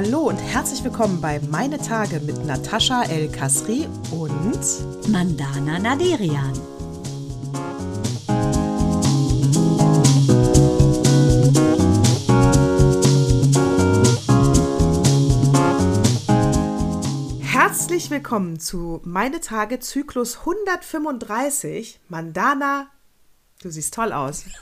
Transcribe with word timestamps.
Hallo 0.00 0.28
und 0.28 0.36
herzlich 0.36 0.84
willkommen 0.84 1.20
bei 1.20 1.40
Meine 1.50 1.76
Tage 1.76 2.20
mit 2.20 2.46
Natascha 2.46 3.02
El 3.02 3.28
Kasri 3.32 3.88
und 4.12 5.08
Mandana 5.10 5.80
Naderian. 5.80 6.52
Herzlich 17.40 18.08
willkommen 18.08 18.60
zu 18.60 19.00
Meine 19.02 19.40
Tage 19.40 19.80
Zyklus 19.80 20.38
135 20.38 21.98
Mandana 22.08 22.86
Du 23.60 23.70
siehst 23.70 23.92
toll 23.92 24.12
aus. 24.12 24.44
Ich 24.46 24.52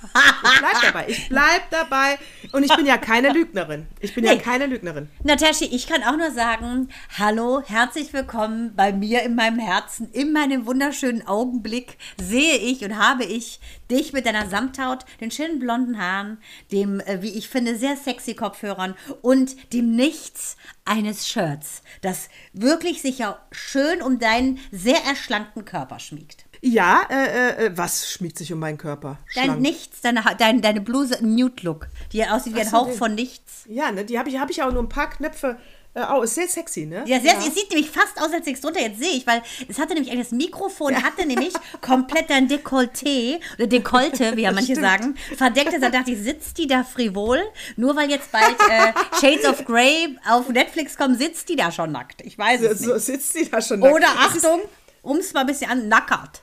bleib 0.59 0.80
dabei. 0.80 1.04
Ich 1.09 1.28
bleib 1.28 1.70
dabei. 1.70 2.18
Und 2.52 2.62
ich 2.62 2.74
bin 2.74 2.87
ja 2.87 2.96
keine 2.96 3.30
Lügnerin. 3.30 3.87
Ich 4.00 4.14
bin 4.14 4.24
nee. 4.24 4.32
ja 4.32 4.41
keine 4.41 4.64
Lügnerin. 4.64 5.10
Natascha, 5.23 5.66
ich 5.70 5.87
kann 5.87 6.02
auch 6.02 6.16
nur 6.16 6.30
sagen, 6.30 6.88
hallo, 7.18 7.62
herzlich 7.66 8.14
willkommen 8.14 8.74
bei 8.74 8.95
mir 8.95 9.23
in 9.23 9.34
meinem 9.34 9.59
Herzen. 9.59 10.10
In 10.12 10.32
meinem 10.32 10.64
wunderschönen 10.64 11.27
Augenblick 11.27 11.98
sehe 12.18 12.56
ich 12.56 12.87
und 12.87 12.96
habe 12.96 13.24
ich 13.24 13.60
dich 13.90 14.14
mit 14.14 14.24
deiner 14.24 14.48
Samthaut, 14.48 15.04
den 15.20 15.30
schönen 15.30 15.59
blonden 15.59 15.98
Haaren, 15.98 16.38
dem, 16.73 17.01
äh, 17.01 17.20
wie 17.20 17.37
ich 17.37 17.51
finde, 17.51 17.76
sehr 17.76 17.96
sexy 17.98 18.32
Kopfhörern 18.32 18.95
und 19.20 19.74
dem 19.74 19.95
Nichts 19.95 20.56
eines 20.87 21.28
Shirts, 21.28 21.82
das 22.01 22.30
wirklich 22.54 23.02
sicher 23.02 23.46
schön 23.51 24.01
um 24.01 24.18
deinen 24.18 24.59
sehr 24.73 25.04
erschlankten 25.04 25.66
Körper 25.66 25.99
schmiegt. 25.99 26.46
Ja, 26.66 27.06
äh, 27.09 27.66
äh, 27.66 27.76
was 27.76 28.10
schmiegt 28.10 28.36
sich 28.36 28.52
um 28.52 28.59
meinen 28.59 28.76
Körper? 28.76 29.18
Dein 29.36 29.60
Nichts, 29.60 30.00
deine, 30.00 30.24
deine, 30.36 30.60
deine 30.60 30.80
Bluse 30.80 31.24
Nude 31.24 31.62
Look, 31.62 31.86
die 32.12 32.24
aussieht 32.26 32.56
wie 32.56 32.60
ein 32.60 32.72
Hauch 32.72 32.88
den, 32.88 32.98
von 32.98 33.14
Nichts. 33.14 33.62
Ja, 33.68 33.92
ne, 33.92 34.04
die 34.04 34.18
habe 34.18 34.28
ich, 34.28 34.38
hab 34.38 34.50
ich 34.50 34.62
auch 34.62 34.72
nur 34.72 34.82
ein 34.82 34.88
paar 34.88 35.09
Knöpfe. 35.09 35.59
Äh, 35.94 36.04
oh, 36.12 36.22
ist 36.22 36.34
sehr 36.34 36.48
sexy, 36.48 36.84
ne? 36.84 37.04
Ja, 37.06 37.20
sehr, 37.20 37.34
ja. 37.34 37.38
es 37.38 37.54
sieht 37.54 37.70
nämlich 37.70 37.88
fast 37.88 38.20
aus, 38.20 38.32
als 38.32 38.46
ich 38.48 38.54
es 38.54 38.60
drunter 38.60 38.80
jetzt 38.80 38.98
sehe 38.98 39.12
ich, 39.12 39.26
weil 39.28 39.42
es 39.68 39.78
hatte 39.78 39.94
nämlich 39.94 40.12
das 40.14 40.32
Mikrofon, 40.32 40.92
ja. 40.92 41.02
hatte 41.02 41.24
nämlich 41.24 41.54
komplett 41.80 42.28
dein 42.30 42.48
Dekolleté 42.48 43.38
oder 43.56 43.68
Dekolte, 43.68 44.37
wie 44.37 44.42
ja 44.42 44.52
manche 44.52 44.72
Stimmt. 44.72 44.87
sagen, 44.87 45.14
verdeckt. 45.37 45.72
Da 45.80 45.88
dachte 45.88 46.10
ich, 46.10 46.18
sitzt 46.18 46.59
die 46.59 46.66
da 46.66 46.82
frivol? 46.82 47.40
Nur 47.76 47.94
weil 47.94 48.10
jetzt 48.10 48.32
bald 48.32 48.56
äh, 48.68 48.92
Shades 49.20 49.46
of 49.46 49.64
Grey 49.64 50.18
auf 50.28 50.48
Netflix 50.48 50.96
kommen, 50.96 51.16
sitzt 51.16 51.48
die 51.48 51.56
da 51.56 51.70
schon 51.70 51.92
nackt. 51.92 52.22
Ich 52.22 52.37
weiß 52.37 52.60
es 52.62 52.80
so, 52.80 52.92
nicht. 52.92 53.06
So 53.06 53.12
sitzt 53.12 53.34
die 53.37 53.48
da 53.48 53.62
schon 53.62 53.80
nackt. 53.80 53.94
Oder 53.94 54.09
Achtung, 54.09 54.62
um 55.02 55.18
es 55.18 55.32
mal 55.32 55.42
ein 55.42 55.46
bisschen 55.46 55.70
an, 55.70 55.88
nackert. 55.88 56.42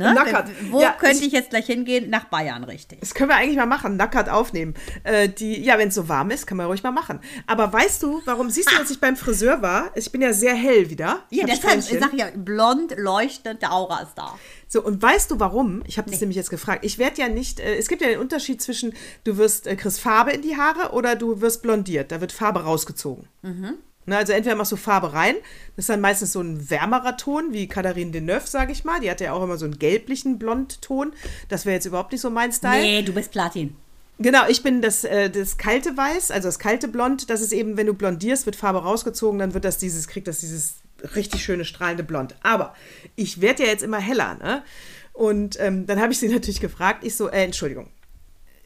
Ne? 0.00 0.14
Nackert. 0.14 0.48
Wo 0.70 0.80
ja, 0.80 0.92
könnte 0.92 1.18
ich, 1.18 1.26
ich, 1.26 1.32
jetzt 1.32 1.50
gleich 1.50 1.66
hingehen? 1.66 2.08
Nach 2.08 2.24
Bayern, 2.24 2.64
richtig. 2.64 3.00
Das 3.00 3.12
können 3.12 3.28
wir 3.28 3.36
eigentlich 3.36 3.58
mal 3.58 3.66
machen, 3.66 3.96
Nackert 3.96 4.30
aufnehmen. 4.30 4.74
Äh, 5.04 5.28
die, 5.28 5.62
ja, 5.62 5.76
wenn 5.78 5.88
es 5.88 5.94
so 5.94 6.08
warm 6.08 6.30
ist, 6.30 6.46
kann 6.46 6.56
man 6.56 6.66
ruhig 6.66 6.82
mal 6.82 6.90
machen. 6.90 7.20
Aber 7.46 7.70
weißt 7.70 8.02
du, 8.02 8.22
warum 8.24 8.48
siehst 8.48 8.72
du, 8.72 8.78
als 8.78 8.90
ich 8.90 8.98
beim 8.98 9.14
Friseur 9.16 9.60
war? 9.60 9.90
Ich 9.94 10.10
bin 10.10 10.22
ja 10.22 10.32
sehr 10.32 10.54
hell 10.54 10.88
wieder. 10.88 11.24
Ja, 11.28 11.44
deshalb 11.44 11.82
sag 11.82 12.14
ich 12.14 12.18
ja, 12.18 12.28
blond 12.34 12.94
leuchtende 12.96 13.70
Aura 13.70 14.00
ist 14.00 14.14
da. 14.14 14.38
So, 14.68 14.82
und 14.82 15.02
weißt 15.02 15.30
du 15.30 15.38
warum? 15.38 15.82
Ich 15.86 15.98
habe 15.98 16.08
das 16.10 16.20
nee. 16.20 16.24
nämlich 16.24 16.36
jetzt 16.36 16.50
gefragt. 16.50 16.84
Ich 16.84 16.96
werde 16.96 17.20
ja 17.20 17.28
nicht, 17.28 17.60
äh, 17.60 17.76
es 17.76 17.88
gibt 17.88 18.00
ja 18.00 18.08
den 18.08 18.20
Unterschied 18.20 18.62
zwischen, 18.62 18.94
du 19.24 19.36
wirst, 19.36 19.66
äh, 19.66 19.76
kriegst 19.76 20.00
Farbe 20.00 20.30
in 20.30 20.40
die 20.40 20.56
Haare 20.56 20.92
oder 20.92 21.14
du 21.14 21.42
wirst 21.42 21.60
blondiert. 21.60 22.10
Da 22.10 22.22
wird 22.22 22.32
Farbe 22.32 22.60
rausgezogen. 22.62 23.28
Mhm. 23.42 23.74
Ne, 24.10 24.16
also 24.16 24.32
entweder 24.32 24.56
machst 24.56 24.72
du 24.72 24.76
Farbe 24.76 25.12
rein, 25.12 25.36
das 25.76 25.84
ist 25.84 25.88
dann 25.88 26.00
meistens 26.00 26.32
so 26.32 26.40
ein 26.40 26.68
wärmerer 26.68 27.16
Ton, 27.16 27.52
wie 27.52 27.68
Katharine 27.68 28.10
Deneuve, 28.10 28.44
sage 28.44 28.72
ich 28.72 28.82
mal. 28.82 28.98
Die 28.98 29.08
hat 29.08 29.20
ja 29.20 29.32
auch 29.32 29.44
immer 29.44 29.56
so 29.56 29.66
einen 29.66 29.78
gelblichen 29.78 30.36
Blondton. 30.36 31.12
Das 31.48 31.64
wäre 31.64 31.76
jetzt 31.76 31.86
überhaupt 31.86 32.10
nicht 32.10 32.20
so 32.20 32.28
mein 32.28 32.52
Style. 32.52 32.82
Nee, 32.82 33.02
du 33.02 33.12
bist 33.12 33.30
Platin. 33.30 33.76
Genau, 34.18 34.48
ich 34.48 34.64
bin 34.64 34.82
das, 34.82 35.04
äh, 35.04 35.30
das 35.30 35.58
kalte 35.58 35.96
Weiß, 35.96 36.32
also 36.32 36.48
das 36.48 36.58
kalte 36.58 36.88
Blond. 36.88 37.30
Das 37.30 37.40
ist 37.40 37.52
eben, 37.52 37.76
wenn 37.76 37.86
du 37.86 37.94
blondierst, 37.94 38.46
wird 38.46 38.56
Farbe 38.56 38.82
rausgezogen, 38.82 39.38
dann 39.38 39.54
wird 39.54 39.64
das 39.64 39.78
dieses, 39.78 40.08
kriegt 40.08 40.26
das 40.26 40.40
dieses 40.40 40.74
richtig 41.14 41.44
schöne 41.44 41.64
strahlende 41.64 42.02
Blond. 42.02 42.34
Aber 42.42 42.74
ich 43.14 43.40
werde 43.40 43.62
ja 43.62 43.68
jetzt 43.68 43.84
immer 43.84 44.00
heller, 44.00 44.34
ne? 44.42 44.64
Und 45.12 45.56
ähm, 45.60 45.86
dann 45.86 46.00
habe 46.00 46.12
ich 46.12 46.18
sie 46.18 46.28
natürlich 46.28 46.60
gefragt. 46.60 47.04
Ich 47.04 47.14
so, 47.14 47.28
äh, 47.28 47.44
Entschuldigung, 47.44 47.90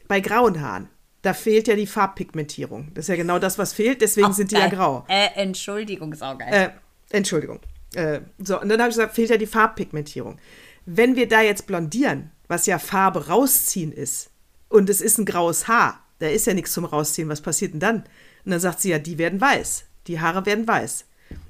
bei 0.07 0.21
grauen 0.21 0.59
Haaren, 0.59 0.89
da 1.25 1.33
fehlt 1.33 1.67
ja 1.67 1.75
die 1.75 1.87
Farbpigmentierung. 1.87 2.91
Das 2.93 3.05
ist 3.05 3.09
ja 3.09 3.15
genau 3.15 3.39
das, 3.39 3.57
was 3.57 3.73
fehlt, 3.73 4.01
deswegen 4.01 4.27
Ach, 4.27 4.33
sind 4.33 4.51
die 4.51 4.55
geil. 4.55 4.69
ja 4.69 4.75
grau. 4.75 5.05
Äh, 5.07 5.29
Entschuldigung, 5.35 6.13
saugeil. 6.13 6.53
Äh, 6.53 6.69
Entschuldigung. 7.09 7.59
Äh, 7.95 8.21
so, 8.37 8.61
und 8.61 8.69
dann 8.69 8.79
habe 8.79 8.89
ich 8.89 8.95
gesagt, 8.95 9.15
fehlt 9.15 9.31
ja 9.31 9.37
die 9.37 9.47
Farbpigmentierung. 9.47 10.37
Wenn 10.85 11.15
wir 11.15 11.27
da 11.27 11.41
jetzt 11.41 11.65
blondieren, 11.65 12.31
was 12.47 12.67
ja 12.67 12.77
Farbe 12.77 13.27
rausziehen 13.27 13.91
ist, 13.91 14.29
und 14.69 14.89
es 14.89 15.01
ist 15.01 15.17
ein 15.17 15.25
graues 15.25 15.67
Haar, 15.67 16.03
da 16.19 16.27
ist 16.27 16.45
ja 16.45 16.53
nichts 16.53 16.73
zum 16.73 16.85
Rausziehen, 16.85 17.29
was 17.29 17.41
passiert 17.41 17.73
denn 17.73 17.79
dann? 17.79 17.97
Und 18.45 18.51
dann 18.51 18.59
sagt 18.59 18.81
sie 18.81 18.89
ja, 18.89 18.99
die 18.99 19.17
werden 19.17 19.41
weiß. 19.41 19.85
Die 20.07 20.19
Haare 20.19 20.45
werden 20.45 20.67
weiß. 20.67 21.05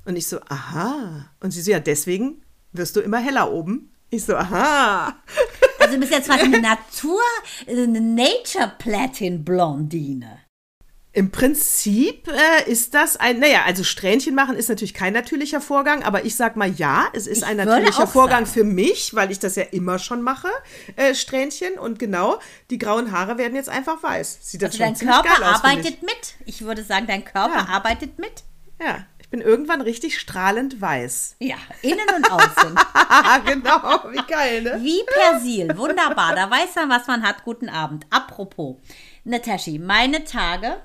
Und 0.06 0.16
ich 0.16 0.28
so, 0.28 0.40
aha. 0.48 1.30
Und 1.42 1.52
sie 1.52 1.62
so, 1.62 1.72
ja, 1.72 1.80
deswegen 1.80 2.42
wirst 2.72 2.96
du 2.96 3.02
immer 3.02 3.20
heller 3.20 3.52
oben. 3.52 3.92
Ich 4.10 4.24
so, 4.24 4.36
aha. 4.36 5.16
Also 5.86 5.98
du 5.98 6.02
bist 6.02 6.12
jetzt 6.12 6.28
quasi 6.28 6.46
eine 6.46 6.62
Natur, 6.62 7.22
eine 7.68 8.02
Nature 8.02 8.74
Platin 8.80 9.46
Blondine. 9.46 10.40
Im 11.14 11.30
Prinzip 11.30 12.28
äh, 12.28 12.70
ist 12.70 12.96
das 12.96 13.18
ein, 13.18 13.40
naja, 13.40 13.62
also 13.66 13.84
Strähnchen 13.84 14.34
machen 14.34 14.56
ist 14.56 14.68
natürlich 14.68 14.96
kein 14.96 15.14
natürlicher 15.14 15.62
Vorgang, 15.62 16.04
aber 16.04 16.26
ich 16.26 16.36
sag 16.36 16.56
mal 16.56 16.70
ja, 16.72 17.06
es 17.14 17.28
ist 17.28 17.38
ich 17.38 17.46
ein 17.46 17.58
natürlicher 17.58 18.08
Vorgang 18.08 18.46
sagen. 18.46 18.54
für 18.54 18.64
mich, 18.64 19.14
weil 19.14 19.32
ich 19.32 19.38
das 19.38 19.56
ja 19.56 19.64
immer 19.64 20.00
schon 20.00 20.24
mache, 20.24 20.50
äh, 20.96 21.14
Strähnchen. 21.14 21.78
Und 21.78 22.00
genau, 22.00 22.40
die 22.72 22.80
grauen 22.80 23.12
Haare 23.12 23.38
werden 23.38 23.56
jetzt 23.56 23.70
einfach 23.70 24.02
weiß. 24.02 24.40
Sieht 24.42 24.64
das 24.64 24.72
also 24.72 24.84
schon 24.84 24.94
dein 24.96 25.08
Körper 25.08 25.50
aus, 25.50 25.64
arbeitet 25.64 26.02
mit. 26.02 26.36
Ich 26.46 26.64
würde 26.64 26.84
sagen, 26.84 27.06
dein 27.06 27.24
Körper 27.24 27.60
ja. 27.60 27.68
arbeitet 27.68 28.18
mit. 28.18 28.44
Ja, 28.82 29.06
bin 29.36 29.42
irgendwann 29.42 29.82
richtig 29.82 30.18
strahlend 30.18 30.80
weiß. 30.80 31.36
Ja, 31.40 31.58
innen 31.82 32.08
und 32.16 32.32
außen. 32.32 32.74
genau, 33.46 34.10
wie 34.10 34.32
geil, 34.32 34.62
ne? 34.62 34.80
Wie 34.82 35.04
Persil, 35.04 35.78
wunderbar. 35.78 36.36
Da 36.36 36.50
weiß 36.50 36.76
man, 36.76 36.90
was 36.90 37.08
man 37.08 37.22
hat. 37.22 37.44
Guten 37.44 37.68
Abend. 37.68 38.06
Apropos, 38.12 38.78
Nataschi, 39.26 39.78
meine 39.78 40.24
Tage 40.24 40.78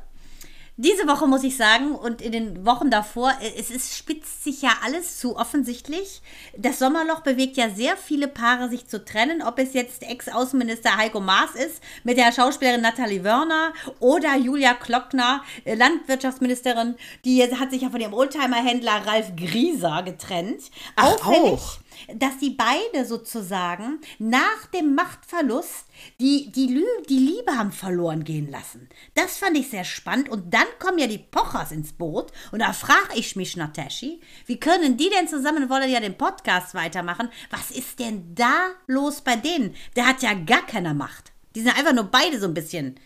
diese 0.83 1.07
Woche 1.07 1.27
muss 1.27 1.45
ich 1.45 1.59
sagen 1.59 1.95
und 1.95 2.23
in 2.23 2.33
den 2.33 2.65
Wochen 2.65 2.91
davor, 2.91 3.33
äh, 3.43 3.53
es 3.59 3.71
ist, 3.71 3.97
spitzt 3.97 4.45
sich 4.45 4.63
ja 4.63 4.71
alles 4.83 5.19
zu 5.19 5.37
offensichtlich. 5.37 6.23
Das 6.57 6.79
Sommerloch 6.79 7.21
bewegt 7.21 7.59
ja 7.59 7.69
sehr 7.69 7.99
viele 7.99 8.29
Paare, 8.29 8.71
sich 8.71 8.87
zu 8.87 9.05
trennen. 9.05 9.43
Ob 9.43 9.59
es 9.59 9.75
jetzt 9.75 10.03
Ex-Außenminister 10.03 10.97
Heiko 10.97 11.21
Maas 11.21 11.55
ist 11.55 11.83
mit 12.03 12.17
der 12.17 12.33
Schauspielerin 12.33 12.81
Nathalie 12.81 13.25
Wörner 13.25 13.75
oder 13.99 14.37
Julia 14.37 14.73
Klockner, 14.73 15.43
äh, 15.65 15.75
Landwirtschaftsministerin, 15.75 16.95
die 17.27 17.43
hat 17.43 17.71
sich 17.71 17.83
ja 17.83 17.91
von 17.91 18.01
ihrem 18.01 18.15
Oldtimer-Händler 18.15 19.07
Ralf 19.07 19.37
Grieser 19.37 20.03
getrennt. 20.03 20.63
Ach, 20.97 21.15
Auffällig, 21.15 21.61
auch 21.61 21.79
dass 22.15 22.39
die 22.39 22.51
beide 22.51 23.05
sozusagen 23.05 24.01
nach 24.19 24.67
dem 24.75 24.95
Machtverlust 24.95 25.87
die, 26.21 26.51
die, 26.53 26.69
Lü 26.69 26.85
die 27.09 27.19
Liebe 27.19 27.57
haben 27.57 27.73
verloren 27.73 28.25
gehen 28.25 28.51
lassen. 28.51 28.89
Das 29.15 29.39
fand 29.39 29.57
ich 29.57 29.71
sehr 29.71 29.85
spannend. 29.85 30.29
Und 30.29 30.53
dann 30.55 30.67
kommen 30.79 30.99
ja 30.99 31.07
die 31.07 31.19
Pochers 31.19 31.73
ins 31.73 31.93
Boot. 31.93 32.33
Und 32.53 32.61
da 32.61 32.73
frage 32.73 33.15
ich 33.15 33.37
mich, 33.37 33.57
Nataschi, 33.57 34.21
wie 34.47 34.61
können 34.61 34.97
die 34.97 35.11
denn 35.11 35.29
zusammen, 35.29 35.69
wollen 35.69 35.91
ja 35.91 36.01
den 36.01 36.19
Podcast 36.19 36.75
weitermachen? 36.75 37.29
Was 37.51 37.71
ist 37.71 37.99
denn 37.99 38.35
da 38.35 38.71
los 38.87 39.21
bei 39.21 39.37
denen? 39.37 39.75
Der 39.97 40.07
hat 40.07 40.23
ja 40.23 40.35
gar 40.35 40.67
keine 40.67 40.95
Macht. 40.95 41.33
Die 41.55 41.61
sind 41.61 41.77
einfach 41.77 41.95
nur 41.95 42.05
beide 42.05 42.39
so 42.39 42.47
ein 42.47 42.55
bisschen, 42.55 42.99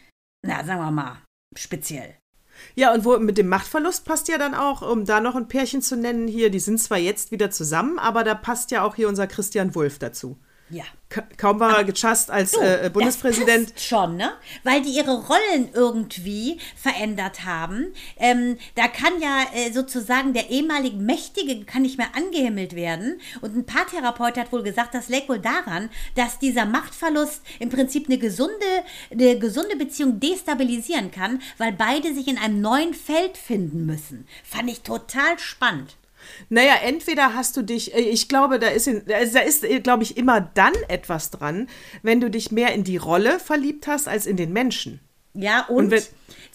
na, 0.43 0.65
sagen 0.65 0.81
wir 0.81 0.91
mal, 0.91 1.23
speziell. 1.57 2.17
Ja, 2.75 2.93
und 2.93 3.05
wo 3.05 3.19
mit 3.19 3.39
dem 3.39 3.49
Machtverlust 3.49 4.05
passt 4.05 4.29
ja 4.29 4.39
dann 4.39 4.55
auch, 4.55 4.83
um 4.83 5.05
da 5.05 5.21
noch 5.21 5.35
ein 5.35 5.49
Pärchen 5.49 5.83
zu 5.83 5.97
nennen, 5.97 6.29
hier, 6.29 6.51
die 6.51 6.61
sind 6.61 6.81
zwar 6.81 6.99
jetzt 6.99 7.31
wieder 7.31 7.51
zusammen, 7.51 7.99
aber 7.99 8.25
da 8.25 8.35
passt 8.35 8.71
ja 8.71 8.83
auch 8.83 8.97
hier 8.97 9.09
unser 9.09 9.27
Christian 9.27 9.75
Wulff 9.75 9.99
dazu. 9.99 10.37
Ja. 10.71 10.85
kaum 11.37 11.61
war 11.61 11.79
er 11.79 11.85
gechast 11.85 12.31
als 12.31 12.53
du, 12.53 12.61
äh, 12.61 12.91
Bundespräsident. 12.91 13.75
Das 13.75 13.85
schon, 13.85 14.17
ne? 14.17 14.33
Weil 14.63 14.81
die 14.81 14.97
ihre 14.97 15.13
Rollen 15.13 15.69
irgendwie 15.73 16.59
verändert 16.75 17.45
haben. 17.45 17.93
Ähm, 18.17 18.57
da 18.75 18.89
kann 18.89 19.21
ja 19.21 19.45
äh, 19.55 19.73
sozusagen 19.73 20.33
der 20.33 20.51
ehemalige 20.51 20.97
Mächtige 20.97 21.65
kann 21.65 21.83
nicht 21.83 21.99
mehr 21.99 22.17
angehimmelt 22.17 22.75
werden. 22.75 23.21
Und 23.43 23.57
ein 23.57 23.67
Paartherapeut 23.67 24.39
hat 24.39 24.53
wohl 24.53 24.63
gesagt, 24.63 24.95
das 24.95 25.09
lägt 25.09 25.29
wohl 25.29 25.39
daran, 25.39 25.91
dass 26.15 26.39
dieser 26.39 26.65
Machtverlust 26.65 27.43
im 27.59 27.69
Prinzip 27.69 28.07
eine 28.09 28.19
gesunde, 28.19 28.55
eine 29.11 29.39
gesunde 29.39 29.77
Beziehung 29.77 30.19
destabilisieren 30.19 31.11
kann, 31.11 31.43
weil 31.59 31.73
beide 31.73 32.15
sich 32.15 32.27
in 32.27 32.39
einem 32.39 32.61
neuen 32.61 32.95
Feld 32.95 33.37
finden 33.37 33.85
müssen. 33.85 34.27
Fand 34.43 34.71
ich 34.71 34.81
total 34.81 35.39
spannend. 35.39 35.97
Naja, 36.49 36.75
entweder 36.83 37.35
hast 37.35 37.57
du 37.57 37.63
dich, 37.63 37.95
äh, 37.95 38.01
ich 38.01 38.29
glaube, 38.29 38.59
da 38.59 38.69
ist, 38.69 38.89
da 39.07 39.41
ist, 39.41 39.65
äh, 39.65 39.81
glaube 39.81 40.03
ich, 40.03 40.17
immer 40.17 40.41
dann 40.41 40.75
etwas 40.89 41.31
dran, 41.31 41.69
wenn 42.03 42.21
du 42.21 42.31
dich 42.31 42.53
mehr 42.53 42.73
in 42.75 42.85
die 42.85 42.97
Rolle 42.97 43.39
verliebt 43.41 43.87
hast 43.87 44.09
als 44.09 44.27
in 44.27 44.37
den 44.37 44.53
Menschen. 44.53 45.01
Ja, 45.35 45.67
und, 45.67 45.87
und 45.87 45.91
wenn, 45.91 46.03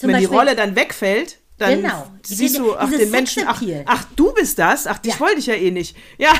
wenn 0.01 0.19
die 0.19 0.25
Rolle 0.25 0.55
dann 0.55 0.75
wegfällt, 0.75 1.38
dann 1.59 1.81
Genau. 1.81 2.07
siehst 2.23 2.57
du 2.57 2.75
ach, 2.75 2.89
den 2.89 3.11
Menschen, 3.11 3.43
ach, 3.45 3.61
ach, 3.85 4.05
du 4.15 4.33
bist 4.33 4.57
das, 4.59 4.87
ach, 4.87 4.97
dich 4.99 5.13
Ja. 5.13 5.19
wollte 5.19 5.39
ich 5.39 5.45
ja 5.45 5.53
eh 5.55 5.71
nicht. 5.71 5.95
Ja, 6.17 6.33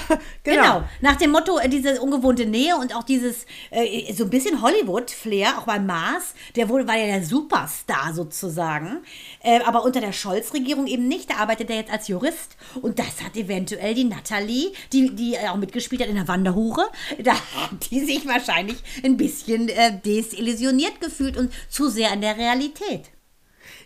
genau. 0.43 0.61
Genau. 0.63 0.83
Nach 1.01 1.15
dem 1.15 1.31
Motto, 1.31 1.57
äh, 1.59 1.69
diese 1.69 2.01
ungewohnte 2.01 2.45
Nähe 2.45 2.75
und 2.75 2.95
auch 2.95 3.03
dieses, 3.03 3.45
äh, 3.69 4.11
so 4.13 4.23
ein 4.25 4.29
bisschen 4.29 4.61
Hollywood-Flair, 4.61 5.57
auch 5.59 5.63
bei 5.65 5.79
Mars, 5.79 6.33
der 6.55 6.69
wohl 6.69 6.87
war 6.87 6.97
ja 6.97 7.05
der 7.05 7.23
Superstar 7.25 8.13
sozusagen, 8.13 8.99
äh, 9.43 9.59
aber 9.61 9.83
unter 9.83 10.01
der 10.01 10.11
Scholz-Regierung 10.13 10.87
eben 10.87 11.07
nicht. 11.07 11.29
Da 11.29 11.35
arbeitet 11.35 11.69
er 11.69 11.77
jetzt 11.77 11.91
als 11.91 12.07
Jurist 12.07 12.57
und 12.81 12.99
das 12.99 13.21
hat 13.23 13.35
eventuell 13.37 13.93
die 13.93 14.03
Natalie, 14.05 14.71
die, 14.93 15.15
die 15.15 15.37
auch 15.39 15.55
mitgespielt 15.57 16.01
hat 16.01 16.09
in 16.09 16.15
der 16.15 16.27
Wanderhure, 16.27 16.87
da 17.23 17.33
hat 17.33 17.89
die 17.91 17.99
sich 18.03 18.27
wahrscheinlich 18.27 18.77
ein 19.03 19.17
bisschen 19.17 19.69
äh, 19.69 19.97
desillusioniert 20.05 20.99
gefühlt 21.01 21.37
und 21.37 21.51
zu 21.69 21.89
sehr 21.89 22.11
an 22.11 22.21
der 22.21 22.37
Realität. 22.37 23.09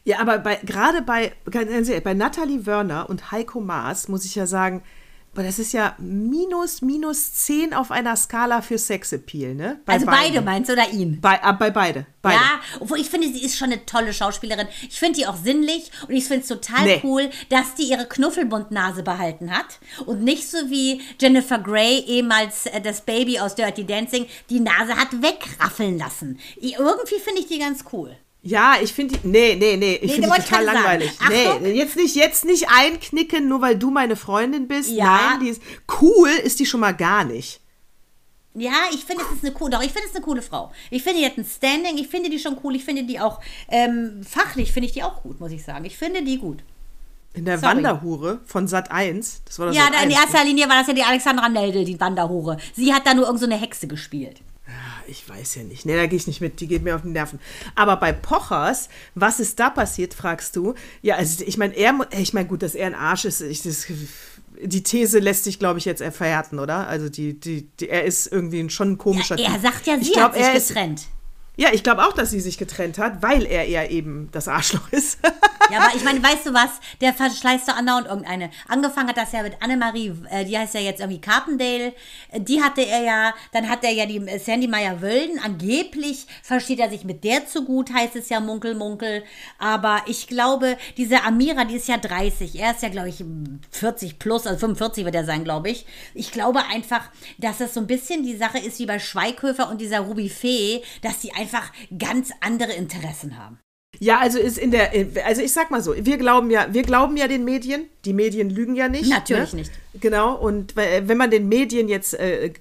Ja, 0.05 0.19
aber 0.19 0.39
bei, 0.39 0.55
gerade 0.57 1.01
bei, 1.01 1.31
bei 1.45 2.13
Nathalie 2.13 2.65
Wörner 2.65 3.09
und 3.09 3.31
Heiko 3.31 3.61
Maas 3.61 4.09
muss 4.09 4.25
ich 4.25 4.35
ja 4.35 4.45
sagen, 4.45 4.83
aber 5.33 5.41
das 5.41 5.57
ist 5.57 5.73
ja 5.73 5.95
minus, 5.97 6.83
minus 6.83 7.33
10 7.33 7.73
auf 7.73 7.89
einer 7.89 8.15
Skala 8.15 8.61
für 8.61 8.77
Sexappeal, 8.77 9.55
ne? 9.55 9.79
Bei 9.83 9.93
also 9.93 10.05
beide 10.05 10.33
beiden. 10.33 10.45
meinst 10.45 10.69
du 10.69 10.73
oder 10.73 10.87
ihn? 10.91 11.19
Bei, 11.21 11.41
ah, 11.41 11.53
bei 11.53 11.71
beide. 11.71 12.05
beide. 12.21 12.35
Ja, 12.35 12.59
obwohl 12.79 12.99
ich 12.99 13.09
finde, 13.09 13.27
sie 13.29 13.43
ist 13.43 13.57
schon 13.57 13.71
eine 13.71 13.83
tolle 13.83 14.13
Schauspielerin. 14.13 14.67
Ich 14.87 14.99
finde 14.99 15.19
die 15.19 15.25
auch 15.25 15.35
sinnlich 15.35 15.89
und 16.07 16.13
ich 16.13 16.25
finde 16.25 16.41
es 16.41 16.47
total 16.49 16.85
Nee. 16.85 17.01
cool, 17.03 17.31
dass 17.49 17.73
die 17.73 17.89
ihre 17.89 18.05
Knuffelbundnase 18.05 19.01
behalten 19.01 19.49
hat 19.49 19.79
und 20.05 20.21
nicht 20.21 20.47
so 20.47 20.69
wie 20.69 21.01
Jennifer 21.19 21.57
Grey, 21.57 21.97
ehemals 22.01 22.67
äh, 22.67 22.79
das 22.79 23.01
Baby 23.01 23.39
aus 23.39 23.55
Dirty 23.55 23.87
Dancing, 23.87 24.27
die 24.51 24.59
Nase 24.59 24.95
hat 24.95 25.19
wegraffeln 25.19 25.97
lassen. 25.97 26.37
Irgendwie 26.57 27.19
finde 27.19 27.41
ich 27.41 27.47
die 27.47 27.57
ganz 27.57 27.85
cool. 27.91 28.15
Ja, 28.45 28.75
ich 28.81 28.91
finde 28.91 29.17
die. 29.17 29.27
Nee, 29.27 29.55
nee, 29.55 29.77
nee. 29.77 29.95
Ich 29.95 30.11
Nee, 30.11 30.13
finde 30.21 30.29
die 30.35 30.41
total 30.43 30.65
langweilig. 30.65 31.11
Achtung. 31.19 31.61
Nee, 31.63 31.71
jetzt 31.71 31.95
nicht, 31.95 32.13
jetzt 32.15 32.43
nicht 32.43 32.67
einknicken, 32.69 33.47
nur 33.47 33.61
weil 33.61 33.77
du 33.77 33.89
meine 33.89 34.17
Freundin 34.17 34.67
bist. 34.67 34.89
Ja. 34.91 35.05
Nein, 35.31 35.39
die 35.39 35.47
ist 35.49 35.61
cool, 36.01 36.29
ist 36.29 36.59
die 36.59 36.65
schon 36.65 36.81
mal 36.81 36.91
gar 36.93 37.23
nicht. 37.23 37.61
Ja, 38.55 38.73
ich 38.93 39.03
finde, 39.05 39.23
es 39.23 39.37
ist 39.37 39.43
eine 39.45 39.53
coole, 39.53 39.71
doch, 39.71 39.81
ich 39.81 39.91
finde 39.91 40.07
es 40.09 40.15
eine 40.15 40.23
coole 40.23 40.41
Frau. 40.41 40.71
Ich 40.91 41.01
finde, 41.03 41.19
die 41.21 41.25
hat 41.25 41.37
ein 41.37 41.45
Standing, 41.45 41.97
ich 41.97 42.07
finde 42.07 42.29
die 42.29 42.37
schon 42.37 42.57
cool, 42.63 42.75
ich 42.75 42.83
finde 42.85 43.03
die 43.03 43.19
auch, 43.19 43.39
ähm, 43.69 44.21
fachlich 44.29 44.71
finde 44.71 44.87
ich 44.87 44.93
die 44.93 45.01
auch 45.03 45.23
gut, 45.23 45.39
muss 45.39 45.51
ich 45.51 45.63
sagen. 45.63 45.85
Ich 45.85 45.97
finde 45.97 46.21
die 46.21 46.37
gut. 46.37 46.63
In 47.33 47.45
der 47.45 47.57
Sorry. 47.57 47.77
Wanderhure 47.77 48.41
von 48.45 48.67
Sat 48.67 48.91
1. 48.91 49.41
Das 49.45 49.57
war 49.57 49.67
das 49.67 49.75
Ja, 49.75 49.85
Sat. 49.85 49.93
in 49.93 49.99
1, 50.01 50.07
ne? 50.07 50.13
erster 50.21 50.43
Linie 50.45 50.69
war 50.69 50.75
das 50.77 50.87
ja 50.87 50.93
die 50.93 51.01
Alexandra 51.01 51.49
Neldel, 51.49 51.83
die 51.85 51.99
Wanderhure. 51.99 52.57
Sie 52.75 52.93
hat 52.93 53.07
da 53.07 53.15
nur 53.15 53.25
irgend 53.25 53.39
so 53.39 53.47
eine 53.47 53.55
Hexe 53.57 53.87
gespielt. 53.87 54.41
Ich 55.07 55.27
weiß 55.27 55.55
ja 55.55 55.63
nicht. 55.63 55.85
Nee, 55.85 55.95
da 55.97 56.05
gehe 56.05 56.15
ich 56.17 56.27
nicht 56.27 56.39
mit. 56.39 56.59
Die 56.61 56.67
geht 56.67 56.83
mir 56.83 56.95
auf 56.95 57.01
die 57.01 57.09
Nerven. 57.09 57.39
Aber 57.75 57.97
bei 57.97 58.13
Pochers, 58.13 58.87
was 59.15 59.39
ist 59.41 59.59
da 59.59 59.69
passiert, 59.69 60.13
fragst 60.13 60.55
du? 60.55 60.73
Ja, 61.01 61.15
also 61.15 61.43
ich 61.45 61.57
meine, 61.57 61.75
er, 61.75 61.93
ich 62.17 62.33
meine, 62.33 62.47
gut, 62.47 62.61
dass 62.63 62.73
er 62.73 62.87
ein 62.87 62.95
Arsch 62.95 63.25
ist. 63.25 63.41
Ich, 63.41 63.61
das, 63.63 63.85
die 64.61 64.83
These 64.83 65.19
lässt 65.19 65.43
sich, 65.43 65.59
glaube 65.59 65.79
ich, 65.79 65.85
jetzt 65.85 66.01
verhärten, 66.01 66.59
oder? 66.59 66.87
Also 66.87 67.09
die, 67.09 67.37
die, 67.39 67.67
die, 67.79 67.89
er 67.89 68.05
ist 68.05 68.27
irgendwie 68.27 68.61
ein, 68.61 68.69
schon 68.69 68.91
ein 68.93 68.97
komischer 68.97 69.37
Er 69.37 69.51
Typ. 69.53 69.61
sagt 69.61 69.85
ja, 69.87 69.95
Ich 69.97 70.07
sie 70.07 70.13
glaub, 70.13 70.25
hat 70.31 70.35
sich 70.35 70.43
er 70.43 70.53
ist- 70.55 70.67
getrennt. 70.69 71.07
Ja, 71.55 71.69
ich 71.71 71.83
glaube 71.83 72.03
auch, 72.05 72.13
dass 72.13 72.31
sie 72.31 72.39
sich 72.39 72.57
getrennt 72.57 72.97
hat, 72.97 73.21
weil 73.21 73.45
er 73.45 73.67
ja 73.69 73.85
eben 73.85 74.29
das 74.31 74.47
Arschloch 74.47 74.89
ist. 74.91 75.19
Ja, 75.71 75.79
aber 75.79 75.95
ich 75.95 76.03
meine, 76.03 76.21
weißt 76.21 76.47
du 76.47 76.53
was? 76.53 76.71
Der 76.99 77.13
verschleißt 77.13 77.69
doch 77.69 77.77
andauernd 77.77 78.07
irgendeine. 78.07 78.49
Angefangen 78.67 79.07
hat 79.07 79.15
das 79.15 79.31
ja 79.31 79.43
mit 79.43 79.53
Annemarie, 79.61 80.13
äh, 80.29 80.43
die 80.43 80.57
heißt 80.57 80.73
ja 80.73 80.81
jetzt 80.81 80.99
irgendwie 80.99 81.21
Carpendale. 81.21 81.93
Äh, 82.31 82.41
Die 82.41 82.61
hatte 82.61 82.85
er 82.85 83.01
ja, 83.01 83.33
dann 83.53 83.69
hat 83.69 83.81
er 83.85 83.91
ja 83.91 84.05
die 84.05 84.17
äh, 84.17 84.39
Sandy 84.39 84.67
Meyer-Wölden. 84.67 85.39
Angeblich 85.39 86.27
versteht 86.43 86.79
er 86.79 86.89
sich 86.89 87.05
mit 87.05 87.23
der 87.23 87.47
zu 87.47 87.63
gut, 87.63 87.93
heißt 87.93 88.17
es 88.17 88.27
ja 88.27 88.41
Munkel, 88.41 88.75
Munkel. 88.75 89.23
Aber 89.57 90.01
ich 90.05 90.27
glaube, 90.27 90.77
diese 90.97 91.23
Amira, 91.23 91.63
die 91.63 91.75
ist 91.75 91.87
ja 91.87 91.97
30. 91.97 92.59
Er 92.59 92.71
ist 92.71 92.83
ja, 92.83 92.89
glaube 92.89 93.07
ich, 93.07 93.23
40 93.71 94.19
plus, 94.19 94.45
also 94.45 94.59
45 94.59 95.05
wird 95.05 95.15
er 95.15 95.23
sein, 95.25 95.45
glaube 95.45 95.69
ich. 95.69 95.85
Ich 96.13 96.33
glaube 96.33 96.65
einfach, 96.65 97.05
dass 97.37 97.59
das 97.59 97.73
so 97.73 97.79
ein 97.79 97.87
bisschen 97.87 98.23
die 98.23 98.35
Sache 98.35 98.59
ist 98.59 98.79
wie 98.79 98.85
bei 98.85 98.99
Schweighöfer 98.99 99.69
und 99.69 99.79
dieser 99.79 100.01
Ruby 100.01 100.27
Fee, 100.27 100.83
dass 101.01 101.19
die 101.19 101.33
einfach 101.33 101.42
ganz 101.97 102.31
andere 102.41 102.73
Interessen 102.73 103.37
haben. 103.37 103.59
Ja, 103.99 104.19
also 104.19 104.39
ist 104.39 104.57
in 104.57 104.71
der, 104.71 104.91
also 105.25 105.41
ich 105.41 105.53
sag 105.53 105.69
mal 105.69 105.81
so, 105.81 105.93
wir 105.95 106.17
glauben 106.17 106.49
ja, 106.49 106.67
wir 106.71 106.81
glauben 106.81 107.15
ja 107.15 107.27
den 107.27 107.45
Medien. 107.45 107.85
Die 108.05 108.13
Medien 108.13 108.49
lügen 108.49 108.75
ja 108.75 108.89
nicht. 108.89 109.09
Natürlich 109.09 109.53
ne? 109.53 109.59
nicht. 109.59 109.71
Genau. 110.01 110.35
Und 110.35 110.75
wenn 110.75 111.17
man 111.17 111.29
den 111.29 111.47
Medien 111.47 111.87
jetzt 111.87 112.15
äh, 112.15 112.51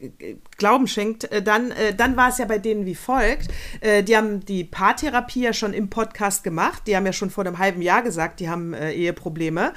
Glauben 0.58 0.86
schenkt, 0.86 1.24
äh, 1.32 1.42
dann, 1.42 1.70
äh, 1.70 1.94
dann 1.94 2.16
war 2.16 2.28
es 2.28 2.38
ja 2.38 2.44
bei 2.44 2.58
denen 2.58 2.84
wie 2.84 2.94
folgt. 2.94 3.48
Äh, 3.80 4.02
die 4.02 4.16
haben 4.16 4.44
die 4.44 4.64
Paartherapie 4.64 5.42
ja 5.42 5.52
schon 5.54 5.72
im 5.72 5.88
Podcast 5.88 6.44
gemacht. 6.44 6.82
Die 6.86 6.96
haben 6.96 7.06
ja 7.06 7.14
schon 7.14 7.30
vor 7.30 7.46
einem 7.46 7.58
halben 7.58 7.80
Jahr 7.80 8.02
gesagt, 8.02 8.38
die 8.38 8.50
haben 8.50 8.74
äh, 8.74 8.92
Eheprobleme. 8.92 9.72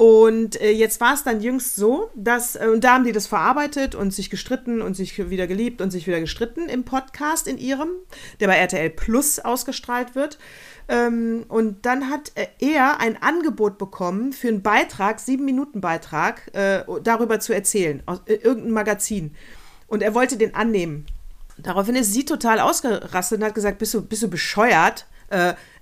Und 0.00 0.58
äh, 0.62 0.70
jetzt 0.70 0.98
war 1.02 1.12
es 1.12 1.24
dann 1.24 1.42
jüngst 1.42 1.76
so, 1.76 2.10
dass, 2.14 2.56
äh, 2.56 2.68
und 2.72 2.84
da 2.84 2.94
haben 2.94 3.04
die 3.04 3.12
das 3.12 3.26
verarbeitet 3.26 3.94
und 3.94 4.14
sich 4.14 4.30
gestritten 4.30 4.80
und 4.80 4.94
sich 4.94 5.28
wieder 5.28 5.46
geliebt 5.46 5.82
und 5.82 5.90
sich 5.90 6.06
wieder 6.06 6.20
gestritten 6.20 6.70
im 6.70 6.84
Podcast 6.84 7.46
in 7.46 7.58
ihrem, 7.58 7.90
der 8.40 8.46
bei 8.46 8.56
RTL 8.56 8.88
Plus 8.88 9.40
ausgestrahlt 9.40 10.14
wird. 10.14 10.38
Ähm, 10.88 11.44
und 11.48 11.84
dann 11.84 12.08
hat 12.08 12.32
äh, 12.34 12.46
er 12.60 12.98
ein 12.98 13.20
Angebot 13.20 13.76
bekommen 13.76 14.32
für 14.32 14.48
einen 14.48 14.62
Beitrag, 14.62 15.20
sieben 15.20 15.44
Minuten 15.44 15.82
Beitrag, 15.82 16.50
äh, 16.54 16.82
darüber 17.04 17.38
zu 17.38 17.52
erzählen, 17.52 18.02
aus 18.06 18.22
äh, 18.24 18.36
irgendeinem 18.36 18.72
Magazin. 18.72 19.34
Und 19.86 20.02
er 20.02 20.14
wollte 20.14 20.38
den 20.38 20.54
annehmen. 20.54 21.04
Daraufhin 21.58 21.96
ist 21.96 22.14
sie 22.14 22.24
total 22.24 22.60
ausgerastet 22.60 23.40
und 23.40 23.44
hat 23.44 23.54
gesagt, 23.54 23.76
bist 23.76 23.92
du, 23.92 24.00
bist 24.00 24.22
du 24.22 24.30
bescheuert? 24.30 25.04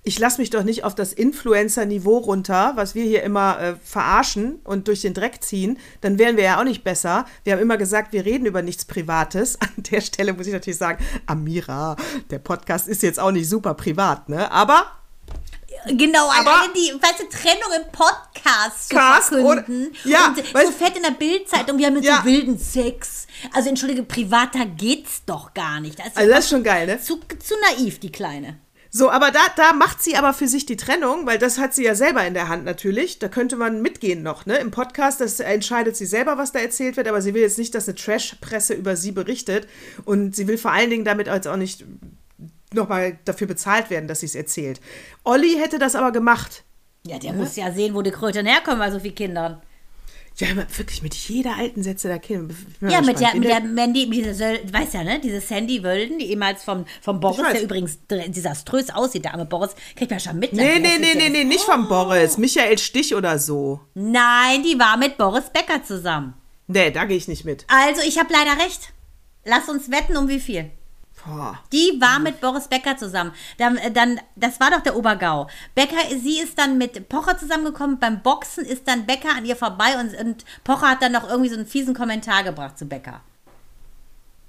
Ich 0.03 0.17
lasse 0.17 0.39
mich 0.39 0.49
doch 0.49 0.63
nicht 0.63 0.83
auf 0.85 0.95
das 0.95 1.11
Influencer-Niveau 1.13 2.17
runter, 2.19 2.71
was 2.75 2.95
wir 2.95 3.03
hier 3.03 3.21
immer 3.23 3.59
äh, 3.59 3.75
verarschen 3.83 4.59
und 4.63 4.87
durch 4.87 5.01
den 5.01 5.13
Dreck 5.13 5.43
ziehen. 5.43 5.77
Dann 6.01 6.17
wären 6.17 6.37
wir 6.37 6.43
ja 6.45 6.59
auch 6.59 6.63
nicht 6.63 6.83
besser. 6.83 7.25
Wir 7.43 7.53
haben 7.53 7.59
immer 7.59 7.77
gesagt, 7.77 8.13
wir 8.13 8.25
reden 8.25 8.45
über 8.45 8.61
nichts 8.61 8.85
Privates. 8.85 9.55
An 9.61 9.69
der 9.77 10.01
Stelle 10.01 10.33
muss 10.33 10.47
ich 10.47 10.53
natürlich 10.53 10.79
sagen, 10.79 11.03
Amira, 11.25 11.95
der 12.29 12.39
Podcast 12.39 12.87
ist 12.87 13.03
jetzt 13.03 13.19
auch 13.19 13.31
nicht 13.31 13.49
super 13.49 13.73
privat, 13.73 14.29
ne? 14.29 14.49
Aber 14.51 14.91
Genau, 15.87 16.29
Aber- 16.29 16.49
alleine 16.55 16.73
die 16.73 16.91
weißt 17.01 17.19
du, 17.21 17.29
Trennung 17.29 17.71
im 17.77 17.91
Podcast 17.91 18.89
zu 18.89 18.95
Cast 18.95 19.29
verkünden. 19.29 19.93
Ja, 20.03 20.27
und 20.27 20.35
so 20.37 20.71
fett 20.71 20.97
in 20.97 21.03
der 21.03 21.11
Bildzeitung, 21.11 21.77
wir 21.77 21.85
haben 21.87 21.95
jetzt 21.95 22.05
Ja. 22.05 22.17
so 22.21 22.25
wilden 22.25 22.57
Sex. 22.57 23.27
Also 23.53 23.69
entschuldige, 23.69 24.03
privater 24.03 24.65
geht's 24.65 25.23
doch 25.25 25.53
gar 25.53 25.79
nicht. 25.79 25.97
Das 25.99 26.15
also 26.17 26.29
das 26.29 26.39
ist 26.45 26.49
schon 26.49 26.63
geil, 26.63 26.85
ne? 26.85 26.99
zu, 27.01 27.19
zu 27.19 27.53
naiv, 27.77 27.99
die 27.99 28.11
Kleine. 28.11 28.57
So, 28.91 29.11
aber 29.11 29.29
da, 29.29 29.39
da 29.55 29.73
macht 29.73 30.01
sie 30.01 30.15
aber 30.15 30.33
für 30.33 30.47
sich 30.47 30.65
die 30.65 30.77
Trennung, 30.77 31.27
weil 31.27 31.37
das 31.37 31.59
hat 31.59 31.75
sie 31.75 31.83
ja 31.83 31.93
selber 31.93 32.25
in 32.25 32.33
der 32.33 32.47
Hand 32.47 32.65
natürlich. 32.65 33.19
Da 33.19 33.27
könnte 33.27 33.55
man 33.55 33.81
mitgehen 33.81 34.23
noch, 34.23 34.47
ne? 34.47 34.57
Im 34.57 34.71
Podcast, 34.71 35.21
das 35.21 35.39
entscheidet 35.39 35.95
sie 35.95 36.07
selber, 36.07 36.37
was 36.39 36.51
da 36.51 36.59
erzählt 36.59 36.97
wird, 36.97 37.07
aber 37.07 37.21
sie 37.21 37.35
will 37.35 37.43
jetzt 37.43 37.59
nicht, 37.59 37.75
dass 37.75 37.87
eine 37.87 37.95
Trash-Presse 37.95 38.73
über 38.73 38.95
sie 38.95 39.11
berichtet. 39.11 39.67
Und 40.05 40.35
sie 40.35 40.47
will 40.47 40.57
vor 40.57 40.71
allen 40.71 40.89
Dingen 40.89 41.05
damit 41.05 41.27
jetzt 41.27 41.47
auch 41.47 41.55
nicht 41.55 41.85
nochmal 42.73 43.19
dafür 43.25 43.47
bezahlt 43.47 43.91
werden, 43.91 44.07
dass 44.07 44.21
sie 44.21 44.25
es 44.25 44.35
erzählt. 44.35 44.81
Olli 45.23 45.55
hätte 45.59 45.77
das 45.77 45.95
aber 45.95 46.11
gemacht. 46.11 46.63
Ja, 47.05 47.19
der 47.19 47.33
muss 47.33 47.55
ja 47.55 47.71
sehen, 47.71 47.93
wo 47.93 48.01
die 48.01 48.11
Kröten 48.11 48.45
herkommen 48.45 48.79
bei 48.79 48.91
so 48.91 48.99
vielen 48.99 49.15
Kindern. 49.15 49.61
Ja, 50.39 50.51
aber 50.51 50.65
wirklich 50.77 51.01
mit 51.01 51.13
jeder 51.15 51.57
alten 51.57 51.83
Sätze 51.83 52.07
der 52.07 52.19
Kinder. 52.19 52.55
Ja, 52.81 53.01
mit 53.01 53.19
der, 53.19 53.35
mit 53.35 53.49
der 53.49 53.59
Mandy, 53.59 54.05
mit 54.05 54.25
dieser, 54.25 54.53
weiß 54.71 54.93
ja, 54.93 55.03
ne? 55.03 55.19
Diese 55.19 55.41
Sandy 55.41 55.83
Wölden, 55.83 56.17
die 56.17 56.27
ehemals 56.27 56.63
vom, 56.63 56.85
vom 57.01 57.19
Boris, 57.19 57.45
der 57.51 57.61
übrigens 57.61 57.99
desaströs 58.09 58.89
aussieht, 58.89 59.25
der 59.25 59.33
arme 59.33 59.45
Boris, 59.45 59.75
kriegt 59.97 60.11
man 60.11 60.19
schon 60.21 60.39
mit. 60.39 60.53
Nee, 60.53 60.75
wie 60.75 60.79
nee, 60.79 60.97
nee, 60.97 61.13
nee, 61.15 61.25
ist. 61.25 61.31
nee, 61.33 61.43
nicht 61.43 61.63
von 61.63 61.89
Boris. 61.89 62.37
Michael 62.37 62.77
Stich 62.77 63.13
oder 63.13 63.37
so. 63.37 63.81
Nein, 63.95 64.63
die 64.63 64.79
war 64.79 64.95
mit 64.95 65.17
Boris 65.17 65.49
Becker 65.51 65.83
zusammen. 65.83 66.35
Nee, 66.67 66.91
da 66.91 67.03
gehe 67.03 67.17
ich 67.17 67.27
nicht 67.27 67.43
mit. 67.43 67.65
Also, 67.67 68.01
ich 68.07 68.17
habe 68.17 68.31
leider 68.31 68.63
recht. 68.63 68.93
Lass 69.43 69.67
uns 69.67 69.91
wetten, 69.91 70.15
um 70.15 70.29
wie 70.29 70.39
viel. 70.39 70.71
Boah. 71.25 71.59
Die 71.71 71.97
war 71.99 72.19
mit 72.19 72.39
Boris 72.41 72.67
Becker 72.67 72.95
zusammen. 72.97 73.33
Dann, 73.57 73.77
äh, 73.77 73.91
dann, 73.91 74.19
das 74.35 74.59
war 74.59 74.71
doch 74.71 74.81
der 74.81 74.95
Obergau. 74.95 75.47
Becker, 75.75 75.97
sie 76.21 76.39
ist 76.39 76.57
dann 76.57 76.77
mit 76.77 77.09
Pocher 77.09 77.37
zusammengekommen. 77.37 77.99
Beim 77.99 78.21
Boxen 78.21 78.63
ist 78.65 78.87
dann 78.87 79.05
Becker 79.05 79.35
an 79.35 79.45
ihr 79.45 79.55
vorbei 79.55 79.97
und, 79.99 80.15
und 80.17 80.45
Pocher 80.63 80.91
hat 80.91 81.01
dann 81.01 81.11
noch 81.11 81.29
irgendwie 81.29 81.49
so 81.49 81.55
einen 81.55 81.65
fiesen 81.67 81.93
Kommentar 81.93 82.43
gebracht 82.43 82.77
zu 82.77 82.85
Becker. 82.85 83.21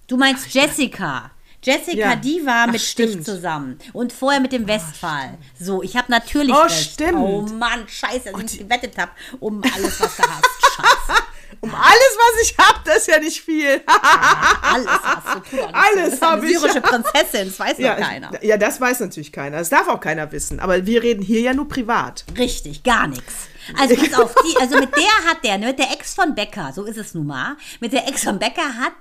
Du 0.06 0.16
meinst 0.16 0.52
Jessica. 0.54 1.30
Jessica, 1.62 1.98
Ja. 2.10 2.16
die 2.16 2.44
war 2.46 2.64
Ach, 2.68 2.72
mit 2.72 2.80
Stich 2.80 3.10
stimmt. 3.10 3.24
zusammen. 3.26 3.78
Und 3.92 4.12
vorher 4.14 4.40
mit 4.40 4.52
dem 4.52 4.66
Westphal. 4.66 5.36
so, 5.58 5.82
ich 5.82 5.94
habe 5.96 6.10
natürlich 6.10 6.54
Oh, 6.54 6.62
recht. 6.62 6.92
stimmt. 6.94 7.18
Oh 7.18 7.42
Mann, 7.42 7.86
scheiße, 7.86 8.32
dass 8.32 8.52
ich 8.54 8.58
gewettet 8.60 8.96
habe 8.96 9.10
um 9.40 9.60
alles, 9.74 10.00
was 10.00 10.16
du 10.16 10.22
hast. 10.22 10.46
Scheiße. 10.76 11.22
Um 11.60 11.74
alles, 11.74 12.16
was 12.16 12.42
ich 12.42 12.56
hab, 12.56 12.84
das 12.84 12.98
ist 12.98 13.08
ja 13.08 13.18
nicht 13.18 13.40
viel. 13.42 13.82
Alles 13.86 14.86
hast 15.02 15.52
du. 15.52 15.60
Alles 15.72 16.04
Du 16.04 16.10
bist 16.10 16.22
eine 16.22 16.30
hab 16.32 16.42
ich. 16.44 16.58
syrische 16.58 16.80
Prinzessin, 16.80 17.48
das 17.48 17.58
weiß 17.58 17.78
ja, 17.78 17.94
doch 17.96 18.02
keiner. 18.06 18.44
ja, 18.44 18.56
das 18.56 18.80
weiß 18.80 19.00
natürlich 19.00 19.32
keiner. 19.32 19.58
Das 19.58 19.68
darf 19.68 19.88
auch 19.88 20.00
keiner 20.00 20.30
wissen. 20.32 20.60
Aber 20.60 20.86
wir 20.86 21.02
reden 21.02 21.22
hier 21.22 21.40
ja 21.40 21.52
nur 21.54 21.68
privat. 21.68 22.24
Richtig, 22.38 22.82
gar 22.82 23.06
nichts. 23.08 23.48
Also 23.78 23.94
pass 23.94 24.14
auf, 24.14 24.34
die, 24.44 24.56
also 24.60 24.78
mit 24.78 24.96
der 24.96 25.30
hat 25.30 25.44
der, 25.44 25.58
ne, 25.58 25.66
mit 25.66 25.78
der 25.78 25.92
Ex 25.92 26.14
von 26.14 26.34
Becker, 26.34 26.72
so 26.74 26.84
ist 26.84 26.96
es 26.96 27.14
nun 27.14 27.26
mal, 27.26 27.56
mit 27.80 27.92
der 27.92 28.08
Ex 28.08 28.24
von 28.24 28.38
Becker 28.38 28.76
hat 28.78 28.92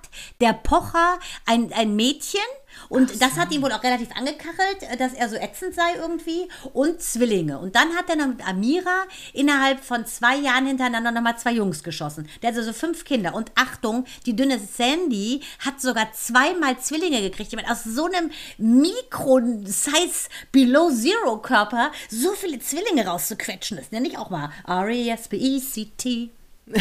der 0.42 0.54
Pocher 0.54 1.18
ein, 1.46 1.72
ein 1.74 1.96
Mädchen 1.96 2.42
Und 2.90 3.22
das 3.22 3.38
hat 3.38 3.52
ihn 3.52 3.62
wohl 3.62 3.72
auch 3.72 3.84
relativ 3.84 4.10
angekachelt, 4.16 4.84
äh, 4.90 4.98
dass 4.98 5.14
er 5.14 5.30
so 5.30 5.36
ätzend 5.36 5.76
sei 5.76 5.96
irgendwie. 5.98 6.48
Und 6.74 7.02
Zwillinge. 7.02 7.60
Und 7.60 7.76
dann 7.76 7.96
hat 7.96 8.10
er 8.10 8.16
noch 8.16 8.28
mit 8.28 8.46
Amira 8.46 9.06
innerhalb 9.34 9.84
von 9.84 10.06
zwei 10.06 10.36
Jahren 10.38 10.66
hintereinander 10.66 11.12
nochmal 11.12 11.38
zwei 11.38 11.54
Jungs 11.54 11.84
geschossen. 11.84 12.28
Der 12.42 12.50
hat 12.50 12.58
also 12.58 12.74
fünf 12.74 13.06
Kinder. 13.06 13.36
Und 13.36 13.52
Achtung, 13.56 14.06
die 14.26 14.36
dünne 14.36 14.60
Sandy 14.60 15.42
hat 15.60 15.80
sogar 15.80 16.12
zweimal 16.14 16.80
Zwillinge 16.80 17.22
gekriegt. 17.22 17.52
Jemand 17.52 17.70
aus 17.70 17.84
so 17.84 18.06
einem 18.06 18.32
Mikro-Size 18.58 20.30
Below 20.52 20.92
Zero 20.92 21.38
Körper 21.38 21.92
so 22.10 22.34
viele 22.34 22.60
Zwillinge 22.60 23.06
rauszuquetschen, 23.06 23.78
das 23.78 23.92
nenne 23.92 24.08
ich 24.08 24.18
auch 24.18 24.30
mal 24.30 24.52
R-E-S-P-E-C-T. 24.68 26.30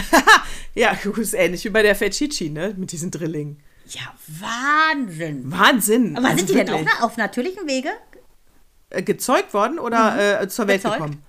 ja, 0.75 0.99
ist 1.17 1.35
ähnlich 1.35 1.65
wie 1.65 1.71
bei 1.71 1.83
der 1.83 1.97
Fetchichi, 1.97 2.51
ne? 2.51 2.75
Mit 2.77 2.93
diesen 2.93 3.11
Drillingen. 3.11 3.59
Ja, 3.89 4.15
Wahnsinn. 4.27 5.51
Wahnsinn. 5.51 6.17
Aber 6.17 6.27
Also 6.27 6.39
sind 6.39 6.51
die 6.51 6.55
denn 6.55 6.69
wirklich. 6.69 6.89
auf, 6.95 7.03
auf 7.03 7.17
natürlichem 7.17 7.67
Wege? 7.67 7.91
Äh, 8.91 9.03
gezeugt 9.03 9.55
worden 9.55 9.79
oder 9.79 10.41
äh, 10.43 10.49
zur 10.49 10.67
Welt 10.67 10.83
Gezeugt? 10.83 10.99
gekommen? 10.99 11.23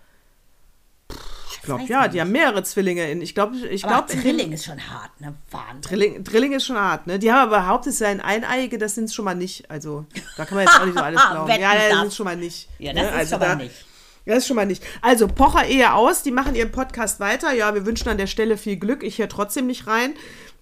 Ich 1.51 1.61
glaube, 1.63 1.83
ja, 1.83 2.07
die 2.07 2.21
haben 2.21 2.31
mehrere 2.31 2.63
Zwillinge. 2.63 3.11
In, 3.11 3.21
ich 3.21 3.35
glaube, 3.35 3.57
ich 3.57 3.83
glaube, 3.83 4.13
Drilling 4.15 4.53
ist 4.53 4.65
schon 4.65 4.79
hart, 4.89 5.19
ne? 5.19 5.35
Wahnsinn. 5.51 5.81
Drilling, 5.81 6.23
Drilling 6.23 6.53
ist 6.53 6.65
schon 6.65 6.77
hart, 6.77 7.05
ne? 7.05 7.19
Die 7.19 7.31
haben 7.31 7.49
aber 7.49 7.59
behauptet, 7.59 7.91
es 7.93 7.99
seien 7.99 8.21
Eineiige, 8.21 8.77
das 8.77 8.95
sind 8.95 9.05
es 9.05 9.13
schon 9.13 9.25
mal 9.25 9.35
nicht. 9.35 9.69
Also, 9.69 10.05
da 10.37 10.45
kann 10.45 10.55
man 10.55 10.65
jetzt 10.65 10.79
auch 10.79 10.85
nicht 10.85 10.97
so 10.97 11.03
alles 11.03 11.21
glauben. 11.31 11.59
Ja, 11.59 11.89
das 11.89 12.07
ist 12.07 12.15
schon 12.15 12.23
mal 12.23 12.37
nicht. 12.37 12.69
Ja, 12.79 12.93
das 12.93 13.01
ne? 13.03 13.09
ist 13.09 13.15
also 13.15 13.29
schon 13.31 13.39
mal 13.39 13.45
da, 13.49 13.55
nicht. 13.55 13.85
Das 14.25 14.37
ist 14.37 14.47
schon 14.47 14.55
mal 14.55 14.65
nicht. 14.65 14.83
Also, 15.01 15.27
Pocher 15.27 15.67
Ehe 15.67 15.93
aus, 15.93 16.23
die 16.23 16.31
machen 16.31 16.55
ihren 16.55 16.71
Podcast 16.71 17.19
weiter. 17.19 17.51
Ja, 17.53 17.73
wir 17.75 17.85
wünschen 17.85 18.07
an 18.07 18.17
der 18.17 18.27
Stelle 18.27 18.57
viel 18.57 18.77
Glück. 18.77 19.03
Ich 19.03 19.17
höre 19.19 19.29
trotzdem 19.29 19.67
nicht 19.67 19.85
rein. 19.85 20.13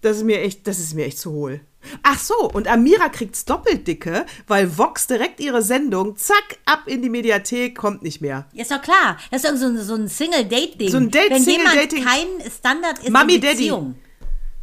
Das 0.01 0.17
ist 0.17 0.23
mir 0.23 0.41
echt, 0.41 0.67
das 0.67 0.79
ist 0.79 0.93
mir 0.95 1.05
echt 1.05 1.19
zu 1.19 1.31
hohl. 1.31 1.61
Ach 2.03 2.19
so, 2.19 2.35
und 2.51 2.67
Amira 2.67 3.09
kriegt's 3.09 3.45
doppelt 3.45 3.87
dicke, 3.87 4.25
weil 4.47 4.77
Vox 4.77 5.07
direkt 5.07 5.39
ihre 5.39 5.61
Sendung, 5.61 6.15
zack, 6.17 6.57
ab 6.65 6.83
in 6.87 7.01
die 7.01 7.09
Mediathek, 7.09 7.75
kommt 7.77 8.03
nicht 8.03 8.21
mehr. 8.21 8.45
Ist 8.53 8.71
doch 8.71 8.81
klar. 8.81 9.17
Das 9.31 9.43
ist 9.43 9.59
so 9.59 9.65
ein, 9.67 9.77
so 9.77 9.95
ein 9.95 10.07
Single-Date-Ding. 10.07 10.89
So 10.89 10.97
ein 10.97 11.11
Date- 11.11 11.29
Wenn 11.31 11.43
jemand 11.43 11.69
Single-Dating. 11.71 12.03
kein 12.05 12.51
Standard 12.51 12.99
ist 12.99 13.09
Mummy, 13.09 13.35
in 13.35 13.41
Daddy. 13.41 13.71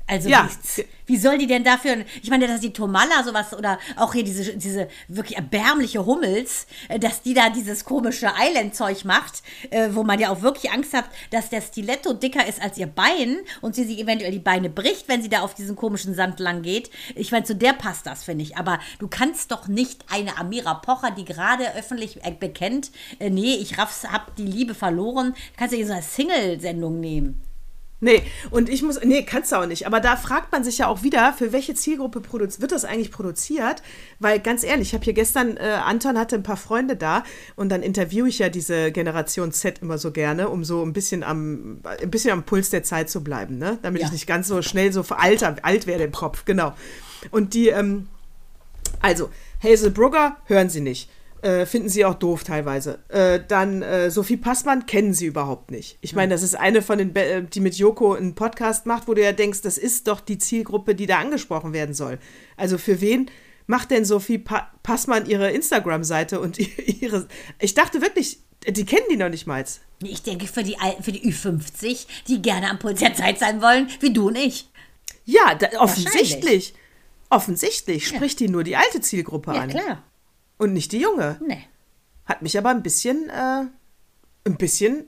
Also 0.06 0.28
Ja. 0.28 0.48
wie, 0.76 0.84
wie 1.06 1.16
soll 1.16 1.38
die 1.38 1.46
denn 1.46 1.64
dafür, 1.64 2.04
ich 2.22 2.28
meine, 2.28 2.46
dass 2.46 2.60
die 2.60 2.74
Tomalla 2.74 3.22
sowas 3.24 3.54
oder 3.54 3.78
auch 3.96 4.12
hier 4.12 4.22
diese, 4.22 4.54
diese 4.54 4.88
wirklich 5.08 5.36
erbärmliche 5.36 6.04
Hummels, 6.04 6.66
äh, 6.88 6.98
dass 6.98 7.22
die 7.22 7.32
da 7.32 7.48
dieses 7.48 7.84
komische 7.86 8.30
Island-Zeug 8.38 9.06
macht, 9.06 9.42
äh, 9.70 9.88
wo 9.92 10.02
man 10.02 10.18
ja 10.18 10.30
auch 10.30 10.42
wirklich 10.42 10.70
Angst 10.72 10.92
hat, 10.92 11.06
dass 11.30 11.48
der 11.48 11.62
Stiletto 11.62 12.12
dicker 12.12 12.46
ist 12.46 12.60
als 12.60 12.76
ihr 12.76 12.86
Bein 12.86 13.38
und 13.62 13.74
sie 13.74 13.84
sich 13.84 13.98
eventuell 13.98 14.32
die 14.32 14.38
Beine 14.38 14.68
bricht, 14.68 15.08
wenn 15.08 15.22
sie 15.22 15.30
da 15.30 15.40
auf 15.40 15.54
diesen 15.54 15.74
komischen 15.74 16.14
Sand 16.14 16.38
lang 16.38 16.60
geht. 16.60 16.90
Ich 17.14 17.32
meine, 17.32 17.44
zu 17.44 17.54
der 17.56 17.72
passt 17.72 18.06
das, 18.06 18.24
finde 18.24 18.44
ich. 18.44 18.58
Aber 18.58 18.80
du 18.98 19.08
kannst 19.08 19.52
doch 19.52 19.68
nicht 19.68 20.04
eine 20.10 20.36
Amira 20.36 20.74
Pocher, 20.74 21.12
die 21.12 21.24
gerade 21.24 21.74
öffentlich 21.74 22.22
äh, 22.24 22.30
bekennt, 22.30 22.90
nee, 23.20 23.54
ich 23.54 23.78
raff's, 23.78 24.04
hab 24.04 24.36
die 24.36 24.44
Liebe 24.44 24.74
verloren, 24.74 25.34
kannst 25.56 25.72
du 25.74 25.78
in 25.78 25.86
so 25.86 25.92
eine 25.94 26.02
Single-Sendung 26.02 27.00
nehmen. 27.00 27.40
Nee, 28.04 28.22
und 28.50 28.68
ich 28.68 28.82
muss, 28.82 29.00
nee, 29.02 29.22
kannst 29.22 29.50
du 29.50 29.56
auch 29.56 29.64
nicht. 29.64 29.86
Aber 29.86 29.98
da 29.98 30.16
fragt 30.16 30.52
man 30.52 30.62
sich 30.62 30.76
ja 30.76 30.88
auch 30.88 31.02
wieder, 31.02 31.32
für 31.32 31.52
welche 31.52 31.74
Zielgruppe 31.74 32.20
produziert, 32.20 32.60
wird 32.60 32.72
das 32.72 32.84
eigentlich 32.84 33.10
produziert? 33.10 33.82
Weil 34.18 34.40
ganz 34.40 34.62
ehrlich, 34.62 34.88
ich 34.88 34.94
habe 34.94 35.04
hier 35.04 35.14
gestern, 35.14 35.56
äh, 35.56 35.78
Anton 35.82 36.18
hatte 36.18 36.36
ein 36.36 36.42
paar 36.42 36.58
Freunde 36.58 36.96
da 36.96 37.24
und 37.56 37.70
dann 37.70 37.82
interviewe 37.82 38.28
ich 38.28 38.40
ja 38.40 38.50
diese 38.50 38.92
Generation 38.92 39.52
Z 39.52 39.78
immer 39.80 39.96
so 39.96 40.12
gerne, 40.12 40.50
um 40.50 40.64
so 40.64 40.82
ein 40.84 40.92
bisschen 40.92 41.22
am, 41.22 41.80
ein 42.02 42.10
bisschen 42.10 42.30
am 42.32 42.42
Puls 42.42 42.68
der 42.68 42.82
Zeit 42.82 43.08
zu 43.08 43.24
bleiben, 43.24 43.56
ne? 43.56 43.78
Damit 43.80 44.02
Ja. 44.02 44.08
ich 44.08 44.12
nicht 44.12 44.26
ganz 44.26 44.48
so 44.48 44.60
schnell 44.60 44.92
so 44.92 45.02
veralter, 45.02 45.56
alt 45.62 45.86
werde 45.86 46.04
im 46.04 46.12
Kopf, 46.12 46.44
genau. 46.44 46.74
Und 47.30 47.54
die, 47.54 47.68
ähm, 47.68 48.08
also, 49.00 49.30
Hazel 49.62 49.90
Brugger 49.90 50.36
hören 50.44 50.68
sie 50.68 50.82
nicht. 50.82 51.08
Äh, 51.44 51.66
finden 51.66 51.90
sie 51.90 52.06
auch 52.06 52.14
doof 52.14 52.42
teilweise. 52.42 53.00
Äh, 53.08 53.38
dann 53.46 53.82
äh, 53.82 54.10
Sophie 54.10 54.38
Passmann 54.38 54.86
kennen 54.86 55.12
sie 55.12 55.26
überhaupt 55.26 55.70
nicht. 55.70 55.98
Ich 56.00 56.14
meine, 56.14 56.32
das 56.32 56.42
ist 56.42 56.54
eine 56.54 56.80
von 56.80 56.96
den, 56.96 57.12
Be 57.12 57.22
äh, 57.22 57.42
die 57.42 57.60
mit 57.60 57.74
Joko 57.76 58.14
einen 58.14 58.34
Podcast 58.34 58.86
macht, 58.86 59.08
wo 59.08 59.12
du 59.12 59.22
ja 59.22 59.32
denkst, 59.32 59.60
das 59.60 59.76
ist 59.76 60.08
doch 60.08 60.20
die 60.20 60.38
Zielgruppe, 60.38 60.94
die 60.94 61.04
da 61.04 61.18
angesprochen 61.18 61.74
werden 61.74 61.94
soll. 61.94 62.18
Also 62.56 62.78
für 62.78 63.02
wen 63.02 63.30
macht 63.66 63.90
denn 63.90 64.06
Sophie 64.06 64.38
pa 64.38 64.72
Passmann 64.82 65.26
ihre 65.26 65.50
Instagram-Seite 65.50 66.40
und 66.40 66.58
ihre. 67.02 67.28
Ich 67.58 67.74
dachte 67.74 68.00
wirklich, 68.00 68.38
die 68.66 68.86
kennen 68.86 69.04
die 69.10 69.16
noch 69.18 69.28
nicht 69.28 69.46
mal. 69.46 69.62
Ich 70.02 70.22
denke, 70.22 70.46
für 70.46 70.62
die, 70.62 70.76
für 71.02 71.12
die 71.12 71.30
Ü50, 71.30 72.06
die 72.26 72.40
gerne 72.40 72.70
am 72.70 72.78
Puls 72.78 73.00
der 73.00 73.12
Zeit 73.14 73.38
sein 73.38 73.60
wollen, 73.60 73.88
wie 74.00 74.14
du 74.14 74.28
und 74.28 74.38
ich. 74.38 74.70
Ja, 75.26 75.54
da, 75.54 75.78
offensichtlich. 75.78 76.72
Offensichtlich 77.28 78.06
spricht 78.08 78.40
die 78.40 78.48
nur 78.48 78.64
die 78.64 78.76
alte 78.76 79.02
Zielgruppe 79.02 79.52
Ja, 79.52 79.60
an. 79.60 79.68
klar. 79.68 80.02
Und 80.58 80.72
nicht 80.72 80.92
die 80.92 81.00
junge. 81.00 81.38
Nee. 81.46 81.64
Hat 82.24 82.42
mich 82.42 82.56
aber 82.56 82.70
ein 82.70 82.82
bisschen, 82.82 83.28
äh, 83.28 83.64
ein 84.46 84.56
bisschen 84.56 85.06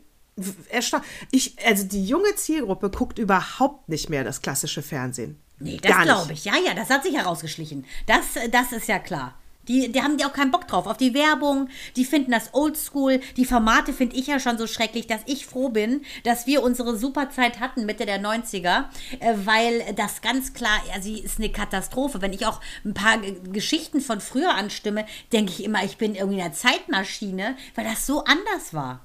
erstaunt. 0.68 1.04
Ich, 1.30 1.56
also 1.64 1.84
die 1.84 2.04
junge 2.04 2.34
Zielgruppe 2.34 2.90
guckt 2.90 3.18
überhaupt 3.18 3.88
nicht 3.88 4.10
mehr 4.10 4.24
das 4.24 4.42
klassische 4.42 4.82
Fernsehen. 4.82 5.40
Nee, 5.58 5.78
das 5.82 6.02
glaube 6.02 6.32
ich. 6.34 6.44
Ja, 6.44 6.54
ja, 6.64 6.74
das 6.74 6.90
hat 6.90 7.02
sich 7.02 7.16
herausgeschlichen. 7.16 7.86
Das, 8.06 8.36
äh, 8.36 8.48
das 8.48 8.72
ist 8.72 8.88
ja 8.88 8.98
klar. 8.98 9.38
Die, 9.68 9.90
die 9.90 10.02
haben 10.02 10.16
die 10.16 10.24
auch 10.24 10.32
keinen 10.32 10.50
Bock 10.50 10.68
drauf. 10.68 10.86
Auf 10.86 10.96
die 10.96 11.14
Werbung, 11.14 11.68
die 11.96 12.04
finden 12.04 12.30
das 12.30 12.54
oldschool. 12.54 13.20
Die 13.36 13.44
Formate 13.44 13.92
finde 13.92 14.16
ich 14.16 14.26
ja 14.26 14.38
schon 14.38 14.58
so 14.58 14.66
schrecklich, 14.66 15.06
dass 15.06 15.20
ich 15.26 15.46
froh 15.46 15.68
bin, 15.68 16.02
dass 16.24 16.46
wir 16.46 16.62
unsere 16.62 16.96
Superzeit 16.96 17.60
hatten, 17.60 17.86
Mitte 17.86 18.06
der 18.06 18.20
90er, 18.20 18.84
äh, 19.20 19.34
weil 19.44 19.82
das 19.94 20.22
ganz 20.22 20.52
klar, 20.52 20.80
ja, 20.92 21.00
sie 21.00 21.18
ist 21.18 21.38
eine 21.38 21.50
Katastrophe. 21.50 22.22
Wenn 22.22 22.32
ich 22.32 22.46
auch 22.46 22.60
ein 22.84 22.94
paar 22.94 23.18
Geschichten 23.52 24.00
von 24.00 24.20
früher 24.20 24.54
anstimme, 24.54 25.06
denke 25.32 25.52
ich 25.52 25.64
immer, 25.64 25.84
ich 25.84 25.96
bin 25.96 26.14
irgendwie 26.14 26.38
in 26.38 26.44
einer 26.44 26.52
Zeitmaschine, 26.52 27.56
weil 27.74 27.84
das 27.84 28.06
so 28.06 28.24
anders 28.24 28.72
war. 28.72 29.00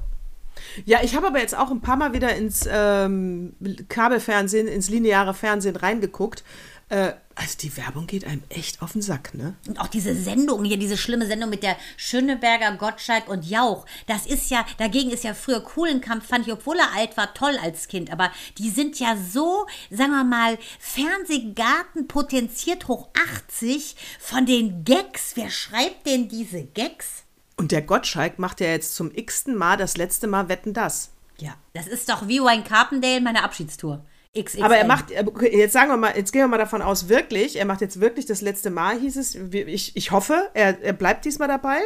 Ja, 0.85 0.99
ich 1.03 1.15
habe 1.15 1.27
aber 1.27 1.39
jetzt 1.39 1.57
auch 1.57 1.71
ein 1.71 1.81
paar 1.81 1.97
Mal 1.97 2.13
wieder 2.13 2.35
ins 2.35 2.67
ähm, 2.71 3.53
Kabelfernsehen, 3.89 4.67
ins 4.67 4.89
lineare 4.89 5.33
Fernsehen 5.33 5.75
reingeguckt. 5.75 6.43
Äh, 6.91 7.13
also 7.35 7.57
die 7.57 7.75
Werbung 7.77 8.05
geht 8.05 8.25
einem 8.25 8.43
echt 8.49 8.81
auf 8.81 8.91
den 8.91 9.01
Sack, 9.01 9.33
ne? 9.33 9.55
Und 9.65 9.79
auch 9.79 9.87
diese 9.87 10.13
Sendung 10.13 10.65
hier, 10.65 10.75
diese 10.77 10.97
schlimme 10.97 11.25
Sendung 11.25 11.49
mit 11.49 11.63
der 11.63 11.77
Schöneberger, 11.95 12.75
Gottschalk 12.75 13.29
und 13.29 13.49
Jauch. 13.49 13.85
Das 14.07 14.25
ist 14.25 14.51
ja, 14.51 14.65
dagegen 14.77 15.09
ist 15.09 15.23
ja 15.23 15.33
früher 15.33 15.61
Kohlenkampf, 15.61 16.27
fand 16.27 16.45
ich, 16.45 16.53
obwohl 16.53 16.77
er 16.77 16.93
alt 16.93 17.15
war, 17.15 17.33
toll 17.33 17.57
als 17.63 17.87
Kind. 17.87 18.11
Aber 18.11 18.29
die 18.57 18.69
sind 18.69 18.99
ja 18.99 19.15
so, 19.15 19.65
sagen 19.89 20.11
wir 20.11 20.25
mal, 20.25 20.59
Fernsehgarten 20.79 22.09
potenziert 22.09 22.89
hoch 22.89 23.07
80 23.47 23.95
von 24.19 24.45
den 24.45 24.83
Gags. 24.83 25.31
Wer 25.35 25.49
schreibt 25.49 26.05
denn 26.05 26.27
diese 26.27 26.65
Gags? 26.65 27.23
Und 27.55 27.71
der 27.71 27.83
Gottschalk 27.83 28.37
macht 28.37 28.59
ja 28.59 28.67
jetzt 28.67 28.95
zum 28.95 29.11
x-ten 29.15 29.55
Mal 29.55 29.77
das 29.77 29.95
letzte 29.95 30.27
Mal 30.27 30.49
Wetten 30.49 30.73
das. 30.73 31.11
Ja, 31.37 31.55
das 31.73 31.87
ist 31.87 32.09
doch 32.09 32.27
wie 32.27 32.41
Wayne 32.41 32.63
Carpendale, 32.63 33.21
meine 33.21 33.43
Abschiedstour. 33.43 34.03
XXL. 34.37 34.63
Aber 34.63 34.77
er 34.77 34.85
macht, 34.85 35.05
okay, 35.25 35.55
jetzt 35.57 35.73
sagen 35.73 35.89
wir 35.89 35.97
mal, 35.97 36.15
jetzt 36.15 36.31
gehen 36.31 36.41
wir 36.41 36.47
mal 36.47 36.57
davon 36.57 36.81
aus, 36.81 37.09
wirklich, 37.09 37.57
er 37.57 37.65
macht 37.65 37.81
jetzt 37.81 37.99
wirklich 37.99 38.25
das 38.25 38.41
letzte 38.41 38.69
Mal, 38.69 38.97
hieß 38.99 39.17
es. 39.17 39.35
Ich, 39.35 39.95
ich 39.95 40.11
hoffe, 40.11 40.49
er, 40.53 40.81
er 40.81 40.93
bleibt 40.93 41.25
diesmal 41.25 41.47
dabei. 41.49 41.79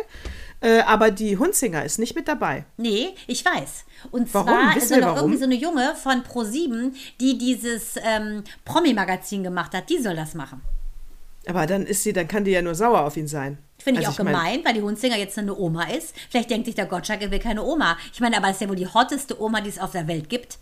Äh, 0.62 0.82
aber 0.82 1.12
die 1.12 1.38
Hunzinger 1.38 1.84
ist 1.84 1.98
nicht 2.00 2.16
mit 2.16 2.28
dabei. 2.28 2.66
Nee, 2.78 3.10
ich 3.28 3.44
weiß. 3.44 3.86
Und 4.12 4.32
Warum? 4.34 4.48
zwar 4.48 4.76
Wissen 4.76 5.00
ist 5.00 5.02
noch 5.02 5.16
irgendwie 5.18 5.38
so 5.38 5.44
eine 5.46 5.56
Junge 5.56 5.96
von 5.96 6.24
Pro7, 6.24 6.94
die 7.20 7.38
dieses 7.38 7.96
ähm, 8.04 8.44
Promi-Magazin 8.64 9.44
gemacht 9.44 9.74
hat. 9.74 9.90
Die 9.90 9.98
soll 10.00 10.16
das 10.16 10.34
machen. 10.34 10.62
Aber 11.48 11.66
dann 11.68 11.86
ist 11.86 12.04
sie, 12.04 12.14
dann 12.14 12.28
kann 12.28 12.44
die 12.46 12.52
ja 12.52 12.62
nur 12.62 12.74
sauer 12.76 13.02
auf 13.02 13.18
ihn 13.18 13.28
sein. 13.28 13.58
Finde 13.78 14.02
ich 14.02 14.08
Also 14.08 14.22
auch 14.22 14.24
mein- 14.26 14.34
gemein, 14.34 14.60
weil 14.66 14.74
die 14.74 14.82
Hunzinger 14.82 15.18
jetzt 15.18 15.38
eine 15.38 15.56
Oma 15.56 15.84
ist. 15.90 16.16
Vielleicht 16.30 16.50
denkt 16.50 16.66
sich 16.66 16.76
der 16.76 16.86
Gottschalk, 16.86 17.22
er 17.22 17.30
will 17.32 17.40
keine 17.40 17.64
Oma. 17.64 17.98
Ich 18.14 18.20
meine, 18.20 18.38
aber 18.38 18.48
es 18.48 18.54
ist 18.56 18.62
ja 18.62 18.70
wohl 18.70 18.76
die 18.76 18.88
hotteste 18.88 19.40
Oma, 19.42 19.62
die 19.62 19.70
es 19.70 19.78
auf 19.80 19.92
der 19.92 20.08
Welt 20.08 20.30
gibt. 20.30 20.58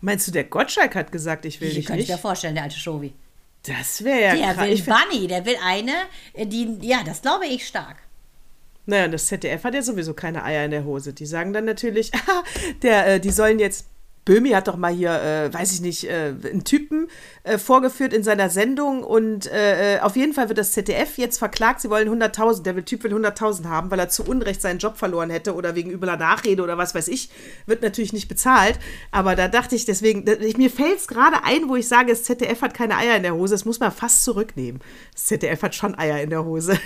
Meinst 0.00 0.26
du, 0.26 0.32
der 0.32 0.44
Gottschalk 0.44 0.94
hat 0.94 1.12
gesagt, 1.12 1.44
ich 1.44 1.60
will 1.60 1.68
Ich 1.68 1.74
dich 1.74 1.86
könnte 1.86 2.02
ich 2.02 2.08
nicht? 2.08 2.16
mir 2.16 2.20
vorstellen, 2.20 2.54
der 2.54 2.64
alte 2.64 2.76
Shovi. 2.78 3.12
Das 3.64 4.02
wäre 4.04 4.22
ja 4.22 4.34
Der 4.34 4.54
krass. 4.54 4.64
will 4.66 4.72
Ich 4.72 4.84
Bunny, 4.86 5.26
der 5.26 5.44
will 5.44 5.56
eine, 5.62 5.92
äh, 6.32 6.46
die, 6.46 6.78
ja, 6.80 7.02
das 7.04 7.20
glaube 7.22 7.46
ich 7.46 7.66
stark. 7.66 7.96
Naja, 8.86 9.08
das 9.08 9.26
ZDF 9.26 9.62
hat 9.64 9.74
ja 9.74 9.82
sowieso 9.82 10.14
keine 10.14 10.42
Eier 10.42 10.64
in 10.64 10.70
der 10.70 10.84
Hose. 10.84 11.12
Die 11.12 11.26
sagen 11.26 11.52
dann 11.52 11.66
natürlich, 11.66 12.10
der, 12.82 13.06
äh, 13.06 13.20
die 13.20 13.30
sollen 13.30 13.58
jetzt. 13.58 13.86
Böhmi 14.24 14.50
hat 14.50 14.68
doch 14.68 14.76
mal 14.76 14.92
hier, 14.92 15.12
äh, 15.12 15.52
weiß 15.52 15.72
ich 15.72 15.80
nicht, 15.80 16.04
äh, 16.04 16.34
einen 16.44 16.64
Typen 16.64 17.08
äh, 17.42 17.58
vorgeführt 17.58 18.12
in 18.12 18.22
seiner 18.22 18.50
Sendung 18.50 19.02
und 19.02 19.50
äh, 19.50 19.96
äh, 19.96 20.00
auf 20.00 20.16
jeden 20.16 20.34
Fall 20.34 20.48
wird 20.48 20.58
das 20.58 20.72
ZDF 20.72 21.18
jetzt 21.18 21.38
verklagt, 21.38 21.80
sie 21.80 21.90
wollen 21.90 22.08
100.000, 22.08 22.62
der 22.62 22.84
Typ 22.84 23.02
will 23.04 23.14
100.000 23.14 23.66
haben, 23.66 23.90
weil 23.90 23.98
er 23.98 24.08
zu 24.08 24.24
Unrecht 24.24 24.60
seinen 24.60 24.78
Job 24.78 24.98
verloren 24.98 25.30
hätte 25.30 25.54
oder 25.54 25.74
wegen 25.74 25.90
übler 25.90 26.16
Nachrede 26.16 26.62
oder 26.62 26.76
was 26.78 26.94
weiß 26.94 27.08
ich, 27.08 27.30
wird 27.66 27.82
natürlich 27.82 28.12
nicht 28.12 28.28
bezahlt, 28.28 28.78
aber 29.10 29.36
da 29.36 29.48
dachte 29.48 29.74
ich 29.74 29.84
deswegen, 29.84 30.24
ich, 30.40 30.56
mir 30.56 30.70
fällt 30.70 30.98
es 30.98 31.08
gerade 31.08 31.42
ein, 31.44 31.68
wo 31.68 31.76
ich 31.76 31.88
sage, 31.88 32.10
das 32.10 32.24
ZDF 32.24 32.62
hat 32.62 32.74
keine 32.74 32.96
Eier 32.96 33.16
in 33.16 33.22
der 33.22 33.34
Hose, 33.34 33.54
das 33.54 33.64
muss 33.64 33.80
man 33.80 33.90
fast 33.90 34.24
zurücknehmen. 34.24 34.80
Das 35.12 35.24
ZDF 35.24 35.62
hat 35.62 35.74
schon 35.74 35.98
Eier 35.98 36.20
in 36.20 36.30
der 36.30 36.44
Hose. 36.44 36.78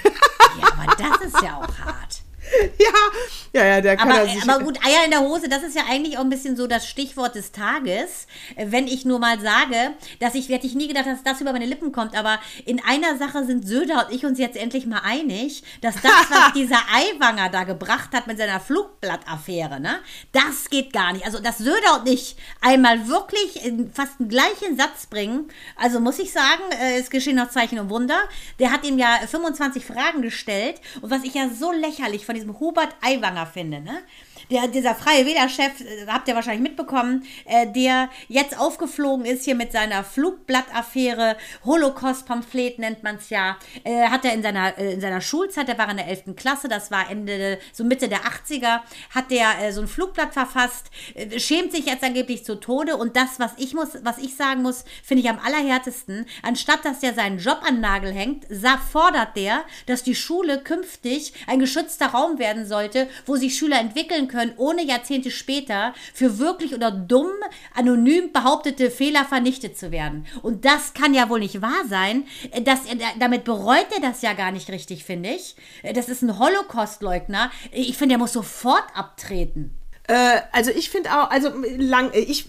Ja, 0.60 0.68
aber 0.72 0.94
das 0.96 1.26
ist 1.26 1.42
ja 1.42 1.56
auch 1.56 1.78
hart. 1.78 2.23
ja, 2.78 3.60
ja, 3.60 3.66
ja, 3.66 3.80
der 3.80 3.96
kann 3.96 4.10
Aber, 4.10 4.20
er 4.20 4.28
sich. 4.28 4.42
aber 4.42 4.64
gut, 4.64 4.78
Eier 4.84 5.04
in 5.04 5.10
der 5.10 5.20
Hose, 5.20 5.48
das 5.48 5.62
ist 5.62 5.76
ja 5.76 5.82
eigentlich 5.88 6.18
auch 6.18 6.22
ein 6.22 6.30
bisschen 6.30 6.56
so 6.56 6.66
das 6.66 6.88
Stichwort 6.88 7.34
des 7.34 7.52
Tages. 7.52 8.26
Wenn 8.56 8.86
ich 8.86 9.04
nur 9.04 9.18
mal 9.18 9.40
sage, 9.40 9.92
dass 10.20 10.34
ich, 10.34 10.48
hätte 10.48 10.66
ich 10.66 10.74
nie 10.74 10.88
gedacht, 10.88 11.06
dass 11.06 11.22
das 11.22 11.40
über 11.40 11.52
meine 11.52 11.66
Lippen 11.66 11.92
kommt, 11.92 12.16
aber 12.16 12.38
in 12.64 12.82
einer 12.84 13.16
Sache 13.16 13.44
sind 13.44 13.66
Söder 13.66 14.06
und 14.06 14.14
ich 14.14 14.24
uns 14.24 14.38
jetzt 14.38 14.56
endlich 14.56 14.86
mal 14.86 15.02
einig, 15.04 15.62
dass 15.80 15.94
das, 15.96 16.12
was 16.30 16.52
dieser 16.54 16.80
Eiwanger 16.92 17.48
da 17.48 17.64
gebracht 17.64 18.10
hat 18.12 18.26
mit 18.26 18.38
seiner 18.38 18.60
Flugblattaffäre, 18.60 19.80
ne, 19.80 20.00
das 20.32 20.70
geht 20.70 20.92
gar 20.92 21.12
nicht. 21.12 21.24
Also, 21.24 21.40
dass 21.40 21.58
Söder 21.58 22.00
und 22.00 22.08
ich 22.08 22.36
einmal 22.60 23.08
wirklich 23.08 23.64
in 23.64 23.92
fast 23.92 24.18
den 24.18 24.28
gleichen 24.28 24.76
Satz 24.76 25.06
bringen, 25.06 25.48
also 25.76 26.00
muss 26.00 26.18
ich 26.18 26.32
sagen, 26.32 26.62
äh, 26.80 26.98
es 26.98 27.10
geschehen 27.10 27.36
noch 27.36 27.50
Zeichen 27.50 27.78
und 27.78 27.90
Wunder. 27.90 28.18
Der 28.58 28.70
hat 28.70 28.84
ihm 28.84 28.98
ja 28.98 29.18
25 29.26 29.84
Fragen 29.84 30.22
gestellt 30.22 30.80
und 31.00 31.10
was 31.10 31.24
ich 31.24 31.34
ja 31.34 31.48
so 31.48 31.72
lächerlich 31.72 32.26
von 32.26 32.34
diesem 32.34 32.43
Hubert 32.48 32.96
Aiwanger 33.00 33.46
finde, 33.46 33.80
ne? 33.80 34.02
Der, 34.50 34.68
dieser 34.68 34.94
freie 34.94 35.26
Wählerchef, 35.26 35.80
äh, 35.80 36.06
habt 36.06 36.28
ihr 36.28 36.34
wahrscheinlich 36.34 36.62
mitbekommen, 36.62 37.24
äh, 37.46 37.66
der 37.66 38.10
jetzt 38.28 38.58
aufgeflogen 38.58 39.24
ist 39.24 39.44
hier 39.44 39.54
mit 39.54 39.72
seiner 39.72 40.04
Flugblattaffäre, 40.04 41.36
Holocaust-Pamphlet 41.64 42.78
nennt 42.78 43.02
man 43.02 43.16
es 43.16 43.30
ja, 43.30 43.56
äh, 43.84 44.08
hat 44.08 44.24
er 44.24 44.34
in 44.34 44.42
seiner, 44.42 44.76
äh, 44.78 44.94
in 44.94 45.00
seiner 45.00 45.20
Schulzeit, 45.20 45.68
der 45.68 45.78
war 45.78 45.90
in 45.90 45.96
der 45.96 46.08
11. 46.08 46.36
Klasse, 46.36 46.68
das 46.68 46.90
war 46.90 47.10
Ende, 47.10 47.58
so 47.72 47.84
Mitte 47.84 48.08
der 48.08 48.20
80er, 48.20 48.80
hat 49.14 49.30
der 49.30 49.62
äh, 49.62 49.72
so 49.72 49.80
ein 49.80 49.88
Flugblatt 49.88 50.32
verfasst, 50.32 50.90
schämt 51.38 51.72
sich 51.72 51.86
jetzt 51.86 52.04
angeblich 52.04 52.44
zu 52.44 52.56
Tode 52.56 52.96
und 52.96 53.16
das, 53.16 53.38
was 53.38 53.52
ich 53.56 53.74
muss, 53.74 53.90
was 54.02 54.18
ich 54.18 54.36
sagen 54.36 54.62
muss, 54.62 54.84
finde 55.02 55.22
ich 55.22 55.30
am 55.30 55.38
allerhärtesten, 55.38 56.26
anstatt 56.42 56.84
dass 56.84 57.00
der 57.00 57.14
seinen 57.14 57.38
Job 57.38 57.60
an 57.66 57.80
Nagel 57.80 58.12
hängt, 58.12 58.46
fordert 58.90 59.36
der, 59.36 59.64
dass 59.86 60.02
die 60.02 60.14
Schule 60.14 60.62
künftig 60.62 61.32
ein 61.46 61.58
geschützter 61.58 62.06
Raum 62.06 62.38
werden 62.38 62.66
sollte, 62.66 63.08
wo 63.26 63.36
sich 63.36 63.56
Schüler 63.56 63.80
entwickeln 63.80 64.28
können, 64.28 64.33
ohne 64.56 64.84
Jahrzehnte 64.84 65.30
später 65.30 65.94
für 66.12 66.38
wirklich 66.38 66.74
oder 66.74 66.90
dumm, 66.90 67.30
anonym 67.74 68.32
behauptete 68.32 68.90
Fehler 68.90 69.24
vernichtet 69.24 69.78
zu 69.78 69.90
werden. 69.90 70.26
Und 70.42 70.64
das 70.64 70.94
kann 70.94 71.14
ja 71.14 71.28
wohl 71.28 71.40
nicht 71.40 71.62
wahr 71.62 71.84
sein. 71.88 72.24
Äh, 72.50 72.62
Dass 72.62 72.86
er, 72.86 72.96
damit 73.18 73.44
bereut 73.44 73.86
er 73.94 74.00
das 74.00 74.22
ja 74.22 74.32
gar 74.32 74.52
nicht 74.52 74.70
richtig, 74.70 75.04
finde 75.04 75.30
ich. 75.30 75.56
Äh, 75.82 75.92
Das 75.92 76.08
ist 76.08 76.22
ein 76.22 76.38
Holocaust-Leugner. 76.38 77.50
Ich 77.72 77.96
finde, 77.96 78.16
er 78.16 78.18
muss 78.18 78.32
sofort 78.32 78.84
abtreten. 78.94 79.76
Äh, 80.06 80.40
also 80.52 80.70
ich 80.70 80.90
finde 80.90 81.10
auch, 81.10 81.30
also 81.30 81.50
lang, 81.76 82.12
äh, 82.12 82.20
ich, 82.20 82.46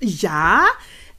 ja, 0.00 0.66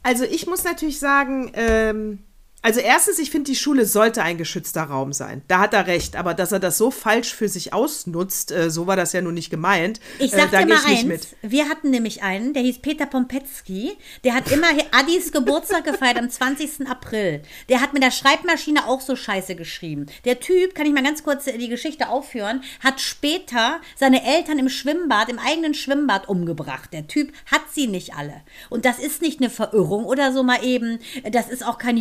also 0.03 0.23
ich 0.25 0.47
muss 0.47 0.63
natürlich 0.63 0.99
sagen, 0.99 1.51
ähm, 1.55 2.23
also 2.63 2.79
erstens, 2.79 3.19
ich 3.19 3.29
finde, 3.29 3.51
die 3.51 3.57
Schule 3.57 3.85
sollte 3.85 4.23
ein 4.23 4.37
geschützter 4.37 4.83
Raum 4.83 5.11
sein. 5.11 5.41
Da 5.49 5.59
hat 5.59 5.73
er 5.73 5.85
recht, 5.85 6.15
aber 6.15 6.33
dass 6.33 6.53
er 6.53 6.61
das 6.61 6.77
so 6.77 6.91
falsch 6.91 7.33
für 7.33 7.49
sich 7.49 7.73
ausnutzt, 7.73 8.53
äh, 8.53 8.71
so 8.71 8.87
war 8.87 8.95
das 8.95 9.11
ja 9.11 9.21
nun 9.21 9.33
nicht 9.33 9.49
gemeint. 9.49 9.99
Ich 10.17 10.31
äh, 10.31 10.37
sag 10.37 10.51
da 10.51 10.61
dir 10.61 10.67
mal 10.67 10.75
ich 10.75 10.85
nicht 10.87 10.99
eins, 10.99 11.03
mit. 11.03 11.27
wir 11.41 11.67
hatten 11.67 11.89
nämlich 11.89 12.23
einen, 12.23 12.53
der 12.53 12.63
hieß 12.63 12.79
Peter 12.79 13.05
Pompetzky, 13.05 13.97
der 14.23 14.33
hat 14.33 14.49
immer 14.49 14.67
Addis 14.91 15.33
Geburtstag 15.33 15.83
gefeiert 15.83 16.17
am 16.17 16.29
20. 16.29 16.87
April. 16.87 17.41
Der 17.67 17.81
hat 17.81 17.91
mit 17.91 18.01
der 18.01 18.11
Schreibmaschine 18.11 18.87
auch 18.87 19.01
so 19.01 19.17
scheiße 19.17 19.55
geschrieben. 19.55 20.05
Der 20.23 20.39
Typ, 20.39 20.73
kann 20.73 20.85
ich 20.85 20.93
mal 20.93 21.03
ganz 21.03 21.21
kurz 21.21 21.43
die 21.43 21.67
Geschichte 21.67 22.07
aufführen, 22.07 22.63
hat 22.79 23.01
später 23.01 23.81
seine 23.97 24.25
Eltern 24.25 24.57
im 24.57 24.69
Schwimmbad, 24.69 25.27
im 25.27 25.37
eigenen 25.37 25.73
Schwimmbad 25.73 26.29
umgebracht. 26.29 26.93
Der 26.93 27.07
Typ 27.07 27.33
hat 27.51 27.63
sie 27.73 27.87
nicht 27.87 28.15
alle. 28.15 28.41
Und 28.69 28.85
das 28.85 28.99
ist 28.99 29.21
nicht 29.21 29.41
eine 29.41 29.49
Verirrung 29.49 30.05
oder 30.05 30.31
so 30.31 30.43
mal 30.43 30.63
eben, 30.63 30.99
das 31.29 31.49
ist 31.49 31.65
auch 31.65 31.77
kein 31.77 31.97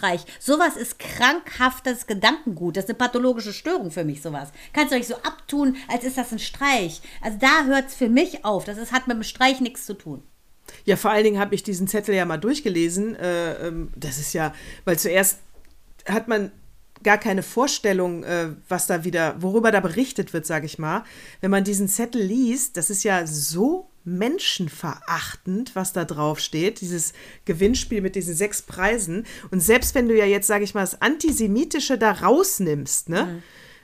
Jugendstreich. 0.00 0.24
Sowas 0.38 0.76
ist 0.76 0.98
krankhaftes 0.98 2.06
Gedankengut. 2.06 2.76
Das 2.76 2.84
ist 2.84 2.90
eine 2.90 2.98
pathologische 2.98 3.52
Störung 3.52 3.90
für 3.90 4.04
mich, 4.04 4.22
sowas. 4.22 4.50
Kannst 4.72 4.92
du 4.92 4.96
euch 4.96 5.06
so 5.06 5.16
abtun, 5.16 5.76
als 5.88 6.04
ist 6.04 6.18
das 6.18 6.32
ein 6.32 6.38
Streich. 6.38 7.00
Also 7.20 7.38
da 7.38 7.64
hört 7.66 7.88
es 7.88 7.94
für 7.94 8.08
mich 8.08 8.44
auf. 8.44 8.64
Das 8.64 8.78
ist, 8.78 8.92
hat 8.92 9.08
mit 9.08 9.16
dem 9.16 9.22
Streich 9.22 9.60
nichts 9.60 9.86
zu 9.86 9.94
tun. 9.94 10.22
Ja, 10.84 10.96
vor 10.96 11.10
allen 11.10 11.24
Dingen 11.24 11.40
habe 11.40 11.54
ich 11.54 11.62
diesen 11.62 11.88
Zettel 11.88 12.14
ja 12.14 12.24
mal 12.24 12.38
durchgelesen. 12.38 13.16
Äh, 13.16 13.66
ähm, 13.66 13.90
das 13.96 14.18
ist 14.18 14.32
ja, 14.32 14.54
weil 14.84 14.98
zuerst 14.98 15.38
hat 16.06 16.28
man 16.28 16.52
gar 17.02 17.18
keine 17.18 17.42
Vorstellung, 17.42 18.24
äh, 18.24 18.50
was 18.68 18.86
da 18.86 19.04
wieder, 19.04 19.34
worüber 19.40 19.72
da 19.72 19.80
berichtet 19.80 20.32
wird, 20.32 20.46
sage 20.46 20.66
ich 20.66 20.78
mal. 20.78 21.04
Wenn 21.40 21.50
man 21.50 21.64
diesen 21.64 21.88
Zettel 21.88 22.22
liest, 22.22 22.76
das 22.76 22.90
ist 22.90 23.02
ja 23.02 23.26
so 23.26 23.89
menschenverachtend, 24.04 25.76
was 25.76 25.92
da 25.92 26.04
drauf 26.04 26.40
steht, 26.40 26.80
dieses 26.80 27.12
Gewinnspiel 27.44 28.00
mit 28.00 28.16
diesen 28.16 28.34
sechs 28.34 28.62
Preisen. 28.62 29.26
Und 29.50 29.60
selbst 29.60 29.94
wenn 29.94 30.08
du 30.08 30.16
ja 30.16 30.24
jetzt, 30.24 30.46
sage 30.46 30.64
ich 30.64 30.74
mal, 30.74 30.80
das 30.80 31.00
Antisemitische 31.02 31.98
da 31.98 32.12
rausnimmst, 32.12 33.08
ne, 33.08 33.42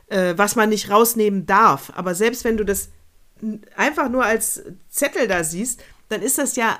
äh, 0.08 0.34
was 0.36 0.56
man 0.56 0.68
nicht 0.68 0.90
rausnehmen 0.90 1.46
darf, 1.46 1.92
aber 1.94 2.14
selbst 2.14 2.44
wenn 2.44 2.56
du 2.56 2.64
das 2.64 2.90
einfach 3.76 4.08
nur 4.08 4.24
als 4.24 4.62
Zettel 4.88 5.28
da 5.28 5.44
siehst, 5.44 5.82
dann 6.08 6.22
ist 6.22 6.38
das 6.38 6.56
ja 6.56 6.78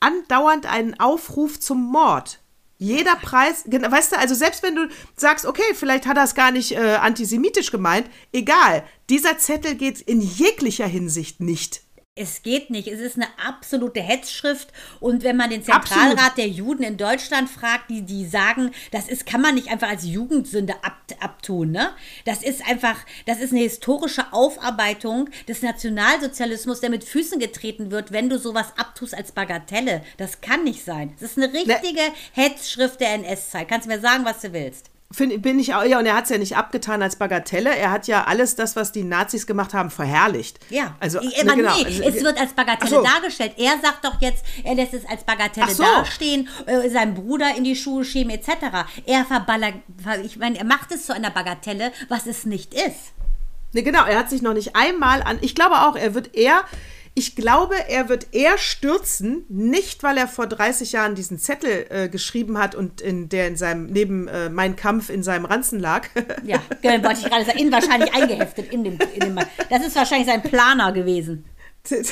andauernd 0.00 0.66
ein 0.66 0.98
Aufruf 1.00 1.58
zum 1.58 1.82
Mord. 1.90 2.40
Jeder 2.80 3.16
Preis, 3.16 3.64
weißt 3.66 4.12
du, 4.12 4.18
also 4.18 4.36
selbst 4.36 4.62
wenn 4.62 4.76
du 4.76 4.88
sagst, 5.16 5.46
okay, 5.46 5.74
vielleicht 5.74 6.06
hat 6.06 6.16
er 6.16 6.22
es 6.22 6.36
gar 6.36 6.52
nicht 6.52 6.72
äh, 6.72 6.94
antisemitisch 6.94 7.72
gemeint, 7.72 8.08
egal, 8.32 8.84
dieser 9.10 9.36
Zettel 9.38 9.74
geht 9.74 10.00
in 10.00 10.20
jeglicher 10.20 10.86
Hinsicht 10.86 11.40
nicht. 11.40 11.82
Es 12.18 12.42
geht 12.42 12.70
nicht. 12.70 12.88
Es 12.88 13.00
ist 13.00 13.16
eine 13.16 13.28
absolute 13.46 14.00
Hetzschrift. 14.00 14.68
Und 15.00 15.22
wenn 15.22 15.36
man 15.36 15.50
den 15.50 15.62
Zentralrat 15.62 16.18
Absolut. 16.18 16.36
der 16.38 16.48
Juden 16.48 16.82
in 16.82 16.96
Deutschland 16.96 17.48
fragt, 17.48 17.90
die, 17.90 18.02
die 18.02 18.26
sagen, 18.26 18.72
das 18.90 19.08
ist, 19.08 19.26
kann 19.26 19.40
man 19.40 19.54
nicht 19.54 19.68
einfach 19.68 19.88
als 19.88 20.04
Jugendsünde 20.04 20.74
ab, 20.82 20.96
abtun. 21.20 21.70
Ne? 21.70 21.90
Das 22.24 22.42
ist 22.42 22.66
einfach, 22.68 22.96
das 23.26 23.38
ist 23.38 23.52
eine 23.52 23.60
historische 23.60 24.32
Aufarbeitung 24.32 25.30
des 25.46 25.62
Nationalsozialismus, 25.62 26.80
der 26.80 26.90
mit 26.90 27.04
Füßen 27.04 27.38
getreten 27.38 27.90
wird, 27.90 28.12
wenn 28.12 28.28
du 28.28 28.38
sowas 28.38 28.72
abtust 28.76 29.14
als 29.14 29.32
Bagatelle. 29.32 30.02
Das 30.16 30.40
kann 30.40 30.64
nicht 30.64 30.84
sein. 30.84 31.14
Das 31.20 31.32
ist 31.32 31.38
eine 31.38 31.52
richtige 31.52 32.02
Hetzschrift 32.32 33.00
der 33.00 33.14
NS-Zeit. 33.14 33.68
Kannst 33.68 33.86
du 33.86 33.92
mir 33.92 34.00
sagen, 34.00 34.24
was 34.24 34.40
du 34.40 34.52
willst. 34.52 34.90
Find, 35.10 35.40
bin 35.40 35.58
ich 35.58 35.72
auch, 35.74 35.84
ja, 35.84 35.98
und 35.98 36.04
er 36.04 36.14
hat 36.14 36.24
es 36.24 36.30
ja 36.30 36.36
nicht 36.36 36.54
abgetan 36.58 37.00
als 37.02 37.16
Bagatelle. 37.16 37.74
Er 37.74 37.90
hat 37.90 38.06
ja 38.08 38.24
alles 38.24 38.56
das, 38.56 38.76
was 38.76 38.92
die 38.92 39.04
Nazis 39.04 39.46
gemacht 39.46 39.72
haben, 39.72 39.90
verherrlicht. 39.90 40.58
Ja, 40.68 40.96
also, 41.00 41.18
Ich- 41.22 41.42
ne, 41.42 41.50
aber 41.50 41.56
genau. 41.56 41.74
nee, 41.78 41.84
Also, 41.86 42.02
es 42.02 42.22
wird 42.22 42.38
als 42.38 42.52
Bagatelle 42.52 42.90
so. 42.90 43.02
dargestellt. 43.02 43.52
Er 43.56 43.78
sagt 43.80 44.04
doch 44.04 44.20
jetzt, 44.20 44.44
er 44.64 44.74
lässt 44.74 44.92
es 44.92 45.06
als 45.06 45.24
Bagatelle 45.24 45.70
so. 45.72 45.82
dastehen, 45.82 46.46
äh, 46.66 46.90
seinem 46.90 47.14
Bruder 47.14 47.56
in 47.56 47.64
die 47.64 47.74
Schuhe 47.74 48.04
schieben 48.04 48.28
etc. 48.30 48.84
Er 49.06 49.24
verballer, 49.24 49.72
ver- 50.02 50.20
ich 50.22 50.36
meine, 50.36 50.58
er 50.58 50.64
macht 50.66 50.92
es 50.92 51.06
zu 51.06 51.14
einer 51.14 51.30
Bagatelle, 51.30 51.90
was 52.10 52.26
es 52.26 52.44
nicht 52.44 52.74
ist. 52.74 53.14
Ne, 53.72 53.82
genau, 53.82 54.04
er 54.04 54.18
hat 54.18 54.28
sich 54.28 54.42
noch 54.42 54.52
nicht 54.52 54.76
einmal 54.76 55.22
an. 55.22 55.38
Ich 55.40 55.54
glaube 55.54 55.76
auch, 55.86 55.96
er 55.96 56.12
wird 56.12 56.34
eher. 56.34 56.64
Ich 57.18 57.34
glaube, 57.34 57.74
er 57.88 58.08
wird 58.08 58.32
eher 58.32 58.58
stürzen, 58.58 59.44
nicht 59.48 60.04
weil 60.04 60.16
er 60.18 60.28
vor 60.28 60.46
30 60.46 60.92
Jahren 60.92 61.16
diesen 61.16 61.36
Zettel 61.36 61.86
äh, 61.90 62.08
geschrieben 62.08 62.58
hat 62.58 62.76
und 62.76 63.00
in 63.00 63.28
der 63.28 63.48
in 63.48 63.56
seinem 63.56 63.86
neben 63.86 64.28
äh, 64.28 64.48
Mein 64.48 64.76
Kampf 64.76 65.10
in 65.10 65.24
seinem 65.24 65.44
Ranzen 65.44 65.80
lag. 65.80 66.06
Ja, 66.44 66.62
genau, 66.80 67.02
wollte 67.02 67.22
ich 67.22 67.26
gerade 67.28 67.44
sagen, 67.44 67.58
in, 67.58 67.72
wahrscheinlich 67.72 68.14
eingeheftet 68.14 68.72
in 68.72 68.84
dem, 68.84 68.98
in 69.14 69.20
dem. 69.20 69.40
Das 69.68 69.84
ist 69.84 69.96
wahrscheinlich 69.96 70.28
sein 70.28 70.44
Planer 70.44 70.92
gewesen. 70.92 71.44
also 71.90 72.04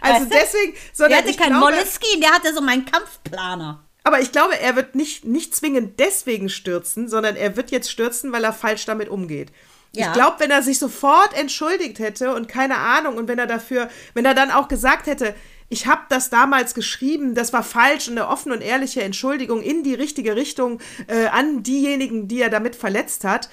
Weißt 0.00 0.24
du? 0.24 0.28
deswegen, 0.30 0.72
Der 0.74 0.80
sondern 0.92 1.18
hatte 1.18 1.30
ich 1.30 1.38
keinen 1.38 1.58
glaube, 1.58 1.72
Moleskine, 1.72 2.20
der 2.20 2.30
hatte 2.30 2.54
so 2.54 2.60
meinen 2.60 2.84
Kampfplaner. 2.84 3.82
aber 4.04 4.20
ich 4.20 4.30
glaube, 4.30 4.56
er 4.60 4.76
wird 4.76 4.94
nicht 4.94 5.24
nicht 5.24 5.56
zwingend 5.56 5.98
deswegen 5.98 6.48
stürzen, 6.48 7.08
sondern 7.08 7.34
er 7.34 7.56
wird 7.56 7.72
jetzt 7.72 7.90
stürzen, 7.90 8.30
weil 8.30 8.44
er 8.44 8.52
falsch 8.52 8.84
damit 8.86 9.08
umgeht. 9.08 9.50
Ja. 9.98 10.06
Ich 10.06 10.12
glaube, 10.12 10.36
wenn 10.38 10.50
er 10.50 10.62
sich 10.62 10.78
sofort 10.78 11.38
entschuldigt 11.38 11.98
hätte 11.98 12.34
und 12.34 12.48
keine 12.48 12.76
Ahnung 12.76 13.16
und 13.16 13.28
wenn 13.28 13.38
er 13.38 13.46
dafür, 13.46 13.88
wenn 14.14 14.24
er 14.24 14.34
dann 14.34 14.50
auch 14.50 14.68
gesagt 14.68 15.06
hätte, 15.06 15.34
ich 15.68 15.86
habe 15.86 16.02
das 16.08 16.30
damals 16.30 16.74
geschrieben, 16.74 17.34
das 17.34 17.52
war 17.52 17.62
falsch 17.62 18.08
und 18.08 18.18
eine 18.18 18.28
offene 18.28 18.54
und 18.54 18.62
ehrliche 18.62 19.02
Entschuldigung 19.02 19.62
in 19.62 19.82
die 19.82 19.94
richtige 19.94 20.34
Richtung 20.34 20.80
äh, 21.08 21.26
an 21.26 21.62
diejenigen, 21.62 22.26
die 22.26 22.40
er 22.40 22.48
damit 22.48 22.74
verletzt 22.74 23.24
hat, 23.24 23.50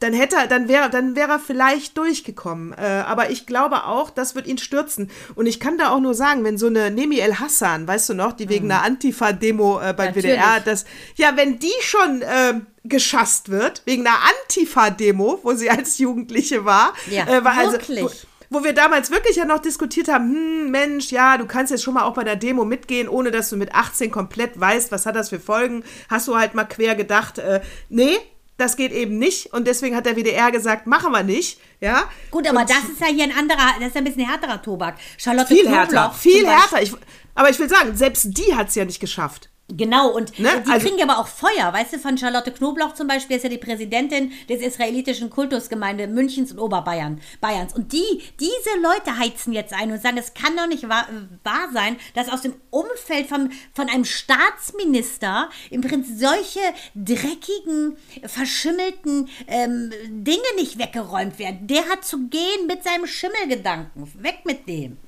dann 0.00 0.12
hätte 0.12 0.36
er, 0.36 0.46
dann 0.48 0.68
wäre, 0.68 0.90
dann 0.90 1.14
wäre 1.14 1.32
er 1.32 1.38
vielleicht 1.38 1.96
durchgekommen. 1.96 2.72
Äh, 2.72 3.04
aber 3.06 3.30
ich 3.30 3.46
glaube 3.46 3.84
auch, 3.84 4.10
das 4.10 4.34
wird 4.34 4.46
ihn 4.46 4.58
stürzen. 4.58 5.10
Und 5.34 5.46
ich 5.46 5.60
kann 5.60 5.78
da 5.78 5.90
auch 5.90 6.00
nur 6.00 6.14
sagen, 6.14 6.44
wenn 6.44 6.58
so 6.58 6.66
eine 6.66 6.90
Nemi 6.90 7.20
El 7.20 7.38
Hassan, 7.38 7.86
weißt 7.86 8.10
du 8.10 8.14
noch, 8.14 8.32
die 8.32 8.48
wegen 8.48 8.70
einer 8.70 8.82
Antifa-Demo 8.82 9.80
äh, 9.80 9.94
beim 9.96 10.08
Mhm. 10.08 10.16
Natürlich. 10.16 10.36
WDR, 10.36 10.60
das, 10.60 10.84
ja, 11.16 11.36
wenn 11.36 11.58
die 11.58 11.72
schon 11.80 12.22
ähm, 12.22 12.66
geschasst 12.84 13.48
wird, 13.50 13.82
wegen 13.86 14.06
einer 14.06 14.18
Antifa-Demo, 14.42 15.40
wo 15.42 15.54
sie 15.54 15.70
als 15.70 15.98
Jugendliche 15.98 16.64
war, 16.64 16.92
Ja, 17.10 17.26
äh, 17.26 17.44
war 17.44 17.56
wirklich. 17.72 18.02
wo, 18.02 18.10
wo 18.58 18.64
wir 18.64 18.74
damals 18.74 19.10
wirklich 19.10 19.36
ja 19.36 19.44
noch 19.46 19.60
diskutiert 19.60 20.08
haben, 20.08 20.30
hm, 20.34 20.70
Mensch, 20.70 21.10
ja, 21.10 21.38
du 21.38 21.46
kannst 21.46 21.70
jetzt 21.72 21.82
schon 21.82 21.94
mal 21.94 22.02
auch 22.04 22.14
bei 22.14 22.24
der 22.24 22.36
Demo 22.36 22.64
mitgehen, 22.64 23.08
ohne 23.08 23.30
dass 23.30 23.48
du 23.50 23.56
mit 23.56 23.74
18 23.74 24.10
komplett 24.10 24.58
weißt, 24.60 24.92
was 24.92 25.06
hat 25.06 25.16
das 25.16 25.30
für 25.30 25.40
Folgen. 25.40 25.82
Hast 26.10 26.28
du 26.28 26.36
halt 26.36 26.54
mal 26.54 26.64
quer 26.64 26.94
gedacht, 26.94 27.38
äh, 27.38 27.60
nee, 27.88 28.18
das 28.56 28.76
geht 28.76 28.92
eben 28.92 29.18
nicht. 29.18 29.52
Und 29.52 29.66
deswegen 29.66 29.96
hat 29.96 30.06
der 30.06 30.14
WDR 30.16 30.52
gesagt, 30.52 30.86
machen 30.86 31.10
wir 31.10 31.22
nicht. 31.24 31.58
Ja. 31.80 32.08
Gut, 32.30 32.46
aber 32.48 32.60
Und 32.60 32.70
das 32.70 32.84
ist 32.84 33.00
ja 33.00 33.06
hier 33.08 33.24
ein 33.24 33.36
anderer, 33.36 33.74
das 33.78 33.88
ist 33.88 33.94
ja 33.94 34.00
ein 34.00 34.04
bisschen 34.04 34.28
härterer 34.28 34.62
Tobak. 34.62 34.96
Charlotte 35.16 35.48
viel 35.48 35.62
Knobloch 35.64 35.76
härter, 35.92 36.10
viel 36.12 36.46
härter. 36.46 36.82
Ich, 36.82 36.92
aber 37.34 37.50
ich 37.50 37.58
will 37.58 37.68
sagen, 37.68 37.96
selbst 37.96 38.26
die 38.38 38.54
hat 38.54 38.68
es 38.68 38.74
ja 38.76 38.84
nicht 38.84 39.00
geschafft. 39.00 39.48
Genau, 39.68 40.10
und 40.10 40.38
Ne? 40.38 40.62
die 40.66 40.70
Also- 40.70 40.86
kriegen 40.86 40.98
ja 40.98 41.06
aber 41.08 41.18
auch 41.18 41.26
Feuer. 41.26 41.72
Weißt 41.72 41.94
du, 41.94 41.98
von 41.98 42.18
Charlotte 42.18 42.52
Knoblauch 42.52 42.92
zum 42.92 43.06
Beispiel 43.06 43.38
ist 43.38 43.44
ja 43.44 43.48
die 43.48 43.56
Präsidentin 43.56 44.30
des 44.46 44.60
israelitischen 44.60 45.30
Kultusgemeinde 45.30 46.06
Münchens 46.06 46.52
und 46.52 46.58
Oberbayern, 46.58 47.18
Bayerns. 47.40 47.72
Und 47.74 47.92
die, 47.94 48.22
diese 48.38 48.78
Leute 48.82 49.18
heizen 49.18 49.54
jetzt 49.54 49.72
ein 49.72 49.90
und 49.90 50.02
sagen, 50.02 50.18
es 50.18 50.34
kann 50.34 50.54
doch 50.54 50.66
nicht 50.66 50.86
wahr, 50.90 51.08
wahr 51.44 51.70
sein, 51.72 51.96
dass 52.14 52.28
aus 52.28 52.42
dem 52.42 52.54
Umfeld 52.68 53.26
von, 53.26 53.52
von 53.72 53.88
einem 53.88 54.04
Staatsminister 54.04 55.48
im 55.70 55.80
Prinzip 55.80 56.18
solche 56.18 56.60
dreckigen, 56.94 57.96
verschimmelten 58.26 59.28
ähm, 59.46 59.90
Dinge 60.08 60.42
nicht 60.56 60.78
weggeräumt 60.78 61.38
werden. 61.38 61.66
Der 61.66 61.88
hat 61.88 62.04
zu 62.04 62.28
gehen 62.28 62.66
mit 62.66 62.84
seinem 62.84 63.06
Schimmelgedanken. 63.06 64.12
Weg 64.22 64.40
mit 64.44 64.68
dem. 64.68 64.98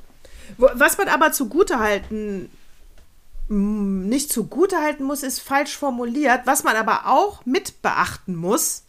Was 0.57 0.97
man 0.97 1.09
aber 1.09 1.33
zugutehalten 1.33 2.45
mm, 2.45 2.51
nicht 3.49 4.33
zugutehalten 4.33 5.05
muss, 5.07 5.23
ist 5.23 5.41
falsch 5.41 5.77
formuliert. 5.77 6.43
Was 6.45 6.65
man 6.65 6.77
aber 6.77 7.07
auch 7.07 7.45
mit 7.47 7.81
beachten 7.83 8.35
muss, 8.35 8.85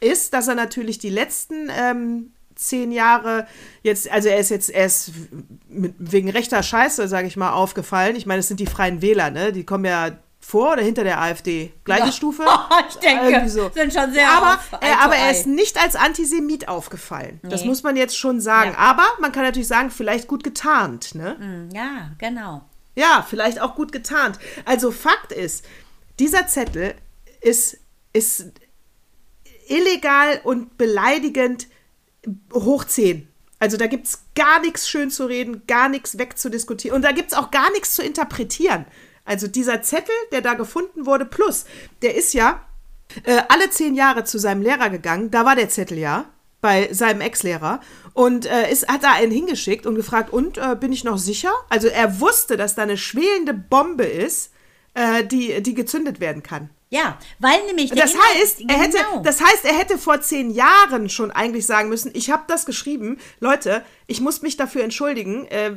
ist, 0.00 0.32
dass 0.32 0.48
er 0.48 0.54
natürlich 0.54 0.98
die 0.98 1.10
letzten 1.10 1.70
ähm, 1.76 2.32
zehn 2.54 2.90
Jahre 2.92 3.46
jetzt, 3.82 4.10
also 4.10 4.28
er 4.28 4.38
ist 4.38 4.50
jetzt 4.50 4.70
erst 4.70 5.12
wegen 5.68 6.30
rechter 6.30 6.62
Scheiße, 6.62 7.06
sage 7.08 7.26
ich 7.28 7.36
mal, 7.36 7.52
aufgefallen. 7.52 8.16
Ich 8.16 8.26
meine, 8.26 8.40
es 8.40 8.48
sind 8.48 8.60
die 8.60 8.66
Freien 8.66 9.02
Wähler, 9.02 9.30
ne? 9.30 9.52
Die 9.52 9.64
kommen 9.64 9.84
ja 9.84 10.10
vor 10.40 10.72
oder 10.72 10.82
hinter 10.82 11.04
der 11.04 11.20
AfD? 11.20 11.72
Gleiche 11.84 12.06
Ja. 12.06 12.12
Stufe? 12.12 12.44
Ich 12.88 12.94
denke, 12.96 13.48
so. 13.50 13.70
sind 13.74 13.92
schon 13.92 14.12
sehr 14.12 14.28
aber, 14.30 14.58
äh, 14.80 14.86
aber 15.02 15.14
er 15.16 15.30
ist 15.30 15.46
nicht 15.46 15.80
als 15.80 15.94
Antisemit 15.94 16.68
aufgefallen. 16.68 17.38
Das 17.42 17.62
Nee. 17.62 17.66
muss 17.68 17.82
man 17.82 17.96
jetzt 17.96 18.16
schon 18.16 18.40
sagen. 18.40 18.70
Ja. 18.72 18.78
Aber 18.78 19.04
man 19.20 19.30
kann 19.32 19.42
natürlich 19.42 19.68
sagen, 19.68 19.90
vielleicht 19.90 20.26
gut 20.26 20.42
getarnt, 20.44 21.14
ne? 21.14 21.36
Hm, 21.38 21.68
Ja, 21.74 22.12
genau. 22.18 22.62
Ja, 22.98 23.24
vielleicht 23.26 23.60
auch 23.60 23.76
gut 23.76 23.92
getarnt. 23.92 24.40
Also 24.64 24.90
Fakt 24.90 25.30
ist, 25.30 25.64
dieser 26.18 26.48
Zettel 26.48 26.96
ist, 27.40 27.78
ist 28.12 28.46
illegal 29.68 30.40
und 30.42 30.76
beleidigend 30.76 31.68
hoch 32.52 32.82
10. 32.82 33.28
Also 33.60 33.76
da 33.76 33.86
gibt 33.86 34.08
es 34.08 34.24
gar 34.34 34.60
nichts 34.62 34.88
schön 34.88 35.12
zu 35.12 35.26
reden, 35.26 35.62
gar 35.68 35.88
nichts 35.88 36.18
wegzudiskutieren 36.18 36.96
und 36.96 37.02
da 37.02 37.12
gibt 37.12 37.30
es 37.30 37.38
auch 37.38 37.52
gar 37.52 37.70
nichts 37.70 37.94
zu 37.94 38.02
interpretieren. 38.02 38.84
Also 39.24 39.46
dieser 39.46 39.80
Zettel, 39.80 40.14
der 40.32 40.40
da 40.40 40.54
gefunden 40.54 41.06
wurde, 41.06 41.24
plus, 41.24 41.66
der 42.02 42.16
ist 42.16 42.34
ja 42.34 42.66
äh, 43.22 43.42
alle 43.48 43.70
zehn 43.70 43.94
Jahre 43.94 44.24
zu 44.24 44.38
seinem 44.38 44.62
Lehrer 44.62 44.90
gegangen, 44.90 45.30
da 45.30 45.44
war 45.44 45.54
der 45.54 45.68
Zettel 45.68 45.98
ja, 45.98 46.24
bei 46.60 46.92
seinem 46.92 47.20
Ex-Lehrer 47.20 47.80
und 48.14 48.46
äh, 48.46 48.70
ist, 48.70 48.88
hat 48.88 49.04
da 49.04 49.12
einen 49.12 49.30
hingeschickt 49.30 49.86
und 49.86 49.94
gefragt, 49.94 50.32
und 50.32 50.58
äh, 50.58 50.74
bin 50.78 50.92
ich 50.92 51.04
noch 51.04 51.18
sicher? 51.18 51.52
Also 51.68 51.88
er 51.88 52.20
wusste, 52.20 52.56
dass 52.56 52.74
da 52.74 52.82
eine 52.82 52.96
schwelende 52.96 53.54
Bombe 53.54 54.04
ist, 54.04 54.52
äh, 54.94 55.24
die, 55.24 55.62
die 55.62 55.74
gezündet 55.74 56.18
werden 56.20 56.42
kann. 56.42 56.70
Ja, 56.90 57.18
weil 57.38 57.62
nämlich 57.66 57.90
Das 57.90 58.14
Inhalt- 58.14 58.40
heißt, 58.40 58.60
er 58.66 58.78
hätte, 58.78 58.96
genau. 58.96 59.22
das 59.22 59.42
heißt, 59.42 59.64
er 59.66 59.76
hätte 59.76 59.98
vor 59.98 60.22
zehn 60.22 60.50
Jahren 60.50 61.10
schon 61.10 61.30
eigentlich 61.30 61.66
sagen 61.66 61.90
müssen, 61.90 62.10
ich 62.14 62.30
habe 62.30 62.44
das 62.48 62.64
geschrieben, 62.64 63.18
Leute, 63.40 63.84
ich 64.10 64.20
muss 64.20 64.42
mich 64.42 64.56
dafür 64.56 64.82
entschuldigen. 64.82 65.46
Äh, 65.46 65.76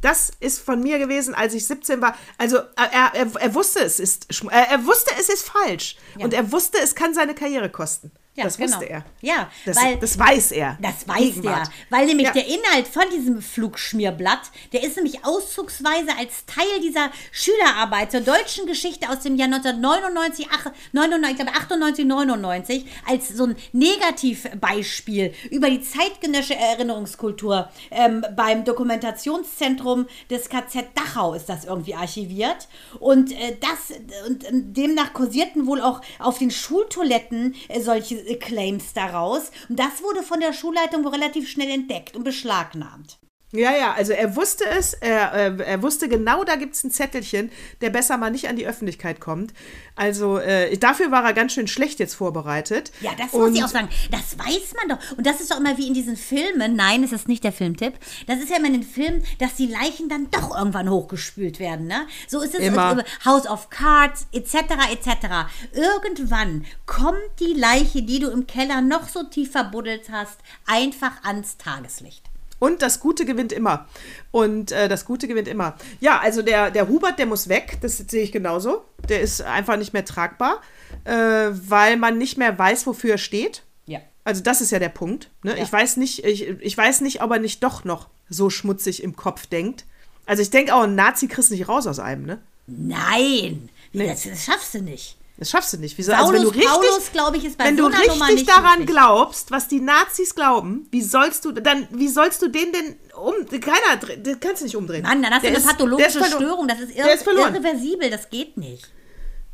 das 0.00 0.30
ist 0.40 0.60
von 0.60 0.82
mir 0.82 0.98
gewesen, 0.98 1.34
als 1.34 1.54
ich 1.54 1.66
17 1.66 2.00
war. 2.00 2.16
Also 2.38 2.56
er, 2.76 3.12
er, 3.14 3.26
er 3.38 3.54
wusste, 3.54 3.80
es 3.80 4.00
ist, 4.00 4.26
schm- 4.32 4.50
er, 4.50 4.68
er 4.70 4.84
wusste, 4.86 5.12
es 5.20 5.28
ist 5.28 5.48
falsch 5.48 5.96
und 6.18 6.34
er 6.34 6.50
wusste, 6.52 6.78
es 6.82 6.94
kann 6.94 7.14
seine 7.14 7.34
Karriere 7.34 7.70
kosten. 7.70 8.10
Ja, 8.34 8.44
das 8.44 8.58
genau. 8.58 8.72
wusste 8.72 8.84
er. 8.90 9.04
Ja, 9.22 9.50
das, 9.64 9.76
weil- 9.78 9.96
das 9.96 10.18
weiß 10.18 10.52
er. 10.52 10.76
Das 10.82 11.08
weiß 11.08 11.18
Gegenwart. 11.18 11.68
der, 11.68 11.72
weil 11.98 12.04
nämlich 12.06 12.26
Ja. 12.26 12.32
der 12.34 12.46
Inhalt 12.46 12.86
von 12.86 13.04
diesem 13.10 13.40
Flugschmierblatt, 13.40 14.50
der 14.74 14.82
ist 14.82 14.96
nämlich 14.96 15.24
auszugsweise 15.24 16.10
als 16.18 16.44
Teil 16.44 16.80
dieser 16.82 17.10
Schülerarbeit 17.32 18.10
zur 18.10 18.20
deutschen 18.20 18.66
Geschichte 18.66 19.08
aus 19.08 19.20
dem 19.20 19.36
Jahr 19.36 19.48
1999, 19.48 20.48
ach, 20.52 20.70
99, 20.92 21.30
ich 21.38 21.42
glaube 21.44 21.58
98, 21.58 22.04
99, 22.04 22.84
als 23.08 23.28
so 23.28 23.44
ein 23.46 23.56
Negativbeispiel 23.72 25.32
über 25.50 25.70
die 25.70 25.80
zeitgenössische 25.80 26.56
Erinnerungskultur 26.56 27.65
ähm, 27.90 28.24
beim 28.34 28.64
Dokumentationszentrum 28.64 30.06
des 30.30 30.48
KZ 30.48 30.86
Dachau 30.94 31.34
ist 31.34 31.48
das 31.48 31.64
irgendwie 31.64 31.94
archiviert. 31.94 32.68
Und 33.00 33.32
äh, 33.32 33.56
das 33.60 33.96
und 34.26 34.44
äh, 34.44 34.50
demnach 34.52 35.12
kursierten 35.12 35.66
wohl 35.66 35.80
auch 35.80 36.00
auf 36.18 36.38
den 36.38 36.50
Schultoiletten 36.50 37.54
äh, 37.68 37.80
solche 37.80 38.16
äh, 38.16 38.36
Claims 38.36 38.92
daraus. 38.92 39.50
Und 39.68 39.78
das 39.78 40.02
wurde 40.02 40.22
von 40.22 40.40
der 40.40 40.52
Schulleitung 40.52 41.06
relativ 41.06 41.48
schnell 41.48 41.70
entdeckt 41.70 42.16
und 42.16 42.24
beschlagnahmt. 42.24 43.18
Ja, 43.52 43.70
ja, 43.76 43.92
also 43.94 44.12
er 44.12 44.34
wusste 44.34 44.64
es, 44.66 44.92
er, 44.94 45.32
äh, 45.32 45.62
er 45.62 45.80
wusste 45.80 46.08
genau, 46.08 46.42
da 46.42 46.56
gibt 46.56 46.74
es 46.74 46.82
ein 46.82 46.90
Zettelchen, 46.90 47.50
der 47.80 47.90
besser 47.90 48.18
mal 48.18 48.30
nicht 48.30 48.48
an 48.48 48.56
die 48.56 48.66
Öffentlichkeit 48.66 49.20
kommt. 49.20 49.54
Also 49.94 50.38
äh, 50.38 50.76
dafür 50.76 51.12
war 51.12 51.24
er 51.24 51.32
ganz 51.32 51.52
schön 51.52 51.68
schlecht 51.68 52.00
jetzt 52.00 52.14
vorbereitet. 52.14 52.90
Ja, 53.00 53.12
das 53.16 53.32
Und- 53.32 53.50
muss 53.50 53.56
ich 53.56 53.64
auch 53.64 53.68
sagen. 53.68 53.88
Das 54.10 54.36
weiß 54.36 54.74
man 54.74 54.88
doch. 54.98 55.16
Und 55.16 55.24
das 55.26 55.40
ist 55.40 55.52
doch 55.52 55.60
immer 55.60 55.78
wie 55.78 55.86
in 55.86 55.94
diesen 55.94 56.16
Filmen. 56.16 56.74
Nein, 56.74 57.04
es 57.04 57.12
ist 57.12 57.28
nicht 57.28 57.44
der 57.44 57.52
Filmtipp. 57.52 57.94
Das 58.26 58.40
ist 58.40 58.50
ja 58.50 58.56
immer 58.56 58.66
in 58.66 58.74
den 58.74 58.82
Filmen, 58.82 59.22
dass 59.38 59.54
die 59.54 59.66
Leichen 59.68 60.08
dann 60.08 60.28
doch 60.32 60.56
irgendwann 60.56 60.90
hochgespült 60.90 61.60
werden. 61.60 61.86
Ne? 61.86 62.06
So 62.26 62.40
ist 62.40 62.54
es 62.54 62.60
Immer. 62.60 63.04
House 63.24 63.46
of 63.46 63.70
Cards 63.70 64.26
etc. 64.32 64.54
etc. 64.90 65.46
Irgendwann 65.72 66.66
kommt 66.84 67.16
die 67.38 67.54
Leiche, 67.54 68.02
die 68.02 68.18
du 68.18 68.28
im 68.28 68.48
Keller 68.48 68.80
noch 68.80 69.08
so 69.08 69.22
tief 69.22 69.52
verbuddelt 69.52 70.10
hast, 70.10 70.38
einfach 70.66 71.22
ans 71.22 71.56
Tageslicht. 71.58 72.24
Und 72.58 72.80
das 72.82 73.00
Gute 73.00 73.24
gewinnt 73.26 73.52
immer. 73.52 73.86
Und 74.30 74.72
äh, 74.72 74.88
das 74.88 75.04
Gute 75.04 75.28
gewinnt 75.28 75.48
immer. 75.48 75.76
Ja, 76.00 76.18
also 76.20 76.42
der, 76.42 76.70
der 76.70 76.88
Hubert, 76.88 77.18
der 77.18 77.26
muss 77.26 77.48
weg. 77.48 77.78
Das 77.82 77.98
sehe 77.98 78.22
ich 78.22 78.32
genauso. 78.32 78.82
Der 79.08 79.20
ist 79.20 79.42
einfach 79.42 79.76
nicht 79.76 79.92
mehr 79.92 80.04
tragbar, 80.04 80.60
äh, 81.04 81.12
weil 81.12 81.96
man 81.96 82.16
nicht 82.18 82.38
mehr 82.38 82.58
weiß, 82.58 82.86
wofür 82.86 83.12
er 83.12 83.18
steht. 83.18 83.62
Ja. 83.86 84.00
Also 84.24 84.42
das 84.42 84.60
ist 84.60 84.70
ja 84.72 84.78
der 84.78 84.88
Punkt. 84.88 85.30
Ne? 85.42 85.56
Ja. 85.56 85.62
Ich 85.62 85.70
weiß 85.72 85.98
nicht, 85.98 86.24
ich, 86.24 86.48
ich 86.48 86.76
weiß 86.76 87.02
nicht, 87.02 87.22
ob 87.22 87.30
er 87.30 87.38
nicht 87.38 87.62
doch 87.62 87.84
noch 87.84 88.08
so 88.28 88.48
schmutzig 88.50 89.02
im 89.02 89.16
Kopf 89.16 89.46
denkt. 89.46 89.84
Also 90.24 90.42
ich 90.42 90.50
denke 90.50 90.74
auch, 90.74 90.82
ein 90.82 90.94
Nazi 90.94 91.28
kriegst 91.28 91.50
nicht 91.50 91.68
raus 91.68 91.86
aus 91.86 91.98
einem, 92.00 92.24
ne? 92.26 92.40
Nein, 92.66 93.68
Nee. 93.92 94.08
das, 94.08 94.24
das 94.24 94.44
schaffst 94.44 94.74
du 94.74 94.80
nicht. 94.82 95.16
Das 95.38 95.50
schaffst 95.50 95.72
du 95.74 95.76
nicht. 95.76 95.98
Wieso? 95.98 96.12
Paulus, 96.12 96.28
also 96.30 96.32
wenn 96.34 96.42
du 96.42 96.48
richtig, 96.48 96.66
Paulus, 96.66 97.12
glaube 97.12 97.36
ich, 97.36 97.44
ist 97.44 97.58
bei 97.58 97.64
wenn 97.64 97.76
so 97.76 97.88
du 97.88 97.96
richtig 97.96 98.46
daran 98.46 98.80
möglich. 98.80 98.86
glaubst, 98.96 99.50
was 99.50 99.68
die 99.68 99.80
Nazis 99.80 100.34
glauben, 100.34 100.86
wie 100.90 101.02
sollst 101.02 101.44
du 101.44 101.52
dann, 101.52 101.86
wie 101.90 102.08
sollst 102.08 102.40
du 102.40 102.48
den 102.48 102.72
denn 102.72 102.96
um? 103.14 103.34
Keiner, 103.60 104.16
den 104.16 104.40
kannst 104.40 104.62
du 104.62 104.64
nicht 104.64 104.76
umdrehen. 104.76 105.02
Mann, 105.02 105.22
dann 105.22 105.32
hast 105.34 105.42
Der 105.44 105.50
du 105.50 105.56
eine 105.58 105.66
pathologische 105.66 106.18
ist 106.20 106.32
Störung. 106.32 106.68
Das 106.68 106.80
ist, 106.80 106.96
irre, 106.96 107.10
ist 107.10 107.26
irreversibel. 107.26 108.10
Das 108.10 108.30
geht 108.30 108.56
nicht. 108.56 108.88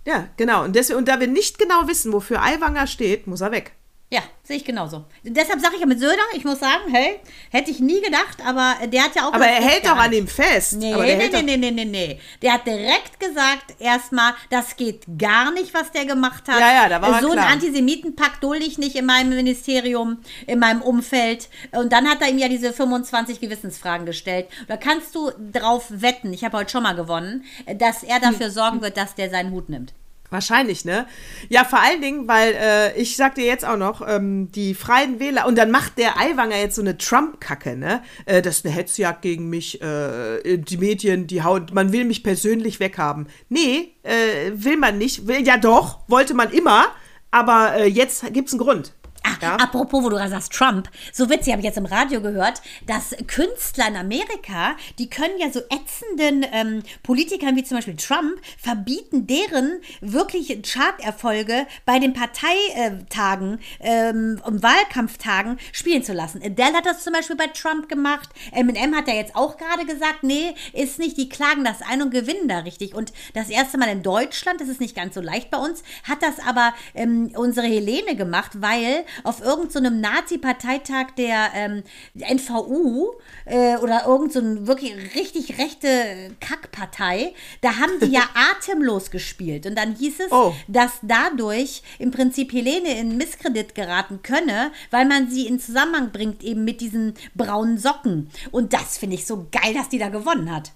Ja, 0.06 0.28
genau. 0.36 0.64
Und, 0.64 0.76
deswegen, 0.76 0.98
und 0.98 1.08
da 1.08 1.18
wir 1.20 1.26
nicht 1.26 1.58
genau 1.58 1.86
wissen, 1.86 2.12
wofür 2.12 2.42
Aiwanger 2.42 2.86
steht, 2.86 3.26
muss 3.26 3.40
er 3.40 3.50
weg. 3.50 3.72
Ja, 4.12 4.20
sehe 4.42 4.58
ich 4.58 4.64
genauso. 4.66 5.06
Deshalb 5.22 5.58
sage 5.62 5.76
ich 5.76 5.80
ja 5.80 5.86
mit 5.86 5.98
Söder, 5.98 6.20
ich 6.34 6.44
muss 6.44 6.60
sagen, 6.60 6.82
hey, 6.92 7.18
hätte 7.50 7.70
ich 7.70 7.80
nie 7.80 8.02
gedacht, 8.02 8.44
aber 8.44 8.74
der 8.86 9.04
hat 9.04 9.14
ja 9.14 9.26
auch 9.26 9.32
Aber 9.32 9.46
er 9.46 9.62
hält 9.62 9.86
doch 9.86 9.96
an 9.96 10.12
ihm 10.12 10.28
fest. 10.28 10.74
Nee, 10.74 10.92
aber 10.92 11.06
der 11.06 11.16
nee, 11.16 11.28
nee, 11.32 11.42
nee, 11.42 11.56
nee, 11.56 11.70
nee, 11.70 11.84
nee. 11.86 12.20
Der 12.42 12.52
hat 12.52 12.66
direkt 12.66 13.18
gesagt, 13.18 13.74
erstmal, 13.78 14.34
das 14.50 14.76
geht 14.76 15.04
gar 15.16 15.50
nicht, 15.50 15.72
was 15.72 15.92
der 15.92 16.04
gemacht 16.04 16.46
hat. 16.46 16.60
Ja, 16.60 16.82
ja, 16.82 16.88
da 16.90 17.00
war 17.00 17.08
er 17.14 17.22
So 17.22 17.30
einen 17.30 17.40
Antisemitenpakt 17.40 18.44
dulde 18.44 18.66
ich 18.66 18.76
nicht 18.76 18.96
in 18.96 19.06
meinem 19.06 19.30
Ministerium, 19.30 20.18
in 20.46 20.58
meinem 20.58 20.82
Umfeld. 20.82 21.48
Und 21.70 21.90
dann 21.90 22.06
hat 22.06 22.20
er 22.20 22.28
ihm 22.28 22.36
ja 22.36 22.48
diese 22.48 22.74
25 22.74 23.40
Gewissensfragen 23.40 24.04
gestellt. 24.04 24.46
Da 24.68 24.76
kannst 24.76 25.14
du 25.14 25.30
drauf 25.54 25.86
wetten, 25.88 26.34
ich 26.34 26.44
habe 26.44 26.58
heute 26.58 26.70
schon 26.70 26.82
mal 26.82 26.94
gewonnen, 26.94 27.44
dass 27.78 28.02
er 28.02 28.20
dafür 28.20 28.48
Hm. 28.48 28.52
sorgen 28.52 28.82
wird, 28.82 28.98
dass 28.98 29.14
der 29.14 29.30
seinen 29.30 29.52
Hut 29.52 29.70
nimmt. 29.70 29.94
Wahrscheinlich, 30.32 30.86
ne? 30.86 31.06
Ja, 31.50 31.64
vor 31.64 31.78
allen 31.78 32.00
Dingen, 32.00 32.26
weil 32.26 32.54
äh, 32.54 32.96
ich 32.98 33.16
sag 33.16 33.34
dir 33.34 33.44
jetzt 33.44 33.66
auch 33.66 33.76
noch, 33.76 34.00
ähm, 34.06 34.50
die 34.50 34.74
Freien 34.74 35.20
Wähler, 35.20 35.46
und 35.46 35.58
dann 35.58 35.70
macht 35.70 35.98
der 35.98 36.18
Aiwanger 36.18 36.56
jetzt 36.56 36.76
so 36.76 36.80
eine 36.80 36.96
Trump-Kacke, 36.96 37.76
ne? 37.76 38.02
Äh, 38.24 38.40
das 38.40 38.58
ist 38.58 38.64
eine 38.64 38.74
Hetzjagd 38.74 39.20
gegen 39.20 39.50
mich, 39.50 39.82
äh, 39.82 40.56
die 40.56 40.78
Medien, 40.78 41.26
die 41.26 41.42
haut, 41.42 41.74
man 41.74 41.92
will 41.92 42.06
mich 42.06 42.22
persönlich 42.22 42.80
weghaben. 42.80 43.26
Nee, 43.50 43.94
äh, 44.04 44.52
will 44.54 44.78
man 44.78 44.96
nicht. 44.96 45.26
Will, 45.26 45.46
ja 45.46 45.58
doch, 45.58 45.98
wollte 46.08 46.32
man 46.32 46.50
immer, 46.50 46.86
aber 47.30 47.74
äh, 47.76 47.86
jetzt 47.86 48.32
gibt's 48.32 48.54
einen 48.54 48.60
Grund. 48.60 48.94
Ah, 49.24 49.36
Ja. 49.40 49.56
Apropos, 49.56 50.02
wo 50.02 50.08
du 50.08 50.16
gerade 50.16 50.30
sagst, 50.30 50.52
Trump. 50.52 50.88
So 51.12 51.28
witzig, 51.30 51.52
habe 51.52 51.60
ich 51.60 51.66
jetzt 51.66 51.78
im 51.78 51.86
Radio 51.86 52.20
gehört, 52.20 52.62
dass 52.86 53.14
Künstler 53.26 53.88
in 53.88 53.96
Amerika, 53.96 54.76
die 54.98 55.08
können 55.10 55.38
ja 55.38 55.50
so 55.50 55.60
ätzenden 55.60 56.46
ähm, 56.52 56.82
Politikern 57.02 57.56
wie 57.56 57.64
zum 57.64 57.78
Beispiel 57.78 57.96
Trump 57.96 58.40
verbieten, 58.58 59.26
deren 59.26 59.80
wirklich 60.00 60.60
Charterfolge 60.62 61.66
bei 61.84 61.98
den 61.98 62.12
Parteitagen 62.12 63.58
ähm, 63.80 64.40
und 64.44 64.62
Wahlkampftagen 64.62 65.58
spielen 65.72 66.02
zu 66.02 66.12
lassen. 66.12 66.42
Adele 66.42 66.74
hat 66.74 66.86
das 66.86 67.02
zum 67.04 67.12
Beispiel 67.12 67.36
bei 67.36 67.46
Trump 67.48 67.88
gemacht. 67.88 68.28
Eminem 68.52 68.94
hat 68.94 69.08
ja 69.08 69.14
jetzt 69.14 69.34
auch 69.36 69.56
gerade 69.56 69.84
gesagt, 69.86 70.22
nee, 70.22 70.54
ist 70.72 70.98
nicht, 70.98 71.16
die 71.16 71.28
klagen 71.28 71.64
das 71.64 71.82
ein 71.82 72.02
und 72.02 72.10
gewinnen 72.10 72.48
da 72.48 72.58
richtig. 72.60 72.94
Und 72.94 73.12
das 73.34 73.48
erste 73.48 73.78
Mal 73.78 73.88
in 73.88 74.02
Deutschland, 74.02 74.60
das 74.60 74.68
ist 74.68 74.80
nicht 74.80 74.96
ganz 74.96 75.14
so 75.14 75.20
leicht 75.20 75.50
bei 75.50 75.58
uns, 75.58 75.82
hat 76.04 76.22
das 76.22 76.38
aber 76.46 76.74
ähm, 76.94 77.32
unsere 77.36 77.66
Helene 77.66 78.16
gemacht, 78.16 78.52
weil 78.60 79.04
auf 79.24 79.40
irgendeinem 79.40 79.94
so 79.94 80.00
Nazi-Parteitag 80.00 81.12
der 81.16 81.50
ähm, 81.54 81.82
NVU 82.14 83.12
äh, 83.44 83.76
oder 83.76 84.06
irgendein 84.06 84.58
so 84.58 84.66
wirklich 84.66 84.94
richtig 85.14 85.58
rechte 85.58 86.34
Kackpartei. 86.40 87.34
Da 87.60 87.76
haben 87.78 88.00
die 88.00 88.10
ja 88.10 88.22
atemlos 88.52 89.10
gespielt. 89.10 89.66
Und 89.66 89.76
dann 89.76 89.94
hieß 89.94 90.20
es, 90.20 90.32
Oh. 90.32 90.54
dass 90.68 90.92
dadurch 91.02 91.82
im 91.98 92.10
Prinzip 92.10 92.52
Helene 92.52 92.98
in 92.98 93.16
Misskredit 93.16 93.74
geraten 93.74 94.20
könne, 94.22 94.72
weil 94.90 95.04
man 95.06 95.30
sie 95.30 95.46
in 95.46 95.60
Zusammenhang 95.60 96.10
bringt 96.12 96.42
eben 96.42 96.64
mit 96.64 96.80
diesen 96.80 97.14
braunen 97.34 97.78
Socken. 97.78 98.30
Und 98.50 98.72
das 98.72 98.98
finde 98.98 99.16
ich 99.16 99.26
so 99.26 99.46
geil, 99.50 99.74
dass 99.74 99.88
die 99.88 99.98
da 99.98 100.08
gewonnen 100.08 100.50
hat. 100.54 100.72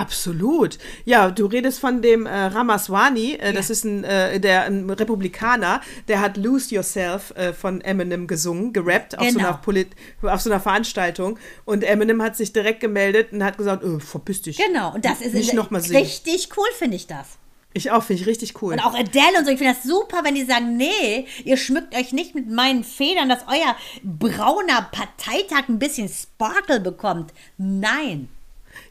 Absolut. 0.00 0.78
Ja, 1.04 1.30
du 1.30 1.46
redest 1.46 1.78
von 1.78 2.00
dem 2.02 2.26
äh, 2.26 2.30
Ramaswamy, 2.30 3.34
äh, 3.34 3.52
das 3.52 3.68
ist 3.70 3.84
ein, 3.84 4.04
äh, 4.04 4.40
der, 4.40 4.64
ein 4.64 4.88
Republikaner, 4.88 5.80
der 6.08 6.20
hat 6.20 6.36
Lose 6.36 6.74
Yourself 6.74 7.32
äh, 7.36 7.52
von 7.52 7.80
Eminem 7.82 8.26
gesungen, 8.26 8.72
gerappt 8.72 9.18
auf, 9.18 9.26
so 9.28 9.34
Genau. 9.36 9.48
einer 9.48 9.58
Polit 9.58 9.88
auf 10.22 10.40
so 10.40 10.50
einer 10.50 10.60
Veranstaltung. 10.60 11.38
Und 11.64 11.84
Eminem 11.84 12.22
hat 12.22 12.36
sich 12.36 12.52
direkt 12.52 12.80
gemeldet 12.80 13.32
und 13.32 13.44
hat 13.44 13.58
gesagt, 13.58 13.84
oh, 13.84 13.98
verpiss 13.98 14.42
dich. 14.42 14.56
Genau, 14.56 14.94
und 14.94 15.04
das 15.04 15.20
ist 15.20 15.34
Nicht 15.34 15.52
noch 15.54 15.70
mal 15.70 15.80
richtig 15.80 16.48
cool, 16.56 16.66
finde 16.78 16.96
ich 16.96 17.06
das. 17.06 17.38
Ich 17.72 17.90
auch, 17.92 18.02
finde 18.02 18.22
ich 18.22 18.28
richtig 18.28 18.60
cool. 18.62 18.72
Und 18.72 18.80
auch 18.80 18.94
Adele 18.94 19.38
und 19.38 19.44
so, 19.44 19.52
ich 19.52 19.58
finde 19.58 19.74
das 19.74 19.84
super, 19.84 20.24
wenn 20.24 20.34
die 20.34 20.44
sagen, 20.44 20.76
nee, 20.76 21.26
ihr 21.44 21.56
schmückt 21.56 21.94
euch 21.94 22.12
nicht 22.12 22.34
mit 22.34 22.50
meinen 22.50 22.82
Federn, 22.82 23.28
dass 23.28 23.44
euer 23.46 23.76
brauner 24.02 24.88
Parteitag 24.90 25.68
ein 25.68 25.78
bisschen 25.78 26.08
Sparkle 26.08 26.80
bekommt. 26.80 27.32
Nein. 27.58 28.28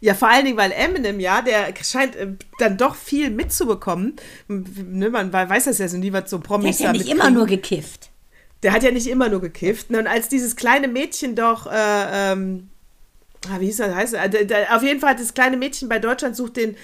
Ja, 0.02 0.14
vor 0.14 0.30
allen 0.30 0.46
Dingen, 0.46 0.58
weil 0.58 0.72
Eminem, 0.72 1.20
ja, 1.20 1.42
der 1.42 1.74
scheint 1.84 2.16
äh, 2.16 2.28
dann 2.58 2.78
doch 2.78 2.96
viel 2.96 3.30
mitzubekommen. 3.30 4.16
Ne, 4.48 5.10
man 5.10 5.34
weiß 5.34 5.66
das 5.66 5.78
ja 5.80 5.88
so 5.90 5.98
nie, 5.98 6.14
was 6.14 6.30
so 6.30 6.38
Der 6.38 6.44
Promis 6.48 6.76
ist 6.76 6.80
ja 6.80 6.86
da 6.88 6.92
nicht 6.94 7.00
mitkriegen. 7.06 7.22
immer 7.22 7.32
nur 7.32 7.46
gekifft. 7.48 8.10
Der 8.64 8.72
hat 8.74 8.84
ja 8.84 8.92
nicht 8.92 9.08
immer 9.08 9.30
nur 9.30 9.42
gekifft. 9.42 9.90
Ne? 9.90 10.00
Und 10.00 10.08
als 10.08 10.30
dieses 10.30 10.56
kleine 10.56 10.88
Mädchen 10.88 11.36
doch, 11.36 11.68
äh, 11.68 11.72
ähm, 12.32 12.70
ah, 13.50 13.60
wie 13.60 13.66
hieß 13.66 13.78
das, 13.78 13.94
heißt, 13.96 14.14
äh, 14.14 14.46
der- 14.46 14.76
auf 14.76 14.84
jeden 14.84 15.00
Fall 15.02 15.12
hat 15.12 15.20
das 15.20 15.34
kleine 15.34 15.58
Mädchen 15.58 15.90
bei 15.90 16.00
Deutschland 16.00 16.36
sucht 16.36 16.56
den 16.58 16.76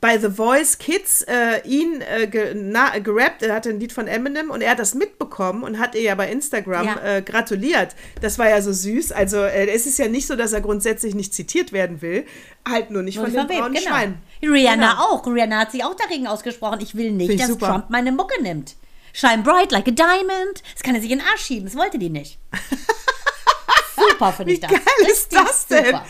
bei 0.00 0.18
The 0.18 0.30
Voice 0.30 0.78
Kids 0.78 1.22
äh, 1.22 1.60
ihn 1.68 2.00
äh, 2.00 2.26
ge, 2.26 2.54
na, 2.54 2.98
gerappt, 3.00 3.42
er 3.42 3.54
hatte 3.54 3.68
ein 3.68 3.78
Lied 3.80 3.92
von 3.92 4.06
Eminem 4.08 4.50
und 4.50 4.62
er 4.62 4.70
hat 4.70 4.78
das 4.78 4.94
mitbekommen 4.94 5.62
und 5.62 5.78
hat 5.78 5.94
ihr 5.94 6.00
ja 6.02 6.14
bei 6.14 6.30
Instagram 6.30 6.86
Ja. 6.86 7.16
äh, 7.16 7.22
gratuliert. 7.22 7.94
Das 8.22 8.38
war 8.38 8.48
ja 8.48 8.62
so 8.62 8.72
süß. 8.72 9.12
Also 9.12 9.38
äh, 9.42 9.66
es 9.70 9.84
ist 9.86 9.98
ja 9.98 10.08
nicht 10.08 10.26
so, 10.26 10.36
dass 10.36 10.52
er 10.54 10.62
grundsätzlich 10.62 11.14
nicht 11.14 11.34
zitiert 11.34 11.72
werden 11.72 12.00
will, 12.00 12.24
halt 12.66 12.90
nur 12.90 13.02
nicht 13.02 13.16
Nur 13.16 13.26
von 13.26 13.34
wem, 13.34 13.46
braunen 13.46 13.74
genau. 13.74 13.86
Schweinen. 13.88 14.22
Rihanna 14.42 14.90
Genau. 14.92 15.02
auch. 15.04 15.26
Rihanna 15.26 15.58
hat 15.60 15.72
sich 15.72 15.84
auch 15.84 15.94
dagegen 15.94 16.26
ausgesprochen. 16.26 16.80
Ich 16.80 16.94
will 16.94 17.10
nicht, 17.12 17.30
ich 17.30 17.38
dass 17.40 17.48
super. 17.48 17.66
Trump 17.66 17.90
meine 17.90 18.10
Mucke 18.12 18.40
nimmt. 18.42 18.76
Shine 19.12 19.42
bright 19.42 19.70
like 19.72 19.86
a 19.88 19.90
diamond. 19.90 20.62
Das 20.72 20.82
kann 20.82 20.94
er 20.94 21.00
sich 21.02 21.10
in 21.10 21.18
den 21.18 21.26
Arsch 21.28 21.42
schieben. 21.42 21.64
Das 21.66 21.76
wollte 21.76 21.98
die 21.98 22.08
nicht. 22.10 22.38
super, 23.96 24.32
finde 24.32 24.50
Wie 24.52 24.54
ich 24.54 24.60
das. 24.60 24.70
geil 24.70 24.80
ist 25.00 25.08
Richtig 25.32 25.38
das 25.44 25.66
denn? 25.66 25.84
super. 25.86 26.06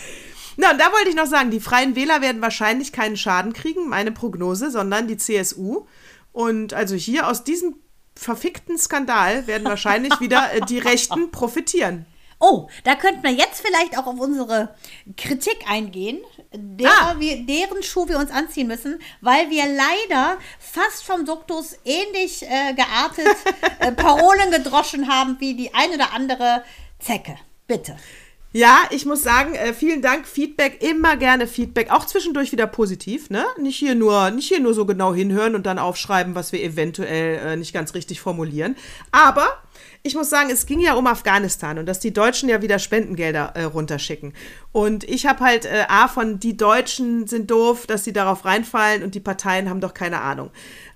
Na, 0.61 0.73
und 0.73 0.79
da 0.79 0.93
wollte 0.93 1.09
ich 1.09 1.17
noch 1.17 1.27
sagen, 1.27 1.51
die 1.51 1.59
Freien 1.59 1.97
Wähler 1.97 2.21
werden 2.21 2.43
wahrscheinlich 2.43 2.93
keinen 2.93 3.17
Schaden 3.17 3.55
kriegen, 3.55 3.89
meine 3.89 4.13
Prognose, 4.13 4.71
sondern 4.71 5.09
die 5.09 5.17
CSU. 5.17 5.87
Und 6.33 6.75
also 6.75 6.95
hier 6.97 7.29
aus 7.29 7.45
diesem 7.45 7.77
verfickten 8.15 8.77
Skandal 8.77 9.47
werden 9.47 9.65
wahrscheinlich 9.65 10.21
wieder 10.21 10.53
äh, 10.53 10.61
die 10.61 10.79
Rechten 10.79 11.31
profitieren. 11.31 12.05
Oh, 12.39 12.69
da 12.85 12.95
könnten 12.95 13.23
wir 13.23 13.31
jetzt 13.31 13.63
vielleicht 13.65 13.97
auch 13.97 14.07
auf 14.07 14.19
unsere 14.21 14.75
Kritik 15.17 15.59
eingehen, 15.67 16.21
derer 16.53 17.13
Ah. 17.13 17.15
wir, 17.19 17.47
deren 17.47 17.83
Schuh 17.83 18.09
wir 18.09 18.19
uns 18.19 18.31
anziehen 18.31 18.67
müssen, 18.67 18.99
weil 19.23 19.49
wir 19.49 19.65
leider 19.65 20.39
fast 20.59 21.05
vom 21.05 21.25
Duktus 21.25 21.79
ähnlich 21.87 22.43
äh, 22.43 22.75
geartet 22.75 23.37
äh, 23.79 23.93
Parolen 23.93 24.51
gedroschen 24.51 25.09
haben 25.09 25.37
wie 25.41 25.55
die 25.55 25.73
ein 25.73 25.91
oder 25.91 26.13
andere 26.13 26.65
Zecke. 26.99 27.37
Bitte. 27.67 27.97
Ja, 28.53 28.81
ich 28.91 29.07
muss 29.07 29.23
sagen, 29.23 29.55
äh, 29.55 29.73
vielen 29.73 30.03
Dank, 30.03 30.27
Feedback, 30.27 30.83
immer 30.83 31.17
gerne 31.17 31.47
Feedback, 31.47 31.93
auch 31.93 32.05
zwischendurch 32.05 32.51
wieder 32.51 32.67
positiv, 32.67 33.31
ne? 33.31 33.45
Nicht 33.61 33.77
hier 33.77 33.95
nur, 33.95 34.33
nicht 34.33 34.49
hier 34.49 34.59
nur 34.59 34.75
so 34.75 34.87
genau 34.87 35.15
hinhören 35.15 35.55
und 35.55 35.67
dann 35.67 35.79
aufschreiben, 35.79 36.35
was 36.35 36.51
wir 36.51 36.61
eventuell 36.61 37.39
äh, 37.39 37.57
nicht 37.57 37.73
ganz 37.73 37.95
richtig 37.95 38.21
formulieren. 38.21 38.75
Aber 39.13 39.47
ich 40.03 40.17
muss 40.17 40.31
sagen, 40.31 40.51
es 40.51 40.67
ging 40.67 40.81
ja 40.81 40.95
um 40.95 41.07
Afghanistan 41.07 41.79
und 41.79 41.87
dass 41.87 42.01
die 42.01 42.13
Deutschen 42.13 42.49
ja 42.49 42.61
wieder 42.61 42.81
Spendengelder 42.81 43.53
äh, 43.55 43.63
runterschicken. 43.65 44.33
Und 44.73 45.05
ich 45.05 45.27
habe 45.27 45.45
halt 45.45 45.65
äh, 45.65 45.85
A 45.89 46.09
von 46.09 46.41
die 46.41 46.57
Deutschen 46.57 47.29
sind 47.29 47.53
doof, 47.53 47.87
dass 47.87 48.03
sie 48.03 48.13
darauf 48.13 48.45
reinfallen 48.45 49.05
und 49.05 49.15
die 49.15 49.21
Parteien 49.21 49.71
haben 49.71 49.81
doch 49.81 49.95
keine 49.95 50.23
Ahnung. 50.23 50.51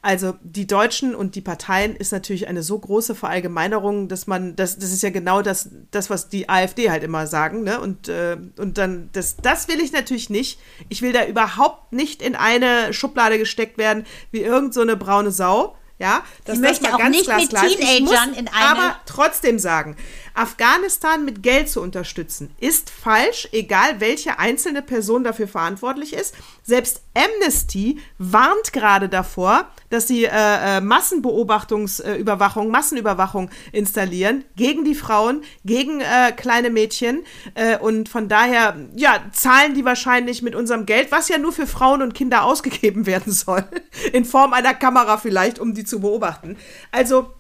Also 0.05 0.35
die 0.43 0.67
Deutschen 0.67 1.14
und 1.14 1.35
die 1.35 1.40
Parteien 1.40 1.97
ist 1.97 2.12
natürlich 2.12 2.47
eine 2.47 2.62
so 2.62 2.79
große 2.79 3.14
Verallgemeinerung, 3.14 4.07
dass 4.09 4.27
man, 4.27 4.55
das, 4.55 4.79
das 4.79 4.93
ist 4.93 5.03
ja 5.03 5.09
genau 5.09 5.40
das, 5.40 5.71
das, 5.90 6.11
was 6.11 6.29
die 6.29 6.49
AfD 6.51 6.90
halt 6.90 7.03
immer 7.03 7.27
sagen, 7.27 7.62
ne? 7.62 7.81
Und, 7.81 8.09
äh, 8.09 8.37
und 8.59 8.77
dann, 8.77 9.09
das, 9.12 9.37
das 9.37 9.67
will 9.69 9.81
ich 9.81 9.93
natürlich 9.93 10.29
nicht. 10.29 10.61
Ich 10.90 11.01
will 11.01 11.12
da 11.14 11.25
überhaupt 11.25 11.93
nicht 11.95 12.21
in 12.21 12.35
eine 12.35 12.93
Schublade 12.93 13.38
gesteckt 13.38 13.79
werden, 13.79 14.05
wie 14.31 14.40
irgend 14.43 14.75
so 14.75 14.83
eine 14.83 14.97
braune 14.97 15.31
Sau. 15.31 15.75
Ja, 15.99 16.23
das 16.45 16.59
möchte 16.59 16.93
auch 16.93 16.99
nicht 17.09 17.29
mit 17.29 17.51
Teenagern 17.79 18.31
muss 18.31 18.38
in 18.38 18.49
eine- 18.49 18.67
Aber 18.69 18.97
trotzdem 19.07 19.61
sagen, 19.61 19.97
Afghanistan 20.35 21.25
mit 21.25 21.42
Geld 21.42 21.68
zu 21.68 21.81
unterstützen, 21.81 22.51
ist 22.59 22.90
falsch, 22.90 23.49
egal 23.53 24.01
welche 24.01 24.38
einzelne 24.40 24.83
Person 24.83 25.23
dafür 25.23 25.47
verantwortlich 25.47 26.12
ist. 26.12 26.35
Selbst 26.64 27.03
Amnesty 27.14 28.01
warnt 28.18 28.73
gerade 28.73 29.09
davor, 29.09 29.68
dass 29.90 30.09
sie 30.09 30.25
äh, 30.25 30.31
äh, 30.33 30.81
Massenbeobachtungsüberwachung, 30.81 32.70
Massenüberwachung 32.70 33.51
installieren 33.70 34.44
gegen 34.57 34.85
die 34.85 34.97
Frauen, 34.97 35.42
gegen 35.64 36.01
äh, 36.01 36.33
kleine 36.33 36.70
Mädchen. 36.70 37.23
Äh, 37.55 37.79
und 37.79 38.09
von 38.09 38.29
daher, 38.29 38.77
ja, 38.97 39.20
zahlen 39.33 39.75
die 39.75 39.85
wahrscheinlich 39.85 40.42
mit 40.42 40.57
unserem 40.57 40.85
Geld, 40.85 41.12
was 41.12 41.29
ja 41.29 41.38
nur 41.38 41.53
für 41.53 41.68
Frauen 41.68 42.03
und 42.03 42.14
Kinder 42.14 42.42
ausgegeben 42.44 43.07
werden 43.07 43.33
soll, 43.33 43.64
in 44.12 44.25
Form 44.25 44.53
einer 44.53 44.75
Kamera 44.75 45.16
vielleicht, 45.16 45.61
um 45.61 45.75
die 45.75 45.85
zu 45.85 46.01
beobachten. 46.01 46.57
Also 46.90 47.31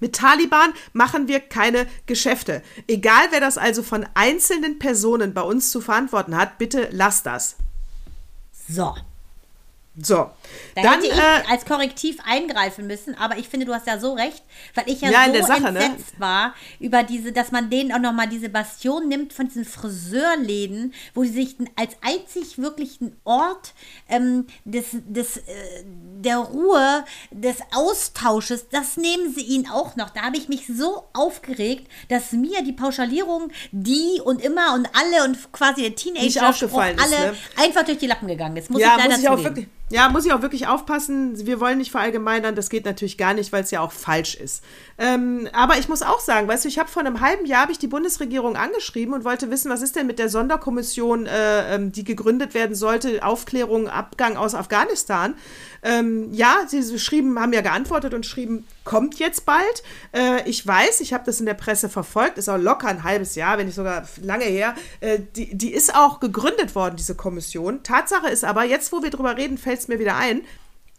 mit 0.00 0.16
Taliban 0.16 0.72
machen 0.92 1.28
wir 1.28 1.40
keine 1.40 1.86
Geschäfte. 2.06 2.62
Egal, 2.88 3.28
wer 3.30 3.40
das 3.40 3.58
also 3.58 3.82
von 3.82 4.06
einzelnen 4.14 4.78
Personen 4.78 5.34
bei 5.34 5.42
uns 5.42 5.70
zu 5.70 5.80
verantworten 5.80 6.36
hat, 6.36 6.58
bitte 6.58 6.88
lasst 6.90 7.26
das. 7.26 7.56
So. 8.68 8.94
So, 9.96 10.14
Da 10.76 10.82
dann 10.82 11.02
hätte 11.02 11.06
ich 11.08 11.12
äh, 11.12 11.50
als 11.50 11.64
Korrektiv 11.64 12.18
eingreifen 12.24 12.86
müssen, 12.86 13.16
aber 13.16 13.38
ich 13.38 13.48
finde, 13.48 13.66
du 13.66 13.74
hast 13.74 13.88
ja 13.88 13.98
so 13.98 14.14
recht, 14.14 14.42
weil 14.74 14.84
ich 14.88 15.00
ja, 15.00 15.10
Ja, 15.10 15.34
so 15.34 15.46
Sache, 15.46 15.72
ne? 15.72 15.80
entsetzt 15.80 16.20
war 16.20 16.54
über 16.78 17.02
diese, 17.02 17.32
dass 17.32 17.50
man 17.50 17.70
denen 17.70 17.92
auch 17.92 17.98
nochmal 17.98 18.28
diese 18.28 18.48
Bastion 18.48 19.08
nimmt 19.08 19.32
von 19.32 19.48
diesen 19.48 19.64
Friseurläden, 19.64 20.94
wo 21.12 21.24
sie 21.24 21.30
sich 21.30 21.56
als 21.74 21.96
einzig 22.02 22.58
wirklichen 22.58 23.16
Ort 23.24 23.74
ähm, 24.08 24.46
des, 24.64 24.86
des, 24.92 25.38
äh, 25.38 25.42
der 25.84 26.36
Ruhe, 26.38 27.04
des 27.32 27.56
Austausches, 27.74 28.68
das 28.68 28.96
nehmen 28.96 29.34
sie 29.34 29.42
ihnen 29.42 29.68
auch 29.68 29.96
noch. 29.96 30.10
Da 30.10 30.22
habe 30.22 30.36
ich 30.36 30.48
mich 30.48 30.68
so 30.68 31.08
aufgeregt, 31.14 31.90
dass 32.08 32.30
mir 32.30 32.62
die 32.62 32.72
Pauschalierung, 32.72 33.50
die 33.72 34.20
und 34.24 34.40
immer 34.40 34.74
und 34.74 34.88
alle 34.94 35.24
und 35.24 35.52
quasi 35.52 35.82
der 35.82 35.96
Teenager 35.96 36.48
aufgefallen 36.48 36.96
ist, 36.96 37.04
alle 37.04 37.32
ne? 37.32 37.36
einfach 37.56 37.84
durch 37.84 37.98
die 37.98 38.06
Lappen 38.06 38.28
gegangen 38.28 38.56
ist. 38.56 38.70
Muss 38.70 38.80
ja, 38.80 38.92
ich 38.92 38.96
leider 38.98 39.10
muss 39.10 39.22
ich 39.22 39.28
auch 39.28 39.42
wirklich, 39.42 39.66
ja, 39.90 40.08
muss 40.08 40.24
ich 40.24 40.32
auch 40.32 40.42
wirklich 40.42 40.68
aufpassen. 40.68 41.46
Wir 41.46 41.58
wollen 41.58 41.78
nicht 41.78 41.90
verallgemeinern, 41.90 42.54
das 42.54 42.70
geht 42.70 42.84
natürlich 42.84 43.18
gar 43.18 43.34
nicht, 43.34 43.52
weil 43.52 43.64
es 43.64 43.72
ja 43.72 43.80
auch 43.80 43.90
falsch 43.90 44.36
ist. 44.36 44.62
Ähm, 44.98 45.48
aber 45.52 45.78
ich 45.78 45.88
muss 45.88 46.02
auch 46.02 46.20
sagen, 46.20 46.46
weißt 46.46 46.64
du, 46.64 46.68
ich 46.68 46.78
habe 46.78 46.88
vor 46.88 47.00
einem 47.00 47.20
halben 47.20 47.44
Jahr 47.44 47.62
habe 47.62 47.72
ich 47.72 47.78
die 47.78 47.88
Bundesregierung 47.88 48.56
angeschrieben 48.56 49.14
und 49.14 49.24
wollte 49.24 49.50
wissen, 49.50 49.68
was 49.68 49.82
ist 49.82 49.96
denn 49.96 50.06
mit 50.06 50.20
der 50.20 50.28
Sonderkommission, 50.28 51.26
äh, 51.26 51.74
ähm, 51.74 51.90
die 51.90 52.04
gegründet 52.04 52.54
werden 52.54 52.76
sollte, 52.76 53.24
Aufklärung, 53.24 53.88
Abgang 53.88 54.36
aus 54.36 54.54
Afghanistan. 54.54 55.34
Ähm, 55.82 56.32
ja, 56.32 56.64
sie 56.66 56.98
schrieben, 56.98 57.38
haben 57.38 57.52
ja 57.52 57.60
geantwortet 57.60 58.14
und 58.14 58.26
schrieben, 58.26 58.66
kommt 58.84 59.18
jetzt 59.18 59.46
bald. 59.46 59.82
Äh, 60.12 60.48
ich 60.48 60.66
weiß, 60.66 61.00
ich 61.00 61.12
habe 61.12 61.24
das 61.24 61.40
in 61.40 61.46
der 61.46 61.54
Presse 61.54 61.88
verfolgt, 61.88 62.38
ist 62.38 62.48
auch 62.48 62.58
locker 62.58 62.88
ein 62.88 63.04
halbes 63.04 63.34
Jahr, 63.34 63.58
wenn 63.58 63.66
nicht 63.66 63.76
sogar 63.76 64.06
lange 64.20 64.44
her. 64.44 64.74
Äh, 65.00 65.20
die, 65.36 65.56
die 65.56 65.72
ist 65.72 65.94
auch 65.94 66.20
gegründet 66.20 66.74
worden, 66.74 66.96
diese 66.96 67.14
Kommission. 67.14 67.82
Tatsache 67.82 68.28
ist 68.28 68.44
aber, 68.44 68.64
jetzt 68.64 68.92
wo 68.92 69.02
wir 69.02 69.10
drüber 69.10 69.36
reden, 69.36 69.58
fällt 69.58 69.80
es 69.80 69.88
mir 69.88 69.98
wieder 69.98 70.16
ein. 70.16 70.42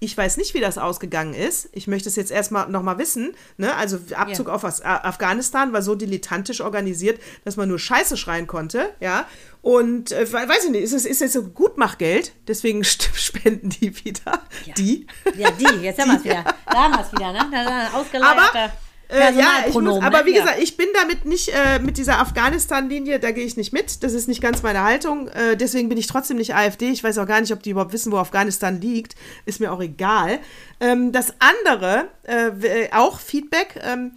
Ich 0.04 0.18
weiß 0.18 0.38
nicht, 0.38 0.56
wie 0.56 0.60
das 0.60 0.80
ausgegangen 0.80 1.36
ist. 1.36 1.70
Ich 1.74 1.86
möchte 1.86 2.10
es 2.10 2.16
jetzt 2.16 2.32
erstmal 2.32 2.68
nochmal 2.68 2.98
wissen. 2.98 3.36
Ne? 3.58 3.76
Also 3.76 4.00
Abzug 4.16 4.48
Ja. 4.48 4.54
auf 4.56 4.66
As- 4.66 4.82
A- 4.82 5.04
Afghanistan 5.04 5.74
war 5.74 5.84
so 5.84 5.94
dilettantisch 5.94 6.62
organisiert, 6.62 7.22
dass 7.46 7.56
man 7.56 7.70
nur 7.70 7.78
Scheiße 7.78 8.18
schreien 8.18 8.48
konnte. 8.48 8.90
Ja. 9.00 9.28
Und 9.62 10.12
äh, 10.12 10.28
we- 10.28 10.50
weiß 10.50 10.66
ich 10.66 10.72
nicht, 10.72 10.82
ist 10.82 10.94
es 10.94 11.06
ist 11.06 11.22
jetzt 11.22 11.34
so 11.34 11.44
Gutmachgeld, 11.44 12.32
deswegen 12.48 12.84
spenden 12.84 13.70
die 13.70 13.96
wieder. 14.04 14.42
Die. 14.76 15.06
Ja, 15.38 15.52
die, 15.52 15.66
jetzt 15.84 16.00
haben 16.02 16.10
wir 16.14 16.18
es 16.18 16.24
wieder. 16.24 16.46
Da 16.66 16.74
haben 16.76 16.94
wir 16.96 17.02
es 17.02 17.12
wieder, 17.12 17.32
ne? 17.34 17.40
Da, 17.52 17.64
da, 17.64 17.98
ausgeleierter 18.00 18.74
Äh, 19.12 19.34
ja, 19.34 19.66
ich 19.68 19.74
muss, 19.74 20.02
aber 20.02 20.26
wie 20.26 20.34
Ja. 20.34 20.42
gesagt, 20.44 20.60
ich 20.62 20.78
bin 20.78 20.88
damit 20.94 21.26
nicht, 21.26 21.50
äh, 21.50 21.80
mit 21.80 21.98
dieser 21.98 22.20
Afghanistan-Linie, 22.20 23.20
da 23.20 23.32
gehe 23.32 23.46
ich 23.46 23.58
nicht 23.58 23.74
mit. 23.74 24.04
Das 24.04 24.14
ist 24.14 24.28
nicht 24.28 24.42
ganz 24.42 24.64
meine 24.64 24.84
Haltung. 24.84 25.28
Äh, 25.28 25.58
deswegen 25.58 25.90
bin 25.90 25.98
ich 25.98 26.08
trotzdem 26.08 26.38
nicht 26.38 26.56
AfD. 26.56 26.90
Ich 26.90 27.04
weiß 27.04 27.18
auch 27.18 27.28
gar 27.28 27.42
nicht, 27.42 27.52
ob 27.52 27.62
die 27.62 27.72
überhaupt 27.72 27.92
wissen, 27.94 28.12
wo 28.12 28.18
Afghanistan 28.18 28.80
liegt. 28.80 29.16
Ist 29.46 29.60
mir 29.60 29.72
auch 29.74 29.82
egal. 29.82 30.40
Ähm, 30.80 31.12
das 31.12 31.34
andere, 31.40 32.08
äh, 32.24 32.88
auch 32.94 33.20
Feedback. 33.20 33.80
Ähm, 33.84 34.14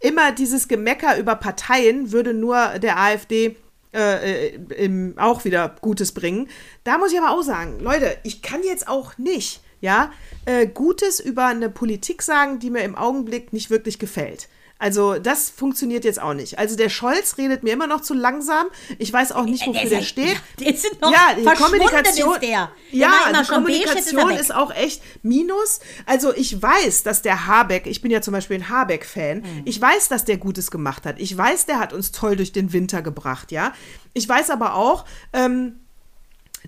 immer 0.00 0.32
dieses 0.32 0.68
Gemecker 0.68 1.16
über 1.18 1.34
Parteien 1.36 2.12
würde 2.12 2.34
nur 2.34 2.78
der 2.78 2.98
AfD 2.98 3.56
äh, 3.94 4.48
äh, 4.48 4.54
im, 4.76 5.14
auch 5.16 5.44
wieder 5.46 5.76
Gutes 5.80 6.12
bringen. 6.12 6.48
Da 6.82 6.98
muss 6.98 7.12
ich 7.12 7.18
aber 7.18 7.30
auch 7.30 7.42
sagen, 7.42 7.78
Leute, 7.80 8.16
ich 8.22 8.42
kann 8.42 8.60
jetzt 8.64 8.86
auch 8.86 9.16
nicht, 9.18 9.60
ja, 9.84 10.10
äh, 10.46 10.66
Gutes 10.66 11.20
über 11.20 11.44
eine 11.44 11.68
Politik 11.68 12.22
sagen, 12.22 12.58
die 12.58 12.70
mir 12.70 12.82
im 12.84 12.96
Augenblick 12.96 13.52
nicht 13.52 13.68
wirklich 13.68 13.98
gefällt. 13.98 14.48
Also 14.78 15.18
das 15.18 15.50
funktioniert 15.50 16.04
jetzt 16.04 16.20
auch 16.20 16.32
nicht. 16.32 16.58
Also 16.58 16.74
der 16.74 16.88
Scholz 16.88 17.36
redet 17.38 17.62
mir 17.62 17.74
immer 17.74 17.86
noch 17.86 18.00
zu 18.00 18.12
langsam. 18.12 18.66
Ich 18.98 19.12
weiß 19.12 19.32
auch 19.32 19.44
nicht, 19.44 19.66
wofür 19.66 19.82
der, 19.82 19.98
der 19.98 20.02
steht. 20.02 20.40
Ja, 20.58 20.64
der 20.64 20.76
sind 20.76 21.00
noch 21.00 21.12
ja, 21.12 21.34
die 21.38 21.44
Kommunikation, 21.44 22.32
ist 22.32 22.42
der. 22.42 22.70
der 22.92 22.98
ja, 22.98 23.12
die 23.42 23.46
Kommunikation 23.46 24.30
ist, 24.30 24.40
ist, 24.40 24.54
auch 24.54 24.74
echt 24.74 25.02
Minus. 25.22 25.80
Also 26.06 26.34
ich 26.34 26.60
weiß, 26.60 27.02
dass 27.02 27.20
der 27.20 27.46
Habeck, 27.46 27.86
ich 27.86 28.00
bin 28.00 28.10
ja 28.10 28.22
zum 28.22 28.32
Beispiel 28.32 28.56
ein 28.56 28.68
Habeck-Fan, 28.68 29.38
mhm. 29.38 29.62
ich 29.66 29.80
weiß, 29.80 30.08
dass 30.08 30.24
der 30.24 30.38
Gutes 30.38 30.70
gemacht 30.70 31.04
hat. 31.04 31.20
Ich 31.20 31.36
weiß, 31.36 31.66
der 31.66 31.78
hat 31.78 31.92
uns 31.92 32.10
toll 32.10 32.36
durch 32.36 32.52
den 32.52 32.72
Winter 32.72 33.02
gebracht, 33.02 33.52
ja. 33.52 33.74
Ich 34.14 34.28
weiß 34.28 34.50
aber 34.50 34.74
auch, 34.74 35.04
ähm, 35.32 35.80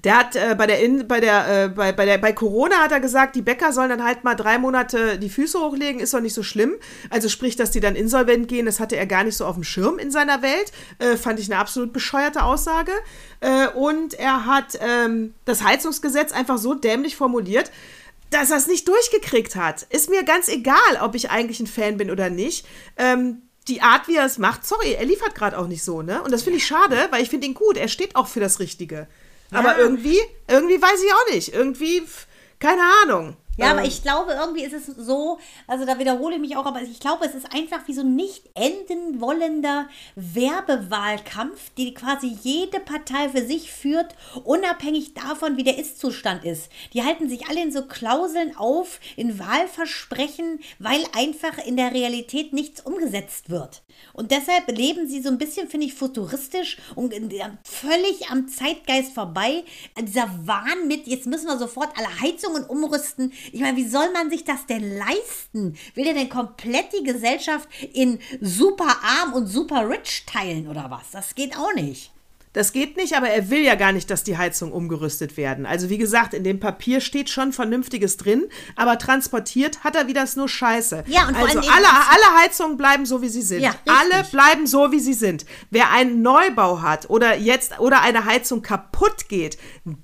der 0.04 0.18
hat 0.18 0.36
äh, 0.36 0.54
bei 0.56 0.66
der 0.66 0.80
In, 0.80 1.08
bei 1.08 1.20
der 1.20 1.64
äh, 1.64 1.68
bei, 1.68 1.92
bei 1.92 2.04
der 2.04 2.18
bei 2.18 2.32
Corona 2.32 2.76
hat 2.76 2.92
er 2.92 3.00
gesagt, 3.00 3.34
die 3.34 3.42
Bäcker 3.42 3.72
sollen 3.72 3.88
dann 3.88 4.04
halt 4.04 4.24
mal 4.24 4.34
drei 4.34 4.58
Monate 4.58 5.18
die 5.18 5.30
Füße 5.30 5.58
hochlegen, 5.58 6.00
ist 6.00 6.12
doch 6.12 6.20
nicht 6.20 6.34
so 6.34 6.42
schlimm. 6.42 6.74
Also 7.10 7.28
sprich, 7.28 7.56
dass 7.56 7.70
die 7.70 7.80
dann 7.80 7.96
insolvent 7.96 8.48
gehen, 8.48 8.66
das 8.66 8.78
hatte 8.78 8.96
er 8.96 9.06
gar 9.06 9.24
nicht 9.24 9.36
so 9.36 9.46
auf 9.46 9.54
dem 9.54 9.64
Schirm 9.64 9.98
in 9.98 10.10
seiner 10.10 10.42
Welt. 10.42 10.72
Äh, 10.98 11.16
fand 11.16 11.40
ich 11.40 11.50
eine 11.50 11.58
absolut 11.58 11.92
bescheuerte 11.92 12.42
Aussage. 12.42 12.92
Äh, 13.40 13.68
und 13.68 14.14
er 14.14 14.46
hat 14.46 14.78
ähm, 14.80 15.34
das 15.44 15.64
Heizungsgesetz 15.64 16.32
einfach 16.32 16.58
so 16.58 16.74
dämlich 16.74 17.16
formuliert, 17.16 17.70
dass 18.30 18.50
er 18.50 18.58
es 18.58 18.66
nicht 18.66 18.86
durchgekriegt 18.88 19.56
hat. 19.56 19.82
Ist 19.84 20.10
mir 20.10 20.24
ganz 20.24 20.48
egal, 20.48 20.76
ob 21.00 21.14
ich 21.14 21.30
eigentlich 21.30 21.60
ein 21.60 21.66
Fan 21.66 21.96
bin 21.96 22.10
oder 22.10 22.28
nicht. 22.28 22.66
Ähm, 22.96 23.42
die 23.68 23.82
Art, 23.82 24.08
wie 24.08 24.16
er 24.16 24.26
es 24.26 24.38
macht, 24.38 24.64
sorry, 24.64 24.92
er 24.92 25.04
liefert 25.04 25.34
gerade 25.34 25.58
auch 25.58 25.66
nicht 25.66 25.82
so, 25.82 26.02
ne? 26.02 26.22
Und 26.22 26.32
das 26.32 26.42
finde 26.42 26.58
ich 26.58 26.66
schade, 26.66 27.08
weil 27.10 27.22
ich 27.22 27.30
finde 27.30 27.46
ihn 27.46 27.54
gut. 27.54 27.76
Er 27.76 27.88
steht 27.88 28.14
auch 28.14 28.28
für 28.28 28.40
das 28.40 28.60
Richtige. 28.60 29.08
Ja. 29.50 29.58
Aber 29.58 29.78
irgendwie, 29.78 30.18
irgendwie 30.48 30.80
weiß 30.80 31.02
ich 31.02 31.12
auch 31.12 31.34
nicht. 31.34 31.54
Irgendwie, 31.54 32.02
keine 32.58 32.82
Ahnung. 33.02 33.36
Ja, 33.56 33.70
aber 33.70 33.80
ähm. 33.80 33.86
ich 33.86 34.02
glaube, 34.02 34.32
irgendwie 34.32 34.64
ist 34.64 34.74
es 34.74 34.86
so, 34.86 35.38
also 35.66 35.86
da 35.86 35.98
wiederhole 35.98 36.34
ich 36.34 36.40
mich 36.40 36.56
auch, 36.56 36.66
aber 36.66 36.82
ich 36.82 37.00
glaube, 37.00 37.24
es 37.24 37.34
ist 37.34 37.54
einfach 37.54 37.86
wie 37.86 37.94
so 37.94 38.02
ein 38.02 38.14
nicht 38.14 38.50
enden 38.54 39.20
wollender 39.20 39.88
Werbewahlkampf, 40.14 41.70
die 41.76 41.94
quasi 41.94 42.36
jede 42.42 42.80
Partei 42.80 43.30
für 43.30 43.44
sich 43.46 43.72
führt, 43.72 44.14
unabhängig 44.44 45.14
davon, 45.14 45.56
wie 45.56 45.64
der 45.64 45.78
Ist-Zustand 45.78 46.44
ist. 46.44 46.70
Die 46.92 47.02
halten 47.02 47.28
sich 47.28 47.48
alle 47.48 47.62
in 47.62 47.72
so 47.72 47.86
Klauseln 47.86 48.56
auf, 48.56 49.00
in 49.16 49.38
Wahlversprechen, 49.38 50.60
weil 50.78 51.04
einfach 51.14 51.56
in 51.64 51.76
der 51.76 51.92
Realität 51.92 52.52
nichts 52.52 52.82
umgesetzt 52.82 53.48
wird. 53.48 53.82
Und 54.12 54.30
deshalb 54.30 54.68
leben 54.70 55.08
sie 55.08 55.20
so 55.20 55.28
ein 55.28 55.38
bisschen, 55.38 55.68
finde 55.68 55.86
ich, 55.86 55.94
futuristisch 55.94 56.78
und 56.94 57.14
völlig 57.64 58.30
am 58.30 58.48
Zeitgeist 58.48 59.12
vorbei. 59.12 59.64
Dieser 60.00 60.30
Wahn 60.46 60.88
mit, 60.88 61.06
jetzt 61.06 61.26
müssen 61.26 61.46
wir 61.46 61.58
sofort 61.58 61.96
alle 61.98 62.20
Heizungen 62.20 62.64
umrüsten. 62.64 63.32
Ich 63.52 63.60
meine, 63.60 63.76
wie 63.76 63.86
soll 63.86 64.10
man 64.12 64.30
sich 64.30 64.44
das 64.44 64.66
denn 64.66 64.96
leisten? 64.96 65.76
Will 65.94 66.04
der 66.04 66.14
denn 66.14 66.28
komplett 66.28 66.86
die 66.98 67.04
Gesellschaft 67.04 67.68
in 67.92 68.18
super 68.40 68.96
arm 69.02 69.34
und 69.34 69.46
super 69.46 69.88
rich 69.88 70.24
teilen 70.26 70.68
oder 70.68 70.90
was? 70.90 71.10
Das 71.12 71.34
geht 71.34 71.56
auch 71.56 71.74
nicht. 71.74 72.15
Das 72.56 72.72
geht 72.72 72.96
nicht, 72.96 73.14
aber 73.14 73.28
er 73.28 73.50
will 73.50 73.62
ja 73.62 73.74
gar 73.74 73.92
nicht, 73.92 74.10
dass 74.10 74.24
die 74.24 74.38
Heizungen 74.38 74.72
umgerüstet 74.72 75.36
werden. 75.36 75.66
Also 75.66 75.90
wie 75.90 75.98
gesagt, 75.98 76.32
in 76.32 76.42
dem 76.42 76.58
Papier 76.58 77.02
steht 77.02 77.28
schon 77.28 77.52
Vernünftiges 77.52 78.16
drin, 78.16 78.46
aber 78.76 78.96
transportiert 78.96 79.84
hat 79.84 79.94
er 79.94 80.06
wieder 80.06 80.24
nur 80.36 80.48
Scheiße. 80.48 81.04
Ja, 81.06 81.28
und 81.28 81.36
also 81.36 81.58
alle, 81.58 81.68
alle 81.68 82.42
Heizungen 82.42 82.78
bleiben 82.78 83.04
so, 83.04 83.20
wie 83.20 83.28
sie 83.28 83.42
sind. 83.42 83.60
Ja, 83.60 83.74
alle 83.84 84.24
bleiben 84.24 84.66
so, 84.66 84.90
wie 84.90 85.00
sie 85.00 85.12
sind. 85.12 85.44
Wer 85.68 85.90
einen 85.90 86.22
Neubau 86.22 86.80
hat 86.80 87.10
oder 87.10 87.36
jetzt 87.36 87.78
oder 87.78 88.00
eine 88.00 88.24
Heizung 88.24 88.62
kaputt 88.62 89.28
geht, 89.28 89.58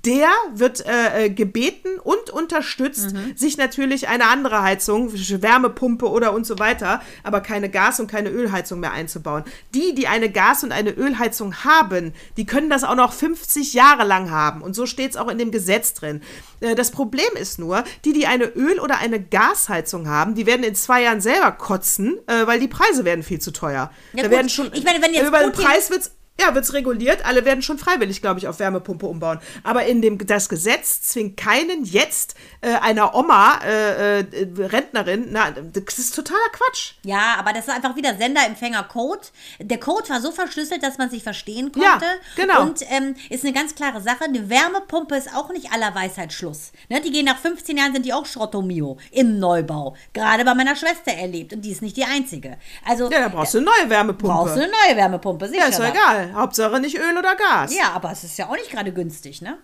der 0.05 0.29
wird 0.55 0.87
äh, 0.87 1.25
äh 1.25 1.31
gebeten 1.31 1.99
und 2.03 2.31
unterstützt, 2.31 3.12
mhm. 3.12 3.37
sich 3.37 3.57
natürlich 3.57 4.07
eine 4.07 4.27
andere 4.27 4.62
Heizung, 4.62 5.12
Wärmepumpe 5.12 6.09
oder 6.09 6.33
und 6.33 6.47
so 6.47 6.59
weiter, 6.61 7.03
aber 7.25 7.40
keine 7.40 7.68
Gas- 7.68 7.99
und 7.99 8.09
keine 8.11 8.31
Ölheizung 8.31 8.79
mehr 8.81 8.92
einzubauen. 8.92 9.42
Die, 9.75 9.95
die 9.95 10.07
eine 10.07 10.31
Gas- 10.31 10.62
und 10.62 10.71
eine 10.71 10.90
Ölheizung 10.90 11.64
haben, 11.64 12.12
die 12.37 12.47
können 12.47 12.71
das 12.71 12.85
auch 12.85 12.95
noch 12.95 13.12
50 13.12 13.75
Jahre 13.75 14.05
lang 14.05 14.31
haben. 14.31 14.62
Und 14.62 14.75
so 14.75 14.87
steht 14.87 15.12
es 15.12 15.16
auch 15.16 15.29
in 15.29 15.38
dem 15.38 15.51
Gesetz 15.51 15.95
drin. 15.95 16.23
Äh, 16.61 16.77
das 16.77 16.92
Problem 16.92 17.31
ist 17.35 17.59
nur, 17.59 17.83
die, 18.05 18.12
die 18.12 18.27
eine 18.27 18.45
Öl- 18.45 18.79
oder 18.79 18.99
eine 18.99 19.21
Gasheizung 19.21 20.09
haben, 20.09 20.35
die 20.35 20.47
werden 20.47 20.62
in 20.62 20.77
zwei 20.77 21.03
Jahren 21.03 21.21
selber 21.21 21.53
kotzen, 21.53 22.18
äh, 22.29 22.47
weil 22.47 22.61
die 22.61 22.68
Preise 22.68 23.05
werden 23.05 23.25
viel 23.25 23.40
zu 23.40 23.51
teuer. 23.51 23.90
Ja, 24.12 24.23
da 24.23 24.31
werden 24.31 24.49
schon, 24.49 24.71
ich 24.73 24.85
meine, 24.85 25.03
wenn 25.03 25.12
jetzt 25.12 25.27
über 25.27 25.40
den 25.40 25.53
Preis 25.53 25.90
wird's 25.90 26.12
ja, 26.43 26.55
wird 26.55 26.65
es 26.65 26.73
reguliert. 26.73 27.25
Alle 27.25 27.45
werden 27.45 27.63
schon 27.63 27.79
freiwillig, 27.79 28.21
glaube 28.21 28.39
ich, 28.39 28.49
auf 28.49 28.59
Wärmepumpe 28.59 29.07
umbauen. 29.07 29.39
Aber 29.63 29.87
in 29.87 30.03
dem 30.03 30.19
das 30.27 30.49
Gesetz 30.49 31.03
zwingt 31.03 31.37
keinen 31.37 31.85
jetzt 31.85 32.35
äh, 32.61 32.75
einer 32.75 33.15
Oma, 33.15 33.59
äh, 33.65 34.21
äh, 34.21 34.27
Rentnerin, 34.59 35.29
na, 35.31 35.51
das 35.51 35.99
ist 35.99 36.15
totaler 36.15 36.39
Quatsch. 36.53 36.95
Ja, 37.05 37.37
aber 37.39 37.53
das 37.53 37.67
ist 37.67 37.75
einfach 37.75 37.97
wieder 37.97 38.17
Senderempfänger-Code. 38.17 39.23
Der 39.61 39.81
Code 39.81 40.09
war 40.09 40.21
so 40.21 40.33
verschlüsselt, 40.33 40.83
dass 40.83 40.99
man 40.99 41.11
sich 41.11 41.23
verstehen 41.23 41.73
konnte. 41.73 42.05
Ja, 42.05 42.15
genau. 42.37 42.63
Und 42.63 42.83
ähm, 42.91 43.15
ist 43.31 43.45
eine 43.45 43.53
ganz 43.53 43.75
klare 43.75 44.01
Sache. 44.01 44.25
Eine 44.25 44.49
Wärmepumpe 44.49 45.17
ist 45.17 45.35
auch 45.35 45.51
nicht 45.51 45.73
aller 45.73 45.95
Weisheit 45.95 46.33
Schluss. 46.33 46.73
Ne? 46.89 47.01
Die 47.01 47.11
gehen 47.11 47.27
nach 47.27 47.39
15 47.39 47.77
Jahren, 47.77 47.93
sind 47.93 48.07
die 48.07 48.13
auch 48.13 48.27
Schrottomio 48.27 48.99
im 49.11 49.39
Neubau. 49.39 49.97
Gerade 50.13 50.45
bei 50.45 50.55
meiner 50.55 50.77
Schwester 50.77 51.13
erlebt. 51.13 51.53
Und 51.53 51.63
die 51.63 51.73
ist 51.73 51.83
nicht 51.83 51.97
die 51.97 52.05
einzige. 52.05 52.59
Also, 52.85 53.11
ja, 53.11 53.21
da 53.21 53.29
brauchst 53.29 53.55
du 53.55 53.59
eine 53.59 53.67
neue 53.67 53.91
Wärmepumpe. 53.91 54.35
Brauchst 54.35 54.57
du 54.57 54.61
eine 54.61 54.71
neue 54.71 54.97
Wärmepumpe, 54.97 55.49
sicher. 55.49 55.63
Ja, 55.63 55.69
ist 55.69 55.79
doch 55.79 55.89
egal. 55.89 56.32
Hauptsache 56.35 56.81
nicht 56.81 56.99
Öl 56.99 57.16
oder 57.18 57.35
Gas. 57.37 57.75
Ja, 57.75 57.92
aber 57.92 58.12
es 58.12 58.25
ist 58.25 58.38
ja 58.38 58.49
auch 58.49 58.57
nicht 58.57 58.71
gerade 58.71 58.92
günstig, 58.92 59.42
ne? 59.42 59.59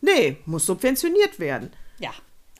Nee, 0.00 0.36
muss 0.46 0.66
subventioniert 0.66 1.38
werden. 1.38 1.72
Ja. 1.98 2.10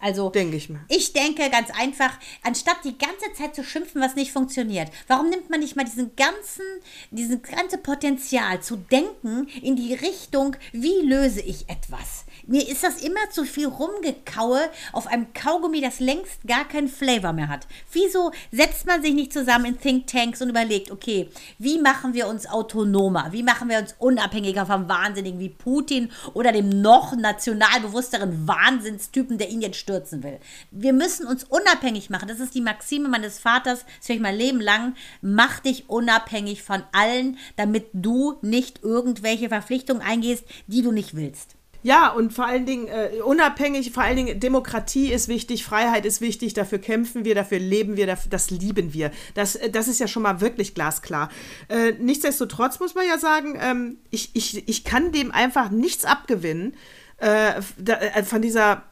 Also, 0.00 0.29
denke 0.29 0.57
ich 0.57 0.68
mal. 0.68 0.85
Ich 0.88 1.12
denke 1.14 1.48
ganz 1.48 1.70
einfach, 1.70 2.18
anstatt 2.42 2.77
die 2.85 2.98
ganze 2.98 3.33
Zeit 3.33 3.55
zu 3.55 3.64
schimpfen, 3.64 4.03
was 4.03 4.16
nicht 4.16 4.33
funktioniert, 4.33 4.90
warum 5.09 5.31
nimmt 5.31 5.48
man 5.48 5.61
nicht 5.61 5.77
mal 5.77 5.85
diesen 5.85 6.14
ganzen, 6.14 6.64
dieses 7.11 7.40
ganze 7.42 7.79
Potenzial 7.79 8.61
zu 8.61 8.77
denken 8.77 9.48
in 9.62 9.77
die 9.77 9.94
Richtung, 9.94 10.57
wie 10.72 11.00
löse 11.07 11.40
ich 11.40 11.70
etwas? 11.70 12.24
Mir 12.46 12.68
ist 12.68 12.85
das 12.85 13.00
immer 13.02 13.30
zu 13.30 13.44
viel 13.44 13.66
rumgekaue 13.66 14.61
auf 14.92 15.07
einem 15.07 15.33
Kaugummi, 15.33 15.80
das 15.80 15.98
längst 15.98 16.46
gar 16.46 16.68
keinen 16.68 16.88
Flavor 16.88 17.33
mehr 17.33 17.48
hat. 17.48 17.66
Wieso 17.90 18.33
setzt 18.52 18.87
man 18.87 19.02
sich 19.02 19.14
nicht 19.14 19.33
zusammen 19.33 19.64
in 19.64 19.80
Thinktanks 19.80 20.42
und 20.42 20.50
überlegt, 20.50 20.90
okay, 20.90 21.30
wie 21.59 21.78
machen 21.78 22.12
wir 22.12 22.26
uns 22.26 22.46
autonomer? 22.46 23.28
Wie 23.33 23.42
machen 23.42 23.70
wir 23.70 23.78
uns 23.78 23.94
unabhängiger 23.98 24.66
vom 24.66 24.90
Wahnsinnigen 24.90 25.40
wie 25.40 25.48
Putin 25.48 26.11
oder 26.35 26.52
dem 26.52 26.68
noch 26.83 27.16
nationalbewussteren 27.16 28.46
Wahnsinnstypen, 28.46 29.38
der 29.38 29.48
ihn 29.48 29.62
jetzt 29.62 29.78
stürzen 29.78 30.22
will? 30.22 30.38
Wir 30.70 30.92
müssen 30.92 31.26
uns 31.26 31.44
unabhängig 31.44 32.11
machen. 32.11 32.28
Das 32.28 32.40
ist 32.40 32.54
die 32.54 32.61
Maxime 32.61 33.09
meines 33.09 33.38
Vaters, 33.38 33.87
das 34.00 34.11
ich 34.11 34.20
mein 34.20 34.37
Leben 34.37 34.61
lang. 34.61 34.94
Mach 35.22 35.61
dich 35.61 35.88
unabhängig 35.88 36.62
von 36.62 36.83
allen, 36.92 37.38
damit 37.57 37.87
du 37.94 38.35
nicht 38.42 38.83
irgendwelche 38.83 39.48
Verpflichtungen 39.48 40.02
eingehst, 40.02 40.44
die 40.66 40.83
du 40.83 40.92
nicht 40.92 41.16
willst. 41.16 41.57
Ja, 41.85 42.09
und 42.09 42.33
vor 42.33 42.47
allen 42.47 42.64
Dingen 42.64 42.88
äh, 42.88 43.20
unabhängig, 43.23 43.92
vor 43.92 44.03
allen 44.03 44.16
Dingen 44.16 44.40
Demokratie 44.40 45.12
ist 45.12 45.29
wichtig, 45.29 45.66
Freiheit 45.66 46.07
ist 46.07 46.23
wichtig, 46.23 46.55
dafür 46.55 46.79
kämpfen 46.79 47.27
wir, 47.27 47.35
dafür 47.35 47.59
leben 47.59 47.99
wir, 47.99 48.16
das 48.31 48.51
lieben 48.51 48.94
wir. 48.94 49.11
Das, 49.35 49.55
äh, 49.55 49.68
das 49.68 49.87
ist 49.87 50.01
ja 50.01 50.09
schon 50.09 50.23
mal 50.23 50.40
wirklich 50.40 50.75
glasklar. 50.75 51.29
Äh, 51.68 51.92
nichtsdestotrotz 52.01 52.81
muss 52.81 52.94
man 52.94 53.07
ja 53.07 53.18
sagen, 53.18 53.59
ähm, 53.61 53.99
ich, 54.11 54.31
ich, 54.33 54.66
ich 54.66 54.85
kann 54.85 55.12
dem 55.12 55.31
einfach 55.31 55.70
nichts 55.70 56.07
abgewinnen 56.07 56.75
äh, 57.18 57.61
da, 57.77 57.94
äh, 57.97 58.23
von 58.23 58.40
dieser 58.40 58.85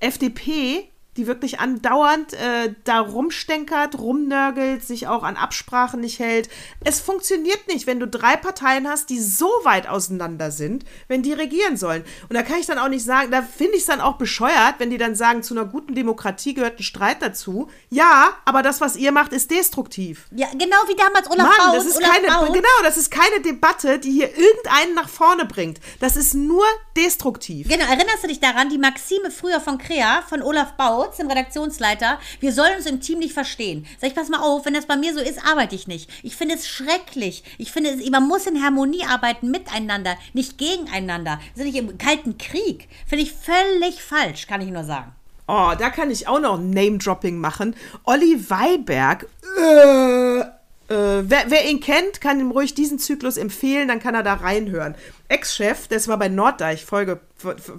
FDP, 0.00 0.88
die 1.16 1.26
wirklich 1.26 1.58
andauernd 1.58 2.32
äh, 2.34 2.74
da 2.84 3.00
rumstenkert, 3.00 3.98
rumnörgelt, 3.98 4.84
sich 4.84 5.08
auch 5.08 5.22
an 5.22 5.36
Absprachen 5.36 6.00
nicht 6.00 6.18
hält. 6.18 6.48
Es 6.84 7.00
funktioniert 7.00 7.66
nicht, 7.68 7.86
wenn 7.86 7.98
du 7.98 8.06
drei 8.06 8.36
Parteien 8.36 8.88
hast, 8.88 9.10
die 9.10 9.20
so 9.20 9.50
weit 9.64 9.88
auseinander 9.88 10.50
sind, 10.50 10.84
wenn 11.08 11.22
die 11.22 11.32
regieren 11.32 11.76
sollen. 11.76 12.04
Und 12.28 12.34
da 12.34 12.42
kann 12.42 12.58
ich 12.58 12.66
dann 12.66 12.78
auch 12.78 12.88
nicht 12.88 13.04
sagen, 13.04 13.30
da 13.30 13.42
finde 13.42 13.74
ich 13.74 13.80
es 13.80 13.86
dann 13.86 14.00
auch 14.00 14.16
bescheuert, 14.16 14.76
wenn 14.78 14.90
die 14.90 14.98
dann 14.98 15.14
sagen, 15.14 15.42
zu 15.42 15.54
einer 15.54 15.64
guten 15.64 15.94
Demokratie 15.94 16.54
gehört 16.54 16.78
ein 16.78 16.84
Streit 16.84 17.22
dazu. 17.22 17.68
Ja, 17.88 18.30
aber 18.44 18.62
das, 18.62 18.80
was 18.80 18.96
ihr 18.96 19.12
macht, 19.12 19.32
ist 19.32 19.50
destruktiv. 19.50 20.26
Ja, 20.30 20.46
genau 20.52 20.76
wie 20.86 20.96
damals 20.96 21.28
Olaf 21.30 21.46
Mann, 21.46 21.56
Braun, 21.56 21.74
das 21.74 21.86
ist 21.86 21.96
Olaf 21.96 22.10
keine, 22.12 22.26
Braun. 22.28 22.52
Genau, 22.52 22.68
das 22.82 22.96
ist 22.96 23.10
keine 23.10 23.40
Debatte, 23.40 23.98
die 23.98 24.12
hier 24.12 24.30
irgendeinen 24.36 24.94
nach 24.94 25.08
vorne 25.08 25.44
bringt. 25.44 25.80
Das 25.98 26.16
ist 26.16 26.34
nur 26.34 26.64
destruktiv. 26.96 27.68
Genau, 27.68 27.84
erinnerst 27.84 28.22
du 28.22 28.28
dich 28.28 28.40
daran, 28.40 28.68
die 28.68 28.78
Maxime 28.78 29.30
früher 29.30 29.60
von 29.60 29.78
Krea, 29.78 30.22
von 30.28 30.42
Olaf 30.42 30.72
Baut, 30.72 31.09
Kautz, 31.10 31.16
dem 31.16 31.28
Redaktionsleiter, 31.28 32.18
wir 32.38 32.52
sollen 32.52 32.76
uns 32.76 32.86
im 32.86 33.00
Team 33.00 33.18
nicht 33.18 33.34
verstehen. 33.34 33.86
Sag 34.00 34.10
ich, 34.10 34.14
pass 34.14 34.28
mal 34.28 34.40
auf, 34.40 34.64
wenn 34.64 34.74
das 34.74 34.86
bei 34.86 34.96
mir 34.96 35.12
so 35.12 35.20
ist, 35.20 35.44
arbeite 35.44 35.74
ich 35.74 35.88
nicht. 35.88 36.08
Ich 36.22 36.36
finde 36.36 36.54
es 36.54 36.68
schrecklich. 36.68 37.42
Ich 37.58 37.72
finde, 37.72 37.96
man 38.10 38.28
muss 38.28 38.46
in 38.46 38.62
Harmonie 38.62 39.04
arbeiten 39.04 39.50
miteinander, 39.50 40.16
nicht 40.32 40.56
gegeneinander. 40.58 41.40
Wir 41.54 41.64
sind 41.64 41.72
nicht 41.72 41.82
im 41.82 41.98
kalten 41.98 42.38
Krieg. 42.38 42.88
Finde 43.06 43.24
ich 43.24 43.32
völlig 43.32 44.02
falsch, 44.02 44.46
kann 44.46 44.60
ich 44.60 44.70
nur 44.70 44.84
sagen. 44.84 45.12
Oh, 45.48 45.72
da 45.76 45.90
kann 45.90 46.12
ich 46.12 46.28
auch 46.28 46.38
noch 46.38 46.58
Name-Dropping 46.58 47.38
machen. 47.38 47.74
Olli 48.04 48.48
Weiberg. 48.48 49.26
Äh, 49.58 50.59
äh, 50.90 51.22
wer, 51.30 51.44
wer, 51.48 51.70
ihn 51.70 51.80
kennt, 51.80 52.20
kann 52.20 52.40
ihm 52.40 52.50
ruhig 52.50 52.74
diesen 52.74 52.98
Zyklus 52.98 53.36
empfehlen, 53.36 53.88
dann 53.88 54.00
kann 54.00 54.14
er 54.14 54.22
da 54.22 54.34
reinhören. 54.34 54.96
Ex-Chef, 55.28 55.86
das 55.88 56.08
war 56.08 56.18
bei 56.18 56.28
Norddeich, 56.28 56.84
Folge, 56.84 57.20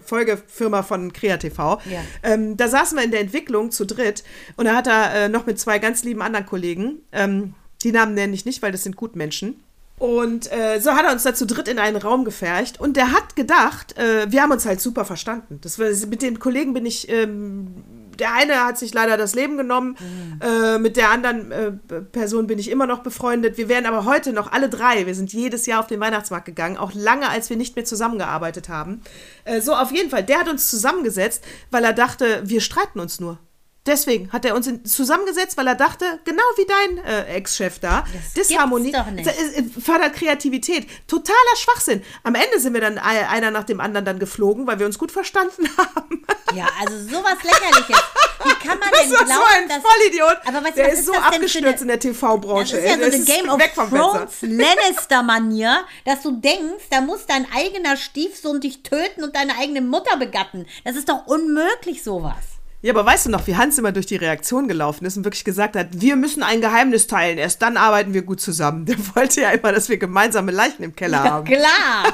Folgefirma 0.05 0.81
von 0.81 1.11
KreaTV. 1.11 1.57
Ja. 1.57 2.01
Ähm, 2.23 2.55
da 2.55 2.67
saßen 2.69 2.97
wir 2.97 3.03
in 3.03 3.11
der 3.11 3.19
Entwicklung 3.19 3.71
zu 3.71 3.85
dritt 3.85 4.23
und 4.55 4.65
da 4.65 4.75
hat 4.75 4.87
er 4.87 5.13
äh, 5.13 5.29
noch 5.29 5.45
mit 5.45 5.59
zwei 5.59 5.77
ganz 5.77 6.03
lieben 6.03 6.21
anderen 6.21 6.45
Kollegen, 6.45 7.01
ähm, 7.11 7.53
die 7.83 7.91
Namen 7.91 8.13
nenne 8.13 8.33
ich 8.33 8.45
nicht, 8.45 8.61
weil 8.61 8.71
das 8.71 8.83
sind 8.83 8.95
Gutmenschen. 8.95 9.61
Und 9.97 10.51
äh, 10.51 10.79
so 10.79 10.93
hat 10.93 11.05
er 11.05 11.11
uns 11.11 11.23
da 11.23 11.35
zu 11.35 11.45
dritt 11.45 11.67
in 11.67 11.77
einen 11.77 11.97
Raum 11.97 12.25
gefercht. 12.25 12.79
Und 12.79 12.97
der 12.97 13.11
hat 13.11 13.35
gedacht, 13.35 13.95
äh, 13.99 14.31
wir 14.31 14.41
haben 14.41 14.51
uns 14.51 14.65
halt 14.65 14.81
super 14.81 15.05
verstanden. 15.05 15.59
Das 15.61 15.77
mit 15.77 16.23
den 16.23 16.39
Kollegen 16.39 16.73
bin 16.73 16.87
ich 16.87 17.07
ähm, 17.09 17.83
der 18.21 18.33
eine 18.33 18.63
hat 18.63 18.77
sich 18.77 18.93
leider 18.93 19.17
das 19.17 19.35
Leben 19.35 19.57
genommen, 19.57 19.97
mhm. 19.99 20.39
äh, 20.41 20.77
mit 20.77 20.95
der 20.95 21.09
anderen 21.09 21.51
äh, 21.51 21.71
Person 22.11 22.47
bin 22.47 22.59
ich 22.59 22.69
immer 22.69 22.87
noch 22.87 22.99
befreundet. 22.99 23.57
Wir 23.57 23.67
werden 23.67 23.85
aber 23.85 24.05
heute 24.05 24.31
noch 24.31 24.51
alle 24.51 24.69
drei, 24.69 25.07
wir 25.07 25.15
sind 25.15 25.33
jedes 25.33 25.65
Jahr 25.65 25.81
auf 25.81 25.87
den 25.87 25.99
Weihnachtsmarkt 25.99 26.45
gegangen, 26.45 26.77
auch 26.77 26.93
lange, 26.93 27.29
als 27.29 27.49
wir 27.49 27.57
nicht 27.57 27.75
mehr 27.75 27.85
zusammengearbeitet 27.85 28.69
haben. 28.69 29.01
Äh, 29.43 29.59
so, 29.59 29.73
auf 29.73 29.91
jeden 29.91 30.09
Fall, 30.09 30.23
der 30.23 30.39
hat 30.39 30.49
uns 30.49 30.69
zusammengesetzt, 30.69 31.43
weil 31.71 31.83
er 31.83 31.93
dachte, 31.93 32.43
wir 32.45 32.61
streiten 32.61 32.99
uns 32.99 33.19
nur. 33.19 33.39
Deswegen 33.87 34.31
hat 34.31 34.45
er 34.45 34.55
uns 34.55 34.69
zusammengesetzt, 34.83 35.57
weil 35.57 35.65
er 35.65 35.73
dachte, 35.73 36.05
genau 36.23 36.43
wie 36.55 36.65
dein 36.65 37.03
äh, 37.03 37.35
Ex-Chef 37.35 37.79
da, 37.79 38.05
das 38.13 38.33
Disharmonie, 38.33 38.93
äh, 38.93 39.63
fördert 39.81 40.13
Kreativität. 40.13 40.87
Totaler 41.07 41.55
Schwachsinn. 41.57 42.03
Am 42.21 42.35
Ende 42.35 42.59
sind 42.59 42.75
wir 42.75 42.81
dann 42.81 42.99
einer 42.99 43.49
nach 43.49 43.63
dem 43.63 43.79
anderen 43.79 44.05
dann 44.05 44.19
geflogen, 44.19 44.67
weil 44.67 44.77
wir 44.77 44.85
uns 44.85 44.99
gut 44.99 45.11
verstanden 45.11 45.67
haben. 45.77 46.23
Ja, 46.53 46.67
also 46.79 46.95
sowas 47.07 47.37
lächerliches. 47.41 48.03
Wie 48.43 48.67
kann 48.67 48.77
man 48.77 48.89
das 48.91 49.01
denn 49.01 49.09
glauben, 49.09 49.29
so 49.29 49.41
ein 49.51 49.67
dass, 49.67 49.81
Vollidiot. 49.81 50.37
Aber 50.45 50.63
was, 50.63 50.75
der 50.75 50.85
was 50.85 50.93
ist, 50.93 50.99
ist 50.99 51.05
so 51.07 51.13
abgestürzt 51.13 51.81
in 51.81 51.87
der 51.87 51.99
TV-Branche. 51.99 52.75
Das 52.75 52.85
ist 52.85 52.89
ja 52.91 52.97
so 52.97 53.15
eine 53.15 53.25
Game 53.25 53.49
of 53.49 53.89
Thrones 53.89 54.41
Lannister-Manier, 54.41 55.85
dass 56.05 56.21
du 56.21 56.33
denkst, 56.39 56.85
da 56.91 57.01
muss 57.01 57.25
dein 57.25 57.47
eigener 57.51 57.97
Stiefsohn 57.97 58.61
dich 58.61 58.83
töten 58.83 59.23
und 59.23 59.35
deine 59.35 59.57
eigene 59.57 59.81
Mutter 59.81 60.17
begatten. 60.17 60.67
Das 60.83 60.95
ist 60.95 61.09
doch 61.09 61.25
unmöglich, 61.25 62.03
sowas. 62.03 62.50
Ja, 62.83 62.93
aber 62.93 63.05
weißt 63.05 63.27
du 63.27 63.29
noch, 63.29 63.45
wie 63.45 63.55
Hans 63.55 63.77
immer 63.77 63.91
durch 63.91 64.07
die 64.07 64.15
Reaktion 64.15 64.67
gelaufen 64.67 65.05
ist 65.05 65.15
und 65.15 65.23
wirklich 65.23 65.43
gesagt 65.43 65.75
hat, 65.75 65.87
wir 65.91 66.15
müssen 66.15 66.41
ein 66.41 66.61
Geheimnis 66.61 67.05
teilen, 67.05 67.37
erst 67.37 67.61
dann 67.61 67.77
arbeiten 67.77 68.13
wir 68.13 68.23
gut 68.23 68.41
zusammen. 68.41 68.85
Der 68.91 68.97
wollte 69.15 69.41
ja 69.41 69.51
immer, 69.51 69.71
dass 69.71 69.89
wir 69.89 69.97
gemeinsame 69.97 70.51
Leichen 70.51 70.83
im 70.83 70.95
Keller 70.95 71.23
haben. 71.23 71.47
Ja, 71.47 71.57
klar. 71.57 72.13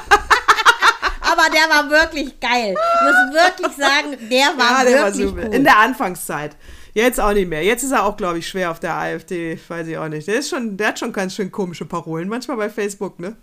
aber 1.20 1.42
der 1.50 1.74
war 1.74 1.90
wirklich 1.90 2.38
geil. 2.40 2.74
Ich 2.74 3.02
muss 3.02 3.34
wirklich 3.34 3.76
sagen, 3.76 4.16
der 4.30 4.46
war 4.58 4.78
ja, 4.78 4.84
der 4.84 5.04
wirklich 5.04 5.26
war 5.26 5.28
super. 5.28 5.46
Cool. 5.46 5.54
In 5.54 5.64
der 5.64 5.78
Anfangszeit. 5.78 6.56
Jetzt 6.94 7.20
auch 7.20 7.32
nicht 7.32 7.48
mehr. 7.48 7.62
Jetzt 7.62 7.82
ist 7.82 7.92
er 7.92 8.04
auch, 8.04 8.16
glaube 8.16 8.38
ich, 8.38 8.48
schwer 8.48 8.70
auf 8.70 8.80
der 8.80 8.94
AfD. 8.94 9.58
Weiß 9.68 9.86
ich 9.86 9.96
auch 9.98 10.08
nicht. 10.08 10.26
Der, 10.26 10.36
ist 10.36 10.50
schon, 10.50 10.76
der 10.76 10.88
hat 10.88 10.98
schon 10.98 11.12
ganz 11.12 11.34
schön 11.34 11.52
komische 11.52 11.84
Parolen. 11.84 12.28
Manchmal 12.28 12.56
bei 12.56 12.70
Facebook, 12.70 13.20
ne? 13.20 13.36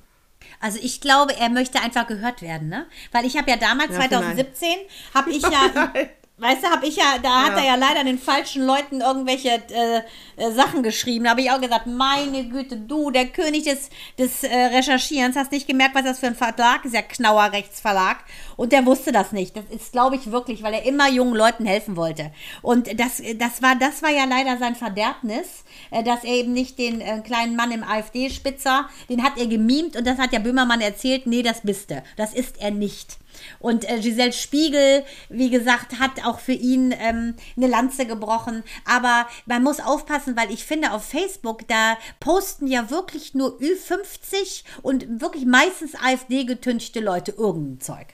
Also 0.60 0.80
ich 0.82 1.00
glaube, 1.00 1.36
er 1.38 1.50
möchte 1.50 1.80
einfach 1.80 2.08
gehört 2.08 2.42
werden, 2.42 2.70
ne? 2.70 2.86
Weil 3.12 3.26
ich 3.26 3.38
habe 3.38 3.50
ja 3.50 3.58
damals, 3.58 3.92
ja, 3.92 4.02
2017, 4.02 4.68
habe 5.14 5.30
ich 5.32 5.42
ja 5.42 5.94
Weißt 6.38 6.64
du, 6.64 6.68
habe 6.68 6.86
ich 6.86 6.98
ja, 6.98 7.18
da 7.24 7.30
ja. 7.30 7.44
hat 7.46 7.58
er 7.58 7.64
ja 7.64 7.76
leider 7.76 8.04
den 8.04 8.20
falschen 8.20 8.66
Leuten 8.66 9.00
irgendwelche 9.00 9.52
äh, 9.52 10.02
äh, 10.36 10.52
Sachen 10.52 10.84
geschrieben. 10.84 11.24
Da 11.24 11.30
habe 11.30 11.40
ich 11.40 11.50
auch 11.50 11.62
gesagt, 11.62 11.88
meine 11.88 12.50
Güte, 12.50 12.76
du, 12.76 13.10
der 13.10 13.28
König 13.28 13.64
des, 13.64 13.90
des 14.20 14.44
äh, 14.44 14.54
Recherchierens, 14.54 15.38
hast 15.38 15.54
nicht 15.54 15.66
gemerkt, 15.66 15.96
was 15.96 16.04
das 16.04 16.20
für 16.20 16.28
ein 16.28 16.36
Verlag 16.36 16.84
ist, 16.84 16.94
ja 16.94 17.04
Knauer 17.04 17.54
Rechtsverlag. 17.54 18.18
Und 18.58 18.74
der 18.74 18.86
wusste 18.86 19.14
das 19.14 19.32
nicht. 19.32 19.56
Das 19.56 19.64
ist, 19.70 19.94
glaube 19.94 20.18
ich, 20.18 20.30
wirklich, 20.30 20.62
weil 20.62 20.74
er 20.74 20.84
immer 20.84 21.10
jungen 21.10 21.36
Leuten 21.36 21.66
helfen 21.66 21.96
wollte. 21.96 22.34
Und 22.62 23.00
das, 23.00 23.22
das, 23.38 23.62
war, 23.62 23.78
das 23.78 24.04
war 24.04 24.12
ja 24.12 24.26
leider 24.26 24.58
sein 24.58 24.76
Verderbnis, 24.76 25.64
äh, 25.90 26.04
dass 26.04 26.26
er 26.26 26.34
eben 26.34 26.52
nicht 26.52 26.78
den 26.78 27.00
äh, 27.00 27.22
kleinen 27.22 27.56
Mann 27.56 27.72
im 27.72 27.84
AfD-Spitzer, 27.84 28.90
den 29.08 29.24
hat 29.24 29.38
er 29.38 29.48
gemimt 29.48 29.96
und 29.96 30.06
das 30.06 30.18
hat 30.18 30.34
ja 30.34 30.40
Böhmermann 30.40 30.82
erzählt, 30.82 31.28
nee, 31.28 31.44
das 31.44 31.62
bist 31.62 31.92
du. 31.92 32.04
Das 32.18 32.34
ist 32.34 32.60
er 32.60 32.72
nicht. 32.72 33.20
Und 33.60 33.90
äh, 33.90 34.00
Giselle 34.00 34.34
Spiegel, 34.34 35.04
wie 35.30 35.50
gesagt, 35.50 36.00
hat 36.00 36.26
auch 36.26 36.40
für 36.40 36.54
ihn 36.54 36.94
ähm, 36.98 37.36
eine 37.56 37.68
Lanze 37.68 38.06
gebrochen. 38.06 38.64
Aber 38.86 39.28
man 39.46 39.64
muss 39.64 39.80
aufpassen, 39.80 40.36
weil 40.36 40.52
ich 40.52 40.66
finde, 40.66 40.92
auf 40.92 41.06
Facebook, 41.06 41.68
da 41.68 41.98
posten 42.20 42.68
ja 42.68 42.90
wirklich 42.90 43.34
nur 43.34 43.60
Ü50 43.60 44.64
und 44.82 45.22
wirklich 45.22 45.46
meistens 45.46 45.96
AfD-getünchte 45.96 47.00
Leute 47.00 47.32
irgendein 47.32 47.82
Zeug. 47.82 48.08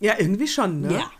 Ja, 0.00 0.14
irgendwie 0.18 0.48
schon, 0.48 0.82
ne? 0.82 0.94
Ja. 0.94 1.10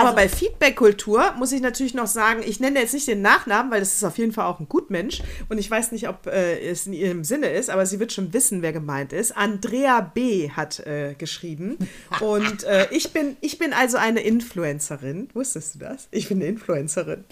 Aber 0.00 0.16
also, 0.16 0.16
bei 0.16 0.28
Feedback-Kultur 0.28 1.34
muss 1.38 1.52
ich 1.52 1.60
natürlich 1.60 1.94
noch 1.94 2.06
sagen, 2.06 2.42
ich 2.44 2.60
nenne 2.60 2.80
jetzt 2.80 2.94
nicht 2.94 3.08
den 3.08 3.22
Nachnamen, 3.22 3.70
weil 3.70 3.80
das 3.80 3.94
ist 3.94 4.04
auf 4.04 4.18
jeden 4.18 4.32
Fall 4.32 4.46
auch 4.46 4.60
ein 4.60 4.68
Gutmensch 4.68 5.22
und 5.48 5.58
ich 5.58 5.70
weiß 5.70 5.92
nicht, 5.92 6.08
ob 6.08 6.26
äh, 6.26 6.58
es 6.60 6.86
in 6.86 6.92
ihrem 6.92 7.24
Sinne 7.24 7.50
ist, 7.50 7.70
aber 7.70 7.86
sie 7.86 8.00
wird 8.00 8.12
schon 8.12 8.32
wissen, 8.32 8.62
wer 8.62 8.72
gemeint 8.72 9.12
ist. 9.12 9.36
Andrea 9.36 10.00
B. 10.00 10.50
hat 10.50 10.80
äh, 10.80 11.14
geschrieben 11.16 11.78
und 12.20 12.64
äh, 12.64 12.88
ich, 12.90 13.12
bin, 13.12 13.36
ich 13.40 13.58
bin 13.58 13.72
also 13.72 13.96
eine 13.96 14.20
Influencerin. 14.20 15.28
Wusstest 15.34 15.74
du 15.74 15.78
das? 15.80 16.08
Ich 16.10 16.28
bin 16.28 16.38
eine 16.38 16.46
Influencerin. 16.46 17.24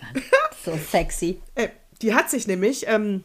so 0.65 0.79
sexy. 0.91 1.41
Äh, 1.55 1.69
die 2.03 2.15
hat 2.15 2.31
sich 2.31 2.47
nämlich... 2.47 2.85
Ähm, 2.87 3.25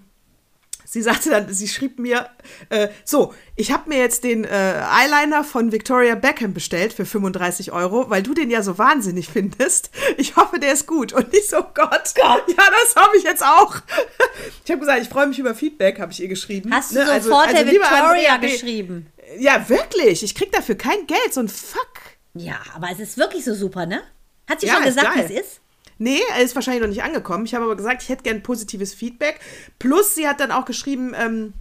Sie 0.93 1.01
sagte 1.01 1.31
dann, 1.31 1.51
sie 1.51 1.67
schrieb 1.67 1.97
mir, 1.97 2.29
äh, 2.69 2.89
so, 3.03 3.33
ich 3.55 3.71
habe 3.71 3.89
mir 3.89 3.97
jetzt 3.97 4.23
den 4.23 4.43
äh, 4.43 4.79
Eyeliner 4.91 5.43
von 5.43 5.71
Victoria 5.71 6.13
Beckham 6.13 6.53
bestellt 6.53 6.93
für 6.93 7.03
35 7.03 7.71
Euro, 7.71 8.11
weil 8.11 8.21
du 8.21 8.35
den 8.35 8.51
ja 8.51 8.61
so 8.61 8.77
wahnsinnig 8.77 9.27
findest. 9.27 9.89
Ich 10.17 10.35
hoffe, 10.35 10.59
der 10.59 10.71
ist 10.73 10.85
gut. 10.85 11.11
Und 11.11 11.33
ich 11.33 11.47
so, 11.49 11.63
Gott, 11.63 12.13
Gott. 12.13 12.43
ja, 12.47 12.63
das 12.83 12.95
habe 12.95 13.17
ich 13.17 13.23
jetzt 13.23 13.43
auch. 13.43 13.77
Ich 14.63 14.69
habe 14.69 14.81
gesagt, 14.81 15.01
ich 15.01 15.09
freue 15.09 15.25
mich 15.25 15.39
über 15.39 15.55
Feedback, 15.55 15.99
habe 15.99 16.11
ich 16.11 16.21
ihr 16.21 16.27
geschrieben. 16.27 16.71
Hast 16.71 16.91
du 16.91 16.99
ne? 16.99 17.09
Also, 17.09 17.29
sofort 17.29 17.47
also, 17.47 17.63
der 17.63 17.73
Victoria 17.73 18.37
geschrieben? 18.37 19.07
Ja, 19.39 19.67
wirklich. 19.69 20.21
Ich 20.21 20.35
krieg 20.35 20.51
dafür 20.51 20.75
kein 20.75 21.07
Geld, 21.07 21.33
so 21.33 21.39
ein 21.39 21.49
Fuck. 21.49 22.01
Ja, 22.35 22.59
aber 22.75 22.89
es 22.91 22.99
ist 22.99 23.17
wirklich 23.17 23.43
so 23.43 23.55
super, 23.55 23.87
ne? 23.87 24.03
Hat 24.47 24.61
sie 24.61 24.67
ja, 24.67 24.75
schon 24.75 24.83
gesagt, 24.83 25.15
wie 25.15 25.21
es 25.21 25.31
ist? 25.31 25.61
Nee, 25.97 26.19
er 26.35 26.41
ist 26.41 26.55
wahrscheinlich 26.55 26.81
noch 26.81 26.89
nicht 26.89 27.03
angekommen. 27.03 27.45
Ich 27.45 27.53
habe 27.53 27.65
aber 27.65 27.75
gesagt, 27.75 28.03
ich 28.03 28.09
hätte 28.09 28.23
gern 28.23 28.43
positives 28.43 28.93
Feedback. 28.93 29.39
Plus, 29.79 30.15
sie 30.15 30.27
hat 30.27 30.39
dann 30.39 30.51
auch 30.51 30.65
geschrieben, 30.65 31.13
ähm, 31.17 31.53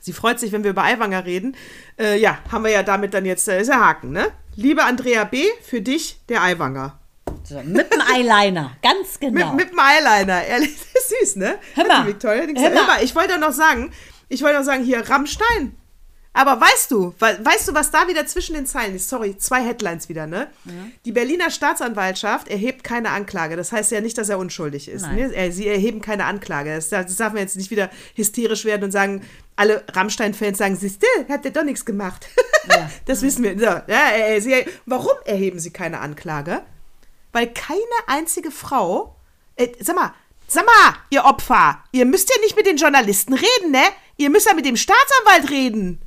sie 0.00 0.12
freut 0.12 0.40
sich, 0.40 0.52
wenn 0.52 0.64
wir 0.64 0.70
über 0.70 0.82
Aiwanger 0.82 1.24
reden. 1.24 1.56
Äh, 1.98 2.18
ja, 2.18 2.38
haben 2.50 2.64
wir 2.64 2.70
ja 2.70 2.82
damit 2.82 3.14
dann 3.14 3.24
jetzt, 3.24 3.48
äh, 3.48 3.60
ist 3.60 3.68
der 3.68 3.80
Haken, 3.80 4.12
ne? 4.12 4.28
Liebe 4.56 4.84
Andrea 4.84 5.24
B., 5.24 5.44
für 5.62 5.80
dich 5.80 6.20
der 6.28 6.42
Eiwanger. 6.42 6.98
So, 7.42 7.60
mit 7.62 7.92
dem 7.92 8.00
Eyeliner, 8.00 8.76
ganz 8.82 9.20
genau. 9.20 9.52
Mit, 9.52 9.66
mit 9.66 9.72
dem 9.72 9.78
Eyeliner, 9.78 10.44
ehrlich, 10.48 10.76
das 10.76 11.02
ist 11.02 11.20
süß, 11.20 11.36
ne? 11.36 11.58
Hör 11.74 11.86
mal, 11.86 12.06
Victoria, 12.06 12.42
hör 12.42 12.86
mal. 12.86 13.02
ich 13.02 13.14
wollte 13.14 13.38
noch 13.38 13.52
sagen, 13.52 13.92
ich 14.28 14.42
wollte 14.42 14.58
noch 14.58 14.64
sagen, 14.64 14.82
hier, 14.82 15.08
Rammstein, 15.08 15.76
aber 16.36 16.60
weißt 16.60 16.90
du, 16.90 17.14
weißt 17.18 17.68
du, 17.68 17.74
was 17.74 17.92
da 17.92 18.08
wieder 18.08 18.26
zwischen 18.26 18.54
den 18.54 18.66
Zeilen 18.66 18.96
ist? 18.96 19.08
Sorry, 19.08 19.38
zwei 19.38 19.62
Headlines 19.62 20.08
wieder, 20.08 20.26
ne? 20.26 20.48
Ja. 20.64 20.72
Die 21.04 21.12
Berliner 21.12 21.48
Staatsanwaltschaft 21.48 22.48
erhebt 22.48 22.82
keine 22.82 23.10
Anklage. 23.10 23.54
Das 23.54 23.70
heißt 23.70 23.92
ja 23.92 24.00
nicht, 24.00 24.18
dass 24.18 24.28
er 24.28 24.38
unschuldig 24.38 24.88
ist. 24.88 25.06
Ne? 25.06 25.52
Sie 25.52 25.68
erheben 25.68 26.00
keine 26.00 26.24
Anklage. 26.24 26.74
Das, 26.74 26.88
das 26.88 27.16
darf 27.16 27.32
man 27.32 27.42
jetzt 27.42 27.56
nicht 27.56 27.70
wieder 27.70 27.88
hysterisch 28.16 28.64
werden 28.64 28.82
und 28.82 28.90
sagen, 28.90 29.22
alle 29.54 29.84
Rammstein-Fans 29.92 30.58
sagen, 30.58 30.74
siehst 30.74 31.02
du, 31.04 31.32
hat 31.32 31.44
der 31.44 31.52
doch 31.52 31.64
nichts 31.64 31.84
gemacht. 31.84 32.26
Ja. 32.66 32.90
das 33.04 33.20
wissen 33.20 33.44
wir. 33.44 33.58
So, 33.58 33.66
ja, 33.66 34.40
sie, 34.40 34.64
warum 34.86 35.12
erheben 35.26 35.58
sie 35.58 35.70
keine 35.70 36.00
Anklage? 36.00 36.62
Weil 37.30 37.52
keine 37.52 37.78
einzige 38.06 38.50
Frau, 38.50 39.16
äh, 39.56 39.68
sag 39.80 39.96
mal, 39.96 40.14
sag 40.48 40.64
mal, 40.64 40.94
ihr 41.10 41.24
Opfer, 41.24 41.84
ihr 41.92 42.06
müsst 42.06 42.30
ja 42.34 42.40
nicht 42.40 42.56
mit 42.56 42.64
den 42.64 42.78
Journalisten 42.78 43.34
reden, 43.34 43.70
ne? 43.70 43.82
Ihr 44.16 44.30
müsst 44.30 44.46
ja 44.46 44.54
mit 44.54 44.64
dem 44.64 44.76
Staatsanwalt 44.76 45.50
reden. 45.50 46.00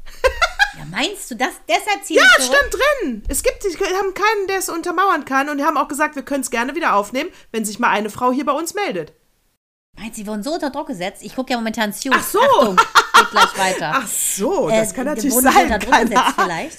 Meinst 0.92 1.30
du 1.32 1.36
das? 1.36 1.50
Deshalb 1.68 2.04
ziehen 2.04 2.18
Ja, 2.18 2.44
stand 2.44 2.74
drin. 2.74 3.24
Es 3.28 3.44
gibt, 3.44 3.64
die 3.64 3.78
haben 3.78 4.14
keinen, 4.14 4.48
der 4.48 4.60
es 4.60 4.70
untermauern 4.70 5.26
kann. 5.26 5.50
Und 5.50 5.58
die 5.58 5.64
haben 5.64 5.78
auch 5.78 5.88
gesagt, 5.88 6.16
wir 6.16 6.24
können 6.24 6.42
es 6.42 6.50
gerne 6.52 6.76
wieder 6.76 6.96
aufnehmen, 6.96 7.30
wenn 7.52 7.66
sich 7.66 7.80
mal 7.80 7.90
eine 7.90 8.10
Frau 8.10 8.32
hier 8.32 8.46
bei 8.46 8.54
uns 8.54 8.74
meldet. 8.74 9.14
Meinst 9.98 10.18
du, 10.18 10.22
sie 10.22 10.28
wurden 10.28 10.44
so 10.44 10.54
unter 10.54 10.70
Druck 10.70 10.88
gesetzt? 10.88 11.24
Ich 11.24 11.36
gucke 11.36 11.52
ja 11.52 11.58
momentan 11.58 11.92
zu. 11.92 12.10
Ach 12.14 12.24
so. 12.24 12.40
Achtung, 12.40 12.76
geht 12.76 13.32
gleich 13.32 13.58
weiter. 13.58 13.92
Ach 13.96 14.08
so, 14.08 14.70
das 14.70 14.92
äh, 14.92 14.96
kann 14.96 15.06
natürlich 15.06 15.34
sein. 15.34 15.64
Unter 15.64 15.80
Druck 15.80 16.02
gesetzt 16.02 16.34
vielleicht? 16.36 16.78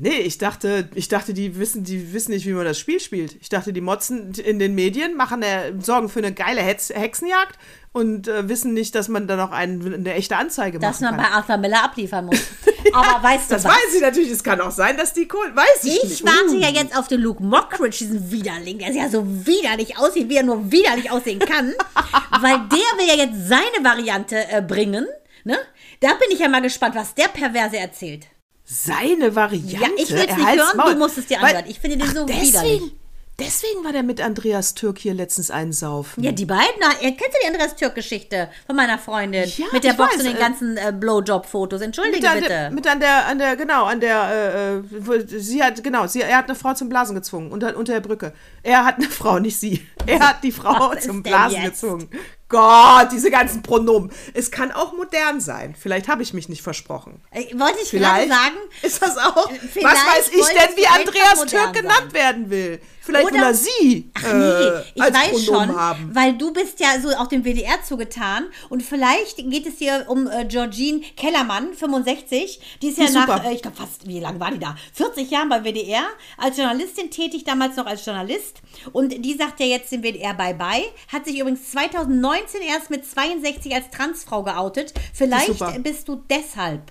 Nee, 0.00 0.20
ich 0.20 0.38
dachte, 0.38 0.88
ich 0.94 1.08
dachte, 1.08 1.34
die 1.34 1.58
wissen, 1.58 1.82
die 1.82 2.12
wissen 2.12 2.30
nicht, 2.30 2.46
wie 2.46 2.52
man 2.52 2.64
das 2.64 2.78
Spiel 2.78 3.00
spielt. 3.00 3.36
Ich 3.40 3.48
dachte, 3.48 3.72
die 3.72 3.80
motzen 3.80 4.32
in 4.34 4.60
den 4.60 4.76
Medien, 4.76 5.16
machen 5.16 5.42
äh, 5.42 5.72
sorgen 5.80 6.08
für 6.08 6.20
eine 6.20 6.32
geile 6.32 6.60
Hex 6.60 6.90
Hexenjagd 6.90 7.58
und 7.90 8.28
äh, 8.28 8.48
wissen 8.48 8.74
nicht, 8.74 8.94
dass 8.94 9.08
man 9.08 9.26
da 9.26 9.34
noch 9.34 9.50
ein, 9.50 9.82
eine 9.92 10.14
echte 10.14 10.36
Anzeige 10.36 10.78
dass 10.78 11.00
machen 11.00 11.16
kann. 11.16 11.18
Dass 11.18 11.26
man 11.26 11.32
bei 11.32 11.36
Arthur 11.36 11.56
Miller 11.56 11.82
abliefern 11.82 12.26
muss. 12.26 12.38
Aber 12.92 13.24
weißt 13.24 13.50
du 13.50 13.54
Das 13.54 13.64
was? 13.64 13.72
weiß 13.72 13.94
ich 13.96 14.00
natürlich. 14.00 14.30
Es 14.30 14.44
kann 14.44 14.60
auch 14.60 14.70
sein, 14.70 14.96
dass 14.96 15.14
die 15.14 15.26
Kohle. 15.26 15.56
Weiß 15.56 15.82
ich, 15.82 15.96
ich 15.96 16.04
nicht. 16.04 16.24
warte 16.24 16.54
uh. 16.54 16.60
ja 16.60 16.68
jetzt 16.68 16.96
auf 16.96 17.08
den 17.08 17.20
Luke 17.20 17.42
Mockridge, 17.42 17.98
diesen 17.98 18.30
Widerling, 18.30 18.78
der 18.78 18.92
ja 18.92 19.08
so 19.08 19.26
widerlich 19.26 19.98
aussieht, 19.98 20.28
wie 20.28 20.36
er 20.36 20.44
nur 20.44 20.70
widerlich 20.70 21.10
aussehen 21.10 21.40
kann. 21.40 21.72
weil 22.40 22.58
der 22.68 22.98
will 22.98 23.08
ja 23.08 23.14
jetzt 23.14 23.48
seine 23.48 23.82
Variante 23.82 24.36
äh, 24.48 24.62
bringen. 24.62 25.08
Ne? 25.42 25.58
Da 25.98 26.10
bin 26.10 26.28
ich 26.30 26.38
ja 26.38 26.48
mal 26.48 26.62
gespannt, 26.62 26.94
was 26.94 27.14
der 27.14 27.26
Perverse 27.28 27.78
erzählt 27.78 28.28
seine 28.68 29.34
Variante. 29.34 29.76
Ja, 29.76 29.88
ich 29.96 30.10
will 30.10 30.26
es 30.28 30.36
nicht 30.36 30.46
hören, 30.46 30.76
Maul. 30.76 30.92
du 30.92 30.98
musst 30.98 31.18
es 31.18 31.26
dir 31.26 31.40
anhören. 31.40 31.64
Ich 31.68 31.80
finde 31.80 31.96
den 31.96 32.14
so 32.14 32.26
deswegen, 32.26 32.46
widerlich. 32.46 32.92
Deswegen 33.38 33.84
war 33.84 33.92
der 33.92 34.02
mit 34.02 34.20
Andreas 34.20 34.74
Türk 34.74 34.98
hier 34.98 35.14
letztens 35.14 35.50
einsaufen. 35.50 36.24
Ja, 36.24 36.32
die 36.32 36.44
beiden, 36.44 36.74
na, 36.80 36.90
äh, 37.00 37.12
kennst 37.12 37.34
du 37.34 37.38
die 37.40 37.46
Andreas 37.46 37.76
Türk-Geschichte 37.76 38.50
von 38.66 38.74
meiner 38.74 38.98
Freundin? 38.98 39.44
Ja, 39.56 39.66
mit 39.72 39.84
der 39.84 39.92
Box 39.92 40.14
weiß, 40.14 40.18
und 40.18 40.26
den 40.26 40.36
äh, 40.36 40.40
ganzen 40.40 40.76
äh, 40.76 40.92
Blowjob-Fotos. 40.92 41.80
Entschuldige 41.80 42.16
mit 42.16 42.26
an, 42.26 42.34
bitte. 42.34 42.48
der, 42.48 42.70
mit 42.72 42.86
an 42.88 43.00
der, 43.00 43.26
an 43.26 43.38
der, 43.38 43.56
genau, 43.56 43.84
an 43.84 44.00
der, 44.00 44.82
äh, 45.08 45.14
äh, 45.14 45.24
sie 45.26 45.62
hat, 45.62 45.82
genau, 45.84 46.08
sie, 46.08 46.22
er 46.22 46.36
hat 46.36 46.46
eine 46.46 46.56
Frau 46.56 46.74
zum 46.74 46.88
Blasen 46.88 47.14
gezwungen, 47.14 47.52
unter, 47.52 47.76
unter 47.76 47.92
der 47.92 48.00
Brücke. 48.00 48.32
Er 48.64 48.84
hat 48.84 48.96
eine 48.96 49.08
Frau, 49.08 49.38
nicht 49.38 49.58
sie. 49.58 49.86
Er 50.04 50.18
hat 50.28 50.42
die 50.42 50.52
Frau 50.52 50.90
Was 50.90 51.04
zum 51.04 51.22
Blasen 51.22 51.62
jetzt? 51.62 51.80
gezwungen. 51.80 52.10
Gott, 52.48 53.12
diese 53.12 53.30
ganzen 53.30 53.62
Pronomen. 53.62 54.10
Es 54.32 54.50
kann 54.50 54.72
auch 54.72 54.94
modern 54.94 55.40
sein. 55.40 55.74
Vielleicht 55.78 56.08
habe 56.08 56.22
ich 56.22 56.32
mich 56.32 56.48
nicht 56.48 56.62
versprochen. 56.62 57.20
Äh, 57.30 57.58
wollte 57.58 57.78
ich 57.82 57.90
gerade 57.90 58.22
Vielleicht 58.22 58.28
sagen, 58.30 58.56
ist 58.82 59.02
das 59.02 59.18
auch. 59.18 59.50
vielleicht 59.50 59.84
Was 59.84 60.06
weiß 60.06 60.28
ich 60.28 60.46
denn, 60.46 60.76
wie 60.76 60.86
Andreas 60.86 61.44
Türk 61.46 61.74
genannt 61.74 62.12
werden 62.14 62.48
will? 62.48 62.80
Vielleicht 63.08 63.26
will 63.32 63.40
Oder- 63.40 63.46
er 63.48 63.54
sie 63.54 64.10
Ach 64.14 64.24
äh, 64.24 64.34
nee, 64.34 64.82
ich 64.94 65.02
als 65.02 65.14
weiß 65.16 65.44
Pronomen 65.46 65.68
schon, 65.70 65.76
haben. 65.80 66.10
weil 66.14 66.36
du 66.36 66.52
bist 66.52 66.78
ja 66.78 67.00
so 67.00 67.08
auch 67.16 67.26
dem 67.26 67.42
WDR 67.42 67.82
zugetan 67.82 68.44
und 68.68 68.82
vielleicht 68.82 69.38
geht 69.38 69.66
es 69.66 69.76
dir 69.76 70.04
um 70.08 70.26
äh, 70.26 70.44
Georgine 70.44 71.00
Kellermann, 71.16 71.72
65, 71.72 72.60
die 72.82 72.88
ist 72.88 72.98
ja 72.98 73.08
nach, 73.10 73.44
äh, 73.44 73.54
ich 73.54 73.62
glaube 73.62 73.78
fast, 73.78 74.06
wie 74.06 74.20
lange 74.20 74.38
war 74.40 74.50
die 74.50 74.58
da? 74.58 74.76
40 74.92 75.30
Jahren 75.30 75.48
beim 75.48 75.64
WDR, 75.64 76.04
als 76.36 76.58
Journalistin 76.58 77.10
tätig, 77.10 77.44
damals 77.44 77.76
noch 77.76 77.86
als 77.86 78.04
Journalist. 78.04 78.60
Und 78.92 79.24
die 79.24 79.34
sagt 79.34 79.58
ja 79.60 79.66
jetzt 79.66 79.90
dem 79.90 80.02
WDR 80.02 80.34
Bye-Bye, 80.34 80.84
hat 81.10 81.24
sich 81.24 81.38
übrigens 81.38 81.70
2019 81.70 82.60
erst 82.60 82.90
mit 82.90 83.06
62 83.06 83.74
als 83.74 83.88
Transfrau 83.90 84.42
geoutet, 84.42 84.92
vielleicht 85.14 85.82
bist 85.82 86.08
du 86.08 86.22
deshalb 86.28 86.82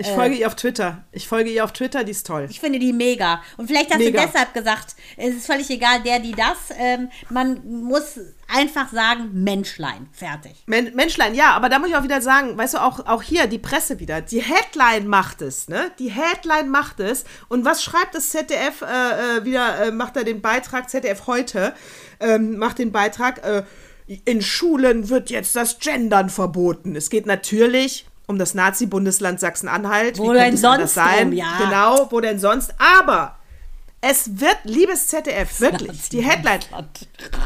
Ich 0.00 0.06
folge 0.06 0.36
ihr 0.36 0.46
auf 0.46 0.54
Twitter. 0.54 1.04
Ich 1.10 1.26
folge 1.26 1.50
ihr 1.50 1.64
auf 1.64 1.72
Twitter, 1.72 2.04
die 2.04 2.12
ist 2.12 2.24
toll. 2.24 2.46
Ich 2.48 2.60
finde 2.60 2.78
die 2.78 2.92
mega. 2.92 3.42
Und 3.56 3.66
vielleicht 3.66 3.90
hast 3.90 3.98
Mega. 3.98 4.20
du 4.20 4.26
deshalb 4.26 4.54
gesagt, 4.54 4.94
es 5.16 5.34
ist 5.34 5.46
völlig 5.46 5.68
egal, 5.70 6.02
der, 6.04 6.20
die, 6.20 6.30
das. 6.30 6.56
Ähm, 6.78 7.10
man 7.30 7.82
muss 7.82 8.20
einfach 8.46 8.92
sagen, 8.92 9.30
Menschlein. 9.32 10.08
Fertig. 10.12 10.52
Men 10.66 10.94
Menschlein, 10.94 11.34
ja, 11.34 11.50
aber 11.50 11.68
da 11.68 11.80
muss 11.80 11.88
ich 11.88 11.96
auch 11.96 12.04
wieder 12.04 12.20
sagen, 12.20 12.56
weißt 12.56 12.74
du, 12.74 12.78
auch, 12.78 13.06
auch 13.06 13.22
hier 13.22 13.48
die 13.48 13.58
Presse 13.58 13.98
wieder. 13.98 14.20
Die 14.20 14.40
Headline 14.40 15.08
macht 15.08 15.42
es, 15.42 15.68
ne? 15.68 15.90
Die 15.98 16.12
Headline 16.12 16.68
macht 16.68 17.00
es. 17.00 17.24
Und 17.48 17.64
was 17.64 17.82
schreibt 17.82 18.14
das 18.14 18.30
ZDF 18.30 18.82
äh, 18.82 19.38
äh, 19.38 19.44
wieder, 19.44 19.86
äh, 19.86 19.90
macht 19.90 20.16
er 20.16 20.22
den 20.22 20.40
Beitrag, 20.40 20.88
ZDF 20.88 21.26
heute, 21.26 21.74
ähm, 22.20 22.56
macht 22.56 22.78
den 22.78 22.92
Beitrag, 22.92 23.44
äh, 23.44 23.64
in 24.24 24.40
Schulen 24.40 25.10
wird 25.10 25.28
jetzt 25.28 25.54
das 25.56 25.80
Gendern 25.80 26.30
verboten. 26.30 26.96
Es 26.96 27.10
geht 27.10 27.26
natürlich 27.26 28.07
um 28.28 28.38
das 28.38 28.54
Nazi-Bundesland 28.54 29.40
Sachsen-Anhalt. 29.40 30.18
Wo 30.18 30.32
denn 30.32 30.56
sonst 30.56 30.94
sein? 30.94 31.30
drum, 31.30 31.32
ja. 31.32 31.58
Genau, 31.58 32.06
wo 32.10 32.20
denn 32.20 32.38
sonst? 32.38 32.74
Aber 32.78 33.36
es 34.00 34.38
wird, 34.38 34.58
liebes 34.62 35.08
ZDF, 35.08 35.60
wirklich, 35.60 36.08
die 36.10 36.22
Headline, 36.22 36.60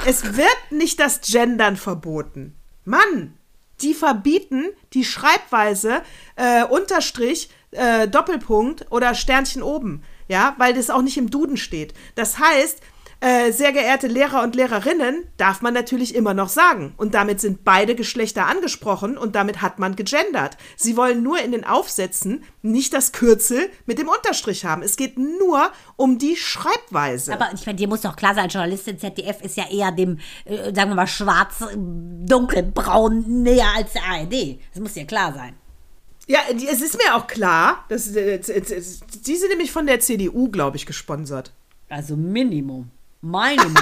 es 0.05 0.37
wird 0.37 0.71
nicht 0.71 1.01
das 1.01 1.23
Gendern 1.23 1.77
verboten. 1.77 2.55
Mann, 2.85 3.39
die 3.81 3.95
verbieten 3.95 4.67
die 4.93 5.05
Schreibweise 5.05 6.03
äh, 6.37 6.65
Unterstrich, 6.65 7.49
äh, 7.71 8.07
Doppelpunkt 8.09 8.91
oder 8.91 9.15
Sternchen 9.15 9.63
oben. 9.63 10.03
Ja, 10.29 10.55
weil 10.59 10.75
das 10.75 10.91
auch 10.91 11.03
nicht 11.03 11.17
im 11.17 11.31
Duden 11.31 11.57
steht. 11.57 11.95
Das 12.15 12.39
heißt, 12.39 12.79
äh, 13.23 13.53
sehr 13.53 13.73
geehrte 13.73 14.09
Lehrer 14.09 14.43
und 14.43 14.57
Lehrerinnen, 14.57 15.23
darf 15.37 15.63
man 15.63 15.73
natürlich 15.73 16.17
immer 16.17 16.35
noch 16.35 16.49
sagen. 16.49 16.93
Und 16.97 17.15
damit 17.15 17.41
sind 17.41 17.63
beide 17.63 17.95
Geschlechter 17.95 18.49
angesprochen 18.49 19.17
und 19.17 19.37
damit 19.37 19.63
hat 19.63 19.79
man 19.79 19.95
gegendert. 19.95 20.57
Sie 20.75 20.97
wollen 20.97 21.23
nur 21.23 21.41
in 21.41 21.53
den 21.53 21.65
Aufsätzen 21.65 22.43
nicht 22.63 22.93
das 22.93 23.13
Kürzel 23.13 23.71
mit 23.87 24.01
dem 24.01 24.09
Unterstrich 24.09 24.65
haben. 24.65 24.83
Es 24.83 24.97
geht 24.97 25.19
nur 25.19 25.71
um 25.95 26.19
die 26.19 26.35
Schreibweise. 26.35 27.33
Aber 27.35 27.51
ich 27.55 27.65
meine, 27.65 27.77
dir 27.77 27.87
muss 27.87 28.01
doch 28.01 28.17
klar 28.17 28.35
sein, 28.35 28.49
Journalistin 28.49 28.99
ZDF 28.99 29.41
ist 29.41 29.57
ja 29.57 29.71
eher 29.71 29.93
dem, 29.93 30.19
äh, 30.45 30.75
sagen 30.75 30.91
wir 30.91 30.97
mal, 30.97 31.07
schwarz, 31.07 31.61
äh, 31.61 31.77
dunkelbraun 31.77 33.43
näher 33.45 33.69
als 33.77 33.93
der 33.93 34.03
ARD. 34.03 34.59
Das 34.75 34.83
muss 34.83 34.95
dir 34.95 35.07
klar 35.07 35.33
sein. 35.33 35.55
Ja, 36.27 36.41
es 36.51 36.83
ist 36.83 36.99
mir 36.99 37.15
auch 37.15 37.29
klar, 37.29 37.85
dass, 37.89 38.17
äh, 38.17 38.41
die 38.41 39.37
sind 39.37 39.51
nämlich 39.51 39.71
von 39.71 39.87
der 39.87 40.01
CDU, 40.01 40.51
glaube 40.51 40.77
ich, 40.77 40.87
gesponsert. 40.87 41.53
Also 41.89 42.17
Minimum. 42.17 42.91
Minimum. 43.23 43.75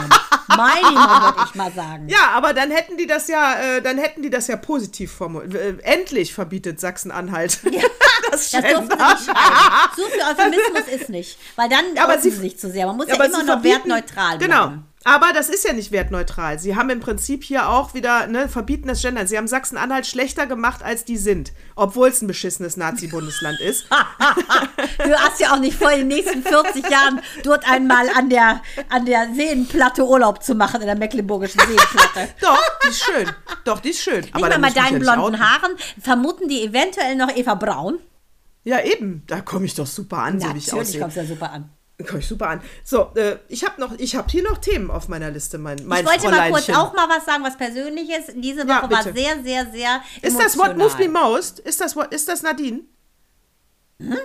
Minimum, 0.48 1.22
würde 1.22 1.44
ich 1.46 1.54
mal 1.54 1.72
sagen. 1.72 2.08
Ja, 2.08 2.30
aber 2.34 2.52
dann 2.54 2.70
hätten 2.70 2.96
die 2.96 3.06
das 3.06 3.28
ja, 3.28 3.54
äh, 3.54 3.82
dann 3.82 3.98
hätten 3.98 4.20
die 4.22 4.30
das 4.30 4.46
ja 4.48 4.56
positiv 4.56 5.12
formuliert. 5.12 5.54
Äh, 5.54 5.76
endlich 5.82 6.34
verbietet 6.34 6.78
Sachsen-Anhalt. 6.80 7.60
das 8.30 8.50
Das 8.50 8.62
dürfen 8.62 8.88
sie 8.88 8.96
nicht 8.96 9.24
schreiben. 9.24 9.94
Zu 9.96 10.02
viel 10.02 10.20
Euphemismus 10.22 11.00
ist 11.00 11.08
nicht. 11.08 11.38
Weil 11.56 11.68
dann 11.68 11.84
aber 11.98 12.18
sie- 12.18 12.30
sie 12.30 12.36
sich 12.36 12.58
zu 12.58 12.70
sehr. 12.70 12.86
Man 12.86 12.96
muss 12.96 13.06
Ja, 13.08 13.16
ja, 13.16 13.24
immer 13.24 13.42
noch 13.44 13.62
wertneutral 13.64 14.38
Genau. 14.38 14.72
Aber 15.04 15.32
das 15.32 15.48
ist 15.48 15.64
ja 15.64 15.72
nicht 15.72 15.92
wertneutral. 15.92 16.58
Sie 16.58 16.76
haben 16.76 16.90
im 16.90 17.00
Prinzip 17.00 17.42
hier 17.42 17.70
auch 17.70 17.94
wieder, 17.94 18.26
ne, 18.26 18.50
verbieten 18.50 18.88
das 18.88 19.00
Gendern. 19.00 19.26
Sie 19.26 19.38
haben 19.38 19.48
Sachsen-Anhalt 19.48 20.06
schlechter 20.06 20.46
gemacht, 20.46 20.82
als 20.82 21.06
die 21.06 21.16
sind. 21.16 21.52
Obwohl 21.74 22.08
es 22.08 22.20
ein 22.20 22.26
beschissenes 22.26 22.76
Nazi-Bundesland 22.76 23.60
ist. 23.66 23.86
Du 23.88 25.12
hast 25.14 25.40
ja 25.40 25.54
auch 25.54 25.58
nicht 25.58 25.78
vor, 25.78 25.90
in 25.90 26.00
den 26.00 26.08
nächsten 26.08 26.42
40 26.42 26.90
Jahren 26.90 27.20
dort 27.44 27.66
einmal 27.66 28.10
an 28.14 28.28
der, 28.28 28.60
an 28.90 29.06
der 29.06 29.32
Seenplatte 29.34 30.06
Urlaub 30.06 30.42
zu 30.42 30.54
machen, 30.54 30.82
in 30.82 30.86
der 30.86 30.96
mecklenburgischen 30.96 31.60
Seenplatte. 31.60 32.34
Doch, 32.42 32.62
die 32.84 32.88
ist 32.88 33.02
schön. 33.02 33.30
Doch, 33.64 33.80
die 33.80 33.90
ist 33.90 34.02
schön. 34.02 34.20
Nicht 34.20 34.38
mal 34.38 34.58
bei 34.58 34.70
deinen 34.70 35.02
ja 35.02 35.14
blonden. 35.14 35.40
Haaren 35.40 35.76
vermuten 35.98 36.46
die 36.48 36.62
eventuell 36.62 37.16
noch 37.16 37.34
Eva 37.34 37.54
Braun. 37.54 38.00
Ja, 38.64 38.80
eben. 38.82 39.22
Da 39.26 39.40
komme 39.40 39.64
ich 39.64 39.74
doch 39.74 39.86
super 39.86 40.18
an, 40.18 40.38
so 40.38 40.52
wie 40.52 40.58
ich 40.58 40.66
Natürlich 40.66 40.88
aussehe. 40.88 41.00
kommst 41.00 41.16
du 41.16 41.20
ja 41.22 41.26
super 41.26 41.50
an. 41.52 41.70
Komme 42.06 42.20
ich 42.20 42.28
super 42.28 42.48
an. 42.48 42.60
So, 42.84 43.12
äh, 43.14 43.36
ich 43.48 43.64
habe 43.64 43.80
noch, 43.80 43.98
ich 43.98 44.16
habe 44.16 44.28
hier 44.30 44.42
noch 44.42 44.58
Themen 44.58 44.90
auf 44.90 45.08
meiner 45.08 45.30
Liste, 45.30 45.58
mein, 45.58 45.78
mein 45.86 46.04
Ich 46.04 46.10
wollte 46.10 46.30
mal 46.30 46.50
kurz 46.50 46.68
auch 46.70 46.94
mal 46.94 47.08
was 47.08 47.24
sagen, 47.24 47.44
was 47.44 47.56
Persönliches. 47.56 48.26
Diese 48.34 48.62
Woche 48.62 48.68
Ja, 48.68 48.90
war 48.90 49.02
sehr, 49.02 49.42
sehr, 49.42 49.70
sehr 49.70 50.02
Ist 50.22 50.38
das 50.38 50.56
What 50.56 50.76
Moved 50.76 50.98
Me 50.98 51.04
emotional. 51.04 51.32
Most? 51.32 51.58
Ist 51.60 51.80
das, 51.80 51.96
what, 51.96 52.12
ist 52.12 52.28
das 52.28 52.42
Nadine? 52.42 52.80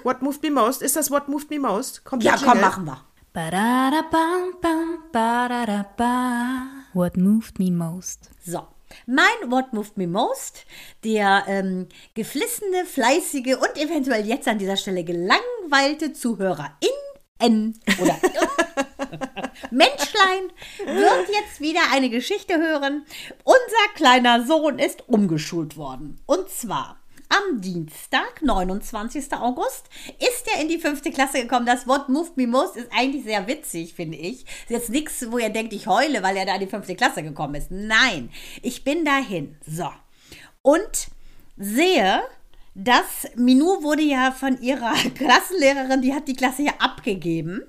What 0.03 0.21
Moved 0.21 0.41
Me 0.43 0.51
Most? 0.51 0.81
Ist 0.81 0.95
das 0.95 1.11
What 1.11 1.27
Moved 1.27 1.49
Me 1.49 1.59
Most? 1.59 2.05
Kommt 2.05 2.23
Ja, 2.23 2.37
komm, 2.37 2.61
machen 2.61 2.85
wir. 2.85 3.01
What 6.93 7.17
moved 7.17 7.59
me 7.59 7.69
most? 7.69 8.29
So. 8.45 8.65
Mein 9.05 9.51
What 9.51 9.73
Moved 9.73 9.97
Me 9.97 10.07
Most, 10.07 10.65
der 11.03 11.43
ähm, 11.47 11.87
geflissene, 12.13 12.85
fleißige 12.85 13.57
und 13.57 13.77
eventuell 13.77 14.25
jetzt 14.25 14.47
an 14.47 14.57
dieser 14.57 14.77
Stelle 14.77 15.03
gelangweilte 15.03 16.13
Zuhörer 16.13 16.77
in 16.79 17.14
N 17.39 17.77
oder 18.01 18.17
Menschlein 19.71 20.51
wird 20.85 21.29
jetzt 21.29 21.59
wieder 21.59 21.81
eine 21.91 22.09
Geschichte 22.09 22.57
hören. 22.57 23.05
Unser 23.43 23.93
kleiner 23.95 24.45
Sohn 24.45 24.79
ist 24.79 25.07
umgeschult 25.07 25.77
worden. 25.77 26.19
Und 26.25 26.49
zwar 26.49 26.97
am 27.29 27.61
Dienstag, 27.61 28.41
29. 28.41 29.33
August, 29.33 29.89
ist 30.19 30.47
er 30.53 30.61
in 30.61 30.69
die 30.69 30.77
fünfte 30.77 31.11
Klasse 31.11 31.41
gekommen. 31.41 31.65
Das 31.65 31.87
Wort 31.87 32.09
Moved 32.09 32.37
Me 32.37 32.47
Most 32.47 32.77
ist 32.77 32.89
eigentlich 32.95 33.23
sehr 33.23 33.47
witzig, 33.47 33.93
finde 33.93 34.17
ich. 34.17 34.43
Ist 34.43 34.69
jetzt 34.69 34.89
nichts, 34.89 35.31
wo 35.31 35.37
ihr 35.37 35.49
denkt, 35.49 35.73
ich 35.73 35.87
heule, 35.87 36.23
weil 36.23 36.37
er 36.37 36.45
da 36.45 36.55
in 36.55 36.61
die 36.61 36.67
fünfte 36.67 36.95
Klasse 36.95 37.23
gekommen 37.23 37.55
ist. 37.55 37.71
Nein, 37.71 38.29
ich 38.61 38.83
bin 38.83 39.03
dahin. 39.03 39.57
So. 39.65 39.89
Und 40.61 41.07
sehe, 41.57 42.21
dass 42.75 43.25
Minou 43.35 43.81
wurde 43.81 44.03
ja 44.03 44.31
von 44.31 44.61
ihrer 44.61 44.93
Klassenlehrerin, 45.15 46.01
die 46.01 46.13
hat 46.13 46.27
die 46.27 46.35
Klasse 46.35 46.63
ja 46.63 46.73
abgegeben, 46.79 47.63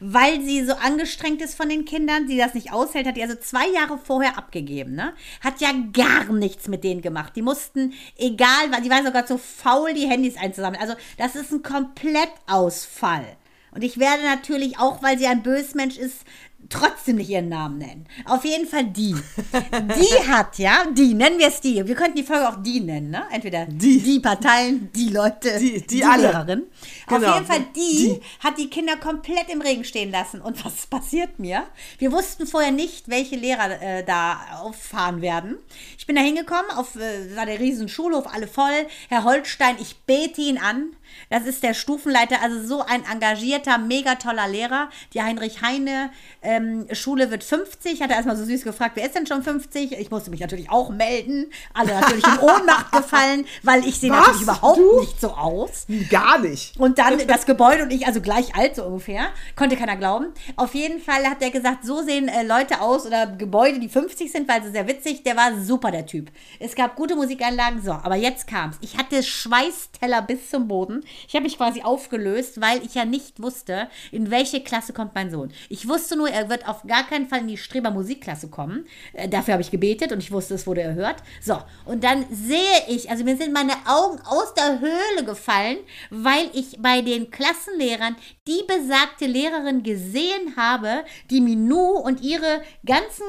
weil 0.00 0.42
sie 0.42 0.64
so 0.64 0.74
angestrengt 0.74 1.40
ist 1.40 1.54
von 1.54 1.70
den 1.70 1.86
Kindern, 1.86 2.28
sie 2.28 2.36
das 2.36 2.52
nicht 2.52 2.70
aushält, 2.72 3.06
hat 3.06 3.16
die 3.16 3.22
also 3.22 3.36
zwei 3.36 3.66
Jahre 3.68 3.98
vorher 3.98 4.36
abgegeben, 4.36 4.94
ne? 4.94 5.14
Hat 5.40 5.60
ja 5.62 5.70
gar 5.92 6.30
nichts 6.32 6.68
mit 6.68 6.84
denen 6.84 7.00
gemacht. 7.00 7.34
Die 7.36 7.42
mussten, 7.42 7.94
egal, 8.18 8.70
die 8.84 8.90
waren 8.90 9.06
sogar 9.06 9.24
zu 9.24 9.38
faul, 9.38 9.94
die 9.94 10.06
Handys 10.06 10.36
einzusammeln. 10.36 10.82
Also, 10.82 10.94
das 11.16 11.34
ist 11.36 11.52
ein 11.52 11.62
Komplettausfall. 11.62 13.36
Und 13.72 13.82
ich 13.82 13.98
werde 13.98 14.24
natürlich 14.24 14.78
auch, 14.78 15.02
weil 15.02 15.18
sie 15.18 15.26
ein 15.26 15.42
Bösmensch 15.42 15.96
ist, 15.96 16.24
trotzdem 16.70 17.16
nicht 17.16 17.28
ihren 17.28 17.48
Namen 17.48 17.78
nennen. 17.78 18.06
Auf 18.26 18.44
jeden 18.44 18.66
Fall 18.66 18.84
die. 18.86 19.14
Die 19.14 20.28
hat, 20.28 20.58
ja, 20.58 20.84
die, 20.90 21.14
nennen 21.14 21.38
wir 21.38 21.48
es 21.48 21.60
die. 21.60 21.86
Wir 21.86 21.94
könnten 21.94 22.16
die 22.16 22.22
Folge 22.22 22.48
auch 22.48 22.62
die 22.62 22.80
nennen, 22.80 23.10
ne? 23.10 23.24
Entweder 23.30 23.66
Die. 23.66 24.00
die 24.00 24.20
Parteien, 24.20 24.90
die 24.94 25.08
Leute, 25.10 25.58
Die- 25.58 25.86
die 25.86 26.04
alle. 26.04 26.28
Lehrerin. 26.28 26.62
Auf 27.06 27.18
Genau. 27.18 27.34
jeden 27.34 27.46
Fall 27.46 27.64
die, 27.74 27.96
Die. 27.96 28.20
hat 28.42 28.56
die 28.58 28.70
Kinder 28.70 28.96
komplett 28.96 29.48
im 29.50 29.60
Regen 29.60 29.84
stehen 29.84 30.10
lassen. 30.12 30.40
Und 30.40 30.64
was 30.64 30.86
passiert 30.86 31.38
mir? 31.38 31.64
Wir 31.98 32.12
wussten 32.12 32.46
vorher 32.46 32.70
nicht, 32.72 33.08
welche 33.08 33.36
Lehrer 33.36 33.80
äh, 33.82 34.04
da 34.04 34.38
auffahren 34.62 35.20
werden. 35.22 35.56
Ich 35.98 36.06
bin 36.06 36.16
da 36.16 36.22
hingekommen, 36.22 36.70
auf 36.76 36.94
äh, 36.96 37.34
war 37.36 37.46
der 37.46 37.58
riesen 37.58 37.88
Schulhof, 37.88 38.26
alle 38.32 38.46
voll. 38.46 38.86
Herr 39.08 39.24
Holstein, 39.24 39.76
ich 39.80 39.96
bete 40.06 40.40
ihn 40.40 40.58
an. 40.58 40.90
Das 41.28 41.44
ist 41.44 41.64
der 41.64 41.74
Stufenleiter, 41.74 42.40
also 42.40 42.64
so 42.64 42.82
ein 42.84 43.02
engagierter, 43.04 43.78
mega 43.78 44.14
toller 44.14 44.46
Lehrer. 44.46 44.90
Die 45.12 45.20
Heinrich 45.22 45.60
Heine 45.62 46.10
ähm, 46.42 46.59
ähm, 46.60 46.86
Schule 46.92 47.30
wird 47.30 47.44
50. 47.44 48.02
Hat 48.02 48.10
er 48.10 48.16
erstmal 48.16 48.36
so 48.36 48.44
süß 48.44 48.64
gefragt, 48.64 48.92
wer 48.94 49.06
ist 49.06 49.14
denn 49.14 49.26
schon 49.26 49.42
50? 49.42 49.92
Ich 49.92 50.10
musste 50.10 50.30
mich 50.30 50.40
natürlich 50.40 50.70
auch 50.70 50.90
melden. 50.90 51.50
Alle 51.74 51.98
natürlich 52.00 52.26
in 52.26 52.38
Ohnmacht 52.38 52.92
gefallen, 52.92 53.46
weil 53.62 53.86
ich 53.86 53.98
sehe 53.98 54.10
natürlich 54.10 54.42
überhaupt 54.42 54.78
Du? 54.78 55.00
nicht 55.00 55.20
so 55.20 55.30
aus. 55.30 55.86
Gar 56.10 56.38
nicht. 56.40 56.78
Und 56.78 56.98
dann 56.98 57.18
das 57.26 57.46
Gebäude 57.46 57.82
und 57.82 57.92
ich, 57.92 58.06
also 58.06 58.20
gleich 58.20 58.54
alt 58.54 58.76
so 58.76 58.84
ungefähr. 58.84 59.30
Konnte 59.56 59.76
keiner 59.76 59.96
glauben. 59.96 60.26
Auf 60.56 60.74
jeden 60.74 61.00
Fall 61.00 61.24
hat 61.28 61.42
er 61.42 61.50
gesagt, 61.50 61.84
so 61.84 62.02
sehen 62.02 62.28
äh, 62.28 62.42
Leute 62.42 62.80
aus 62.80 63.06
oder 63.06 63.26
Gebäude, 63.26 63.78
die 63.80 63.88
50 63.88 64.30
sind, 64.30 64.48
weil 64.48 64.62
sie 64.62 64.70
sehr 64.70 64.86
witzig. 64.86 65.22
Der 65.22 65.36
war 65.36 65.60
super, 65.60 65.90
der 65.90 66.06
Typ. 66.06 66.30
Es 66.58 66.74
gab 66.74 66.96
gute 66.96 67.16
Musikanlagen. 67.16 67.82
So, 67.82 67.92
aber 67.92 68.16
jetzt 68.16 68.46
kam's. 68.46 68.76
Ich 68.80 68.98
hatte 68.98 69.22
Schweißteller 69.22 70.22
bis 70.22 70.50
zum 70.50 70.68
Boden. 70.68 71.02
Ich 71.28 71.34
habe 71.34 71.44
mich 71.44 71.56
quasi 71.56 71.82
aufgelöst, 71.82 72.60
weil 72.60 72.84
ich 72.84 72.94
ja 72.94 73.04
nicht 73.04 73.40
wusste, 73.42 73.88
in 74.10 74.30
welche 74.30 74.62
Klasse 74.62 74.92
kommt 74.92 75.14
mein 75.14 75.30
Sohn. 75.30 75.52
Ich 75.68 75.88
wusste 75.88 76.16
nur, 76.16 76.28
er 76.28 76.49
wird 76.50 76.68
auf 76.68 76.82
gar 76.82 77.06
keinen 77.06 77.26
Fall 77.26 77.40
in 77.40 77.48
die 77.48 77.56
Streber 77.56 77.90
Musikklasse 77.90 78.48
kommen. 78.48 78.86
Äh, 79.14 79.28
dafür 79.28 79.52
habe 79.52 79.62
ich 79.62 79.70
gebetet 79.70 80.12
und 80.12 80.18
ich 80.18 80.30
wusste, 80.30 80.54
es 80.54 80.66
wurde 80.66 80.82
erhört. 80.82 81.22
So, 81.40 81.56
und 81.86 82.04
dann 82.04 82.26
sehe 82.30 82.58
ich, 82.88 83.10
also 83.10 83.24
mir 83.24 83.36
sind 83.36 83.54
meine 83.54 83.72
Augen 83.86 84.20
aus 84.24 84.52
der 84.54 84.80
Höhle 84.80 85.24
gefallen, 85.24 85.78
weil 86.10 86.50
ich 86.52 86.76
bei 86.80 87.00
den 87.00 87.30
Klassenlehrern 87.30 88.16
die 88.46 88.62
besagte 88.66 89.26
Lehrerin 89.26 89.82
gesehen 89.82 90.56
habe, 90.56 91.04
die 91.30 91.40
Minou 91.40 91.98
und 91.98 92.20
ihre 92.20 92.62
ganzen 92.84 93.24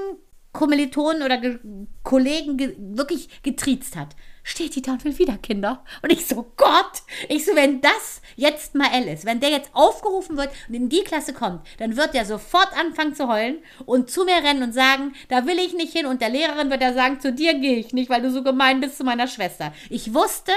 Kommilitonen 0.51 1.24
oder 1.24 1.38
Ge 1.38 1.59
Kollegen 2.03 2.57
ge 2.57 2.76
wirklich 2.78 3.41
getriezt 3.43 3.95
hat. 3.95 4.15
Steht 4.43 4.75
die 4.75 4.81
da 4.81 4.97
wieder 5.03 5.37
Kinder? 5.37 5.83
Und 6.01 6.11
ich 6.11 6.25
so, 6.25 6.51
Gott! 6.57 7.03
Ich 7.29 7.45
so, 7.45 7.55
wenn 7.55 7.81
das 7.81 8.21
jetzt 8.35 8.75
mal 8.75 8.91
L 8.91 9.07
ist, 9.07 9.25
wenn 9.25 9.39
der 9.39 9.49
jetzt 9.49 9.69
aufgerufen 9.73 10.37
wird 10.37 10.49
und 10.67 10.73
in 10.73 10.89
die 10.89 11.03
Klasse 11.03 11.33
kommt, 11.33 11.65
dann 11.77 11.95
wird 11.95 12.13
der 12.13 12.25
sofort 12.25 12.75
anfangen 12.77 13.15
zu 13.15 13.27
heulen 13.27 13.59
und 13.85 14.09
zu 14.09 14.25
mir 14.25 14.37
rennen 14.37 14.63
und 14.63 14.73
sagen, 14.73 15.13
da 15.29 15.45
will 15.45 15.59
ich 15.59 15.73
nicht 15.73 15.93
hin. 15.93 16.05
Und 16.05 16.21
der 16.21 16.29
Lehrerin 16.29 16.71
wird 16.71 16.81
er 16.81 16.93
sagen, 16.93 17.19
zu 17.19 17.31
dir 17.31 17.53
gehe 17.53 17.77
ich 17.77 17.93
nicht, 17.93 18.09
weil 18.09 18.21
du 18.21 18.31
so 18.31 18.43
gemein 18.43 18.81
bist 18.81 18.97
zu 18.97 19.03
meiner 19.03 19.27
Schwester. 19.27 19.73
Ich 19.89 20.13
wusste, 20.13 20.53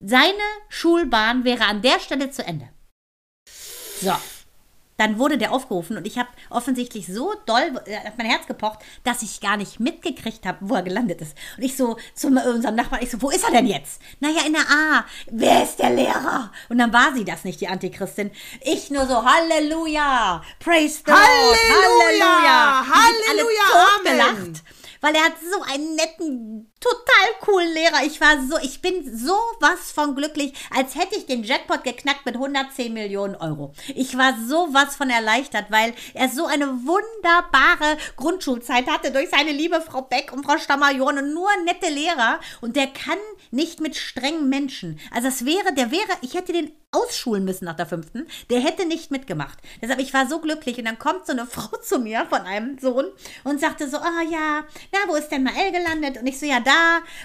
seine 0.00 0.32
Schulbahn 0.68 1.44
wäre 1.44 1.64
an 1.64 1.82
der 1.82 1.98
Stelle 1.98 2.30
zu 2.30 2.44
Ende. 2.46 2.68
So. 4.00 4.12
Dann 4.96 5.18
wurde 5.18 5.38
der 5.38 5.52
aufgerufen 5.52 5.96
und 5.96 6.06
ich 6.06 6.18
habe 6.18 6.28
offensichtlich 6.50 7.06
so 7.06 7.34
doll 7.46 7.80
äh, 7.86 7.96
auf 8.06 8.16
mein 8.16 8.26
Herz 8.26 8.46
gepocht, 8.46 8.78
dass 9.02 9.22
ich 9.22 9.40
gar 9.40 9.56
nicht 9.56 9.80
mitgekriegt 9.80 10.46
habe, 10.46 10.58
wo 10.60 10.74
er 10.74 10.82
gelandet 10.82 11.20
ist. 11.20 11.36
Und 11.56 11.64
ich 11.64 11.76
so 11.76 11.96
zu 12.14 12.28
unserem 12.28 12.74
Nachbarn, 12.74 13.02
ich 13.02 13.10
so, 13.10 13.20
wo 13.20 13.30
ist 13.30 13.44
er 13.44 13.50
denn 13.50 13.66
jetzt? 13.66 14.00
Naja, 14.20 14.42
in 14.46 14.52
der 14.52 14.62
A. 14.62 15.04
Wer 15.30 15.64
ist 15.64 15.78
der 15.78 15.90
Lehrer? 15.90 16.52
Und 16.68 16.78
dann 16.78 16.92
war 16.92 17.12
sie 17.14 17.24
das 17.24 17.44
nicht, 17.44 17.60
die 17.60 17.68
Antichristin. 17.68 18.30
Ich 18.60 18.90
nur 18.90 19.06
so, 19.06 19.24
Halleluja, 19.24 20.42
praise 20.60 21.02
the 21.04 21.12
Halleluja, 21.12 21.54
Lord, 21.80 22.22
Halleluja. 22.22 22.86
Halleluja, 22.94 23.62
alle 23.72 24.20
Amen. 24.20 24.34
totgelacht 24.34 24.64
weil 25.04 25.16
er 25.16 25.24
hat 25.24 25.34
so 25.38 25.60
einen 25.60 25.96
netten, 25.96 26.72
total 26.84 27.26
coolen 27.40 27.72
Lehrer. 27.72 28.04
Ich 28.04 28.20
war 28.20 28.36
so, 28.46 28.58
ich 28.58 28.82
bin 28.82 29.16
sowas 29.16 29.90
von 29.94 30.14
glücklich, 30.14 30.52
als 30.74 30.94
hätte 30.94 31.16
ich 31.16 31.24
den 31.24 31.42
Jackpot 31.42 31.82
geknackt 31.82 32.26
mit 32.26 32.34
110 32.34 32.92
Millionen 32.92 33.36
Euro. 33.36 33.72
Ich 33.94 34.18
war 34.18 34.34
sowas 34.46 34.94
von 34.96 35.08
erleichtert, 35.08 35.70
weil 35.70 35.94
er 36.12 36.28
so 36.28 36.44
eine 36.44 36.66
wunderbare 36.66 37.96
Grundschulzeit 38.16 38.86
hatte 38.86 39.12
durch 39.12 39.30
seine 39.30 39.52
liebe 39.52 39.80
Frau 39.80 40.02
Beck 40.02 40.32
und 40.32 40.44
Frau 40.44 40.58
Stammerjorn 40.58 41.18
und 41.18 41.32
nur 41.32 41.48
nette 41.64 41.88
Lehrer. 41.88 42.40
Und 42.60 42.76
der 42.76 42.88
kann 42.88 43.18
nicht 43.50 43.80
mit 43.80 43.96
strengen 43.96 44.50
Menschen. 44.50 45.00
Also 45.10 45.28
es 45.28 45.46
wäre, 45.46 45.72
der 45.74 45.90
wäre, 45.90 46.18
ich 46.20 46.34
hätte 46.34 46.52
den 46.52 46.72
ausschulen 46.94 47.44
müssen 47.44 47.64
nach 47.64 47.76
der 47.76 47.86
fünften. 47.86 48.26
Der 48.50 48.60
hätte 48.60 48.86
nicht 48.86 49.10
mitgemacht. 49.10 49.58
Deshalb, 49.82 50.00
ich 50.00 50.14
war 50.14 50.28
so 50.28 50.38
glücklich. 50.40 50.78
Und 50.78 50.84
dann 50.84 50.98
kommt 50.98 51.26
so 51.26 51.32
eine 51.32 51.46
Frau 51.54 51.76
zu 51.78 51.98
mir 51.98 52.26
von 52.26 52.42
einem 52.42 52.78
Sohn 52.78 53.06
und 53.42 53.60
sagte 53.60 53.88
so, 53.88 53.96
ah 53.98 54.22
ja, 54.30 54.64
na, 54.92 54.98
wo 55.08 55.16
ist 55.16 55.28
denn 55.28 55.42
Mael 55.42 55.72
gelandet? 55.72 56.18
Und 56.18 56.26
ich 56.26 56.38
so, 56.38 56.46
ja, 56.46 56.60
da. 56.60 56.73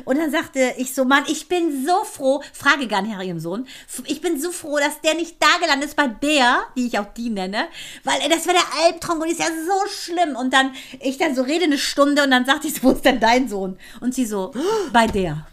Und 0.05 0.17
dann 0.17 0.31
sagte 0.31 0.73
ich 0.77 0.93
so, 0.93 1.05
Mann, 1.05 1.23
ich 1.27 1.47
bin 1.47 1.85
so 1.85 2.03
froh, 2.03 2.41
frage 2.53 2.87
gar 2.87 3.01
nicht 3.01 3.13
nach 3.13 3.23
ihrem 3.23 3.39
Sohn, 3.39 3.67
ich 4.05 4.21
bin 4.21 4.39
so 4.39 4.51
froh, 4.51 4.77
dass 4.77 5.01
der 5.01 5.15
nicht 5.15 5.37
da 5.39 5.59
gelandet 5.61 5.89
ist 5.89 5.95
bei 5.95 6.07
der, 6.07 6.63
die 6.75 6.87
ich 6.87 6.99
auch 6.99 7.13
die 7.13 7.29
nenne, 7.29 7.67
weil 8.03 8.17
das 8.29 8.45
wäre 8.45 8.57
der 8.57 8.85
Albtraum 8.85 9.21
und 9.21 9.29
ist 9.29 9.39
ja 9.39 9.47
so 9.47 9.89
schlimm. 9.89 10.35
Und 10.35 10.53
dann, 10.53 10.73
ich 10.99 11.17
dann 11.17 11.35
so 11.35 11.41
rede 11.41 11.65
eine 11.65 11.77
Stunde 11.77 12.23
und 12.23 12.31
dann 12.31 12.45
sagte 12.45 12.67
ich 12.67 12.75
so, 12.75 12.83
wo 12.83 12.91
ist 12.91 13.05
denn 13.05 13.19
dein 13.19 13.49
Sohn? 13.49 13.77
Und 14.01 14.13
sie 14.13 14.25
so, 14.25 14.51
bei 14.91 15.07
der. 15.07 15.45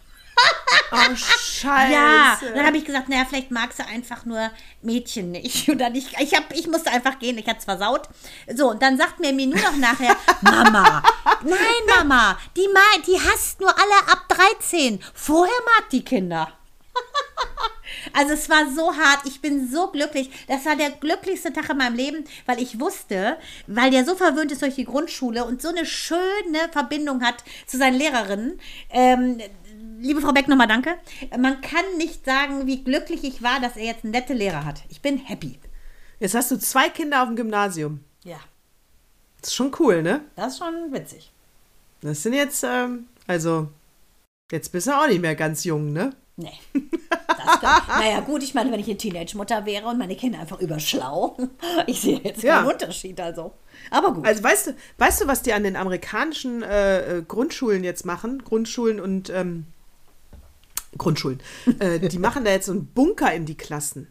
Oh, 0.91 1.15
scheiße. 1.15 1.93
Ja, 1.93 2.39
und 2.41 2.55
dann 2.55 2.65
habe 2.65 2.77
ich 2.77 2.85
gesagt, 2.85 3.09
naja, 3.09 3.25
vielleicht 3.27 3.51
magst 3.51 3.79
du 3.79 3.85
einfach 3.85 4.25
nur 4.25 4.49
Mädchen 4.81 5.31
nicht. 5.31 5.67
Und 5.69 5.79
dann 5.79 5.93
ich, 5.95 6.17
ich, 6.19 6.33
hab, 6.33 6.53
ich 6.53 6.67
musste 6.67 6.91
einfach 6.91 7.19
gehen, 7.19 7.37
ich 7.37 7.47
hatte 7.47 7.59
es 7.59 7.65
versaut. 7.65 8.07
So, 8.53 8.71
und 8.71 8.81
dann 8.81 8.97
sagt 8.97 9.19
mir 9.19 9.33
mir 9.33 9.47
nur 9.47 9.59
noch 9.59 9.75
nachher, 9.75 10.15
Mama, 10.41 11.03
nein, 11.43 11.97
Mama, 11.97 12.37
die, 12.55 12.67
ma 12.73 12.79
die 13.05 13.19
hasst 13.19 13.59
nur 13.59 13.69
alle 13.69 14.11
ab 14.11 14.25
13. 14.29 15.03
Vorher 15.13 15.55
mag 15.77 15.89
die 15.89 16.03
Kinder. 16.03 16.51
Also 18.13 18.33
es 18.33 18.49
war 18.49 18.69
so 18.69 18.95
hart, 18.95 19.21
ich 19.25 19.41
bin 19.41 19.69
so 19.69 19.87
glücklich. 19.87 20.29
Das 20.47 20.65
war 20.65 20.75
der 20.75 20.91
glücklichste 20.91 21.53
Tag 21.53 21.69
in 21.69 21.77
meinem 21.77 21.95
Leben, 21.95 22.25
weil 22.45 22.61
ich 22.61 22.79
wusste, 22.79 23.37
weil 23.67 23.91
der 23.91 24.05
so 24.05 24.15
verwöhnt 24.15 24.51
ist 24.51 24.61
durch 24.61 24.75
die 24.75 24.85
Grundschule 24.85 25.45
und 25.45 25.61
so 25.61 25.69
eine 25.69 25.85
schöne 25.85 26.69
Verbindung 26.71 27.23
hat 27.23 27.43
zu 27.65 27.77
seinen 27.77 27.97
Lehrerinnen. 27.97 28.59
Ähm, 28.89 29.39
liebe 29.99 30.21
Frau 30.21 30.31
Beck, 30.33 30.47
nochmal 30.47 30.67
danke. 30.67 30.95
Man 31.37 31.61
kann 31.61 31.83
nicht 31.97 32.25
sagen, 32.25 32.65
wie 32.67 32.83
glücklich 32.83 33.23
ich 33.23 33.41
war, 33.43 33.59
dass 33.59 33.75
er 33.77 33.85
jetzt 33.85 34.03
nette 34.03 34.33
Lehrer 34.33 34.65
hat. 34.65 34.81
Ich 34.89 35.01
bin 35.01 35.17
happy. 35.17 35.59
Jetzt 36.19 36.35
hast 36.35 36.51
du 36.51 36.57
zwei 36.57 36.89
Kinder 36.89 37.21
auf 37.21 37.27
dem 37.29 37.35
Gymnasium. 37.35 37.99
Ja, 38.23 38.39
Das 39.41 39.49
ist 39.49 39.55
schon 39.55 39.71
cool, 39.79 40.01
ne? 40.01 40.21
das 40.35 40.53
ist 40.53 40.59
schon 40.59 40.91
witzig. 40.91 41.31
Das 42.01 42.21
sind 42.23 42.33
jetzt, 42.33 42.63
ähm, 42.63 43.05
also, 43.27 43.69
jetzt 44.51 44.71
bist 44.71 44.87
du 44.87 44.91
auch 44.91 45.07
nicht 45.07 45.21
mehr 45.21 45.35
ganz 45.35 45.63
jung, 45.63 45.93
ne? 45.93 46.11
Nee. 46.39 46.51
Das 47.27 47.61
naja, 47.87 48.19
gut, 48.19 48.43
ich 48.43 48.53
meine, 48.53 48.71
wenn 48.71 48.79
ich 48.79 48.87
eine 48.87 48.97
Teenage-Mutter 48.97 49.65
wäre 49.65 49.87
und 49.87 49.97
meine 49.97 50.15
Kinder 50.15 50.39
einfach 50.39 50.59
überschlau, 50.59 51.35
ich 51.87 52.01
sehe 52.01 52.19
jetzt 52.23 52.43
Ja. 52.43 52.57
keinen 52.59 52.71
Unterschied, 52.71 53.19
also. 53.19 53.53
Aber 53.89 54.13
gut. 54.13 54.25
Also 54.25 54.43
weißt 54.43 54.67
du, 54.67 54.75
weißt 54.99 55.21
du, 55.21 55.27
was 55.27 55.41
die 55.41 55.53
an 55.53 55.63
den 55.63 55.75
amerikanischen 55.75 56.61
äh, 56.61 57.17
äh, 57.17 57.21
Grundschulen 57.27 57.83
jetzt 57.83 58.05
machen? 58.05 58.43
Grundschulen 58.43 58.99
und 58.99 59.29
ähm, 59.31 59.65
Grundschulen. 60.97 61.39
Äh, 61.79 61.99
die 62.09 62.19
machen 62.19 62.45
da 62.45 62.51
jetzt 62.51 62.67
so 62.67 62.71
einen 62.71 62.87
Bunker 62.87 63.33
in 63.33 63.45
die 63.45 63.57
Klassen. 63.57 64.07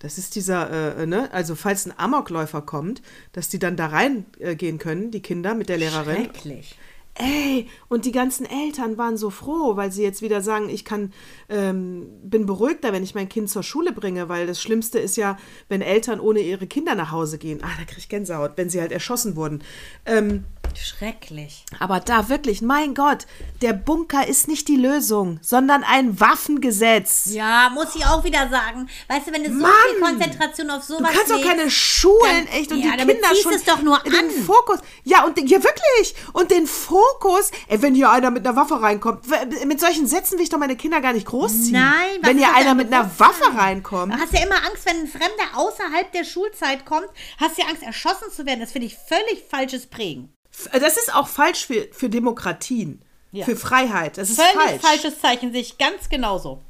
Das 0.00 0.16
ist 0.16 0.34
dieser, 0.34 0.98
äh, 0.98 1.06
ne, 1.06 1.32
also 1.32 1.54
falls 1.54 1.86
ein 1.86 1.92
Amokläufer 1.96 2.62
kommt, 2.62 3.02
dass 3.32 3.50
die 3.50 3.58
dann 3.58 3.76
da 3.76 3.86
reingehen 3.86 4.76
äh, 4.76 4.78
können, 4.78 5.10
die 5.10 5.20
Kinder 5.20 5.54
mit 5.54 5.68
der 5.68 5.76
Lehrerin. 5.76 6.24
Schrecklich. 6.24 6.78
Ey, 7.14 7.68
und 7.88 8.06
die 8.06 8.12
ganzen 8.12 8.46
Eltern 8.46 8.96
waren 8.96 9.18
so 9.18 9.28
froh, 9.28 9.76
weil 9.76 9.92
sie 9.92 10.02
jetzt 10.02 10.22
wieder 10.22 10.40
sagen, 10.40 10.70
ich 10.70 10.86
kann, 10.86 11.12
ähm, 11.50 12.06
bin 12.22 12.46
beruhigter, 12.46 12.94
wenn 12.94 13.02
ich 13.02 13.14
mein 13.14 13.28
Kind 13.28 13.50
zur 13.50 13.62
Schule 13.62 13.92
bringe, 13.92 14.30
weil 14.30 14.46
das 14.46 14.62
Schlimmste 14.62 14.98
ist 14.98 15.16
ja, 15.16 15.36
wenn 15.68 15.82
Eltern 15.82 16.18
ohne 16.20 16.40
ihre 16.40 16.66
Kinder 16.66 16.94
nach 16.94 17.10
Hause 17.10 17.36
gehen. 17.36 17.60
Ah, 17.62 17.70
da 17.78 17.84
krieg 17.84 17.98
ich 17.98 18.08
Gänsehaut, 18.08 18.52
wenn 18.56 18.70
sie 18.70 18.80
halt 18.80 18.92
erschossen 18.92 19.36
wurden. 19.36 19.62
Ähm, 20.06 20.44
Schrecklich. 20.78 21.64
aber 21.78 22.00
da 22.00 22.28
wirklich, 22.28 22.62
mein 22.62 22.94
Gott, 22.94 23.26
der 23.62 23.72
Bunker 23.72 24.26
ist 24.26 24.48
nicht 24.48 24.68
die 24.68 24.76
Lösung, 24.76 25.38
sondern 25.42 25.84
ein 25.84 26.18
Waffengesetz. 26.20 27.26
Ja, 27.32 27.70
muss 27.72 27.94
ich 27.94 28.04
auch 28.06 28.24
wieder 28.24 28.48
sagen. 28.48 28.88
Weißt 29.08 29.26
du, 29.28 29.32
wenn 29.32 29.44
du 29.44 29.52
so 29.52 29.60
Mann! 29.60 29.70
viel 29.92 30.00
Konzentration 30.00 30.70
auf 30.70 30.82
sowas 30.82 31.10
Du 31.10 31.16
kannst 31.16 31.30
doch 31.30 31.36
legst, 31.36 31.48
keine 31.50 31.70
Schulen, 31.70 32.20
dann- 32.24 32.46
echt, 32.48 32.72
und 32.72 32.78
ja, 32.78 32.92
die 32.96 33.06
Kinder 33.06 33.28
schon 33.40 33.52
es 33.54 33.64
doch 33.64 33.82
nur 33.82 33.98
den 34.00 34.14
an. 34.14 34.30
Fokus. 34.30 34.80
Ja, 35.04 35.24
und 35.24 35.36
den- 35.36 35.46
ja 35.46 35.62
wirklich. 35.62 36.14
Und 36.32 36.50
den 36.50 36.66
Fokus, 36.66 37.50
ey, 37.68 37.80
wenn 37.82 37.94
hier 37.94 38.10
einer 38.10 38.30
mit 38.30 38.46
einer 38.46 38.56
Waffe 38.56 38.80
reinkommt, 38.82 39.24
mit 39.66 39.80
solchen 39.80 40.06
Sätzen 40.06 40.36
will 40.38 40.44
ich 40.44 40.50
doch 40.50 40.58
meine 40.58 40.76
Kinder 40.76 41.00
gar 41.00 41.12
nicht 41.12 41.26
großziehen. 41.26 41.72
Nein, 41.72 42.18
wenn 42.22 42.38
hier 42.38 42.54
einer 42.54 42.74
mit 42.74 42.92
einer? 42.92 43.10
Waffe 43.18 43.56
reinkommt. 43.56 44.14
Du 44.14 44.18
hast 44.18 44.32
ja 44.32 44.44
immer 44.44 44.56
Angst, 44.56 44.84
wenn 44.86 45.00
ein 45.00 45.06
Fremder 45.08 45.56
außerhalb 45.56 46.12
der 46.12 46.24
Schulzeit 46.24 46.84
kommt, 46.86 47.08
hast 47.38 47.56
du 47.58 47.62
ja 47.62 47.68
Angst, 47.68 47.82
erschossen 47.82 48.30
zu 48.34 48.46
werden. 48.46 48.60
Das 48.60 48.72
finde 48.72 48.86
ich 48.86 48.96
völlig 48.96 49.44
falsches 49.48 49.86
Prägen. 49.86 50.32
Das 50.72 50.96
ist 50.96 51.14
auch 51.14 51.28
falsch 51.28 51.66
für, 51.66 51.88
für 51.92 52.08
Demokratien. 52.08 53.02
Ja. 53.32 53.44
Für 53.44 53.54
Freiheit. 53.56 54.18
Das 54.18 54.28
ist 54.28 54.40
Völlig 54.40 54.80
falsch. 54.80 54.82
falsches 54.82 55.20
Zeichen, 55.20 55.52
sehe 55.52 55.60
ich 55.60 55.78
ganz 55.78 56.08
genauso. 56.08 56.60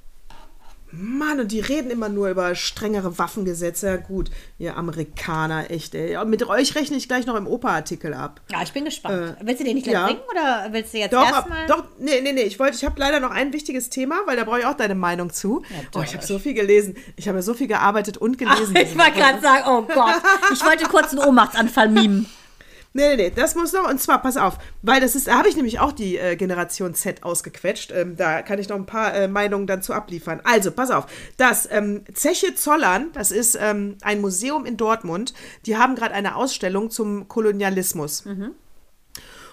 Mann, 0.92 1.38
und 1.38 1.52
die 1.52 1.60
reden 1.60 1.90
immer 1.90 2.08
nur 2.08 2.28
über 2.30 2.54
strengere 2.54 3.16
Waffengesetze. 3.18 3.86
Ja, 3.86 3.96
gut, 3.96 4.30
ihr 4.58 4.76
Amerikaner, 4.76 5.70
echt, 5.70 5.94
ey. 5.94 6.12
Ja, 6.12 6.24
Mit 6.24 6.42
euch 6.48 6.74
rechne 6.74 6.96
ich 6.96 7.06
gleich 7.06 7.26
noch 7.26 7.36
im 7.36 7.46
Opa-Artikel 7.46 8.12
ab. 8.12 8.40
Ja, 8.50 8.62
ich 8.62 8.72
bin 8.72 8.84
gespannt. 8.84 9.36
willst 9.40 9.60
du 9.60 9.64
den 9.64 9.74
nicht 9.74 9.84
gleich 9.84 9.94
ja. 9.94 10.06
bringen 10.06 10.20
oder 10.30 10.68
willst 10.72 10.92
du 10.92 10.98
jetzt 10.98 11.12
Doch, 11.12 11.24
erstmal? 11.24 11.66
doch, 11.66 11.84
nee, 11.98 12.20
nee, 12.22 12.32
nee, 12.32 12.42
ich 12.42 12.58
wollte, 12.58 12.76
ich 12.76 12.84
habe 12.84 12.98
leider 12.98 13.20
noch 13.20 13.30
ein 13.30 13.52
wichtiges 13.52 13.88
Thema, 13.88 14.16
weil 14.26 14.36
da 14.36 14.44
brauche 14.44 14.60
ich 14.60 14.66
auch 14.66 14.76
deine 14.76 14.96
Meinung 14.96 15.32
zu. 15.32 15.62
oh, 15.94 16.02
ich 16.02 16.14
habe 16.14 16.26
so 16.26 16.38
viel 16.38 16.54
gelesen. 16.54 16.96
Ich 17.16 17.28
habe 17.28 17.38
ja 17.38 17.42
so 17.42 17.54
viel 17.54 17.68
gearbeitet 17.68 18.16
und 18.16 18.36
gelesen. 18.38 18.74
Ich 18.76 18.98
wollte 18.98 19.12
gerade 19.12 19.40
sagen, 19.40 19.64
oh 19.68 19.82
Gott, 19.82 20.20
ich 20.52 20.64
wollte 20.64 20.84
kurz 20.86 21.12
einen 21.12 21.24
Ohnmachtsanfall 21.24 21.88
mimen. 21.88 22.26
Nee, 22.92 23.14
nee, 23.14 23.16
nee, 23.16 23.32
das 23.34 23.54
muss 23.54 23.72
noch. 23.72 23.88
Und 23.88 24.00
zwar, 24.00 24.20
pass 24.20 24.36
auf, 24.36 24.58
weil 24.82 25.00
das 25.00 25.14
ist, 25.14 25.28
da 25.28 25.38
habe 25.38 25.48
ich 25.48 25.54
nämlich 25.54 25.78
auch 25.78 25.92
die 25.92 26.18
äh, 26.18 26.34
Generation 26.34 26.94
Z 26.94 27.22
ausgequetscht. 27.22 27.92
Ähm, 27.92 28.16
da 28.16 28.42
kann 28.42 28.58
ich 28.58 28.68
noch 28.68 28.76
ein 28.76 28.86
paar 28.86 29.14
äh, 29.14 29.28
Meinungen 29.28 29.68
dazu 29.68 29.92
abliefern. 29.92 30.40
Also, 30.42 30.72
pass 30.72 30.90
auf, 30.90 31.06
das 31.36 31.68
ähm, 31.70 32.02
Zeche 32.12 32.56
Zollern, 32.56 33.10
das 33.12 33.30
ist 33.30 33.56
ähm, 33.60 33.96
ein 34.02 34.20
Museum 34.20 34.66
in 34.66 34.76
Dortmund, 34.76 35.34
die 35.66 35.76
haben 35.76 35.94
gerade 35.94 36.14
eine 36.14 36.34
Ausstellung 36.34 36.90
zum 36.90 37.28
Kolonialismus. 37.28 38.22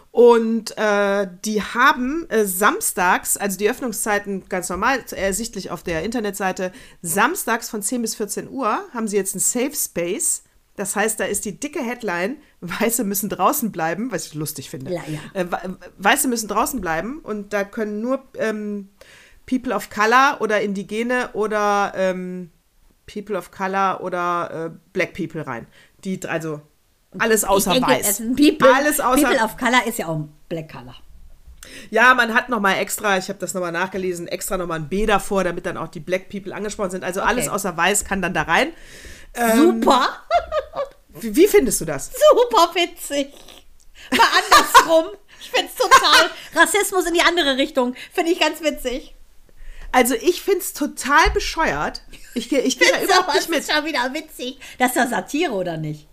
Und 0.10 0.76
äh, 0.78 1.28
die 1.46 1.62
haben 1.62 2.28
äh, 2.30 2.46
samstags, 2.46 3.38
also 3.38 3.60
die 3.60 3.70
Öffnungszeiten 3.70 4.50
ganz 4.50 4.68
normal, 4.68 5.04
ersichtlich 5.12 5.70
auf 5.70 5.84
der 5.84 6.02
Internetseite, 6.02 6.72
samstags 7.04 7.70
von 7.70 7.84
10 7.84 8.02
bis 8.02 8.16
14 8.16 8.50
Uhr 8.50 8.80
haben 8.96 9.08
sie 9.08 9.16
jetzt 9.16 9.36
ein 9.36 9.40
Safe 9.40 9.76
Space. 9.76 10.42
Das 10.78 10.96
heißt, 10.96 11.20
da 11.20 11.26
ist 11.26 11.44
die 11.44 11.60
dicke 11.60 11.82
Headline, 11.82 12.38
Weiße 12.62 13.04
müssen 13.04 13.28
draußen 13.28 13.74
bleiben, 13.74 14.12
was 14.12 14.28
ich 14.28 14.36
lustig 14.36 14.70
finde. 14.70 14.94
Ja, 14.94 15.02
ja. 15.08 15.20
Äh, 15.34 15.46
Weiße 15.98 16.30
müssen 16.30 16.48
draußen 16.48 16.80
bleiben 16.80 17.20
und 17.20 17.52
da 17.52 17.66
können 17.66 18.00
nur 18.00 18.24
ähm, 18.38 18.90
People 19.46 19.74
of 19.74 19.90
Color 19.90 20.38
oder 20.40 20.62
Indigene 20.62 21.32
oder 21.34 21.94
ähm, 21.96 22.52
People 23.12 23.38
of 23.38 23.52
Color 23.52 24.02
oder 24.02 24.68
äh, 24.72 24.78
Black 24.94 25.14
People 25.14 25.46
rein. 25.46 25.66
Die, 26.04 26.24
also 26.26 26.62
alles 27.18 27.44
außer 27.44 27.72
denke, 27.74 27.90
weiß. 27.90 28.22
People, 28.36 28.74
alles 28.74 29.00
außer 29.00 29.28
People 29.28 29.44
of 29.44 29.58
Color 29.58 29.88
ist 29.88 29.98
ja 29.98 30.08
auch 30.08 30.18
ein 30.18 30.34
Black 30.50 30.72
Color. 30.72 30.96
ja, 31.90 32.14
man 32.14 32.36
hat 32.36 32.50
noch 32.50 32.60
mal 32.60 32.74
extra, 32.74 33.18
ich 33.18 33.30
habe 33.30 33.40
das 33.40 33.54
nochmal 33.54 33.72
nachgelesen, 33.72 34.28
extra 34.28 34.58
nochmal 34.58 34.80
ein 34.80 34.90
B 34.90 35.06
davor, 35.06 35.44
damit 35.44 35.66
dann 35.66 35.78
auch 35.78 35.88
die 35.88 36.02
Black 36.02 36.30
People 36.30 36.54
angesprochen 36.54 36.92
sind. 36.92 37.04
Also 37.04 37.22
alles 37.22 37.48
außer 37.48 37.76
Weiß 37.76 38.06
kann 38.06 38.22
dann 38.22 38.34
da 38.34 38.44
rein. 38.44 38.68
Ähm, 39.38 39.82
Super, 39.82 40.10
Wie, 41.20 41.36
wie 41.36 41.48
findest 41.48 41.82
du 41.82 41.86
das? 41.86 42.12
super 42.34 42.70
witzig. 42.76 43.34
Mal 44.12 44.28
andersrum. 44.44 45.06
Ich 45.40 45.50
finde 45.52 45.68
es 45.68 45.76
total 45.76 46.30
Rassismus 46.56 47.06
in 47.06 47.14
die 47.14 47.22
andere 47.22 47.58
Richtung. 47.58 47.96
Finde 48.14 48.32
ich 48.32 48.40
ganz 48.40 48.62
witzig. 48.62 49.16
Also 49.92 50.16
ich 50.16 50.42
finde 50.42 50.60
es 50.60 50.74
total 50.74 51.30
bescheuert. 51.32 52.02
Ich, 52.34 52.52
ich 52.52 52.78
gehe 52.80 52.92
da 52.92 53.02
überhaupt 53.04 53.30
nicht 53.30 53.40
es 53.44 53.48
mit. 53.48 53.60
ist 53.60 53.72
schon 53.72 53.86
wieder 53.86 54.14
witzig. 54.14 54.60
Das 54.78 54.96
ist 54.96 54.98
doch 54.98 55.10
Satire, 55.10 55.52
oder 55.54 55.78
nicht? 55.78 56.08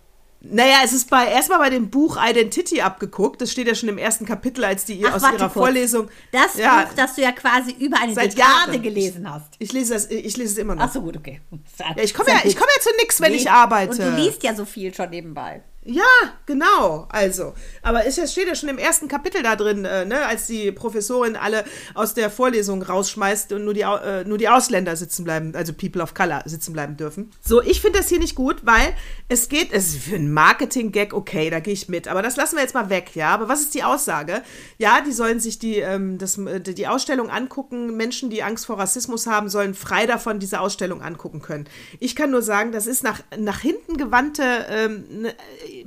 Naja, 0.51 0.77
es 0.83 0.93
ist 0.93 1.09
bei 1.09 1.27
erstmal 1.27 1.59
bei 1.59 1.69
dem 1.69 1.89
Buch 1.89 2.17
Identity 2.21 2.81
abgeguckt. 2.81 3.41
Das 3.41 3.51
steht 3.51 3.67
ja 3.67 3.75
schon 3.75 3.89
im 3.89 3.97
ersten 3.97 4.25
Kapitel, 4.25 4.63
als 4.63 4.85
die 4.85 5.03
Ach, 5.05 5.15
aus 5.15 5.23
ihrer 5.23 5.37
kurz. 5.37 5.53
Vorlesung. 5.53 6.09
Das 6.31 6.57
ja, 6.57 6.83
Buch, 6.83 6.93
das 6.95 7.15
du 7.15 7.21
ja 7.21 7.31
quasi 7.31 7.71
über 7.71 7.97
eine 7.99 8.13
Dekade 8.13 8.37
Jahren. 8.37 8.81
gelesen 8.81 9.31
hast. 9.31 9.53
ich 9.59 9.73
lese 9.73 9.93
das, 9.93 10.09
ich 10.09 10.37
lese 10.37 10.53
es 10.53 10.57
immer 10.57 10.75
noch. 10.75 10.83
Ach 10.83 10.91
so, 10.91 11.01
gut, 11.01 11.17
okay. 11.17 11.41
Ja, 11.79 12.03
ich 12.03 12.13
komme 12.13 12.29
ja, 12.29 12.41
ich 12.43 12.55
komme 12.55 12.69
ja 12.75 12.81
zu 12.81 12.89
nichts, 12.97 13.21
wenn 13.21 13.33
ich 13.33 13.49
arbeite. 13.49 13.91
Und 13.91 13.99
du 13.99 14.21
liest 14.21 14.43
ja 14.43 14.53
so 14.53 14.65
viel 14.65 14.93
schon 14.93 15.09
nebenbei. 15.09 15.63
Ja, 15.87 16.03
genau. 16.47 17.07
Also, 17.09 17.53
aber 17.83 18.07
es 18.07 18.15
steht 18.31 18.47
ja 18.47 18.55
schon 18.55 18.69
im 18.69 18.79
ersten 18.79 19.07
Kapitel 19.07 19.43
da 19.43 19.55
drin, 19.55 19.85
äh, 19.85 20.03
ne, 20.03 20.25
als 20.25 20.47
die 20.47 20.71
Professorin 20.71 21.35
alle 21.35 21.63
aus 21.93 22.15
der 22.15 22.31
Vorlesung 22.31 22.81
rausschmeißt 22.81 23.53
und 23.53 23.65
nur 23.65 23.75
die, 23.75 23.81
äh, 23.81 24.23
nur 24.23 24.39
die 24.39 24.49
Ausländer 24.49 24.95
sitzen 24.95 25.23
bleiben, 25.23 25.55
also 25.55 25.73
People 25.73 26.01
of 26.01 26.15
Color 26.15 26.41
sitzen 26.45 26.73
bleiben 26.73 26.97
dürfen. 26.97 27.31
So, 27.39 27.61
ich 27.61 27.81
finde 27.81 27.99
das 27.99 28.09
hier 28.09 28.17
nicht 28.17 28.33
gut, 28.33 28.65
weil 28.65 28.95
es 29.29 29.47
geht, 29.47 29.71
es 29.71 29.89
ist 29.89 30.03
für 30.05 30.15
einen 30.15 30.33
Marketing-Gag, 30.33 31.13
okay, 31.13 31.51
da 31.51 31.59
gehe 31.59 31.73
ich 31.73 31.87
mit, 31.87 32.07
aber 32.07 32.23
das 32.23 32.35
lassen 32.35 32.55
wir 32.55 32.63
jetzt 32.63 32.73
mal 32.73 32.89
weg, 32.89 33.11
ja. 33.13 33.29
Aber 33.29 33.47
was 33.47 33.61
ist 33.61 33.75
die 33.75 33.83
Aussage? 33.83 34.41
Ja, 34.79 35.01
die 35.01 35.11
sollen 35.11 35.39
sich 35.39 35.59
die, 35.59 35.77
ähm, 35.77 36.17
das, 36.17 36.39
äh, 36.39 36.61
die 36.61 36.87
Ausstellung 36.87 37.29
angucken. 37.29 37.95
Menschen, 37.95 38.31
die 38.31 38.41
Angst 38.41 38.65
vor 38.65 38.79
Rassismus 38.79 39.27
haben, 39.27 39.49
sollen 39.49 39.75
frei 39.75 40.07
davon 40.07 40.39
diese 40.39 40.61
Ausstellung 40.61 41.03
angucken 41.03 41.43
können. 41.43 41.69
Ich 41.99 42.15
kann 42.15 42.31
nur 42.31 42.41
sagen, 42.41 42.71
das 42.71 42.87
ist 42.87 43.03
nach, 43.03 43.21
nach 43.37 43.59
hinten 43.59 43.97
gewandte 43.97 44.65
ähm, 44.67 45.05
ne, 45.09 45.35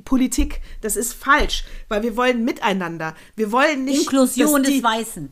Politik. 0.05 0.61
Das 0.81 0.97
ist 0.97 1.13
falsch, 1.13 1.65
weil 1.89 2.03
wir 2.03 2.17
wollen 2.17 2.45
miteinander. 2.45 3.15
Wir 3.37 3.53
wollen 3.53 3.85
nicht 3.85 4.03
Inklusion 4.03 4.63
des 4.63 4.83
Weißen. 4.83 5.31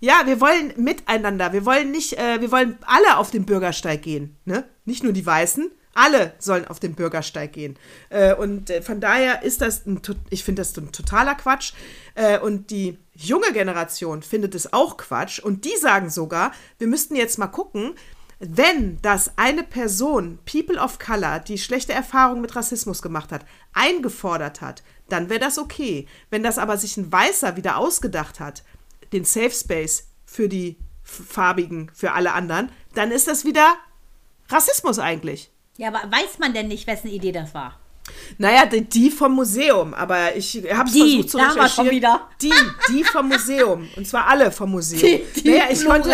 Ja, 0.00 0.22
wir 0.26 0.40
wollen 0.40 0.74
miteinander. 0.76 1.52
Wir 1.52 1.64
wollen 1.64 1.90
nicht, 1.90 2.18
äh, 2.18 2.40
wir 2.40 2.52
wollen 2.52 2.78
alle 2.82 3.16
auf 3.16 3.30
den 3.30 3.46
Bürgersteig 3.46 4.02
gehen, 4.02 4.36
ne? 4.44 4.64
Nicht 4.84 5.02
nur 5.02 5.12
die 5.12 5.24
Weißen. 5.24 5.70
Alle 5.94 6.34
sollen 6.38 6.68
auf 6.68 6.78
den 6.78 6.94
Bürgersteig 6.94 7.54
gehen. 7.54 7.78
Äh, 8.10 8.34
und 8.34 8.68
äh, 8.68 8.82
von 8.82 9.00
daher 9.00 9.42
ist 9.42 9.62
das, 9.62 9.86
ein, 9.86 10.02
ich 10.28 10.44
finde 10.44 10.60
das 10.60 10.76
ein 10.76 10.92
totaler 10.92 11.34
Quatsch. 11.34 11.72
Äh, 12.14 12.38
und 12.38 12.70
die 12.70 12.98
junge 13.14 13.50
Generation 13.54 14.22
findet 14.22 14.54
es 14.54 14.74
auch 14.74 14.98
Quatsch. 14.98 15.38
Und 15.38 15.64
die 15.64 15.74
sagen 15.80 16.10
sogar, 16.10 16.52
wir 16.78 16.86
müssten 16.86 17.16
jetzt 17.16 17.38
mal 17.38 17.46
gucken, 17.46 17.94
wenn 18.38 19.00
das 19.00 19.32
eine 19.36 19.62
Person, 19.62 20.38
People 20.44 20.78
of 20.78 20.98
Color, 20.98 21.40
die 21.40 21.58
schlechte 21.58 21.92
Erfahrungen 21.92 22.42
mit 22.42 22.54
Rassismus 22.54 23.00
gemacht 23.00 23.32
hat, 23.32 23.46
eingefordert 23.72 24.60
hat, 24.60 24.82
dann 25.08 25.30
wäre 25.30 25.40
das 25.40 25.58
okay. 25.58 26.06
Wenn 26.30 26.42
das 26.42 26.58
aber 26.58 26.76
sich 26.76 26.96
ein 26.96 27.10
Weißer 27.10 27.56
wieder 27.56 27.78
ausgedacht 27.78 28.40
hat, 28.40 28.62
den 29.12 29.24
Safe 29.24 29.52
Space 29.52 30.08
für 30.26 30.48
die 30.48 30.76
Farbigen, 31.02 31.90
für 31.94 32.12
alle 32.12 32.32
anderen, 32.32 32.70
dann 32.94 33.10
ist 33.10 33.28
das 33.28 33.44
wieder 33.44 33.76
Rassismus 34.48 34.98
eigentlich. 34.98 35.50
Ja, 35.78 35.88
aber 35.88 36.10
weiß 36.10 36.38
man 36.38 36.52
denn 36.52 36.68
nicht, 36.68 36.86
wessen 36.86 37.08
Idee 37.08 37.32
das 37.32 37.54
war? 37.54 37.78
Naja, 38.38 38.66
die, 38.66 38.82
die 38.82 39.10
vom 39.10 39.34
Museum, 39.34 39.94
aber 39.94 40.36
ich 40.36 40.62
habe 40.72 40.88
es 40.88 40.96
versucht 40.96 41.30
zu 41.30 41.38
schon 41.38 41.50
recherchieren. 41.50 41.90
wieder. 41.90 42.28
Die, 42.40 42.52
die 42.90 43.04
vom 43.04 43.28
Museum. 43.28 43.88
Und 43.96 44.06
zwar 44.06 44.28
alle 44.28 44.52
vom 44.52 44.70
Museum. 44.70 45.00
Die, 45.00 45.40
die 45.40 45.50
naja, 45.50 45.64
ich 45.70 45.84
konnte. 45.84 46.10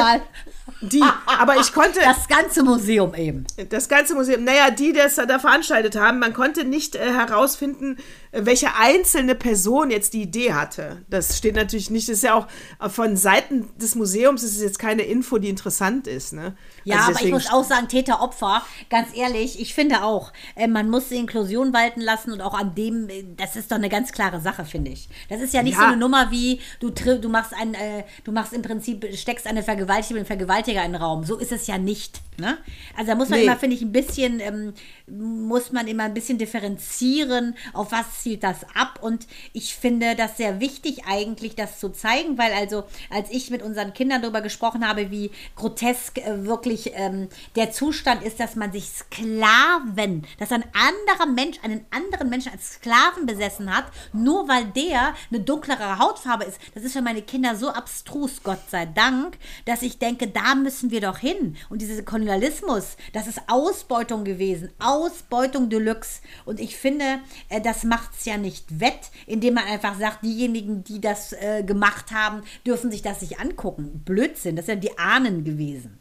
Die, 0.83 1.03
aber 1.27 1.57
ich 1.57 1.73
konnte, 1.73 2.01
Das 2.01 2.29
ganze 2.29 2.63
Museum 2.63 3.15
eben. 3.15 3.47
Das 3.71 3.89
ganze 3.89 4.15
Museum, 4.15 4.45
naja, 4.45 4.71
die, 4.71 4.93
die 4.93 4.99
das 4.99 5.15
da 5.17 5.39
veranstaltet 5.39 5.97
haben, 5.97 6.19
man 6.19 6.33
konnte 6.33 6.65
nicht 6.65 6.97
äh, 6.97 7.13
herausfinden, 7.13 7.99
welche 8.33 8.75
einzelne 8.75 9.35
Person 9.35 9.91
jetzt 9.91 10.15
die 10.15 10.23
Idee 10.23 10.55
hatte. 10.55 11.03
Das 11.09 11.37
steht 11.37 11.55
natürlich 11.55 11.91
nicht, 11.91 12.09
das 12.09 12.17
ist 12.17 12.25
ja 12.25 12.35
auch 12.35 12.47
von 12.91 13.17
Seiten 13.17 13.69
des 13.77 13.95
Museums, 13.95 14.43
ist 14.43 14.57
es 14.57 14.63
jetzt 14.63 14.79
keine 14.79 15.03
Info, 15.03 15.37
die 15.39 15.51
interessant 15.51 16.07
ist. 16.07 16.33
Ne? 16.33 16.57
Ja, 16.85 16.97
Also 17.07 17.11
aber 17.13 17.25
ich 17.27 17.31
muss 17.31 17.53
auch 17.53 17.65
sagen, 17.65 17.89
Täter, 17.89 18.23
Opfer, 18.23 18.65
ganz 18.89 19.09
ehrlich, 19.15 19.61
ich 19.61 19.75
finde 19.75 20.03
auch, 20.03 20.33
äh, 20.57 20.67
man 20.67 20.89
muss 20.89 21.09
die 21.09 21.17
Inklusion 21.17 21.73
walten 21.75 22.01
lassen 22.01 22.33
und 22.33 22.41
auch 22.41 22.55
an 22.55 22.75
dem, 22.75 23.09
äh, 23.11 23.25
das 23.37 23.55
ist 23.57 23.71
doch 23.71 23.77
eine 23.77 23.91
ganz 23.91 24.13
klare 24.13 24.41
Sache, 24.41 24.65
finde 24.65 24.91
ich. 24.93 25.09
Das 25.29 25.41
ist 25.43 25.53
ja 25.53 25.63
nicht 25.63 25.75
Ja. 25.75 25.81
so 25.81 25.85
eine 25.89 25.97
Nummer 25.99 26.31
wie, 26.31 26.61
du, 26.81 26.91
du 26.91 27.29
machst 27.29 27.53
ein, 27.55 27.75
äh, 27.75 28.05
du 28.25 28.33
machst 28.33 28.55
im 28.55 28.63
Prinzip, 28.63 29.07
steckst 29.15 29.47
eine 29.47 29.63
Vergewaltigung, 29.63 30.17
einen 30.19 30.27
Vergewaltiger 30.27 30.85
in 30.85 30.93
den 30.93 31.03
Raum. 31.03 31.25
So 31.25 31.37
ist 31.37 31.53
es 31.53 31.67
ja 31.67 31.77
nicht. 31.77 32.21
Ne? 32.39 32.57
Also 32.97 33.11
da 33.11 33.15
muss 33.15 33.29
man 33.29 33.41
Nee. 33.41 33.45
immer, 33.45 33.57
finde 33.57 33.77
ich, 33.77 33.83
ein 33.83 33.93
bisschen, 33.93 34.41
ähm, 34.41 34.73
muss 35.07 35.71
man 35.71 35.87
immer 35.87 36.05
ein 36.05 36.15
bisschen 36.15 36.39
differenzieren, 36.39 37.55
auf 37.75 37.93
was 37.93 38.22
zielt 38.23 38.43
das 38.43 38.65
ab. 38.75 38.99
Und 39.03 39.27
ich 39.53 39.75
finde 39.75 40.15
das 40.17 40.37
sehr 40.37 40.61
wichtig 40.61 41.03
eigentlich, 41.07 41.55
das 41.55 41.79
zu 41.79 41.91
zeigen, 41.91 42.39
weil 42.39 42.53
also, 42.53 42.85
als 43.11 43.31
ich 43.31 43.51
mit 43.51 43.63
unseren 43.63 43.93
Kindern 43.93 44.23
darüber 44.23 44.41
gesprochen 44.41 44.87
habe, 44.87 45.11
wie 45.11 45.31
grotesk 45.57 46.19
äh, 46.19 46.45
wirklich 46.45 46.93
ähm, 46.95 47.29
der 47.57 47.73
Zustand 47.73 48.23
ist, 48.23 48.41
dass 48.41 48.57
man 48.57 48.73
sich 48.73 48.89
Sklaven, 48.89 50.27
dass 50.39 50.53
ein 50.53 50.65
anderer 50.73 51.27
Mensch 51.27 51.59
einen 51.63 51.85
anderen 51.91 52.29
Menschen 52.31 52.53
als 52.53 52.75
Sklaven 52.75 53.27
besessen 53.27 53.75
hat, 53.75 53.87
nur 54.13 54.49
weil 54.49 54.67
der 54.67 55.15
eine 55.31 55.41
dunklere 55.41 55.99
Hautfarbe 55.99 56.45
ist. 56.45 56.61
Das 56.75 56.85
ist 56.85 56.93
für 56.93 57.03
meine 57.03 57.23
Kinder 57.23 57.57
so 57.57 57.71
abstrus, 57.71 58.43
Gott 58.43 58.71
sei 58.71 58.87
Dank, 58.87 59.39
dass 59.65 59.83
ich 59.83 59.99
denke, 59.99 60.29
da 60.29 60.55
müssen 60.55 60.91
wir 60.91 61.01
doch 61.01 61.19
hin. 61.19 61.57
Und 61.69 61.83
dieser 61.83 62.03
Kolonialismus, 62.03 62.97
das 63.13 63.27
ist 63.27 63.41
Ausbeutung 63.49 64.25
gewesen. 64.25 64.71
Ausbeutung 64.79 65.69
Deluxe. 65.69 66.21
Und 66.45 66.61
ich 66.61 66.77
finde, 66.77 67.21
äh, 67.49 67.61
das 67.61 67.85
macht 67.85 68.12
es 68.17 68.25
ja 68.25 68.37
nicht 68.37 68.81
wett, 68.81 69.11
indem 69.27 69.55
man 69.55 69.65
einfach 69.65 69.99
sagt, 69.99 70.25
diejenigen, 70.25 70.85
die 70.85 71.01
das 71.01 71.33
äh, 71.33 71.63
gemacht 71.65 72.13
haben, 72.13 72.43
dürfen 72.67 72.91
sich 72.91 73.03
das 73.03 73.21
nicht 73.21 73.41
angucken. 73.41 74.03
Blödsinn, 74.05 74.57
das 74.57 74.67
sind 74.67 74.85
die 74.85 74.99
Ahnen 74.99 75.45
gewesen. 75.45 75.99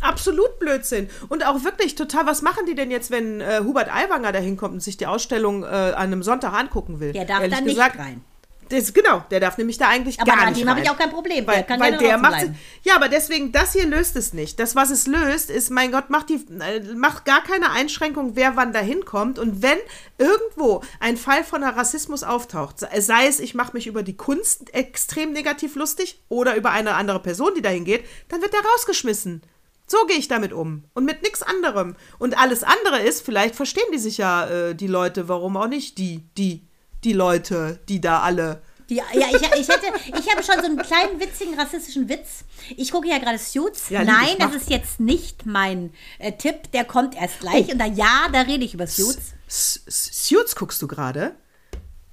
Absolut 0.00 0.58
Blödsinn. 0.58 1.08
Und 1.28 1.46
auch 1.46 1.64
wirklich 1.64 1.94
total, 1.94 2.26
was 2.26 2.42
machen 2.42 2.66
die 2.66 2.74
denn 2.74 2.90
jetzt, 2.90 3.10
wenn 3.10 3.40
äh, 3.40 3.60
Hubert 3.64 3.94
Aiwanger 3.94 4.32
da 4.32 4.38
hinkommt 4.38 4.74
und 4.74 4.82
sich 4.82 4.96
die 4.96 5.06
Ausstellung 5.06 5.62
äh, 5.62 5.66
an 5.66 5.94
einem 5.94 6.22
Sonntag 6.22 6.52
angucken 6.52 7.00
will? 7.00 7.12
Der 7.12 7.24
darf 7.24 7.40
Ehrlich 7.40 7.58
da 7.58 7.64
nicht 7.64 7.74
gesagt, 7.74 7.98
rein. 7.98 8.22
Das, 8.68 8.92
genau, 8.92 9.24
der 9.30 9.40
darf 9.40 9.58
nämlich 9.58 9.78
da 9.78 9.88
eigentlich 9.88 10.20
Aber 10.20 10.32
gar 10.32 10.40
an 10.42 10.48
nicht 10.50 10.60
dem 10.62 10.68
habe 10.70 10.80
ich 10.80 10.90
auch 10.90 10.96
kein 10.98 11.10
Problem. 11.10 11.46
Weil, 11.46 11.54
Der 11.56 11.62
kann 11.64 11.80
weil 11.80 11.96
der 11.98 12.18
macht 12.18 12.46
ja, 12.82 12.96
aber 12.96 13.08
deswegen 13.08 13.52
das 13.52 13.72
hier 13.72 13.86
löst 13.86 14.16
es 14.16 14.32
nicht. 14.32 14.58
Das 14.58 14.74
was 14.76 14.90
es 14.90 15.06
löst, 15.06 15.50
ist 15.50 15.70
mein 15.70 15.92
Gott, 15.92 16.10
macht 16.10 16.28
die 16.28 16.44
äh, 16.60 16.80
macht 16.94 17.24
gar 17.24 17.42
keine 17.42 17.70
Einschränkung, 17.70 18.36
wer 18.36 18.56
wann 18.56 18.72
da 18.72 18.80
hinkommt 18.80 19.38
und 19.38 19.62
wenn 19.62 19.78
irgendwo 20.18 20.82
ein 21.00 21.16
Fall 21.16 21.44
von 21.44 21.62
Rassismus 21.62 22.22
auftaucht, 22.22 22.78
sei- 22.80 23.00
sei 23.00 23.26
es 23.26 23.40
ich 23.40 23.54
mache 23.54 23.72
mich 23.74 23.86
über 23.86 24.02
die 24.02 24.16
Kunst 24.16 24.72
extrem 24.74 25.32
negativ 25.32 25.74
lustig 25.76 26.20
oder 26.28 26.56
über 26.56 26.70
eine 26.70 26.94
andere 26.94 27.20
Person, 27.20 27.52
die 27.56 27.62
dahin 27.62 27.84
geht, 27.84 28.04
dann 28.28 28.42
wird 28.42 28.52
der 28.52 28.60
rausgeschmissen. 28.60 29.42
So 29.86 29.98
gehe 30.06 30.16
ich 30.16 30.28
damit 30.28 30.52
um 30.54 30.84
und 30.94 31.04
mit 31.04 31.22
nichts 31.22 31.42
anderem. 31.42 31.94
Und 32.18 32.38
alles 32.38 32.62
andere 32.62 33.00
ist, 33.00 33.22
vielleicht 33.24 33.54
verstehen 33.54 33.84
die 33.92 33.98
sich 33.98 34.16
ja 34.16 34.46
äh, 34.46 34.74
die 34.74 34.86
Leute, 34.86 35.28
warum 35.28 35.56
auch 35.58 35.68
nicht 35.68 35.98
die 35.98 36.22
die 36.38 36.62
die 37.04 37.12
Leute, 37.12 37.78
die 37.88 38.00
da 38.00 38.20
alle 38.20 38.62
Die, 38.88 38.96
ja, 38.96 39.04
ich, 39.12 39.20
ich, 39.60 39.68
hätte, 39.68 39.86
ich 40.08 40.30
habe 40.30 40.42
schon 40.42 40.56
so 40.60 40.64
einen 40.66 40.78
kleinen 40.78 41.18
witzigen 41.20 41.58
rassistischen 41.58 42.08
Witz. 42.08 42.44
Ich 42.76 42.90
gucke 42.90 43.08
ja 43.08 43.18
gerade 43.18 43.38
Suits. 43.38 43.88
Ja, 43.90 44.04
Nein, 44.04 44.36
das 44.38 44.54
ist 44.54 44.70
jetzt 44.70 45.00
nicht 45.00 45.46
mein 45.46 45.92
äh, 46.18 46.32
Tipp. 46.32 46.70
Der 46.72 46.84
kommt 46.84 47.14
erst 47.16 47.40
gleich. 47.40 47.66
Oh. 47.68 47.72
Und 47.72 47.78
da, 47.78 47.86
ja, 47.86 48.28
da 48.32 48.40
rede 48.42 48.64
ich 48.64 48.74
über 48.74 48.86
Suits. 48.86 49.32
S- 49.46 49.82
S- 49.86 50.28
Suits 50.28 50.54
guckst 50.56 50.80
du 50.82 50.86
gerade? 50.88 51.34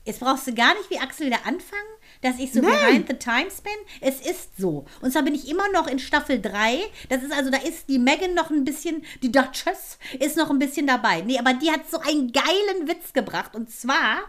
Jetzt 0.05 0.19
brauchst 0.19 0.47
du 0.47 0.53
gar 0.53 0.73
nicht 0.75 0.89
wie 0.89 0.99
Axel 0.99 1.27
wieder 1.27 1.45
anfangen, 1.45 1.91
dass 2.21 2.39
ich 2.39 2.53
so 2.53 2.61
behind 2.61 3.07
the 3.07 3.15
times 3.15 3.61
bin. 3.61 3.73
Es 3.99 4.21
ist 4.21 4.57
so. 4.57 4.85
Und 5.01 5.11
zwar 5.11 5.23
bin 5.23 5.35
ich 5.35 5.49
immer 5.49 5.69
noch 5.71 5.87
in 5.87 5.99
Staffel 5.99 6.41
3. 6.41 6.79
Das 7.09 7.23
ist 7.23 7.31
also, 7.31 7.49
da 7.49 7.57
ist 7.57 7.89
die 7.89 7.99
Megan 7.99 8.33
noch 8.33 8.49
ein 8.49 8.63
bisschen, 8.63 9.03
die 9.21 9.31
Duchess 9.31 9.97
ist 10.19 10.37
noch 10.37 10.49
ein 10.49 10.59
bisschen 10.59 10.87
dabei. 10.87 11.21
Nee, 11.21 11.39
aber 11.39 11.53
die 11.53 11.71
hat 11.71 11.89
so 11.89 11.99
einen 11.99 12.31
geilen 12.31 12.87
Witz 12.87 13.13
gebracht. 13.13 13.55
Und 13.55 13.71
zwar 13.71 14.19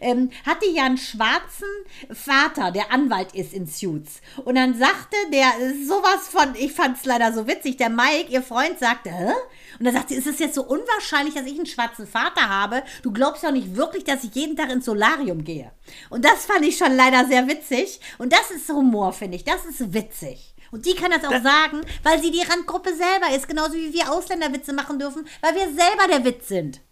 ähm, 0.00 0.30
hat 0.46 0.58
die 0.62 0.74
ja 0.74 0.84
einen 0.84 0.98
schwarzen 0.98 1.68
Vater, 2.12 2.70
der 2.70 2.92
Anwalt 2.92 3.34
ist 3.34 3.52
in 3.52 3.66
Suits. 3.66 4.20
Und 4.44 4.54
dann 4.54 4.78
sagte 4.78 5.16
der 5.32 5.52
sowas 5.86 6.28
von, 6.28 6.54
ich 6.54 6.72
fand 6.72 6.96
es 6.96 7.04
leider 7.04 7.32
so 7.32 7.46
witzig, 7.46 7.76
der 7.76 7.90
Mike, 7.90 8.30
ihr 8.30 8.42
Freund, 8.42 8.78
sagte, 8.78 9.10
hä? 9.10 9.32
Und 9.80 9.86
dann 9.86 9.94
sagt 9.94 10.10
sie, 10.10 10.14
ist 10.14 10.26
es 10.26 10.38
jetzt 10.38 10.54
so 10.54 10.62
unwahrscheinlich, 10.62 11.34
dass 11.34 11.46
ich 11.46 11.56
einen 11.56 11.64
schwarzen 11.64 12.06
Vater 12.06 12.50
habe? 12.50 12.82
Du 13.02 13.12
glaubst 13.12 13.42
ja 13.42 13.50
nicht 13.50 13.76
wirklich, 13.76 14.04
dass 14.04 14.24
ich 14.24 14.34
jeden 14.34 14.54
Tag 14.54 14.70
ins 14.70 14.84
Solarium 14.84 15.42
gehe. 15.42 15.72
Und 16.10 16.22
das 16.22 16.44
fand 16.44 16.66
ich 16.66 16.76
schon 16.76 16.94
leider 16.94 17.24
sehr 17.26 17.48
witzig. 17.48 17.98
Und 18.18 18.30
das 18.30 18.50
ist 18.50 18.68
Humor, 18.68 19.14
finde 19.14 19.36
ich. 19.36 19.44
Das 19.44 19.64
ist 19.64 19.94
witzig. 19.94 20.54
Und 20.70 20.84
die 20.84 20.94
kann 20.94 21.10
das 21.10 21.24
auch 21.24 21.42
sagen, 21.42 21.80
weil 22.02 22.20
sie 22.20 22.30
die 22.30 22.42
Randgruppe 22.42 22.90
selber 22.90 23.34
ist. 23.34 23.48
Genauso 23.48 23.72
wie 23.72 23.94
wir 23.94 24.12
Ausländerwitze 24.12 24.74
machen 24.74 24.98
dürfen, 24.98 25.26
weil 25.40 25.54
wir 25.54 25.64
selber 25.64 26.08
der 26.10 26.26
Witz 26.26 26.48
sind. 26.48 26.82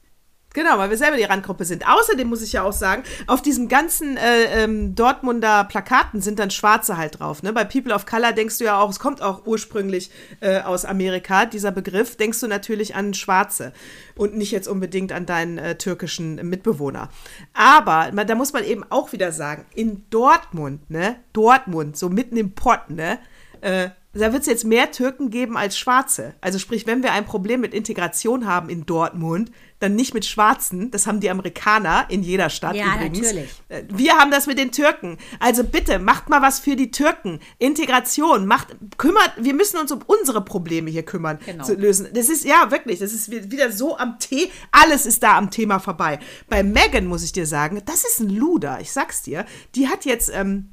Genau, 0.55 0.79
weil 0.79 0.89
wir 0.89 0.97
selber 0.97 1.19
die 1.19 1.25
Randgruppe 1.25 1.67
sind. 1.67 1.87
Außerdem 1.87 2.27
muss 2.27 2.41
ich 2.41 2.53
ja 2.55 2.63
auch 2.63 2.73
sagen, 2.73 3.03
auf 3.27 3.43
diesen 3.43 3.69
ganzen 3.69 4.17
äh, 4.17 4.65
ähm, 4.65 4.95
Dortmunder 4.95 5.65
Plakaten 5.65 6.23
sind 6.23 6.39
dann 6.39 6.51
Schwarze 6.51 6.97
halt 6.97 7.21
drauf. 7.21 7.43
Ne? 7.43 7.53
Bei 7.53 7.65
People 7.65 7.95
of 7.95 8.07
Color 8.07 8.33
denkst 8.33 8.57
du 8.57 8.65
ja 8.65 8.81
auch, 8.81 8.89
es 8.89 8.99
kommt 8.99 9.21
auch 9.21 9.47
ursprünglich 9.47 10.11
äh, 10.41 10.61
aus 10.61 10.87
Amerika, 10.87 11.45
dieser 11.45 11.71
Begriff, 11.71 12.17
denkst 12.17 12.41
du 12.41 12.47
natürlich 12.47 12.95
an 12.95 13.13
Schwarze 13.13 13.75
und 14.17 14.37
nicht 14.37 14.51
jetzt 14.51 14.69
unbedingt 14.69 15.13
an 15.13 15.27
deinen 15.27 15.59
äh, 15.59 15.77
türkischen 15.77 16.37
Mitbewohner. 16.37 17.11
Aber 17.53 18.11
man, 18.13 18.27
da 18.27 18.35
muss 18.35 18.55
man 18.55 18.65
eben 18.65 18.85
auch 18.89 19.13
wieder 19.13 19.33
sagen, 19.33 19.67
in 19.75 20.07
Dortmund, 20.09 20.89
ne, 20.91 21.17
Dortmund, 21.35 21.99
so 21.99 22.09
mitten 22.09 22.39
im 22.39 22.55
Pott, 22.55 22.89
ne, 22.89 23.19
äh, 23.61 23.91
da 24.15 24.33
wird 24.33 24.41
es 24.43 24.47
jetzt 24.49 24.65
mehr 24.65 24.91
Türken 24.91 25.31
geben 25.31 25.57
als 25.57 25.79
Schwarze. 25.79 26.35
Also 26.41 26.59
sprich, 26.59 26.87
wenn 26.87 27.03
wir 27.03 27.13
ein 27.13 27.25
Problem 27.25 27.61
mit 27.61 27.75
Integration 27.75 28.47
haben 28.47 28.69
in 28.69 28.85
Dortmund, 28.87 29.53
dann 29.81 29.95
nicht 29.95 30.13
mit 30.13 30.25
Schwarzen. 30.25 30.91
Das 30.91 31.07
haben 31.07 31.21
die 31.21 31.31
Amerikaner 31.31 32.07
in 32.09 32.23
jeder 32.25 32.51
Stadt 32.51 32.75
Ja, 32.75 32.97
übrigens. 32.97 33.21
natürlich. 33.21 33.51
Äh, 33.69 33.83
Wir 33.93 34.15
haben 34.17 34.31
das 34.33 34.47
mit 34.49 34.59
den 34.59 34.73
Türken. 34.73 35.19
Also 35.39 35.63
bitte, 35.63 35.99
macht 36.01 36.29
mal 36.31 36.43
was 36.43 36.59
für 36.59 36.75
die 36.75 36.91
Türken. 36.91 37.39
Integration, 37.59 38.47
macht, 38.47 38.75
kümmert, 38.97 39.35
wir 39.37 39.55
müssen 39.55 39.77
uns 39.79 39.93
um 39.93 40.01
unsere 40.07 40.45
Probleme 40.45 40.91
hier 40.91 41.05
kümmern, 41.05 41.39
Genau. 41.47 41.63
zu 41.65 41.75
lösen. 41.75 42.09
Das 42.13 42.29
ist, 42.29 42.45
ja, 42.45 42.71
wirklich, 42.73 42.99
das 42.99 43.13
ist 43.13 43.31
wi- 43.31 43.53
wieder 43.53 43.71
so 43.71 43.97
am 43.99 44.19
Tee, 44.19 44.51
alles 44.73 45.07
ist 45.07 45.23
da 45.23 45.37
am 45.39 45.51
Thema 45.51 45.79
vorbei. 45.79 46.19
Bei 46.49 46.63
Megan 46.65 47.07
muss 47.07 47.23
ich 47.23 47.33
dir 47.33 47.47
sagen, 47.47 47.81
das 47.87 48.05
ist 48.05 48.19
ein 48.21 48.31
Luder, 48.31 48.79
ich 48.81 48.91
sag's 48.91 49.23
dir. 49.23 49.45
Die 49.77 49.87
hat 49.89 50.05
jetzt, 50.07 50.31
ähm, 50.35 50.71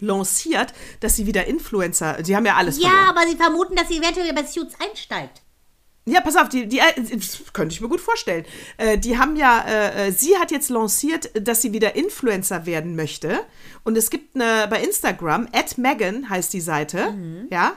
lanciert, 0.00 0.72
dass 1.00 1.16
sie 1.16 1.26
wieder 1.26 1.46
Influencer, 1.46 2.22
die 2.22 2.34
haben 2.36 2.46
ja 2.46 2.56
alles 2.56 2.78
Ja, 2.80 2.88
verloren. 2.90 3.08
aber 3.08 3.28
sie 3.28 3.36
vermuten, 3.36 3.76
dass 3.76 3.88
sie 3.88 3.98
eventuell 3.98 4.32
bei 4.32 4.44
Suits 4.44 4.74
einsteigt. 4.80 5.40
Ja, 6.06 6.20
pass 6.20 6.36
auf, 6.36 6.50
die, 6.50 6.66
die 6.66 6.80
äh, 6.80 7.16
das 7.16 7.38
könnte 7.54 7.74
ich 7.74 7.80
mir 7.80 7.88
gut 7.88 8.00
vorstellen. 8.02 8.44
Äh, 8.76 8.98
die 8.98 9.16
haben 9.16 9.36
ja, 9.36 9.64
äh, 9.66 10.08
äh, 10.08 10.12
sie 10.12 10.36
hat 10.36 10.50
jetzt 10.50 10.68
lanciert, 10.68 11.30
dass 11.46 11.62
sie 11.62 11.72
wieder 11.72 11.96
Influencer 11.96 12.66
werden 12.66 12.94
möchte. 12.94 13.40
Und 13.84 13.96
es 13.96 14.10
gibt 14.10 14.34
eine 14.36 14.68
bei 14.68 14.82
Instagram, 14.82 15.48
at 15.52 15.78
Megan 15.78 16.28
heißt 16.28 16.52
die 16.52 16.60
Seite, 16.60 17.14
ja, 17.50 17.72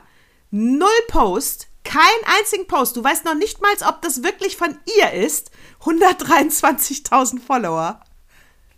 null 0.51 0.89
Post, 1.07 1.67
kein 1.85 2.01
einzigen 2.37 2.67
Post. 2.67 2.97
Du 2.97 3.03
weißt 3.03 3.23
noch 3.23 3.35
nicht 3.35 3.61
mal, 3.61 3.71
ob 3.87 4.01
das 4.01 4.23
wirklich 4.23 4.57
von 4.57 4.77
ihr 4.99 5.13
ist. 5.13 5.51
123.000 5.83 7.39
Follower. 7.39 8.01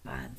Wahnsinn. 0.03 0.38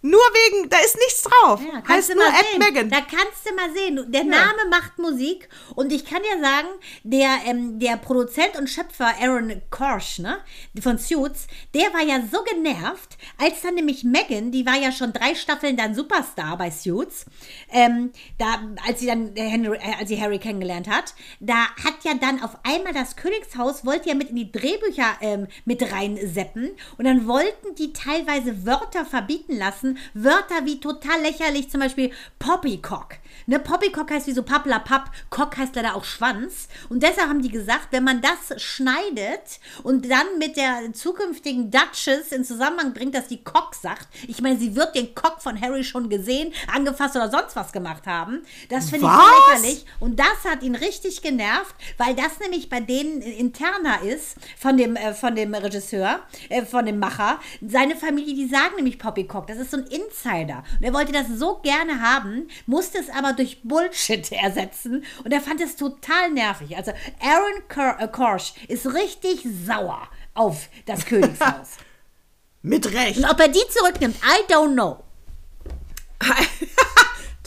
Nur 0.00 0.20
wegen, 0.20 0.68
da 0.70 0.78
ist 0.78 0.96
nichts 0.96 1.22
drauf. 1.22 1.60
Ja, 1.60 1.80
kannst 1.80 1.90
heißt 1.90 2.10
du 2.10 2.14
nur 2.14 2.24
sehen. 2.26 2.58
Megan. 2.58 2.88
Da 2.88 3.00
kannst 3.00 3.44
du 3.44 3.54
mal 3.54 3.72
sehen. 3.74 4.12
Der 4.12 4.22
Name 4.22 4.68
macht 4.70 4.96
Musik 4.98 5.48
und 5.74 5.92
ich 5.92 6.04
kann 6.04 6.22
dir 6.22 6.40
sagen, 6.40 6.68
der, 7.02 7.38
ähm, 7.46 7.80
der 7.80 7.96
Produzent 7.96 8.56
und 8.56 8.70
Schöpfer 8.70 9.12
Aaron 9.20 9.60
Korsch, 9.70 10.20
ne, 10.20 10.38
von 10.80 10.98
Suits, 10.98 11.48
der 11.74 11.92
war 11.92 12.02
ja 12.02 12.22
so 12.30 12.44
genervt, 12.44 13.18
als 13.38 13.62
dann 13.62 13.74
nämlich 13.74 14.04
Megan, 14.04 14.52
die 14.52 14.64
war 14.64 14.76
ja 14.76 14.92
schon 14.92 15.12
drei 15.12 15.34
Staffeln 15.34 15.76
dann 15.76 15.96
Superstar 15.96 16.56
bei 16.56 16.70
Suits, 16.70 17.26
ähm, 17.72 18.12
da, 18.38 18.60
als 18.86 19.00
sie 19.00 19.06
dann 19.06 19.34
äh, 19.36 19.48
Henry, 19.48 19.78
äh, 19.78 19.94
als 19.98 20.08
sie 20.08 20.20
Harry 20.20 20.38
kennengelernt 20.38 20.88
hat, 20.88 21.14
da 21.40 21.74
hat 21.84 22.04
ja 22.04 22.14
dann 22.14 22.40
auf 22.42 22.56
einmal 22.62 22.92
das 22.92 23.16
Königshaus 23.16 23.84
wollte 23.84 24.10
ja 24.10 24.14
mit 24.14 24.30
in 24.30 24.36
die 24.36 24.52
Drehbücher 24.52 25.16
ähm, 25.22 25.48
mit 25.64 25.92
reinseppen 25.92 26.70
und 26.98 27.04
dann 27.04 27.26
wollten 27.26 27.74
die 27.74 27.92
teilweise 27.92 28.64
Wörter 28.64 29.04
verbieten 29.04 29.56
lassen, 29.56 29.87
Wörter 30.12 30.64
wie 30.64 30.80
total 30.80 31.22
lächerlich, 31.22 31.70
zum 31.70 31.80
Beispiel 31.80 32.10
Poppycock. 32.38 33.14
Ne, 33.48 33.58
Poppycock 33.58 34.10
heißt 34.10 34.26
wie 34.26 34.32
so 34.32 34.42
Papplapapp, 34.42 35.10
Cock 35.30 35.56
heißt 35.56 35.74
leider 35.74 35.96
auch 35.96 36.04
Schwanz. 36.04 36.68
Und 36.90 37.02
deshalb 37.02 37.30
haben 37.30 37.40
die 37.40 37.48
gesagt, 37.48 37.88
wenn 37.92 38.04
man 38.04 38.20
das 38.20 38.62
schneidet 38.62 39.58
und 39.82 40.10
dann 40.10 40.26
mit 40.38 40.58
der 40.58 40.92
zukünftigen 40.92 41.70
Duchess 41.70 42.30
in 42.30 42.44
Zusammenhang 42.44 42.92
bringt, 42.92 43.14
dass 43.14 43.26
die 43.26 43.42
Cock 43.42 43.74
sagt, 43.74 44.06
ich 44.26 44.42
meine, 44.42 44.58
sie 44.58 44.76
wird 44.76 44.94
den 44.94 45.14
Cock 45.14 45.40
von 45.40 45.58
Harry 45.58 45.82
schon 45.82 46.10
gesehen, 46.10 46.52
angefasst 46.70 47.16
oder 47.16 47.30
sonst 47.30 47.56
was 47.56 47.72
gemacht 47.72 48.06
haben. 48.06 48.42
Das 48.68 48.90
finde 48.90 49.06
ich 49.06 49.12
so 49.12 49.56
lächerlich. 49.56 49.86
Und 49.98 50.20
das 50.20 50.44
hat 50.44 50.62
ihn 50.62 50.74
richtig 50.74 51.22
genervt, 51.22 51.74
weil 51.96 52.14
das 52.14 52.40
nämlich 52.40 52.68
bei 52.68 52.80
denen 52.80 53.22
interner 53.22 54.02
ist, 54.02 54.36
von 54.58 54.76
dem, 54.76 54.94
äh, 54.94 55.14
von 55.14 55.34
dem 55.34 55.54
Regisseur, 55.54 56.20
äh, 56.50 56.66
von 56.66 56.84
dem 56.84 56.98
Macher. 56.98 57.40
Seine 57.66 57.96
Familie, 57.96 58.34
die 58.34 58.48
sagen 58.48 58.76
nämlich 58.76 58.98
Poppycock. 58.98 59.46
Das 59.46 59.56
ist 59.56 59.70
so 59.70 59.78
ein 59.78 59.86
Insider. 59.86 60.64
Und 60.78 60.84
er 60.84 60.92
wollte 60.92 61.12
das 61.12 61.28
so 61.28 61.60
gerne 61.62 62.02
haben, 62.02 62.48
musste 62.66 62.98
es 62.98 63.08
aber 63.08 63.37
durch 63.38 63.62
Bullshit 63.62 64.30
ersetzen. 64.32 65.04
Und 65.24 65.32
er 65.32 65.40
fand 65.40 65.60
es 65.60 65.76
total 65.76 66.30
nervig. 66.30 66.76
Also 66.76 66.92
Aaron 67.20 67.98
äh, 68.00 68.08
Korsch 68.08 68.52
ist 68.68 68.92
richtig 68.92 69.46
sauer 69.66 70.08
auf 70.34 70.68
das 70.86 71.06
Königshaus. 71.06 71.76
Mit 72.62 72.92
Recht. 72.92 73.18
Und 73.18 73.24
ob 73.24 73.38
er 73.40 73.48
die 73.48 73.62
zurücknimmt, 73.70 74.16
I 74.16 74.52
don't 74.52 74.72
know. 74.72 75.02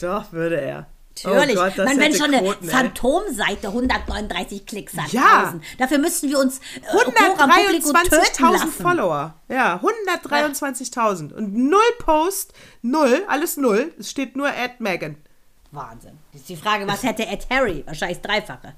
Doch, 0.00 0.32
würde 0.32 0.60
er. 0.60 0.86
Natürlich. 1.24 1.56
Oh 1.56 1.60
Gott, 1.60 1.76
Man, 1.76 1.98
wenn 1.98 2.14
schon 2.14 2.34
eine 2.34 2.40
Quoten. 2.40 2.68
Phantomseite 2.68 3.68
139 3.68 4.66
Klicks 4.66 4.96
hat. 4.96 5.12
Ja. 5.12 5.44
1000. 5.44 5.62
Dafür 5.78 5.98
müssten 5.98 6.28
wir 6.28 6.38
uns 6.38 6.58
äh, 6.58 6.92
hoch 6.92 7.06
am 7.38 7.50
Publikum 7.50 7.92
töten 7.92 8.14
123.000 8.14 8.52
lassen. 8.52 8.70
Follower. 8.72 9.34
Ja, 9.48 9.80
123.000. 9.82 11.32
Und 11.32 11.54
null 11.54 11.80
Post, 11.98 12.54
null, 12.80 13.24
alles 13.28 13.56
null. 13.56 13.92
Es 13.98 14.10
steht 14.10 14.36
nur 14.36 14.48
at 14.48 14.80
Megan. 14.80 15.16
Wahnsinn. 15.72 16.18
Jetzt 16.32 16.48
die 16.48 16.56
Frage, 16.56 16.86
was 16.86 17.02
hätte 17.02 17.26
Ed 17.26 17.46
Harry? 17.50 17.82
Wahrscheinlich 17.86 18.20
das 18.20 18.30
Dreifache. 18.30 18.74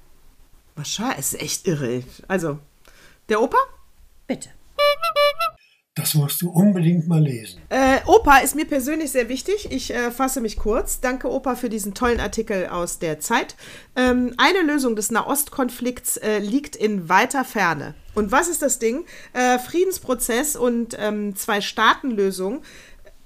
Wahrscheinlich, 0.76 1.18
es 1.18 1.34
ist 1.34 1.42
echt 1.42 1.66
irre. 1.66 2.02
Also, 2.28 2.58
der 3.28 3.40
Opa? 3.42 3.58
Bitte. 4.26 4.50
Das 5.96 6.14
musst 6.14 6.42
du 6.42 6.50
unbedingt 6.50 7.06
mal 7.06 7.22
lesen. 7.22 7.60
Äh, 7.68 8.00
Opa 8.06 8.38
ist 8.38 8.56
mir 8.56 8.64
persönlich 8.64 9.12
sehr 9.12 9.28
wichtig. 9.28 9.70
Ich 9.70 9.94
äh, 9.94 10.10
fasse 10.10 10.40
mich 10.40 10.56
kurz. 10.56 11.00
Danke, 11.00 11.30
Opa, 11.30 11.54
für 11.54 11.68
diesen 11.68 11.94
tollen 11.94 12.18
Artikel 12.18 12.66
aus 12.66 12.98
der 12.98 13.20
Zeit. 13.20 13.54
Ähm, 13.94 14.34
eine 14.36 14.62
Lösung 14.62 14.96
des 14.96 15.12
Nahostkonflikts 15.12 16.16
äh, 16.16 16.38
liegt 16.38 16.74
in 16.74 17.08
weiter 17.08 17.44
Ferne. 17.44 17.94
Und 18.14 18.32
was 18.32 18.48
ist 18.48 18.62
das 18.62 18.80
Ding? 18.80 19.04
Äh, 19.34 19.60
Friedensprozess 19.60 20.56
und 20.56 20.96
ähm, 20.98 21.36
Zwei-Staaten-Lösung 21.36 22.62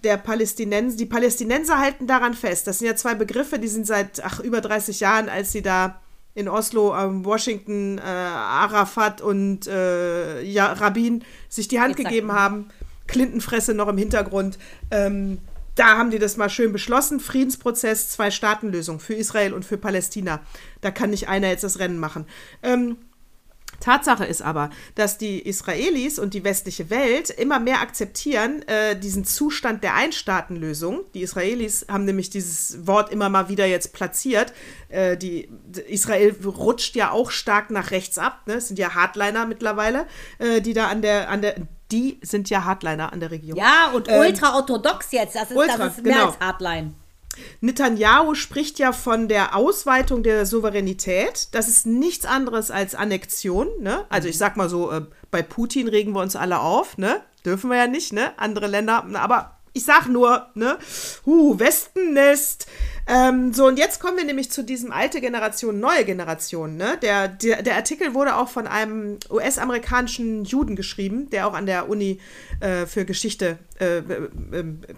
der 0.05 0.17
Palästinenser. 0.17 0.97
Die 0.97 1.07
Palästinenser 1.07 1.79
halten 1.79 2.07
daran 2.07 2.35
fest. 2.35 2.67
Das 2.67 2.79
sind 2.79 2.87
ja 2.87 2.97
zwei 2.97 3.15
Begriffe, 3.15 3.59
die 3.59 3.69
sind 3.69 3.87
seit 3.87 4.25
ach, 4.25 4.41
über 4.41 4.61
30 4.61 5.01
Jahren, 5.01 5.29
als 5.29 5.53
sie 5.53 5.63
da 5.63 6.01
in 6.35 6.49
Oslo, 6.49 6.97
ähm, 6.97 7.25
Washington, 7.25 7.99
äh, 7.99 8.03
Arafat 8.03 9.21
und 9.21 9.67
äh, 9.67 10.43
ja, 10.43 10.73
Rabin 10.73 11.25
sich 11.49 11.67
die 11.67 11.81
Hand 11.81 11.93
Exakt. 11.93 12.11
gegeben 12.11 12.33
haben. 12.33 12.71
Clinton-Fresse 13.09 13.75
noch 13.75 13.89
im 13.89 13.99
Hintergrund. 13.99 14.59
Ähm, 14.91 15.39
da 15.75 15.97
haben 15.97 16.11
die 16.11 16.19
das 16.19 16.37
mal 16.37 16.51
schön 16.51 16.73
beschlossen. 16.73 17.21
Friedensprozess, 17.21 18.11
Zwei-Staaten-Lösung 18.11 19.01
für 19.01 19.15
Israel 19.15 19.53
und 19.53 19.65
für 19.65 19.79
Palästina. 19.79 20.41
Da 20.81 20.91
kann 20.91 21.11
nicht 21.11 21.29
einer 21.29 21.49
jetzt 21.49 21.65
das 21.65 21.79
Rennen 21.79 21.99
machen. 21.99 22.27
Ähm, 22.63 22.97
Tatsache 23.81 24.25
ist 24.25 24.43
aber, 24.43 24.71
dass 24.95 25.19
die 25.19 25.41
Israelis 25.41 26.19
und 26.19 26.35
die 26.35 26.45
westliche 26.45 26.91
Welt 26.91 27.31
immer 27.31 27.61
mehr 27.61 27.81
akzeptieren 27.81 28.63
äh, 28.67 28.99
diesen 28.99 29.25
Zustand 29.25 29.85
der 29.85 29.95
Einstaatenlösung. 29.95 31.01
Die 31.15 31.23
Israelis 31.23 31.87
haben 31.89 32.05
nämlich 32.05 32.31
dieses 32.31 32.87
Wort 32.87 33.13
immer 33.13 33.29
mal 33.29 33.49
wieder 33.49 33.67
jetzt 33.67 33.93
platziert. 33.93 34.53
Äh, 34.89 35.17
die, 35.17 35.49
Israel 35.87 36.35
rutscht 36.45 36.97
ja 36.97 37.11
auch 37.13 37.31
stark 37.31 37.71
nach 37.71 37.91
rechts 37.93 38.19
ab. 38.19 38.43
Ne? 38.47 38.55
Es 38.55 38.69
sind 38.69 38.79
ja 38.79 38.95
Hardliner 38.95 39.47
mittlerweile, 39.47 40.07
äh, 40.39 40.61
die 40.61 40.73
da 40.73 40.89
an 40.89 41.03
der, 41.03 41.29
an 41.29 41.43
der, 41.43 41.55
die 41.93 42.19
sind 42.23 42.51
ja 42.51 42.65
Hardliner 42.65 43.13
an 43.13 43.21
der 43.21 43.31
Regierung. 43.31 43.61
Ja, 43.61 43.93
und 43.95 44.09
Ähm, 44.09 44.21
ultra-orthodox 44.21 45.13
jetzt. 45.13 45.37
Das 45.37 45.51
ist, 45.51 45.57
ultra, 45.57 45.77
das 45.77 45.99
ist 45.99 46.05
mehr 46.05 46.15
genau. 46.15 46.27
als 46.27 46.41
Hardline. 46.41 46.95
Netanyahu 47.61 48.35
spricht 48.35 48.79
ja 48.79 48.93
von 48.93 49.29
der 49.29 49.55
Ausweitung 49.55 50.23
der 50.23 50.47
Souveränität. 50.47 51.49
Das 51.53 51.69
ist 51.69 51.87
nichts 51.87 52.25
anderes 52.25 52.71
als 52.71 52.95
Annexion. 52.95 53.69
Ne? 53.81 54.05
Also 54.09 54.29
ich 54.29 54.39
sag 54.39 54.57
mal 54.57 54.69
so, 54.69 54.91
äh, 54.91 55.03
bei 55.31 55.43
Putin 55.43 55.89
regen 55.89 56.13
wir 56.13 56.21
uns 56.21 56.37
alle 56.37 56.61
auf. 56.61 56.99
Ne? 56.99 57.21
Dürfen 57.45 57.71
wir 57.71 57.77
ja 57.77 57.87
nicht, 57.87 58.13
ne? 58.13 58.33
Andere 58.39 58.67
Länder. 58.67 59.05
Aber 59.15 59.59
Ich 59.75 59.85
sag 59.85 60.09
nur, 60.09 60.49
ne? 60.55 60.79
Huh, 61.25 61.59
Wespennest. 61.59 62.67
Ähm, 63.09 63.55
so, 63.55 63.67
und 63.67 63.79
jetzt 63.79 64.01
kommen 64.01 64.19
wir 64.19 64.25
nämlich 64.25 64.51
zu 64.51 64.63
diesem 64.63 64.93
alte 64.93 65.23
Generation, 65.23 65.81
neue 65.81 66.05
Generation, 66.05 66.77
ne? 66.77 66.99
Der, 67.01 67.27
der, 67.27 67.63
der 67.63 67.77
Artikel 67.77 68.13
wurde 68.13 68.37
auch 68.37 68.51
von 68.51 68.67
einem 68.67 69.19
US-amerikanischen 69.31 70.45
Juden 70.45 70.77
geschrieben, 70.77 71.31
der 71.31 71.47
auch 71.47 71.55
an 71.55 71.65
der 71.65 71.89
Uni 71.89 72.21
äh, 72.61 72.85
für 72.85 73.07
Geschichte 73.07 73.59
äh, 73.81 73.99
äh, 73.99 74.03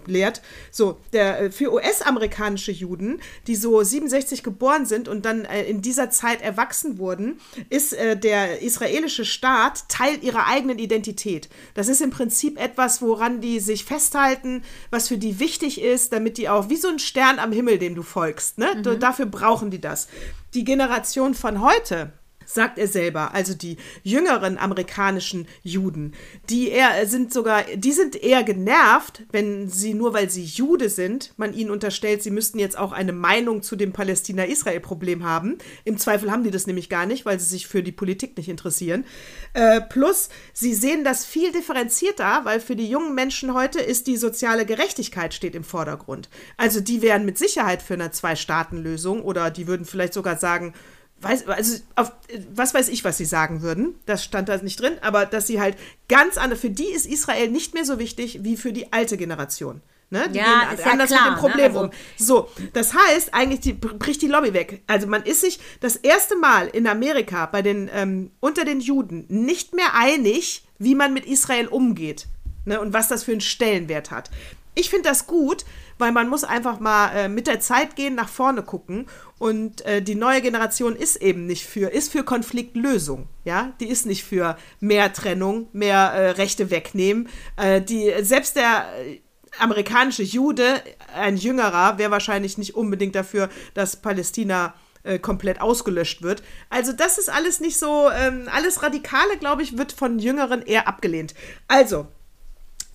lehrt. 0.07 0.41
So, 0.71 0.99
der 1.13 1.39
äh, 1.39 1.51
für 1.51 1.71
US-amerikanische 1.71 2.71
Juden, 2.71 3.21
die 3.47 3.55
so 3.55 3.81
67 3.81 4.43
geboren 4.43 4.85
sind 4.85 5.07
und 5.07 5.23
dann 5.23 5.45
äh, 5.45 5.63
in 5.63 5.81
dieser 5.81 6.09
Zeit 6.09 6.41
erwachsen 6.41 6.97
wurden, 6.97 7.39
ist 7.69 7.93
äh, 7.93 8.17
der 8.17 8.61
israelische 8.61 9.23
Staat 9.23 9.87
Teil 9.87 10.21
ihrer 10.21 10.47
eigenen 10.47 10.79
Identität. 10.79 11.47
Das 11.75 11.87
ist 11.87 12.01
im 12.01 12.09
Prinzip 12.09 12.59
etwas, 12.59 13.01
woran 13.01 13.39
die 13.39 13.59
sich 13.59 13.85
festhalten, 13.85 14.63
was 14.89 15.07
für 15.07 15.17
die 15.17 15.39
wichtig 15.39 15.81
ist, 15.81 16.11
damit 16.11 16.37
die 16.37 16.49
auch 16.49 16.69
wie 16.69 16.77
so 16.77 16.87
ein 16.87 16.99
Stern 16.99 17.39
am 17.39 17.51
Himmel, 17.51 17.77
dem 17.77 17.95
du 17.95 18.00
folgst. 18.03 18.57
Ne? 18.57 18.75
Mhm. 18.75 18.99
Dafür 18.99 19.25
brauchen 19.25 19.71
die 19.71 19.81
das. 19.81 20.07
Die 20.53 20.63
Generation 20.63 21.33
von 21.33 21.61
heute, 21.61 22.11
sagt 22.53 22.77
er 22.77 22.87
selber, 22.87 23.33
also 23.33 23.53
die 23.53 23.77
jüngeren 24.03 24.57
amerikanischen 24.57 25.47
Juden, 25.63 26.13
die 26.49 26.69
eher 26.69 27.05
sind 27.07 27.33
sogar, 27.33 27.63
die 27.75 27.91
sind 27.91 28.15
eher 28.15 28.43
genervt, 28.43 29.23
wenn 29.31 29.69
sie 29.69 29.93
nur 29.93 30.13
weil 30.13 30.29
sie 30.29 30.43
Jude 30.43 30.89
sind, 30.89 31.33
man 31.37 31.53
ihnen 31.53 31.71
unterstellt, 31.71 32.23
sie 32.23 32.31
müssten 32.31 32.59
jetzt 32.59 32.77
auch 32.77 32.91
eine 32.91 33.13
Meinung 33.13 33.61
zu 33.61 33.75
dem 33.75 33.93
Palästina-Israel-Problem 33.93 35.23
haben. 35.23 35.57
Im 35.85 35.97
Zweifel 35.97 36.31
haben 36.31 36.43
die 36.43 36.51
das 36.51 36.67
nämlich 36.67 36.89
gar 36.89 37.05
nicht, 37.05 37.25
weil 37.25 37.39
sie 37.39 37.45
sich 37.45 37.67
für 37.67 37.83
die 37.83 37.91
Politik 37.91 38.35
nicht 38.37 38.49
interessieren. 38.49 39.05
Äh, 39.53 39.81
plus, 39.81 40.29
sie 40.53 40.73
sehen 40.73 41.03
das 41.03 41.25
viel 41.25 41.51
differenzierter, 41.51 42.41
weil 42.43 42.59
für 42.59 42.75
die 42.75 42.89
jungen 42.89 43.15
Menschen 43.15 43.53
heute 43.53 43.79
ist 43.79 44.07
die 44.07 44.17
soziale 44.17 44.65
Gerechtigkeit 44.65 45.33
steht 45.33 45.55
im 45.55 45.63
Vordergrund. 45.63 46.29
Also 46.57 46.81
die 46.81 47.01
wären 47.01 47.25
mit 47.25 47.37
Sicherheit 47.37 47.81
für 47.81 47.93
eine 47.93 48.11
Zwei-Staaten-Lösung 48.11 49.21
oder 49.21 49.49
die 49.51 49.67
würden 49.67 49.85
vielleicht 49.85 50.13
sogar 50.13 50.37
sagen, 50.37 50.73
weiß, 51.21 51.47
also 51.47 51.77
auf, 51.95 52.11
was 52.53 52.73
weiß 52.73 52.89
ich, 52.89 53.03
was 53.03 53.17
sie 53.17 53.25
sagen 53.25 53.61
würden. 53.61 53.95
Das 54.05 54.23
stand 54.23 54.49
da 54.49 54.57
nicht 54.57 54.79
drin, 54.79 54.93
aber 55.01 55.25
dass 55.25 55.47
sie 55.47 55.61
halt 55.61 55.77
ganz 56.07 56.37
andere, 56.37 56.59
für 56.59 56.69
die 56.69 56.89
ist 56.89 57.05
Israel 57.05 57.49
nicht 57.49 57.73
mehr 57.73 57.85
so 57.85 57.99
wichtig 57.99 58.43
wie 58.43 58.57
für 58.57 58.73
die 58.73 58.91
alte 58.93 59.17
Generation. 59.17 59.81
Ne? 60.11 60.27
Die 60.29 60.39
ja, 60.39 60.43
gehen 60.43 60.77
ist 60.77 60.85
ja 60.85 60.91
anders 60.91 61.09
klar, 61.09 61.31
mit 61.31 61.37
dem 61.37 61.39
Problem 61.39 61.73
ne? 61.73 61.79
Also- 61.79 61.83
um. 61.85 61.91
So, 62.17 62.49
das 62.73 62.93
heißt, 62.93 63.33
eigentlich 63.33 63.61
die, 63.61 63.73
bricht 63.73 64.21
die 64.21 64.27
Lobby 64.27 64.53
weg. 64.53 64.81
Also 64.85 65.07
man 65.07 65.23
ist 65.23 65.39
sich 65.39 65.59
das 65.79 65.95
erste 65.95 66.35
Mal 66.35 66.67
in 66.67 66.85
Amerika 66.85 67.45
bei 67.45 67.61
den, 67.61 67.89
ähm, 67.93 68.31
unter 68.41 68.65
den 68.65 68.81
Juden 68.81 69.25
nicht 69.29 69.73
mehr 69.73 69.95
einig, 69.95 70.65
wie 70.79 70.95
man 70.95 71.13
mit 71.13 71.25
Israel 71.25 71.67
umgeht. 71.67 72.27
Ne? 72.65 72.81
Und 72.81 72.91
was 72.91 73.07
das 73.07 73.23
für 73.23 73.31
einen 73.31 73.41
Stellenwert 73.41 74.11
hat. 74.11 74.29
Ich 74.75 74.89
finde 74.89 75.07
das 75.09 75.27
gut, 75.27 75.65
weil 76.01 76.11
man 76.11 76.27
muss 76.27 76.43
einfach 76.43 76.79
mal 76.79 77.11
äh, 77.15 77.29
mit 77.29 77.47
der 77.47 77.61
Zeit 77.61 77.95
gehen, 77.95 78.15
nach 78.15 78.27
vorne 78.27 78.63
gucken. 78.63 79.05
Und 79.37 79.85
äh, 79.85 80.01
die 80.01 80.15
neue 80.15 80.41
Generation 80.41 80.95
ist 80.95 81.15
eben 81.15 81.45
nicht 81.45 81.65
für, 81.65 81.91
ist 81.91 82.11
für 82.11 82.23
Konfliktlösung. 82.23 83.29
Ja, 83.45 83.71
die 83.79 83.87
ist 83.87 84.05
nicht 84.05 84.25
für 84.25 84.57
mehr 84.79 85.13
Trennung, 85.13 85.69
mehr 85.71 86.11
äh, 86.11 86.29
Rechte 86.31 86.71
wegnehmen. 86.71 87.29
Äh, 87.55 87.81
die, 87.81 88.11
selbst 88.21 88.55
der 88.55 88.87
äh, 89.05 89.21
amerikanische 89.59 90.23
Jude, 90.23 90.81
ein 91.15 91.37
Jüngerer, 91.37 91.97
wäre 91.97 92.11
wahrscheinlich 92.11 92.57
nicht 92.57 92.75
unbedingt 92.75 93.15
dafür, 93.15 93.49
dass 93.73 93.95
Palästina 93.95 94.73
äh, 95.03 95.19
komplett 95.19 95.61
ausgelöscht 95.61 96.21
wird. 96.21 96.43
Also 96.69 96.93
das 96.93 97.17
ist 97.17 97.29
alles 97.29 97.59
nicht 97.59 97.77
so, 97.77 98.09
ähm, 98.11 98.47
alles 98.51 98.83
Radikale, 98.83 99.37
glaube 99.37 99.61
ich, 99.63 99.77
wird 99.77 99.91
von 99.91 100.19
Jüngeren 100.19 100.61
eher 100.61 100.87
abgelehnt. 100.87 101.33
Also, 101.67 102.07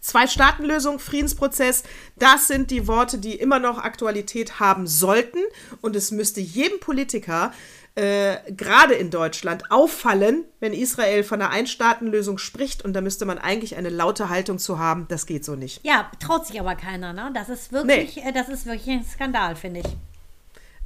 Zwei-Staaten-Lösung, 0.06 1.00
Friedensprozess, 1.00 1.82
das 2.14 2.46
sind 2.46 2.70
die 2.70 2.86
Worte, 2.86 3.18
die 3.18 3.34
immer 3.34 3.58
noch 3.58 3.78
Aktualität 3.78 4.60
haben 4.60 4.86
sollten. 4.86 5.40
Und 5.80 5.96
es 5.96 6.12
müsste 6.12 6.40
jedem 6.40 6.78
Politiker, 6.78 7.52
äh, 7.96 8.36
gerade 8.52 8.94
in 8.94 9.10
Deutschland, 9.10 9.72
auffallen, 9.72 10.44
wenn 10.60 10.72
Israel 10.72 11.24
von 11.24 11.42
einer 11.42 11.50
Ein-Staaten-Lösung 11.50 12.38
spricht. 12.38 12.84
Und 12.84 12.92
da 12.92 13.00
müsste 13.00 13.24
man 13.24 13.38
eigentlich 13.38 13.74
eine 13.74 13.88
laute 13.88 14.28
Haltung 14.28 14.60
zu 14.60 14.78
haben. 14.78 15.06
Das 15.08 15.26
geht 15.26 15.44
so 15.44 15.56
nicht. 15.56 15.84
Ja, 15.84 16.08
traut 16.20 16.46
sich 16.46 16.60
aber 16.60 16.76
keiner, 16.76 17.12
ne? 17.12 17.32
Das 17.34 17.48
ist 17.48 17.72
wirklich, 17.72 18.24
äh, 18.24 18.30
das 18.30 18.48
ist 18.48 18.64
wirklich 18.64 18.88
ein 18.88 19.04
Skandal, 19.04 19.56
finde 19.56 19.80
ich. 19.80 19.86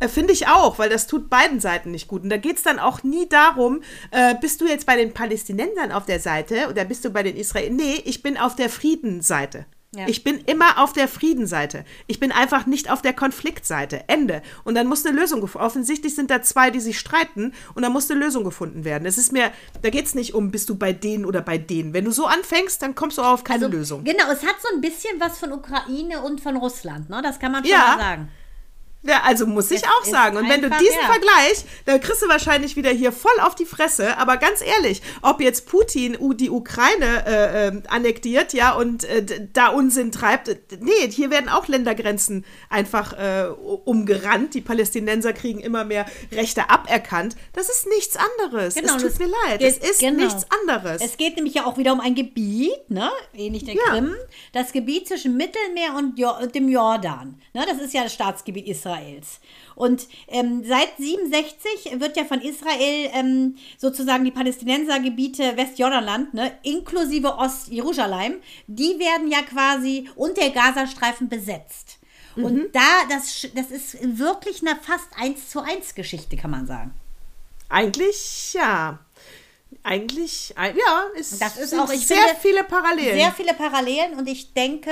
Äh, 0.00 0.08
Finde 0.08 0.32
ich 0.32 0.48
auch, 0.48 0.78
weil 0.78 0.88
das 0.90 1.06
tut 1.06 1.30
beiden 1.30 1.60
Seiten 1.60 1.90
nicht 1.92 2.08
gut. 2.08 2.22
Und 2.22 2.30
da 2.30 2.36
geht 2.38 2.56
es 2.56 2.62
dann 2.62 2.78
auch 2.78 3.02
nie 3.02 3.28
darum, 3.28 3.82
äh, 4.10 4.34
bist 4.40 4.60
du 4.60 4.66
jetzt 4.66 4.86
bei 4.86 4.96
den 4.96 5.12
Palästinensern 5.14 5.92
auf 5.92 6.06
der 6.06 6.18
Seite 6.20 6.68
oder 6.68 6.84
bist 6.84 7.04
du 7.04 7.10
bei 7.10 7.22
den 7.22 7.36
Israel? 7.36 7.70
Nee, 7.70 8.02
ich 8.04 8.22
bin 8.22 8.36
auf 8.36 8.56
der 8.56 8.68
Friedenseite. 8.70 9.66
Ja. 9.92 10.06
Ich 10.06 10.22
bin 10.22 10.38
immer 10.46 10.78
auf 10.78 10.92
der 10.92 11.08
Friedenseite. 11.08 11.84
Ich 12.06 12.20
bin 12.20 12.30
einfach 12.30 12.64
nicht 12.66 12.92
auf 12.92 13.02
der 13.02 13.12
Konfliktseite. 13.12 14.04
Ende. 14.06 14.40
Und 14.62 14.76
dann 14.76 14.86
muss 14.86 15.04
eine 15.04 15.18
Lösung 15.18 15.40
gefunden 15.40 15.66
Offensichtlich 15.66 16.14
sind 16.14 16.30
da 16.30 16.42
zwei, 16.42 16.70
die 16.70 16.78
sich 16.78 16.96
streiten 16.98 17.52
und 17.74 17.82
dann 17.82 17.92
muss 17.92 18.08
eine 18.08 18.20
Lösung 18.20 18.44
gefunden 18.44 18.84
werden. 18.84 19.04
Es 19.04 19.18
ist 19.18 19.32
mir, 19.32 19.50
da 19.82 19.90
geht 19.90 20.06
es 20.06 20.14
nicht 20.14 20.32
um, 20.32 20.52
bist 20.52 20.68
du 20.68 20.76
bei 20.76 20.92
denen 20.92 21.24
oder 21.26 21.42
bei 21.42 21.58
denen. 21.58 21.92
Wenn 21.92 22.04
du 22.04 22.12
so 22.12 22.26
anfängst, 22.26 22.80
dann 22.82 22.94
kommst 22.94 23.18
du 23.18 23.22
auch 23.22 23.32
auf 23.32 23.44
keine 23.44 23.66
Lösung. 23.66 24.04
Genau, 24.04 24.30
es 24.30 24.44
hat 24.46 24.56
so 24.62 24.72
ein 24.72 24.80
bisschen 24.80 25.18
was 25.18 25.38
von 25.38 25.50
Ukraine 25.52 26.22
und 26.22 26.40
von 26.40 26.56
Russland, 26.56 27.10
ne? 27.10 27.20
Das 27.20 27.40
kann 27.40 27.50
man 27.50 27.64
schon 27.64 27.72
Ja. 27.72 27.96
mal 27.96 27.98
sagen. 27.98 28.28
Ja, 29.02 29.22
also 29.24 29.46
muss 29.46 29.70
ich 29.70 29.78
Es 29.78 29.84
auch 29.84 30.04
sagen. 30.04 30.36
Und 30.36 30.48
wenn 30.48 30.60
du 30.60 30.68
diesen 30.68 31.00
ja. 31.00 31.06
Vergleich, 31.06 31.64
dann 31.86 32.00
kriegst 32.00 32.22
du 32.22 32.28
wahrscheinlich 32.28 32.76
wieder 32.76 32.90
hier 32.90 33.12
voll 33.12 33.38
auf 33.40 33.54
die 33.54 33.64
Fresse. 33.64 34.18
Aber 34.18 34.36
ganz 34.36 34.60
ehrlich, 34.60 35.00
ob 35.22 35.40
jetzt 35.40 35.66
Putin 35.66 36.18
die 36.36 36.50
Ukraine 36.50 37.24
äh, 37.26 37.68
ähm, 37.68 37.82
annektiert, 37.88 38.52
ja, 38.52 38.74
und 38.74 39.04
äh, 39.04 39.48
da 39.52 39.68
Unsinn 39.68 40.12
treibt, 40.12 40.48
äh, 40.48 40.58
nee, 40.80 41.10
hier 41.10 41.30
werden 41.30 41.48
auch 41.48 41.66
Ländergrenzen 41.66 42.44
einfach 42.68 43.14
äh, 43.14 43.46
umgerannt. 43.84 44.52
Die 44.52 44.60
Palästinenser 44.60 45.32
kriegen 45.32 45.60
immer 45.60 45.84
mehr 45.84 46.04
Rechte 46.30 46.68
aberkannt. 46.68 47.36
Das 47.54 47.70
ist 47.70 47.86
nichts 47.86 48.16
anderes. 48.16 48.74
Genau, 48.74 48.96
es 48.96 49.02
tut 49.02 49.18
mir 49.18 49.32
leid. 49.46 49.62
es 49.62 49.78
ist 49.78 50.00
genau. 50.00 50.24
nichts 50.24 50.46
anderes. 50.60 51.00
Es 51.02 51.16
geht 51.16 51.36
nämlich 51.36 51.54
ja 51.54 51.64
auch 51.64 51.78
wieder 51.78 51.92
um 51.94 52.00
ein 52.00 52.14
Gebiet, 52.14 52.90
ne? 52.90 53.10
ähnlich 53.32 53.64
der 53.64 53.74
Ja. 53.76 53.82
Krim, 53.84 54.14
das 54.52 54.72
Gebiet 54.72 55.08
zwischen 55.08 55.38
Mittelmeer 55.38 55.94
und, 55.96 56.18
jo 56.18 56.36
und 56.36 56.54
dem 56.54 56.68
Jordan. 56.68 57.40
Ne? 57.54 57.64
Das 57.66 57.78
ist 57.80 57.94
ja 57.94 58.02
das 58.02 58.12
Staatsgebiet 58.12 58.66
Israels. 58.90 59.40
Und 59.74 60.08
ähm, 60.28 60.62
seit 60.64 60.96
67 60.98 62.00
wird 62.00 62.16
ja 62.16 62.24
von 62.24 62.40
Israel 62.40 63.10
ähm, 63.12 63.56
sozusagen 63.78 64.24
die 64.24 64.30
Palästinensergebiete 64.30 65.56
Westjordanland, 65.56 66.34
ne, 66.34 66.52
inklusive 66.62 67.36
Ostjerusalem, 67.36 68.40
die 68.66 68.98
werden 68.98 69.30
ja 69.30 69.42
quasi 69.42 70.08
und 70.16 70.36
der 70.36 70.50
Gazastreifen 70.50 71.28
besetzt. 71.28 71.98
Und 72.36 72.74
da, 72.74 72.80
das, 73.10 73.48
das 73.54 73.70
ist 73.70 74.18
wirklich 74.18 74.62
eine 74.62 74.78
fast 74.80 75.08
1 75.18 75.50
zu 75.50 75.60
1 75.60 75.94
Geschichte, 75.94 76.36
kann 76.36 76.50
man 76.50 76.66
sagen. 76.66 76.92
Eigentlich, 77.68 78.54
ja. 78.54 79.00
Eigentlich, 79.82 80.54
ja, 80.56 80.72
ist, 81.14 81.40
Das 81.40 81.56
ist 81.56 81.70
sind 81.70 81.80
auch, 81.80 81.90
ich 81.90 82.06
sehr 82.06 82.16
finde, 82.16 82.40
viele 82.40 82.64
Parallelen. 82.64 83.14
Sehr 83.14 83.32
viele 83.32 83.54
Parallelen 83.54 84.14
und 84.18 84.28
ich 84.28 84.52
denke, 84.52 84.90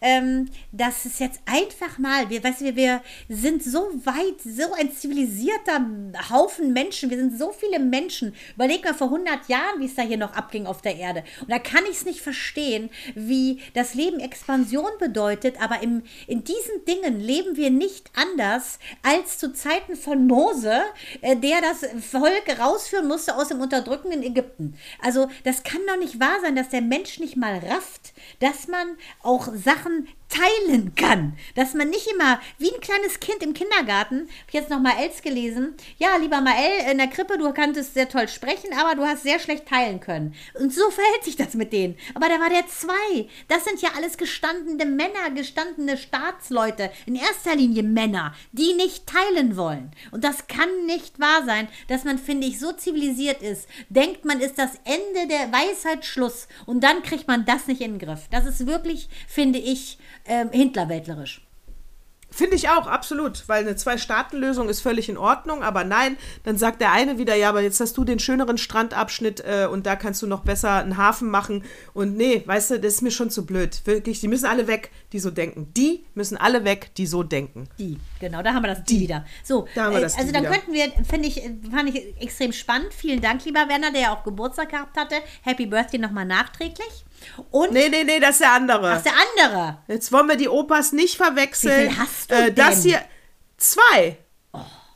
ähm, 0.00 0.50
dass 0.70 1.04
es 1.04 1.18
jetzt 1.18 1.40
einfach 1.46 1.98
mal, 1.98 2.28
wir, 2.28 2.42
weißt 2.42 2.60
du, 2.60 2.76
wir, 2.76 3.00
sind 3.28 3.62
so 3.62 3.90
weit, 4.04 4.40
so 4.44 4.72
ein 4.74 4.92
zivilisierter 4.92 5.86
Haufen 6.30 6.72
Menschen, 6.72 7.10
wir 7.10 7.16
sind 7.16 7.38
so 7.38 7.52
viele 7.52 7.78
Menschen. 7.78 8.34
Überleg 8.54 8.84
mal 8.84 8.94
vor 8.94 9.06
100 9.08 9.48
Jahren, 9.48 9.80
wie 9.80 9.86
es 9.86 9.94
da 9.94 10.02
hier 10.02 10.18
noch 10.18 10.34
abging 10.34 10.66
auf 10.66 10.82
der 10.82 10.96
Erde. 10.96 11.24
Und 11.40 11.50
da 11.50 11.58
kann 11.58 11.84
ich 11.84 11.98
es 11.98 12.04
nicht 12.04 12.20
verstehen, 12.20 12.90
wie 13.14 13.62
das 13.74 13.94
Leben 13.94 14.20
Expansion 14.20 14.90
bedeutet, 14.98 15.60
aber 15.60 15.82
im, 15.82 16.02
in 16.26 16.44
diesen 16.44 16.84
Dingen 16.86 17.20
leben 17.20 17.56
wir 17.56 17.70
nicht 17.70 18.10
anders 18.14 18.78
als 19.02 19.38
zu 19.38 19.52
Zeiten 19.52 19.96
von 19.96 20.26
Mose, 20.26 20.82
äh, 21.22 21.36
der 21.36 21.60
das 21.60 21.86
Volk 22.10 22.58
rausführen 22.58 23.08
musste 23.08 23.36
aus 23.36 23.48
dem 23.48 23.60
unterdrückenden 24.08 24.22
Ägypten. 24.22 24.74
Also 25.02 25.28
das 25.44 25.62
kann 25.62 25.80
doch 25.86 25.96
nicht 25.96 26.20
wahr 26.20 26.38
sein, 26.42 26.56
dass 26.56 26.68
der 26.68 26.82
Mensch 26.82 27.18
nicht 27.18 27.36
mal 27.36 27.58
rafft, 27.58 28.12
dass 28.40 28.68
man 28.68 28.96
auch 29.22 29.48
Sachen 29.54 30.08
teilen 30.28 30.94
kann. 30.94 31.36
Dass 31.54 31.74
man 31.74 31.90
nicht 31.90 32.06
immer, 32.08 32.40
wie 32.58 32.72
ein 32.72 32.80
kleines 32.80 33.20
Kind 33.20 33.42
im 33.42 33.54
Kindergarten, 33.54 34.20
habe 34.20 34.48
ich 34.48 34.54
jetzt 34.54 34.70
noch 34.70 34.80
mal 34.80 34.98
Els 34.98 35.22
gelesen, 35.22 35.74
ja, 35.98 36.16
lieber 36.16 36.40
Mael, 36.40 36.90
in 36.90 36.98
der 36.98 37.08
Krippe, 37.08 37.38
du 37.38 37.52
kanntest 37.52 37.94
sehr 37.94 38.08
toll 38.08 38.28
sprechen, 38.28 38.70
aber 38.78 38.94
du 38.94 39.02
hast 39.02 39.22
sehr 39.22 39.38
schlecht 39.38 39.66
teilen 39.66 40.00
können. 40.00 40.34
Und 40.54 40.72
so 40.72 40.90
verhält 40.90 41.24
sich 41.24 41.36
das 41.36 41.54
mit 41.54 41.72
denen. 41.72 41.96
Aber 42.14 42.28
da 42.28 42.40
war 42.40 42.50
der 42.50 42.66
zwei. 42.66 43.28
Das 43.48 43.64
sind 43.64 43.80
ja 43.82 43.90
alles 43.96 44.16
gestandene 44.18 44.86
Männer, 44.86 45.30
gestandene 45.34 45.96
Staatsleute, 45.96 46.90
in 47.06 47.16
erster 47.16 47.56
Linie 47.56 47.82
Männer, 47.82 48.34
die 48.52 48.74
nicht 48.74 49.06
teilen 49.06 49.56
wollen. 49.56 49.90
Und 50.10 50.24
das 50.24 50.46
kann 50.46 50.86
nicht 50.86 51.18
wahr 51.18 51.44
sein, 51.44 51.68
dass 51.88 52.04
man, 52.04 52.18
finde 52.18 52.46
ich, 52.46 52.58
so 52.58 52.72
zivilisiert 52.72 53.42
ist, 53.42 53.68
denkt 53.88 54.24
man 54.24 54.40
ist 54.40 54.58
das 54.58 54.72
Ende 54.84 55.28
der 55.28 55.52
Weisheit 55.52 56.04
Schluss 56.04 56.48
und 56.66 56.82
dann 56.82 57.02
kriegt 57.02 57.28
man 57.28 57.44
das 57.44 57.66
nicht 57.66 57.80
in 57.80 57.98
den 57.98 57.98
Griff. 57.98 58.28
Das 58.30 58.46
ist 58.46 58.66
wirklich, 58.66 59.08
finde 59.26 59.58
ich, 59.58 59.98
ähm, 60.28 60.50
hintlerwäldlerisch. 60.52 61.42
Finde 62.30 62.56
ich 62.56 62.68
auch, 62.68 62.86
absolut. 62.86 63.44
Weil 63.48 63.62
eine 63.62 63.74
Zwei-Staaten-Lösung 63.74 64.68
ist 64.68 64.80
völlig 64.80 65.08
in 65.08 65.16
Ordnung, 65.16 65.62
aber 65.62 65.84
nein, 65.84 66.18
dann 66.44 66.58
sagt 66.58 66.80
der 66.82 66.92
eine 66.92 67.16
wieder, 67.16 67.34
ja, 67.34 67.48
aber 67.48 67.62
jetzt 67.62 67.80
hast 67.80 67.96
du 67.96 68.04
den 68.04 68.18
schöneren 68.18 68.58
Strandabschnitt 68.58 69.40
äh, 69.40 69.66
und 69.66 69.86
da 69.86 69.96
kannst 69.96 70.20
du 70.20 70.26
noch 70.26 70.44
besser 70.44 70.74
einen 70.74 70.98
Hafen 70.98 71.30
machen. 71.30 71.64
Und 71.94 72.16
nee, 72.16 72.42
weißt 72.44 72.72
du, 72.72 72.80
das 72.80 72.94
ist 72.94 73.02
mir 73.02 73.10
schon 73.10 73.30
zu 73.30 73.46
blöd. 73.46 73.80
Wirklich, 73.86 74.20
die 74.20 74.28
müssen 74.28 74.44
alle 74.44 74.66
weg, 74.66 74.90
die 75.12 75.20
so 75.20 75.30
denken. 75.30 75.72
Die 75.74 76.04
müssen 76.14 76.36
alle 76.36 76.64
weg, 76.64 76.90
die 76.98 77.06
so 77.06 77.22
denken. 77.22 77.66
Die, 77.78 77.98
genau, 78.20 78.42
da 78.42 78.52
haben 78.52 78.62
wir 78.62 78.74
das 78.74 78.84
die, 78.84 79.00
wieder. 79.00 79.24
So, 79.42 79.66
Da 79.74 79.84
haben 79.84 79.92
wir 79.92 79.98
äh, 79.98 80.02
das 80.02 80.14
die 80.14 80.20
also 80.20 80.32
dann 80.32 80.42
wieder. 80.42 80.52
könnten 80.52 80.72
wir, 80.74 81.04
finde 81.04 81.28
ich, 81.28 81.42
äh, 81.42 81.54
fand 81.70 81.88
ich 81.88 82.20
extrem 82.20 82.52
spannend. 82.52 82.92
Vielen 82.92 83.22
Dank, 83.22 83.42
lieber 83.46 83.68
Werner, 83.68 83.90
der 83.90 84.02
ja 84.02 84.14
auch 84.14 84.22
Geburtstag 84.22 84.68
gehabt 84.68 84.98
hatte. 84.98 85.16
Happy 85.42 85.64
Birthday 85.64 85.98
nochmal 85.98 86.26
nachträglich. 86.26 87.06
Und 87.50 87.72
Nee, 87.72 87.88
nee, 87.88 88.04
nee, 88.04 88.20
das 88.20 88.30
ist 88.36 88.40
der 88.40 88.52
andere. 88.52 88.82
was 88.90 89.02
der 89.02 89.12
andere? 89.12 89.78
Jetzt 89.88 90.12
wollen 90.12 90.28
wir 90.28 90.36
die 90.36 90.48
Opas 90.48 90.92
nicht 90.92 91.16
verwechseln. 91.16 91.88
Wie 91.88 91.92
viel 91.94 91.98
hast 91.98 92.30
du 92.30 92.34
äh, 92.34 92.52
Das 92.52 92.82
denn? 92.82 92.90
hier, 92.90 93.02
zwei. 93.56 94.18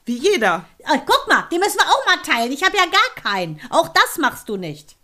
Wie 0.05 0.17
jeder. 0.19 0.65
Ah, 0.85 0.99
guck 1.07 1.27
mal, 1.29 1.47
die 1.53 1.59
müssen 1.59 1.79
wir 1.79 1.87
auch 1.87 2.07
mal 2.07 2.17
teilen. 2.23 2.51
Ich 2.53 2.65
habe 2.65 2.77
ja 2.77 2.85
gar 2.85 3.23
keinen. 3.23 3.61
Auch 3.71 3.89
das 3.89 4.19
machst 4.19 4.49
du 4.49 4.57
nicht. 4.57 4.97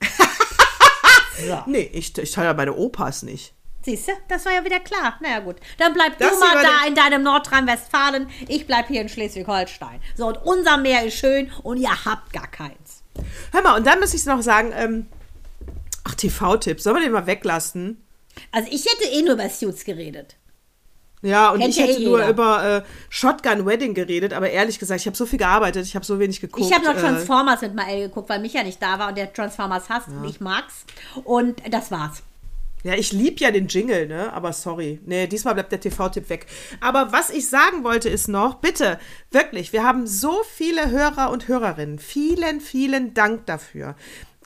Nee, 1.66 1.88
ich, 1.92 2.16
ich 2.18 2.32
teile 2.32 2.52
meine 2.54 2.74
Opas 2.74 3.22
nicht. 3.22 3.54
Siehst 3.84 4.08
du, 4.08 4.12
das 4.28 4.44
war 4.44 4.52
ja 4.52 4.64
wieder 4.64 4.80
klar. 4.80 5.18
Naja, 5.20 5.38
gut. 5.38 5.56
Dann 5.78 5.94
bleib 5.94 6.18
Das 6.18 6.32
du 6.32 6.40
mal 6.40 6.60
da 6.62 6.84
in 6.86 6.96
deinem 6.96 7.22
Nordrhein-Westfalen. 7.22 8.28
Ich 8.48 8.66
bleib 8.66 8.88
hier 8.88 9.00
in 9.00 9.08
Schleswig-Holstein. 9.08 10.00
So, 10.16 10.26
und 10.26 10.38
unser 10.38 10.76
Meer 10.78 11.04
ist 11.04 11.14
schön 11.16 11.52
und 11.62 11.76
ihr 11.76 12.04
habt 12.04 12.32
gar 12.32 12.48
keins. 12.48 13.04
Hör 13.52 13.62
mal, 13.62 13.76
und 13.76 13.86
dann 13.86 14.00
muss 14.00 14.14
ich 14.14 14.24
noch 14.26 14.42
sagen, 14.42 14.72
ähm, 14.74 15.06
ach, 16.08 16.14
TV-Tipps, 16.14 16.82
sollen 16.82 16.96
wir 16.96 17.02
den 17.02 17.12
mal 17.12 17.26
weglassen? 17.26 18.02
Also, 18.52 18.68
ich 18.70 18.84
hätte 18.84 19.08
eh 19.12 19.22
nur 19.22 19.34
über 19.34 19.48
Suits 19.48 19.84
geredet. 19.84 20.36
Ja, 21.22 21.50
und 21.50 21.58
Kennt 21.58 21.70
ich 21.70 21.76
ja 21.80 21.86
eh 21.86 21.88
hätte 21.88 22.04
nur 22.04 22.18
jeder. 22.20 22.30
über 22.30 22.76
äh, 22.76 22.82
Shotgun 23.08 23.66
Wedding 23.66 23.94
geredet, 23.94 24.32
aber 24.32 24.50
ehrlich 24.50 24.78
gesagt, 24.78 25.00
ich 25.00 25.06
habe 25.06 25.16
so 25.16 25.26
viel 25.26 25.38
gearbeitet, 25.38 25.84
ich 25.84 25.96
habe 25.96 26.04
so 26.04 26.20
wenig 26.20 26.40
geguckt. 26.40 26.64
ich 26.64 26.72
habe 26.72 26.84
noch 26.84 26.94
äh, 26.94 27.00
Transformers 27.00 27.60
mit 27.60 27.74
Mael 27.74 28.08
geguckt, 28.08 28.28
weil 28.28 28.40
Micha 28.40 28.62
nicht 28.62 28.80
da 28.80 28.98
war 28.98 29.08
und 29.08 29.18
der 29.18 29.32
Transformers 29.32 29.88
hasst 29.88 30.08
und 30.08 30.24
ich 30.24 30.40
mag's. 30.40 30.84
Und 31.24 31.60
das 31.70 31.90
war's. 31.90 32.22
Ja, 32.84 32.94
ich 32.94 33.12
lieb 33.12 33.40
ja 33.40 33.50
den 33.50 33.66
Jingle, 33.66 34.06
ne? 34.06 34.32
Aber 34.32 34.52
sorry. 34.52 35.00
Nee, 35.04 35.26
diesmal 35.26 35.54
bleibt 35.54 35.72
der 35.72 35.80
TV-Tipp 35.80 36.30
weg. 36.30 36.46
Aber 36.80 37.10
was 37.10 37.30
ich 37.30 37.48
sagen 37.48 37.82
wollte 37.82 38.08
ist 38.08 38.28
noch, 38.28 38.56
bitte, 38.56 39.00
wirklich, 39.32 39.72
wir 39.72 39.82
haben 39.82 40.06
so 40.06 40.42
viele 40.54 40.88
Hörer 40.90 41.30
und 41.30 41.48
Hörerinnen. 41.48 41.98
Vielen, 41.98 42.60
vielen 42.60 43.14
Dank 43.14 43.46
dafür. 43.46 43.96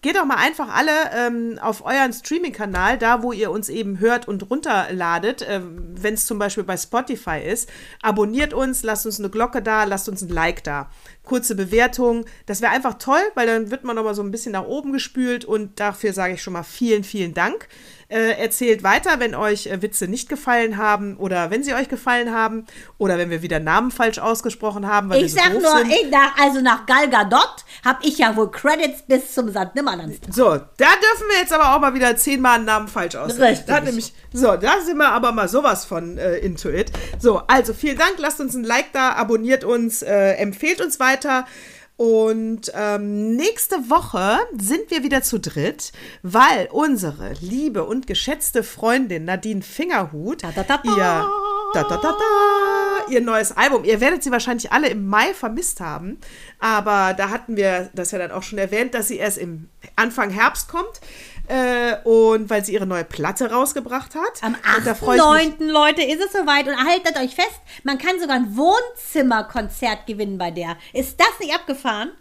Geht 0.02 0.16
doch 0.16 0.24
mal 0.24 0.36
einfach 0.36 0.68
alle 0.68 0.90
ähm, 1.14 1.60
auf 1.62 1.84
euren 1.84 2.12
Streaming-Kanal, 2.12 2.98
da 2.98 3.22
wo 3.22 3.30
ihr 3.30 3.52
uns 3.52 3.68
eben 3.68 4.00
hört 4.00 4.26
und 4.26 4.50
runterladet, 4.50 5.46
ähm, 5.48 5.94
wenn 5.94 6.14
es 6.14 6.26
zum 6.26 6.40
Beispiel 6.40 6.64
bei 6.64 6.76
Spotify 6.76 7.38
ist. 7.38 7.70
Abonniert 8.02 8.52
uns, 8.52 8.82
lasst 8.82 9.06
uns 9.06 9.20
eine 9.20 9.30
Glocke 9.30 9.62
da, 9.62 9.84
lasst 9.84 10.08
uns 10.08 10.20
ein 10.22 10.28
Like 10.28 10.64
da. 10.64 10.90
Kurze 11.22 11.54
Bewertung. 11.54 12.24
Das 12.46 12.60
wäre 12.60 12.72
einfach 12.72 12.94
toll, 12.94 13.22
weil 13.36 13.46
dann 13.46 13.70
wird 13.70 13.84
man 13.84 13.94
nochmal 13.94 14.16
so 14.16 14.22
ein 14.22 14.32
bisschen 14.32 14.50
nach 14.50 14.64
oben 14.64 14.92
gespült 14.92 15.44
und 15.44 15.78
dafür 15.78 16.12
sage 16.12 16.34
ich 16.34 16.42
schon 16.42 16.54
mal 16.54 16.64
vielen, 16.64 17.04
vielen 17.04 17.32
Dank. 17.32 17.68
Äh, 18.12 18.32
erzählt 18.38 18.82
weiter, 18.82 19.20
wenn 19.20 19.34
euch 19.34 19.68
äh, 19.68 19.80
Witze 19.80 20.06
nicht 20.06 20.28
gefallen 20.28 20.76
haben 20.76 21.16
oder 21.16 21.50
wenn 21.50 21.62
sie 21.62 21.72
euch 21.72 21.88
gefallen 21.88 22.30
haben 22.30 22.66
oder 22.98 23.16
wenn 23.16 23.30
wir 23.30 23.40
wieder 23.40 23.58
Namen 23.58 23.90
falsch 23.90 24.18
ausgesprochen 24.18 24.86
haben, 24.86 25.08
weil 25.08 25.24
Ich 25.24 25.34
wir 25.34 25.42
so 25.42 25.60
sag 25.60 25.84
nur, 25.86 25.90
ich, 25.90 26.10
nach, 26.10 26.38
also 26.38 26.60
nach 26.60 26.84
Gal 26.84 27.08
Gadot 27.08 27.64
habe 27.82 28.00
ich 28.02 28.18
ja 28.18 28.36
wohl 28.36 28.50
Credits 28.50 29.00
bis 29.08 29.32
zum 29.32 29.48
St. 29.48 29.74
Nimmerlands. 29.74 30.18
So, 30.30 30.44
da 30.44 30.58
dürfen 30.76 31.26
wir 31.30 31.38
jetzt 31.40 31.54
aber 31.54 31.74
auch 31.74 31.80
mal 31.80 31.94
wieder 31.94 32.14
zehnmal 32.14 32.56
einen 32.56 32.66
Namen 32.66 32.88
falsch 32.88 33.16
aussprechen. 33.16 33.64
Da 33.66 33.80
nämlich, 33.80 34.12
so, 34.30 34.56
da 34.56 34.82
sind 34.84 34.98
wir 34.98 35.08
aber 35.08 35.32
mal 35.32 35.48
sowas 35.48 35.86
von 35.86 36.18
äh, 36.18 36.36
into 36.36 36.68
it. 36.68 36.92
So, 37.18 37.40
also 37.46 37.72
vielen 37.72 37.96
Dank, 37.96 38.16
lasst 38.18 38.40
uns 38.40 38.54
ein 38.54 38.64
Like 38.64 38.92
da, 38.92 39.12
abonniert 39.12 39.64
uns, 39.64 40.02
äh, 40.02 40.32
empfehlt 40.32 40.82
uns 40.82 41.00
weiter. 41.00 41.46
Und 41.96 42.72
ähm, 42.74 43.36
nächste 43.36 43.76
Woche 43.90 44.38
sind 44.58 44.90
wir 44.90 45.02
wieder 45.02 45.22
zu 45.22 45.38
dritt, 45.38 45.92
weil 46.22 46.68
unsere 46.72 47.34
liebe 47.40 47.84
und 47.84 48.06
geschätzte 48.06 48.62
Freundin 48.62 49.24
Nadine 49.24 49.62
Fingerhut 49.62 50.42
ihr 50.84 51.28
ihr 53.10 53.20
neues 53.20 53.52
Album. 53.52 53.84
Ihr 53.84 54.00
werdet 54.00 54.22
sie 54.22 54.30
wahrscheinlich 54.30 54.72
alle 54.72 54.88
im 54.88 55.06
Mai 55.06 55.34
vermisst 55.34 55.80
haben, 55.80 56.18
aber 56.58 57.14
da 57.14 57.30
hatten 57.30 57.56
wir 57.56 57.90
das 57.94 58.10
ja 58.10 58.18
dann 58.18 58.30
auch 58.30 58.42
schon 58.42 58.58
erwähnt, 58.58 58.94
dass 58.94 59.08
sie 59.08 59.18
erst 59.18 59.38
im 59.38 59.68
Anfang 59.96 60.30
Herbst 60.30 60.68
kommt 60.68 61.00
äh, 61.48 61.96
und 62.04 62.48
weil 62.50 62.64
sie 62.64 62.72
ihre 62.74 62.86
neue 62.86 63.04
Platte 63.04 63.50
rausgebracht 63.50 64.14
hat. 64.14 64.42
Am 64.42 64.54
Und 64.54 64.86
da 64.86 64.94
freu 64.94 65.16
ich 65.16 65.22
mich- 65.48 65.58
8.9. 65.60 65.70
Leute 65.70 66.02
ist 66.02 66.24
es 66.24 66.32
soweit 66.32 66.66
und 66.68 66.76
haltet 66.76 67.16
euch 67.16 67.34
fest, 67.34 67.60
man 67.84 67.98
kann 67.98 68.18
sogar 68.20 68.36
ein 68.36 68.56
Wohnzimmerkonzert 68.56 70.06
gewinnen 70.06 70.38
bei 70.38 70.50
der. 70.50 70.76
Ist 70.92 71.18
das 71.20 71.38
nicht 71.40 71.54
abgefahren? 71.54 72.12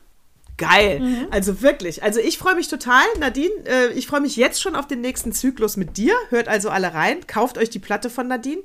Geil. 0.57 0.99
Mhm. 0.99 1.27
Also 1.31 1.61
wirklich. 1.61 2.03
Also 2.03 2.19
ich 2.19 2.37
freue 2.37 2.55
mich 2.55 2.67
total. 2.67 3.03
Nadine, 3.19 3.49
äh, 3.65 3.87
ich 3.93 4.05
freue 4.05 4.21
mich 4.21 4.35
jetzt 4.35 4.61
schon 4.61 4.75
auf 4.75 4.85
den 4.85 5.01
nächsten 5.01 5.31
Zyklus 5.33 5.75
mit 5.77 5.97
dir. 5.97 6.13
Hört 6.29 6.47
also 6.47 6.69
alle 6.69 6.93
rein. 6.93 7.25
Kauft 7.25 7.57
euch 7.57 7.69
die 7.71 7.79
Platte 7.79 8.09
von 8.11 8.27
Nadine. 8.27 8.61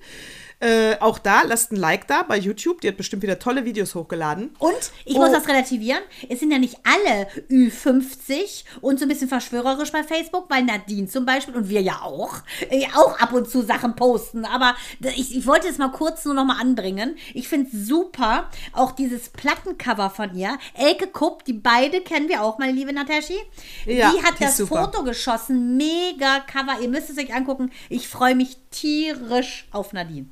Äh, 0.58 0.96
auch 1.00 1.18
da, 1.18 1.42
lasst 1.42 1.70
ein 1.72 1.76
Like 1.76 2.06
da 2.08 2.22
bei 2.22 2.38
YouTube. 2.38 2.80
Die 2.80 2.88
hat 2.88 2.96
bestimmt 2.96 3.22
wieder 3.22 3.38
tolle 3.38 3.64
Videos 3.66 3.94
hochgeladen. 3.94 4.54
Und 4.58 4.72
ich 5.04 5.16
Oh. 5.16 5.18
muss 5.20 5.30
das 5.30 5.46
relativieren. 5.48 6.00
Es 6.30 6.40
sind 6.40 6.50
ja 6.50 6.58
nicht 6.58 6.78
alle 6.84 7.26
Ü50 7.50 8.64
und 8.80 8.98
so 8.98 9.04
ein 9.04 9.08
bisschen 9.08 9.28
verschwörerisch 9.28 9.92
bei 9.92 10.02
Facebook, 10.02 10.48
weil 10.48 10.64
Nadine 10.64 11.08
zum 11.08 11.26
Beispiel 11.26 11.54
und 11.56 11.68
wir 11.68 11.82
ja 11.82 12.00
auch, 12.02 12.34
äh, 12.70 12.86
auch 12.94 13.18
ab 13.18 13.32
und 13.32 13.48
zu 13.50 13.62
Sachen 13.62 13.96
posten. 13.96 14.44
Aber 14.44 14.74
ich, 15.00 15.36
ich 15.36 15.46
wollte 15.46 15.68
es 15.68 15.78
mal 15.78 15.90
kurz 15.90 16.24
nur 16.24 16.34
noch 16.34 16.44
mal 16.44 16.58
anbringen. 16.60 17.16
Ich 17.34 17.48
finde 17.48 17.68
es 17.72 17.86
super, 17.86 18.48
auch 18.72 18.92
dieses 18.92 19.28
Plattencover 19.28 20.10
von 20.10 20.34
ihr. 20.34 20.56
Elke 20.74 21.06
Kupp, 21.06 21.44
die 21.44 21.52
beide 21.52 22.00
kennen 22.00 22.28
wir 22.28 22.42
auch, 22.42 22.58
meine 22.58 22.72
liebe 22.72 22.92
Nataschi. 22.92 23.38
Ja, 23.84 24.10
die 24.12 24.22
hat 24.22 24.38
die 24.40 24.44
das 24.44 24.56
super. 24.56 24.84
Foto 24.84 25.02
geschossen. 25.04 25.76
Mega 25.76 26.40
Cover. 26.40 26.80
Ihr 26.80 26.88
müsst 26.88 27.10
es 27.10 27.18
euch 27.18 27.34
angucken. 27.34 27.70
Ich 27.88 28.08
freue 28.08 28.34
mich 28.34 28.56
tierisch 28.70 29.66
auf 29.70 29.92
Nadine. 29.92 30.26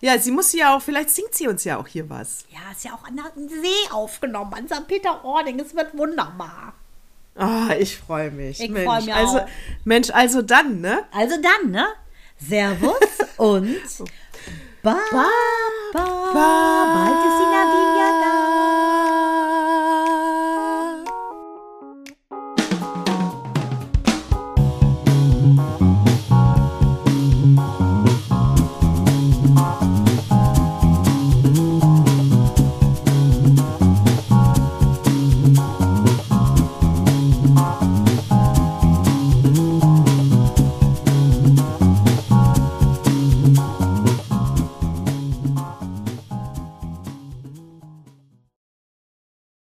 Ja, 0.00 0.18
sie 0.18 0.30
muss 0.30 0.52
ja 0.52 0.76
auch, 0.76 0.82
vielleicht 0.82 1.10
singt 1.10 1.34
sie 1.34 1.48
uns 1.48 1.64
ja 1.64 1.76
auch 1.76 1.88
hier 1.88 2.08
was. 2.08 2.44
Ja, 2.50 2.60
ist 2.72 2.84
ja 2.84 2.92
auch 2.92 3.04
an 3.04 3.16
der 3.16 3.32
See 3.48 3.92
aufgenommen, 3.92 4.54
an 4.54 4.68
St. 4.68 4.86
Peter-Ording. 4.86 5.58
Es 5.58 5.74
wird 5.74 5.96
wunderbar. 5.96 6.74
Ah, 7.36 7.70
ich 7.78 7.98
freue 7.98 8.30
mich. 8.30 8.60
Ich 8.60 8.70
Mensch, 8.70 8.86
freu 8.86 9.00
mich 9.00 9.14
also, 9.14 9.38
auch. 9.40 9.48
Mensch, 9.84 10.10
also 10.10 10.42
dann, 10.42 10.80
ne? 10.80 11.04
Also 11.12 11.36
dann, 11.40 11.70
ne? 11.70 11.86
Servus 12.38 12.96
und 13.36 13.76
Baba. 14.82 15.26
Bald 15.92 17.77